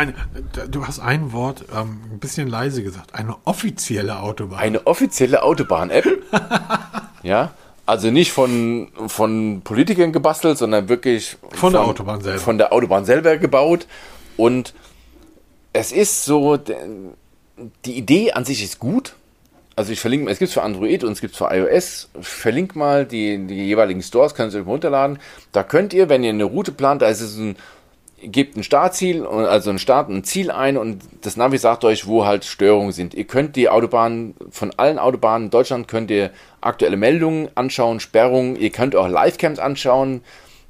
Du 0.69 0.87
hast 0.87 0.99
ein 0.99 1.33
Wort 1.33 1.65
ähm, 1.73 2.01
ein 2.13 2.19
bisschen 2.19 2.49
leise 2.49 2.83
gesagt. 2.83 3.15
Eine 3.15 3.37
offizielle 3.45 4.19
Autobahn. 4.21 4.59
Eine 4.59 4.87
offizielle 4.87 5.43
Autobahn-App. 5.43 6.07
ja. 7.23 7.53
Also 7.87 8.11
nicht 8.11 8.33
von, 8.33 8.89
von 9.07 9.63
Politikern 9.63 10.13
gebastelt, 10.13 10.59
sondern 10.59 10.89
wirklich 10.89 11.37
von, 11.51 11.59
von 11.59 11.73
der 11.73 11.83
Autobahn 11.83 12.21
selber. 12.21 12.41
Von 12.41 12.59
der 12.59 12.73
Autobahn 12.73 13.05
selber 13.05 13.37
gebaut. 13.37 13.87
Und 14.37 14.75
es 15.73 15.93
ist 15.93 16.25
so, 16.25 16.57
die 16.57 17.97
Idee 17.97 18.33
an 18.33 18.45
sich 18.45 18.63
ist 18.63 18.79
gut 18.79 19.15
also 19.79 19.93
ich 19.93 20.01
verlinke, 20.01 20.29
es 20.29 20.41
gibt 20.41 20.49
es 20.49 20.55
für 20.55 20.63
Android 20.63 21.05
und 21.05 21.13
es 21.13 21.21
gibt 21.21 21.35
es 21.35 21.39
für 21.39 21.55
iOS. 21.55 22.11
Ich 22.21 22.27
verlinke 22.27 22.77
mal 22.77 23.07
die, 23.07 23.47
die 23.47 23.67
jeweiligen 23.67 24.03
Stores, 24.03 24.35
könnt 24.35 24.53
ihr 24.53 24.61
euch 24.61 24.67
runterladen. 24.67 25.21
Da 25.53 25.63
könnt 25.63 25.95
ihr, 25.95 26.09
wenn 26.09 26.25
ihr 26.25 26.31
eine 26.31 26.43
Route 26.43 26.73
plant, 26.73 27.01
da 27.01 27.07
ist 27.07 27.21
es 27.21 27.37
ein, 27.37 27.55
gebt 28.21 28.57
ein 28.57 28.65
Startziel, 28.65 29.25
also 29.25 29.71
ein 29.71 29.79
Start, 29.79 30.09
ein 30.11 30.25
Ziel 30.25 30.51
ein 30.51 30.77
und 30.77 31.05
das 31.21 31.37
Navi 31.37 31.59
sagt 31.59 31.85
euch, 31.85 32.09
wo 32.09 32.27
halt 32.27 32.45
Störungen 32.45 32.91
sind. 32.91 33.15
Ihr 33.15 33.23
könnt 33.23 33.55
die 33.55 33.69
Autobahnen, 33.69 34.35
von 34.51 34.73
allen 34.77 34.99
Autobahnen 34.99 35.47
in 35.47 35.51
Deutschland 35.51 35.87
könnt 35.87 36.11
ihr 36.11 36.31
aktuelle 36.61 36.97
Meldungen 36.97 37.49
anschauen, 37.55 38.01
Sperrungen, 38.01 38.57
ihr 38.57 38.71
könnt 38.71 38.97
auch 38.97 39.07
Livecams 39.07 39.61
anschauen, 39.61 40.23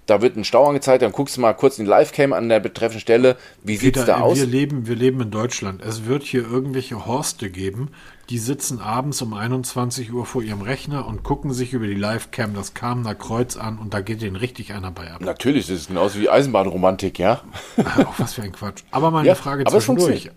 da 0.05 0.21
wird 0.21 0.37
ein 0.37 0.45
Stau 0.45 0.67
angezeigt, 0.67 1.01
dann 1.01 1.13
guckst 1.13 1.39
du 1.39 1.41
mal 1.41 1.55
kurz 1.55 1.79
in 1.79 1.87
die 1.87 1.91
Livecam 1.91 2.35
an 2.35 2.51
der 2.51 2.61
betreffenden 2.61 3.01
Stelle, 3.01 3.37
wie 3.63 3.77
sieht 3.77 3.97
es 3.97 4.05
da 4.05 4.21
aus? 4.21 4.39
Wir 4.39 4.47
leben, 4.47 4.87
wir 4.87 4.97
leben 4.97 5.23
in 5.23 5.31
Deutschland. 5.31 5.83
Es 5.83 6.05
wird 6.05 6.25
hier 6.25 6.47
irgendwelche 6.47 7.07
Horste 7.07 7.49
geben, 7.49 7.91
die 8.31 8.39
sitzen 8.39 8.81
abends 8.81 9.23
um 9.23 9.33
21 9.33 10.13
Uhr 10.13 10.27
vor 10.27 10.43
ihrem 10.43 10.61
Rechner 10.61 11.07
und 11.07 11.23
gucken 11.23 11.53
sich 11.53 11.73
über 11.73 11.87
die 11.87 11.95
Livecam 11.95 12.55
das 12.55 12.75
Kamener 12.75 13.15
Kreuz 13.15 13.57
an 13.57 13.79
und 13.79 13.95
da 13.95 14.01
geht 14.01 14.21
denen 14.21 14.37
richtig 14.37 14.75
einer 14.75 14.91
bei 14.91 15.11
ab. 15.11 15.23
Natürlich, 15.23 15.67
das 15.67 15.77
ist 15.77 15.89
genauso 15.89 16.21
wie 16.21 16.29
Eisenbahnromantik, 16.29 17.19
ja. 17.19 17.41
Ach, 17.85 18.19
was 18.19 18.35
für 18.35 18.43
ein 18.43 18.53
Quatsch. 18.53 18.83
Aber 18.91 19.11
meine 19.11 19.29
ja, 19.29 19.35
Frage 19.35 19.65
zwischendurch. 19.65 20.31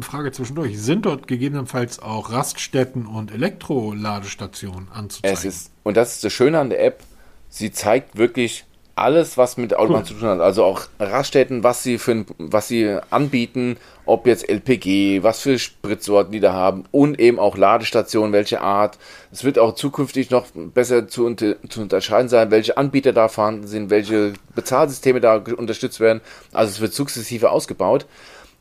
Frage 0.00 0.32
zwischendurch. 0.32 0.80
Sind 0.80 1.04
dort 1.04 1.28
gegebenenfalls 1.28 1.98
auch 1.98 2.32
Raststätten 2.32 3.04
und 3.04 3.30
Elektroladestationen 3.30 4.90
anzuzeigen? 4.90 5.36
Es 5.36 5.44
ist, 5.44 5.72
und 5.82 5.98
das 5.98 6.14
ist 6.14 6.24
das 6.24 6.32
Schöne 6.32 6.58
an 6.58 6.70
der 6.70 6.82
App, 6.82 7.02
sie 7.50 7.70
zeigt 7.70 8.16
wirklich 8.16 8.64
alles, 9.00 9.36
was 9.36 9.56
mit 9.56 9.74
Autobahn 9.74 10.02
cool. 10.02 10.06
zu 10.06 10.14
tun 10.14 10.28
hat. 10.28 10.40
Also 10.40 10.64
auch 10.64 10.82
Raststätten, 10.98 11.64
was 11.64 11.82
sie 11.82 11.98
für 11.98 12.24
was 12.38 12.68
sie 12.68 12.98
anbieten, 13.10 13.76
ob 14.06 14.26
jetzt 14.26 14.48
LPG, 14.48 15.22
was 15.22 15.40
für 15.40 15.58
Spritsorten 15.58 16.32
die 16.32 16.40
da 16.40 16.52
haben 16.52 16.84
und 16.90 17.18
eben 17.18 17.38
auch 17.38 17.56
Ladestationen, 17.56 18.32
welche 18.32 18.60
Art. 18.60 18.98
Es 19.32 19.44
wird 19.44 19.58
auch 19.58 19.74
zukünftig 19.74 20.30
noch 20.30 20.46
besser 20.54 21.08
zu, 21.08 21.24
unter, 21.24 21.56
zu 21.68 21.80
unterscheiden 21.80 22.28
sein, 22.28 22.50
welche 22.50 22.76
Anbieter 22.76 23.12
da 23.12 23.28
vorhanden 23.28 23.66
sind, 23.66 23.90
welche 23.90 24.34
Bezahlsysteme 24.54 25.20
da 25.20 25.36
unterstützt 25.36 26.00
werden. 26.00 26.20
Also 26.52 26.70
es 26.70 26.80
wird 26.80 26.92
sukzessive 26.92 27.50
ausgebaut. 27.50 28.06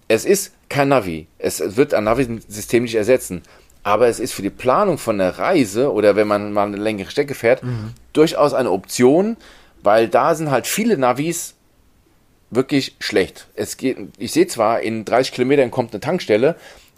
Es 0.08 0.26
ist 0.26 0.54
kein 0.70 0.90
Navi. 0.90 1.28
Es 1.38 1.78
wird 1.78 1.94
ein 1.94 2.06
Navi-System 2.06 2.84
nicht 2.84 2.96
ersetzen. 2.96 3.42
Aber 3.84 4.08
es 4.08 4.20
ist 4.20 4.34
für 4.34 4.42
die 4.42 4.50
Planung 4.50 4.98
von 4.98 5.18
der 5.18 5.40
Reise 5.40 5.92
oder 5.92 6.16
wenn 6.16 6.28
man 6.28 6.52
mal 6.52 6.68
eine 6.68 6.78
längere 6.78 7.10
Strecke 7.10 7.34
fährt, 7.34 7.64
mhm. 7.64 7.94
durchaus 8.14 8.54
eine 8.54 8.72
Option, 8.72 9.38
weil 9.84 10.08
da 10.08 10.36
sind 10.36 10.52
halt 10.52 10.68
viele 10.68 10.98
Navis 10.98 11.56
wirklich 12.50 12.96
schlecht. 13.00 13.48
Es 13.56 13.78
geht, 13.78 13.98
ich 14.18 14.32
sehe 14.32 14.48
zwar, 14.48 14.82
in 14.82 15.06
30 15.06 15.34
Kilometern 15.34 15.72
kommt 15.72 15.94
eine 15.94 16.00
Tankstelle, 16.00 16.56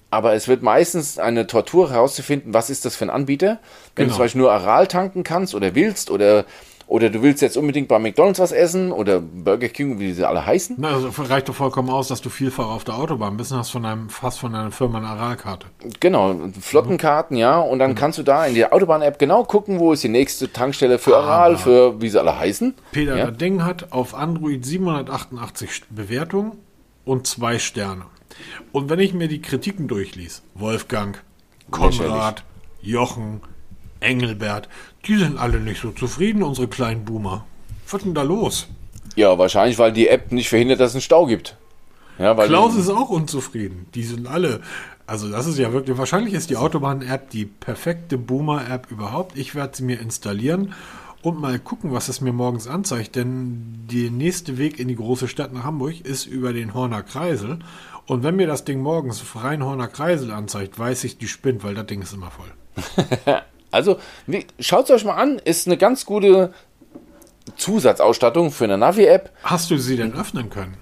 aber 0.10 0.34
es 0.34 0.48
wird 0.48 0.62
meistens 0.62 1.18
eine 1.20 1.48
Tortur 1.48 1.92
herauszufinden, 1.92 2.54
was 2.54 2.70
ist 2.70 2.86
das 2.86 2.96
für 2.96 3.06
ein 3.06 3.10
Anbieter. 3.10 3.60
Wenn 3.96 4.06
genau. 4.06 4.08
du 4.08 4.14
zum 4.16 4.24
Beispiel 4.26 4.42
nur 4.42 4.52
Aral 4.52 4.88
tanken 4.88 5.24
kannst 5.24 5.56
oder 5.56 5.76
willst 5.76 6.12
oder 6.12 6.46
oder 6.92 7.10
du 7.10 7.22
willst 7.22 7.42
jetzt 7.42 7.56
unbedingt 7.56 7.88
bei 7.88 8.00
McDonalds 8.00 8.38
was 8.40 8.52
essen 8.52 8.92
oder 8.92 9.22
Burger 9.22 9.70
King, 9.70 10.00
wie 10.00 10.12
sie 10.12 10.28
alle 10.28 10.46
heißen. 10.46 10.76
Na, 10.78 10.90
also 10.90 11.10
reicht 11.24 11.48
doch 11.48 11.56
vollkommen 11.56 11.90
aus, 11.90 12.10
dass 12.10 12.20
du 12.20 12.30
vielfach 12.30 12.68
auf 12.68 12.84
der 12.84 12.96
Autobahn 12.96 13.38
bist 13.38 13.54
und 13.54 13.60
hast 13.60 13.70
von 13.70 13.86
einem, 13.86 14.10
fast 14.10 14.40
von 14.40 14.54
einer 14.54 14.72
Firma 14.72 14.98
eine 14.98 15.08
Aralkarte. 15.08 15.68
Genau, 16.02 16.36
Flottenkarten, 16.60 17.38
ja. 17.38 17.62
Und 17.62 17.80
dann 17.80 17.92
mhm. 17.92 17.96
kannst 17.96 18.20
du 18.20 18.24
da 18.24 18.46
in 18.46 18.56
der 18.56 18.74
Autobahn-App 18.74 19.20
genau 19.20 19.46
gucken, 19.46 19.80
wo 19.80 19.94
ist 19.94 20.04
die 20.04 20.10
nächste 20.10 20.52
Tankstelle 20.52 21.00
für 21.00 21.16
Aral, 21.16 21.56
für 21.56 22.02
wie 22.02 22.10
sie 22.10 22.20
alle 22.20 22.38
heißen. 22.38 22.74
Peter, 22.92 23.16
ja? 23.16 23.32
Ding 23.32 23.64
hat 23.64 23.94
auf 23.94 24.14
Android 24.14 24.66
788 24.66 25.84
Bewertungen 25.92 26.58
und 27.06 27.26
zwei 27.26 27.58
Sterne. 27.58 28.04
Und 28.74 28.90
wenn 28.90 29.00
ich 29.00 29.14
mir 29.14 29.30
die 29.30 29.42
Kritiken 29.42 29.88
durchließ, 29.88 30.42
Wolfgang, 30.56 31.24
Konrad, 31.70 32.44
Jochen, 32.82 33.40
Engelbert, 34.02 34.68
die 35.08 35.18
sind 35.18 35.38
alle 35.38 35.60
nicht 35.60 35.82
so 35.82 35.92
zufrieden, 35.92 36.44
unsere 36.44 36.68
kleinen 36.68 37.06
Boomer. 37.06 37.46
Was 37.86 38.02
ist 38.02 38.06
denn 38.06 38.14
da 38.14 38.24
los? 38.24 38.68
Ja, 39.16 39.38
wahrscheinlich, 39.38 39.78
weil 39.78 39.92
die 39.92 40.08
App 40.08 40.32
nicht 40.32 40.50
verhindert, 40.50 40.80
dass 40.80 40.92
es 40.92 40.96
einen 40.96 41.02
Stau 41.02 41.26
gibt. 41.26 41.58
Ja, 42.18 42.36
Klaus 42.36 42.76
ist 42.76 42.90
auch 42.90 43.10
unzufrieden. 43.10 43.88
Die 43.96 44.04
sind 44.04 44.28
alle. 44.28 44.62
Also, 45.08 45.30
das 45.30 45.48
ist 45.48 45.58
ja 45.58 45.74
wirklich. 45.74 45.98
Wahrscheinlich 45.98 46.34
ist 46.34 46.50
die 46.50 46.58
Autobahn-App 46.58 47.30
die 47.32 47.46
perfekte 47.46 48.18
Boomer-App 48.18 48.92
überhaupt. 48.92 49.38
Ich 49.38 49.56
werde 49.56 49.76
sie 49.76 49.84
mir 49.84 50.00
installieren 50.00 50.74
und 51.22 51.40
mal 51.40 51.60
gucken, 51.60 51.92
was 51.92 52.10
es 52.10 52.22
mir 52.22 52.34
morgens 52.34 52.68
anzeigt. 52.68 53.16
Denn 53.16 53.88
der 53.92 54.12
nächste 54.12 54.58
Weg 54.58 54.80
in 54.80 54.88
die 54.88 54.96
große 54.96 55.28
Stadt 55.28 55.52
nach 55.52 55.64
Hamburg 55.64 56.02
ist 56.02 56.26
über 56.26 56.54
den 56.54 56.74
Horner 56.74 57.02
Kreisel. 57.02 57.60
Und 58.06 58.24
wenn 58.24 58.36
mir 58.36 58.48
das 58.48 58.66
Ding 58.66 58.80
morgens 58.82 59.24
rein 59.36 59.64
Horner 59.64 59.88
Kreisel 59.88 60.32
anzeigt, 60.32 60.78
weiß 60.78 61.04
ich, 61.06 61.18
die 61.18 61.28
spinnt, 61.28 61.64
weil 61.64 61.76
das 61.76 61.88
Ding 61.88 62.02
ist 62.02 62.14
immer 62.14 62.32
voll. 62.32 62.52
Also, 63.72 64.00
schaut 64.60 64.86
es 64.86 64.92
euch 64.92 65.06
mal 65.06 65.16
an, 65.16 65.40
ist 65.40 65.68
eine 65.68 65.78
ganz 65.78 66.06
gute 66.06 66.54
Zusatzausstattung 67.56 68.52
für 68.52 68.66
eine 68.66 68.78
Navi-App. 68.78 69.32
Hast 69.44 69.72
du 69.72 69.78
sie 69.78 69.98
denn 69.98 70.14
öffnen 70.14 70.50
können? 70.50 70.76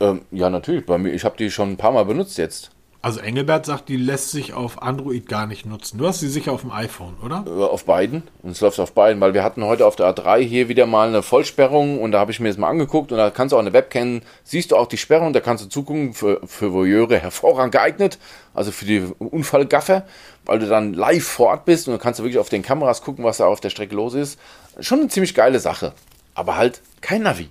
Ähm, 0.00 0.22
ja, 0.30 0.48
natürlich. 0.48 0.86
Bei 0.86 0.98
mir, 0.98 1.12
ich 1.12 1.24
habe 1.24 1.36
die 1.36 1.50
schon 1.50 1.72
ein 1.72 1.76
paar 1.76 1.92
Mal 1.92 2.04
benutzt 2.04 2.38
jetzt. 2.38 2.70
Also 3.00 3.20
Engelbert 3.20 3.64
sagt, 3.64 3.88
die 3.88 3.96
lässt 3.96 4.32
sich 4.32 4.54
auf 4.54 4.82
Android 4.82 5.28
gar 5.28 5.46
nicht 5.46 5.64
nutzen. 5.64 5.98
Du 5.98 6.08
hast 6.08 6.18
sie 6.18 6.28
sicher 6.28 6.50
auf 6.50 6.62
dem 6.62 6.72
iPhone, 6.72 7.14
oder? 7.24 7.44
Äh, 7.46 7.50
auf 7.50 7.84
beiden. 7.84 8.24
Und 8.42 8.50
es 8.50 8.60
läuft 8.60 8.80
auf 8.80 8.92
beiden, 8.92 9.20
weil 9.20 9.34
wir 9.34 9.44
hatten 9.44 9.64
heute 9.64 9.86
auf 9.86 9.94
der 9.94 10.12
A3 10.12 10.40
hier 10.40 10.68
wieder 10.68 10.84
mal 10.86 11.06
eine 11.06 11.22
Vollsperrung 11.22 12.00
und 12.00 12.10
da 12.10 12.18
habe 12.18 12.32
ich 12.32 12.40
mir 12.40 12.48
das 12.48 12.58
mal 12.58 12.68
angeguckt 12.68 13.12
und 13.12 13.18
da 13.18 13.30
kannst 13.30 13.52
du 13.52 13.56
auch 13.56 13.60
eine 13.60 13.72
Webcam, 13.72 14.22
siehst 14.42 14.72
du 14.72 14.76
auch 14.76 14.88
die 14.88 14.96
Sperrung, 14.96 15.32
da 15.32 15.38
kannst 15.38 15.64
du 15.64 15.68
zugucken, 15.68 16.12
für, 16.12 16.40
für 16.44 16.72
Voyeure 16.72 17.18
hervorragend 17.18 17.70
geeignet, 17.70 18.18
also 18.52 18.72
für 18.72 18.84
die 18.84 19.00
Unfallgaffer, 19.20 20.04
weil 20.44 20.58
du 20.58 20.66
dann 20.66 20.92
live 20.92 21.24
vor 21.24 21.50
Ort 21.50 21.66
bist 21.66 21.86
und 21.86 21.92
dann 21.92 22.00
kannst 22.00 22.18
du 22.18 22.24
wirklich 22.24 22.40
auf 22.40 22.48
den 22.48 22.62
Kameras 22.62 23.02
gucken, 23.02 23.24
was 23.24 23.36
da 23.36 23.46
auf 23.46 23.60
der 23.60 23.70
Strecke 23.70 23.94
los 23.94 24.14
ist. 24.14 24.40
Schon 24.80 24.98
eine 24.98 25.08
ziemlich 25.08 25.34
geile 25.36 25.60
Sache. 25.60 25.92
Aber 26.34 26.56
halt 26.56 26.80
kein 27.00 27.22
Navi. 27.22 27.48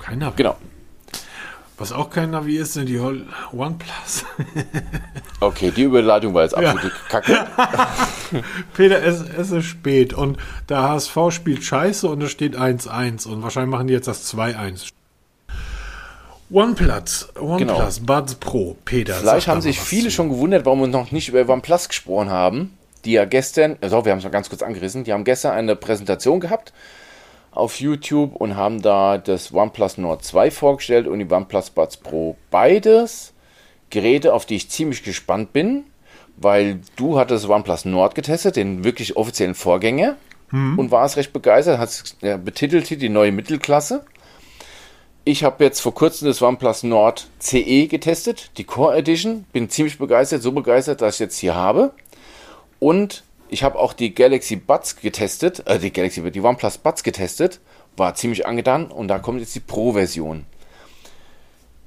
Kein 0.00 0.18
Navi. 0.18 0.36
Genau. 0.36 0.56
Was 1.80 1.92
auch 1.92 2.10
kein 2.10 2.32
Navi 2.32 2.58
ist, 2.58 2.74
sind 2.74 2.90
die 2.90 2.98
OnePlus. 2.98 4.26
okay, 5.40 5.72
die 5.74 5.84
Überleitung 5.84 6.34
war 6.34 6.42
jetzt 6.42 6.54
absolute 6.54 6.88
ja. 6.88 7.08
Kacke. 7.08 7.46
Peter, 8.74 9.02
es, 9.02 9.22
es, 9.22 9.50
ist 9.50 9.64
spät 9.64 10.12
und 10.12 10.36
der 10.68 10.82
HSV 10.82 11.16
spielt 11.30 11.64
scheiße 11.64 12.06
und 12.06 12.22
es 12.22 12.32
steht 12.32 12.54
1-1 12.54 13.26
und 13.26 13.42
wahrscheinlich 13.42 13.70
machen 13.70 13.86
die 13.86 13.94
jetzt 13.94 14.08
das 14.08 14.30
2-1. 14.30 14.90
OnePlus, 16.50 17.30
OnePlus, 17.40 17.58
genau. 17.58 17.90
Buds 18.02 18.34
Pro, 18.34 18.76
Peter. 18.84 19.14
Vielleicht 19.14 19.48
haben 19.48 19.62
sich 19.62 19.80
viele 19.80 20.10
zu. 20.10 20.16
schon 20.16 20.28
gewundert, 20.28 20.66
warum 20.66 20.80
wir 20.80 20.86
noch 20.86 21.12
nicht 21.12 21.30
über 21.30 21.50
OnePlus 21.50 21.88
gesprochen 21.88 22.28
haben. 22.28 22.76
Die 23.06 23.12
ja 23.12 23.24
gestern, 23.24 23.78
also 23.80 24.04
wir 24.04 24.12
haben 24.12 24.18
es 24.18 24.24
mal 24.24 24.30
ganz 24.30 24.50
kurz 24.50 24.60
angerissen, 24.60 25.04
die 25.04 25.14
haben 25.14 25.24
gestern 25.24 25.52
eine 25.52 25.76
Präsentation 25.76 26.40
gehabt 26.40 26.74
auf 27.52 27.80
YouTube 27.80 28.36
und 28.36 28.56
haben 28.56 28.82
da 28.82 29.18
das 29.18 29.52
OnePlus 29.52 29.98
Nord 29.98 30.24
2 30.24 30.50
vorgestellt 30.50 31.06
und 31.06 31.18
die 31.18 31.30
OnePlus 31.30 31.70
Buds 31.70 31.96
Pro. 31.96 32.36
Beides 32.50 33.32
Geräte, 33.90 34.34
auf 34.34 34.46
die 34.46 34.56
ich 34.56 34.70
ziemlich 34.70 35.02
gespannt 35.02 35.52
bin, 35.52 35.84
weil 36.36 36.80
du 36.96 37.18
hattest 37.18 37.48
OnePlus 37.48 37.84
Nord 37.84 38.14
getestet, 38.14 38.56
den 38.56 38.84
wirklich 38.84 39.16
offiziellen 39.16 39.54
Vorgänger, 39.54 40.16
hm. 40.50 40.78
und 40.78 40.90
warst 40.90 41.16
recht 41.16 41.32
begeistert, 41.32 41.78
hast 41.78 42.16
ja, 42.20 42.36
betitelt 42.36 42.86
hier 42.86 42.98
die 42.98 43.08
neue 43.08 43.32
Mittelklasse. 43.32 44.04
Ich 45.24 45.44
habe 45.44 45.62
jetzt 45.64 45.80
vor 45.80 45.94
kurzem 45.94 46.28
das 46.28 46.40
OnePlus 46.40 46.82
Nord 46.82 47.28
CE 47.40 47.86
getestet, 47.88 48.50
die 48.56 48.64
Core 48.64 48.96
Edition. 48.96 49.44
Bin 49.52 49.68
ziemlich 49.68 49.98
begeistert, 49.98 50.42
so 50.42 50.52
begeistert, 50.52 51.02
dass 51.02 51.16
ich 51.16 51.20
jetzt 51.20 51.38
hier 51.38 51.54
habe. 51.54 51.92
Und 52.78 53.22
ich 53.50 53.62
habe 53.62 53.78
auch 53.78 53.92
die 53.92 54.14
Galaxy 54.14 54.56
Buds 54.56 54.96
getestet, 54.96 55.66
äh, 55.66 55.78
die 55.78 55.92
Galaxy, 55.92 56.28
die 56.30 56.40
OnePlus 56.40 56.78
Buds 56.78 57.02
getestet. 57.02 57.60
War 57.96 58.14
ziemlich 58.14 58.46
angetan 58.46 58.86
und 58.86 59.08
da 59.08 59.18
kommt 59.18 59.40
jetzt 59.40 59.54
die 59.54 59.60
Pro-Version. 59.60 60.46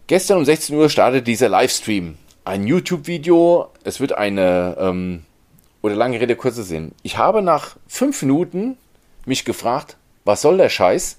Gestern 0.07 0.37
um 0.37 0.45
16 0.45 0.75
Uhr 0.75 0.89
startet 0.89 1.27
dieser 1.27 1.47
Livestream. 1.47 2.17
Ein 2.43 2.67
YouTube-Video. 2.67 3.69
Es 3.85 4.01
wird 4.01 4.11
eine, 4.11 4.75
ähm, 4.79 5.23
oder 5.81 5.95
lange 5.95 6.19
Rede, 6.19 6.35
kurzer 6.35 6.63
Sinn. 6.63 6.91
Ich 7.03 7.17
habe 7.17 7.41
nach 7.41 7.77
fünf 7.87 8.21
Minuten 8.21 8.77
mich 9.25 9.45
gefragt, 9.45 9.95
was 10.25 10.41
soll 10.41 10.57
der 10.57 10.69
Scheiß? 10.69 11.17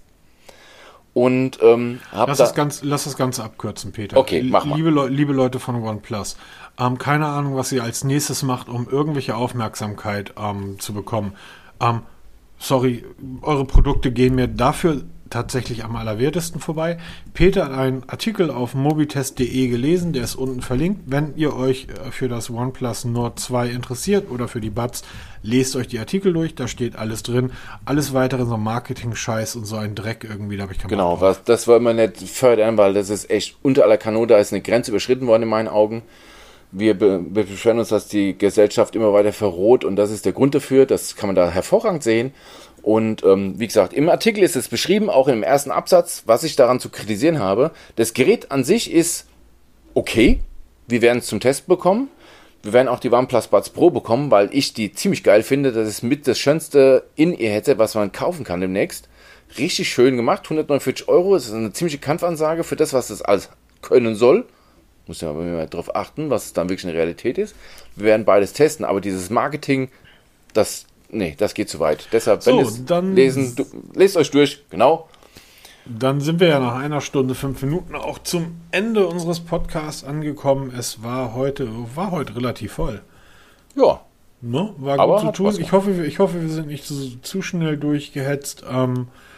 Und 1.14 1.60
ähm, 1.62 2.00
hab 2.10 2.28
lass, 2.28 2.38
da 2.38 2.44
das 2.44 2.54
ganz, 2.54 2.82
lass 2.82 3.04
das 3.04 3.16
Ganze 3.16 3.44
abkürzen, 3.44 3.92
Peter. 3.92 4.16
Okay, 4.16 4.42
mach 4.42 4.64
mal. 4.64 4.76
Liebe, 4.76 4.90
Le 4.90 5.08
liebe 5.08 5.32
Leute 5.32 5.60
von 5.60 5.76
OnePlus, 5.80 6.36
ähm, 6.78 6.98
keine 6.98 7.26
Ahnung, 7.26 7.56
was 7.56 7.72
ihr 7.72 7.82
als 7.82 8.04
nächstes 8.04 8.42
macht, 8.42 8.68
um 8.68 8.88
irgendwelche 8.88 9.36
Aufmerksamkeit 9.36 10.34
ähm, 10.36 10.78
zu 10.78 10.92
bekommen. 10.92 11.34
Ähm, 11.80 12.02
sorry, 12.58 13.04
eure 13.42 13.64
Produkte 13.64 14.10
gehen 14.10 14.34
mir 14.34 14.48
dafür 14.48 15.02
tatsächlich 15.30 15.84
am 15.84 15.96
allerwertesten 15.96 16.60
vorbei. 16.60 16.98
Peter 17.32 17.64
hat 17.64 17.72
einen 17.72 18.08
Artikel 18.08 18.50
auf 18.50 18.74
mobitest.de 18.74 19.68
gelesen, 19.68 20.12
der 20.12 20.22
ist 20.22 20.36
unten 20.36 20.62
verlinkt. 20.62 21.02
Wenn 21.06 21.34
ihr 21.36 21.56
euch 21.56 21.88
äh, 21.88 22.12
für 22.12 22.28
das 22.28 22.50
OnePlus 22.50 23.04
Nord 23.04 23.40
2 23.40 23.68
interessiert 23.70 24.30
oder 24.30 24.46
für 24.46 24.60
die 24.60 24.70
Buds, 24.70 25.02
lest 25.42 25.74
euch 25.74 25.88
die 25.88 25.98
Artikel 25.98 26.32
durch, 26.32 26.54
da 26.54 26.68
steht 26.68 26.94
alles 26.96 27.24
drin. 27.24 27.50
Alles 27.84 28.14
weitere 28.14 28.44
so 28.44 28.56
Marketing-Scheiß 28.56 29.56
und 29.56 29.64
so 29.64 29.76
ein 29.76 29.96
Dreck 29.96 30.24
irgendwie, 30.28 30.56
da 30.56 30.64
habe 30.64 30.72
ich 30.72 30.78
keinen 30.78 30.90
Genau, 30.90 31.20
was, 31.20 31.42
das 31.42 31.66
wollen 31.66 31.82
wir 31.82 31.94
nicht 31.94 32.28
fördern, 32.28 32.76
weil 32.78 32.94
das 32.94 33.10
ist 33.10 33.28
echt 33.28 33.56
unter 33.62 33.82
aller 33.84 33.96
Kanone, 33.96 34.28
da 34.28 34.38
ist 34.38 34.52
eine 34.52 34.62
Grenze 34.62 34.92
überschritten 34.92 35.26
worden 35.26 35.42
in 35.42 35.48
meinen 35.48 35.68
Augen. 35.68 36.02
Wir, 36.76 36.98
be 36.98 37.24
wir 37.30 37.44
beschweren 37.44 37.78
uns, 37.78 37.88
dass 37.88 38.08
die 38.08 38.36
Gesellschaft 38.36 38.96
immer 38.96 39.12
weiter 39.12 39.32
verroht 39.32 39.84
und 39.84 39.94
das 39.94 40.10
ist 40.10 40.24
der 40.24 40.32
Grund 40.32 40.54
dafür. 40.54 40.86
Das 40.86 41.14
kann 41.14 41.28
man 41.28 41.36
da 41.36 41.48
hervorragend 41.50 42.02
sehen. 42.02 42.32
Und 42.82 43.24
ähm, 43.24 43.58
wie 43.58 43.66
gesagt, 43.66 43.94
im 43.94 44.08
Artikel 44.08 44.42
ist 44.42 44.56
es 44.56 44.68
beschrieben, 44.68 45.08
auch 45.08 45.28
im 45.28 45.42
ersten 45.42 45.70
Absatz, 45.70 46.24
was 46.26 46.42
ich 46.42 46.56
daran 46.56 46.80
zu 46.80 46.90
kritisieren 46.90 47.38
habe. 47.38 47.70
Das 47.96 48.12
Gerät 48.12 48.50
an 48.50 48.64
sich 48.64 48.92
ist 48.92 49.26
okay. 49.94 50.40
Wir 50.86 51.00
werden 51.00 51.18
es 51.18 51.26
zum 51.26 51.40
Test 51.40 51.66
bekommen. 51.66 52.08
Wir 52.62 52.72
werden 52.72 52.88
auch 52.88 52.98
die 52.98 53.10
OnePlus 53.10 53.48
Buds 53.48 53.70
Pro 53.70 53.90
bekommen, 53.90 54.30
weil 54.30 54.48
ich 54.52 54.74
die 54.74 54.92
ziemlich 54.92 55.22
geil 55.22 55.42
finde. 55.42 55.72
Das 55.72 55.88
ist 55.88 56.02
mit 56.02 56.26
das 56.26 56.38
schönste 56.38 57.04
In-Ear-Headset, 57.14 57.78
was 57.78 57.94
man 57.94 58.10
kaufen 58.10 58.44
kann 58.44 58.60
demnächst. 58.60 59.08
Richtig 59.58 59.88
schön 59.88 60.16
gemacht, 60.16 60.42
149 60.44 61.08
Euro. 61.08 61.34
Das 61.34 61.46
ist 61.46 61.54
eine 61.54 61.72
ziemliche 61.72 61.98
Kampfansage 61.98 62.64
für 62.64 62.76
das, 62.76 62.92
was 62.92 63.08
das 63.08 63.22
alles 63.22 63.48
können 63.80 64.14
soll. 64.14 64.46
Muss 65.06 65.20
ja 65.20 65.30
aber 65.30 65.42
immer 65.42 65.66
darauf 65.66 65.94
achten, 65.94 66.30
was 66.30 66.52
dann 66.52 66.68
wirklich 66.68 66.86
eine 66.86 66.94
Realität 66.94 67.36
ist. 67.38 67.54
Wir 67.96 68.06
werden 68.06 68.24
beides 68.24 68.52
testen, 68.52 68.84
aber 68.84 69.00
dieses 69.00 69.30
Marketing, 69.30 69.90
das 70.54 70.86
nee, 71.10 71.34
das 71.36 71.54
geht 71.54 71.68
zu 71.68 71.80
weit. 71.80 72.08
Deshalb, 72.12 72.44
wenn 72.46 72.64
so, 72.64 72.82
dann 72.84 73.14
lesen, 73.14 73.54
du, 73.56 73.64
lest 73.94 74.16
euch 74.16 74.30
durch, 74.30 74.64
genau. 74.70 75.08
Dann 75.86 76.20
sind 76.20 76.40
wir 76.40 76.48
ja 76.48 76.60
nach 76.60 76.76
einer 76.76 77.02
Stunde, 77.02 77.34
fünf 77.34 77.62
Minuten 77.62 77.94
auch 77.94 78.18
zum 78.18 78.56
Ende 78.70 79.06
unseres 79.06 79.40
Podcasts 79.40 80.02
angekommen. 80.02 80.72
Es 80.76 81.02
war 81.02 81.34
heute, 81.34 81.68
war 81.94 82.10
heute 82.10 82.36
relativ 82.36 82.72
voll. 82.72 83.02
Ja. 83.76 84.00
Ne? 84.40 84.74
War 84.78 84.96
gut 85.06 85.20
zu 85.20 85.32
tun. 85.32 85.60
Ich 85.60 85.72
hoffe, 85.72 86.04
ich 86.06 86.18
hoffe, 86.18 86.40
wir 86.40 86.48
sind 86.48 86.68
nicht 86.68 86.86
zu, 86.86 87.20
zu 87.20 87.42
schnell 87.42 87.76
durchgehetzt. 87.76 88.64
Ähm, 88.70 89.08
äh, 89.08 89.33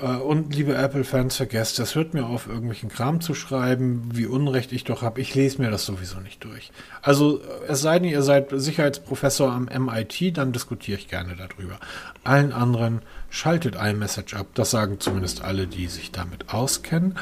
und 0.00 0.54
liebe 0.54 0.74
Apple-Fans, 0.74 1.36
vergesst, 1.36 1.78
das 1.78 1.94
hört 1.94 2.14
mir 2.14 2.26
auf, 2.26 2.46
irgendwelchen 2.46 2.88
Kram 2.88 3.20
zu 3.20 3.34
schreiben, 3.34 4.08
wie 4.12 4.26
Unrecht 4.26 4.72
ich 4.72 4.84
doch 4.84 5.02
habe. 5.02 5.20
Ich 5.20 5.34
lese 5.34 5.60
mir 5.60 5.70
das 5.70 5.86
sowieso 5.86 6.20
nicht 6.20 6.44
durch. 6.44 6.70
Also, 7.02 7.40
es 7.66 7.80
sei 7.80 7.98
denn, 7.98 8.08
ihr 8.08 8.22
seid 8.22 8.50
Sicherheitsprofessor 8.52 9.50
am 9.50 9.64
MIT, 9.64 10.36
dann 10.36 10.52
diskutiere 10.52 10.98
ich 10.98 11.08
gerne 11.08 11.36
darüber. 11.36 11.78
Allen 12.22 12.52
anderen 12.52 13.02
schaltet 13.28 13.74
iMessage 13.74 14.34
ab. 14.34 14.46
Das 14.54 14.70
sagen 14.70 15.00
zumindest 15.00 15.42
alle, 15.42 15.66
die 15.66 15.88
sich 15.88 16.12
damit 16.12 16.52
auskennen. 16.52 17.16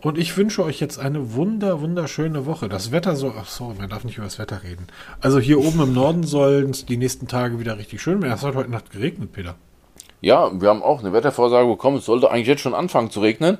Und 0.00 0.16
ich 0.16 0.36
wünsche 0.36 0.62
euch 0.62 0.80
jetzt 0.80 0.98
eine 0.98 1.34
wunder, 1.34 1.80
wunderschöne 1.80 2.46
Woche. 2.46 2.68
Das 2.68 2.92
Wetter 2.92 3.16
so, 3.16 3.34
ach 3.36 3.48
so, 3.48 3.74
man 3.78 3.88
darf 3.88 4.04
nicht 4.04 4.18
über 4.18 4.26
das 4.26 4.38
Wetter 4.38 4.62
reden. 4.62 4.86
Also 5.20 5.40
hier 5.40 5.58
oben 5.58 5.80
im 5.80 5.92
Norden 5.92 6.22
sollen 6.22 6.70
es 6.70 6.86
die 6.86 6.96
nächsten 6.96 7.26
Tage 7.26 7.58
wieder 7.58 7.78
richtig 7.78 8.00
schön 8.00 8.22
werden. 8.22 8.34
Es 8.34 8.42
hat 8.42 8.54
heute 8.54 8.70
Nacht 8.70 8.90
geregnet, 8.90 9.32
Peter. 9.32 9.56
Ja, 10.20 10.50
wir 10.60 10.68
haben 10.68 10.82
auch 10.82 11.00
eine 11.00 11.12
Wettervorsage 11.12 11.68
bekommen. 11.68 11.98
Es 11.98 12.06
sollte 12.06 12.30
eigentlich 12.30 12.48
jetzt 12.48 12.60
schon 12.60 12.74
anfangen 12.74 13.10
zu 13.10 13.20
regnen. 13.20 13.58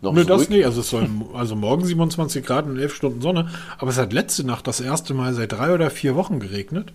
Noch 0.00 0.12
Nö, 0.12 0.24
das 0.24 0.48
nicht. 0.48 0.64
Also 0.64 0.80
es 0.80 0.90
soll 0.90 1.08
also 1.34 1.56
morgen 1.56 1.84
27 1.84 2.44
Grad 2.44 2.66
und 2.66 2.78
11 2.78 2.94
Stunden 2.94 3.20
Sonne. 3.20 3.48
Aber 3.78 3.90
es 3.90 3.98
hat 3.98 4.12
letzte 4.12 4.44
Nacht 4.44 4.66
das 4.66 4.80
erste 4.80 5.14
Mal 5.14 5.34
seit 5.34 5.52
drei 5.52 5.72
oder 5.74 5.90
vier 5.90 6.14
Wochen 6.14 6.38
geregnet. 6.38 6.92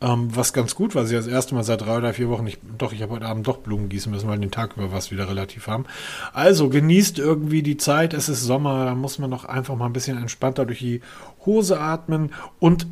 Ähm, 0.00 0.28
was 0.36 0.52
ganz 0.52 0.74
gut 0.74 0.94
war, 0.94 1.06
sie 1.06 1.14
das 1.14 1.26
erste 1.26 1.54
Mal 1.54 1.64
seit 1.64 1.80
drei 1.80 1.96
oder 1.96 2.12
vier 2.12 2.28
Wochen 2.28 2.44
nicht. 2.44 2.60
Doch, 2.76 2.92
ich 2.92 3.00
habe 3.02 3.14
heute 3.14 3.26
Abend 3.26 3.46
doch 3.48 3.58
Blumen 3.58 3.88
gießen 3.88 4.12
müssen, 4.12 4.28
weil 4.28 4.38
den 4.38 4.50
Tag 4.50 4.76
über 4.76 4.92
was 4.92 5.10
wieder 5.10 5.28
relativ 5.28 5.66
haben. 5.68 5.86
Also 6.34 6.68
genießt 6.68 7.18
irgendwie 7.18 7.62
die 7.62 7.78
Zeit. 7.78 8.12
Es 8.12 8.28
ist 8.28 8.42
Sommer, 8.42 8.84
da 8.84 8.94
muss 8.94 9.18
man 9.18 9.30
doch 9.30 9.46
einfach 9.46 9.74
mal 9.74 9.86
ein 9.86 9.94
bisschen 9.94 10.18
entspannter 10.18 10.66
durch 10.66 10.80
die 10.80 11.00
Hose 11.46 11.80
atmen. 11.80 12.32
Und 12.60 12.86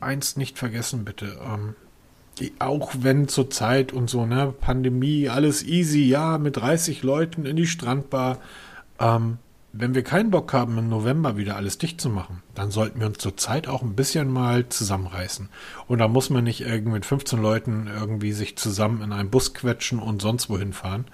eins 0.00 0.36
nicht 0.36 0.58
vergessen, 0.58 1.04
bitte. 1.04 1.38
Ähm, 1.42 1.74
auch 2.58 2.92
wenn 2.98 3.28
zur 3.28 3.50
Zeit 3.50 3.92
und 3.92 4.08
so, 4.10 4.26
ne, 4.26 4.52
Pandemie, 4.60 5.28
alles 5.28 5.62
easy, 5.62 6.04
ja, 6.04 6.38
mit 6.38 6.56
30 6.56 7.02
Leuten 7.02 7.46
in 7.46 7.56
die 7.56 7.66
Strandbar. 7.66 8.38
Ähm, 8.98 9.38
wenn 9.72 9.94
wir 9.94 10.02
keinen 10.02 10.30
Bock 10.30 10.52
haben, 10.52 10.78
im 10.78 10.88
November 10.88 11.36
wieder 11.36 11.56
alles 11.56 11.78
dicht 11.78 12.00
zu 12.00 12.08
machen, 12.08 12.42
dann 12.54 12.70
sollten 12.70 12.98
wir 12.98 13.06
uns 13.06 13.18
zur 13.18 13.36
Zeit 13.36 13.68
auch 13.68 13.82
ein 13.82 13.94
bisschen 13.94 14.28
mal 14.28 14.68
zusammenreißen. 14.68 15.48
Und 15.86 15.98
da 15.98 16.08
muss 16.08 16.28
man 16.28 16.42
nicht 16.42 16.62
irgendwie 16.62 16.94
mit 16.94 17.06
15 17.06 17.40
Leuten 17.40 17.86
irgendwie 17.86 18.32
sich 18.32 18.56
zusammen 18.56 19.00
in 19.02 19.12
einen 19.12 19.30
Bus 19.30 19.54
quetschen 19.54 20.00
und 20.00 20.22
sonst 20.22 20.50
wohin 20.50 20.72
fahren. 20.72 21.04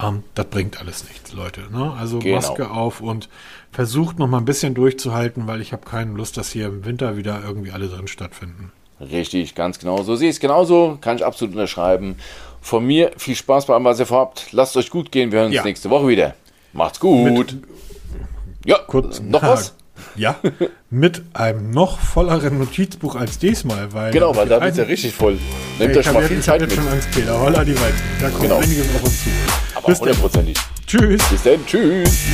Ähm, 0.00 0.22
das 0.34 0.46
bringt 0.46 0.80
alles 0.80 1.04
nichts, 1.04 1.32
Leute. 1.32 1.62
Ne? 1.70 1.92
Also 1.92 2.20
genau. 2.20 2.36
Maske 2.36 2.70
auf 2.70 3.00
und 3.00 3.28
versucht 3.70 4.18
noch 4.18 4.28
mal 4.28 4.38
ein 4.38 4.44
bisschen 4.46 4.74
durchzuhalten, 4.74 5.46
weil 5.46 5.60
ich 5.60 5.72
habe 5.72 5.84
keine 5.84 6.12
Lust, 6.12 6.36
dass 6.36 6.50
hier 6.50 6.66
im 6.66 6.84
Winter 6.84 7.16
wieder 7.16 7.42
irgendwie 7.44 7.72
alle 7.72 7.88
drin 7.88 8.08
stattfinden. 8.08 8.72
Richtig, 9.00 9.54
ganz 9.54 9.78
genau. 9.78 10.02
So 10.02 10.16
sehe 10.16 10.30
ich 10.30 10.36
es 10.36 10.40
genauso. 10.40 10.98
Kann 11.00 11.16
ich 11.16 11.24
absolut 11.24 11.54
unterschreiben. 11.54 12.16
Von 12.60 12.86
mir 12.86 13.12
viel 13.16 13.36
Spaß 13.36 13.66
bei 13.66 13.74
allem, 13.74 13.84
was 13.84 14.00
ihr 14.00 14.06
vorhabt. 14.06 14.48
Lasst 14.52 14.76
euch 14.76 14.90
gut 14.90 15.12
gehen. 15.12 15.30
Wir 15.32 15.40
hören 15.40 15.48
uns 15.48 15.56
ja. 15.56 15.64
nächste 15.64 15.90
Woche 15.90 16.08
wieder. 16.08 16.34
Macht's 16.72 16.98
gut. 16.98 17.30
Mit, 17.32 17.56
ja, 18.64 18.78
kurz 18.86 19.20
noch 19.20 19.42
was? 19.42 19.74
Ja, 20.14 20.36
mit 20.90 21.22
einem 21.32 21.70
noch 21.70 21.98
volleren 21.98 22.58
Notizbuch 22.58 23.14
als 23.16 23.38
diesmal. 23.38 23.92
Weil 23.92 24.12
genau, 24.12 24.34
weil 24.36 24.48
da 24.48 24.58
ist 24.64 24.76
ja 24.76 24.84
richtig 24.84 25.14
voll. 25.14 25.38
Nehmt 25.78 25.96
euch 25.96 26.12
mal 26.12 26.22
viel 26.22 26.40
Zeit 26.40 26.60
mit. 26.60 26.72
schon 26.72 26.86
Angst, 26.88 27.10
Peter. 27.12 27.38
Holla 27.38 27.64
die 27.64 27.78
Waldchen. 27.80 28.02
Da 28.20 28.28
kommt 28.28 28.42
genau. 28.42 28.56
einiges 28.56 28.94
auf 28.94 29.04
uns 29.04 29.24
zu. 29.24 29.30
Aber 29.74 29.94
hundertprozentig. 29.94 30.56
Tschüss. 30.86 31.22
Bis 31.30 31.42
dann. 31.42 31.64
Tschüss. 31.66 32.26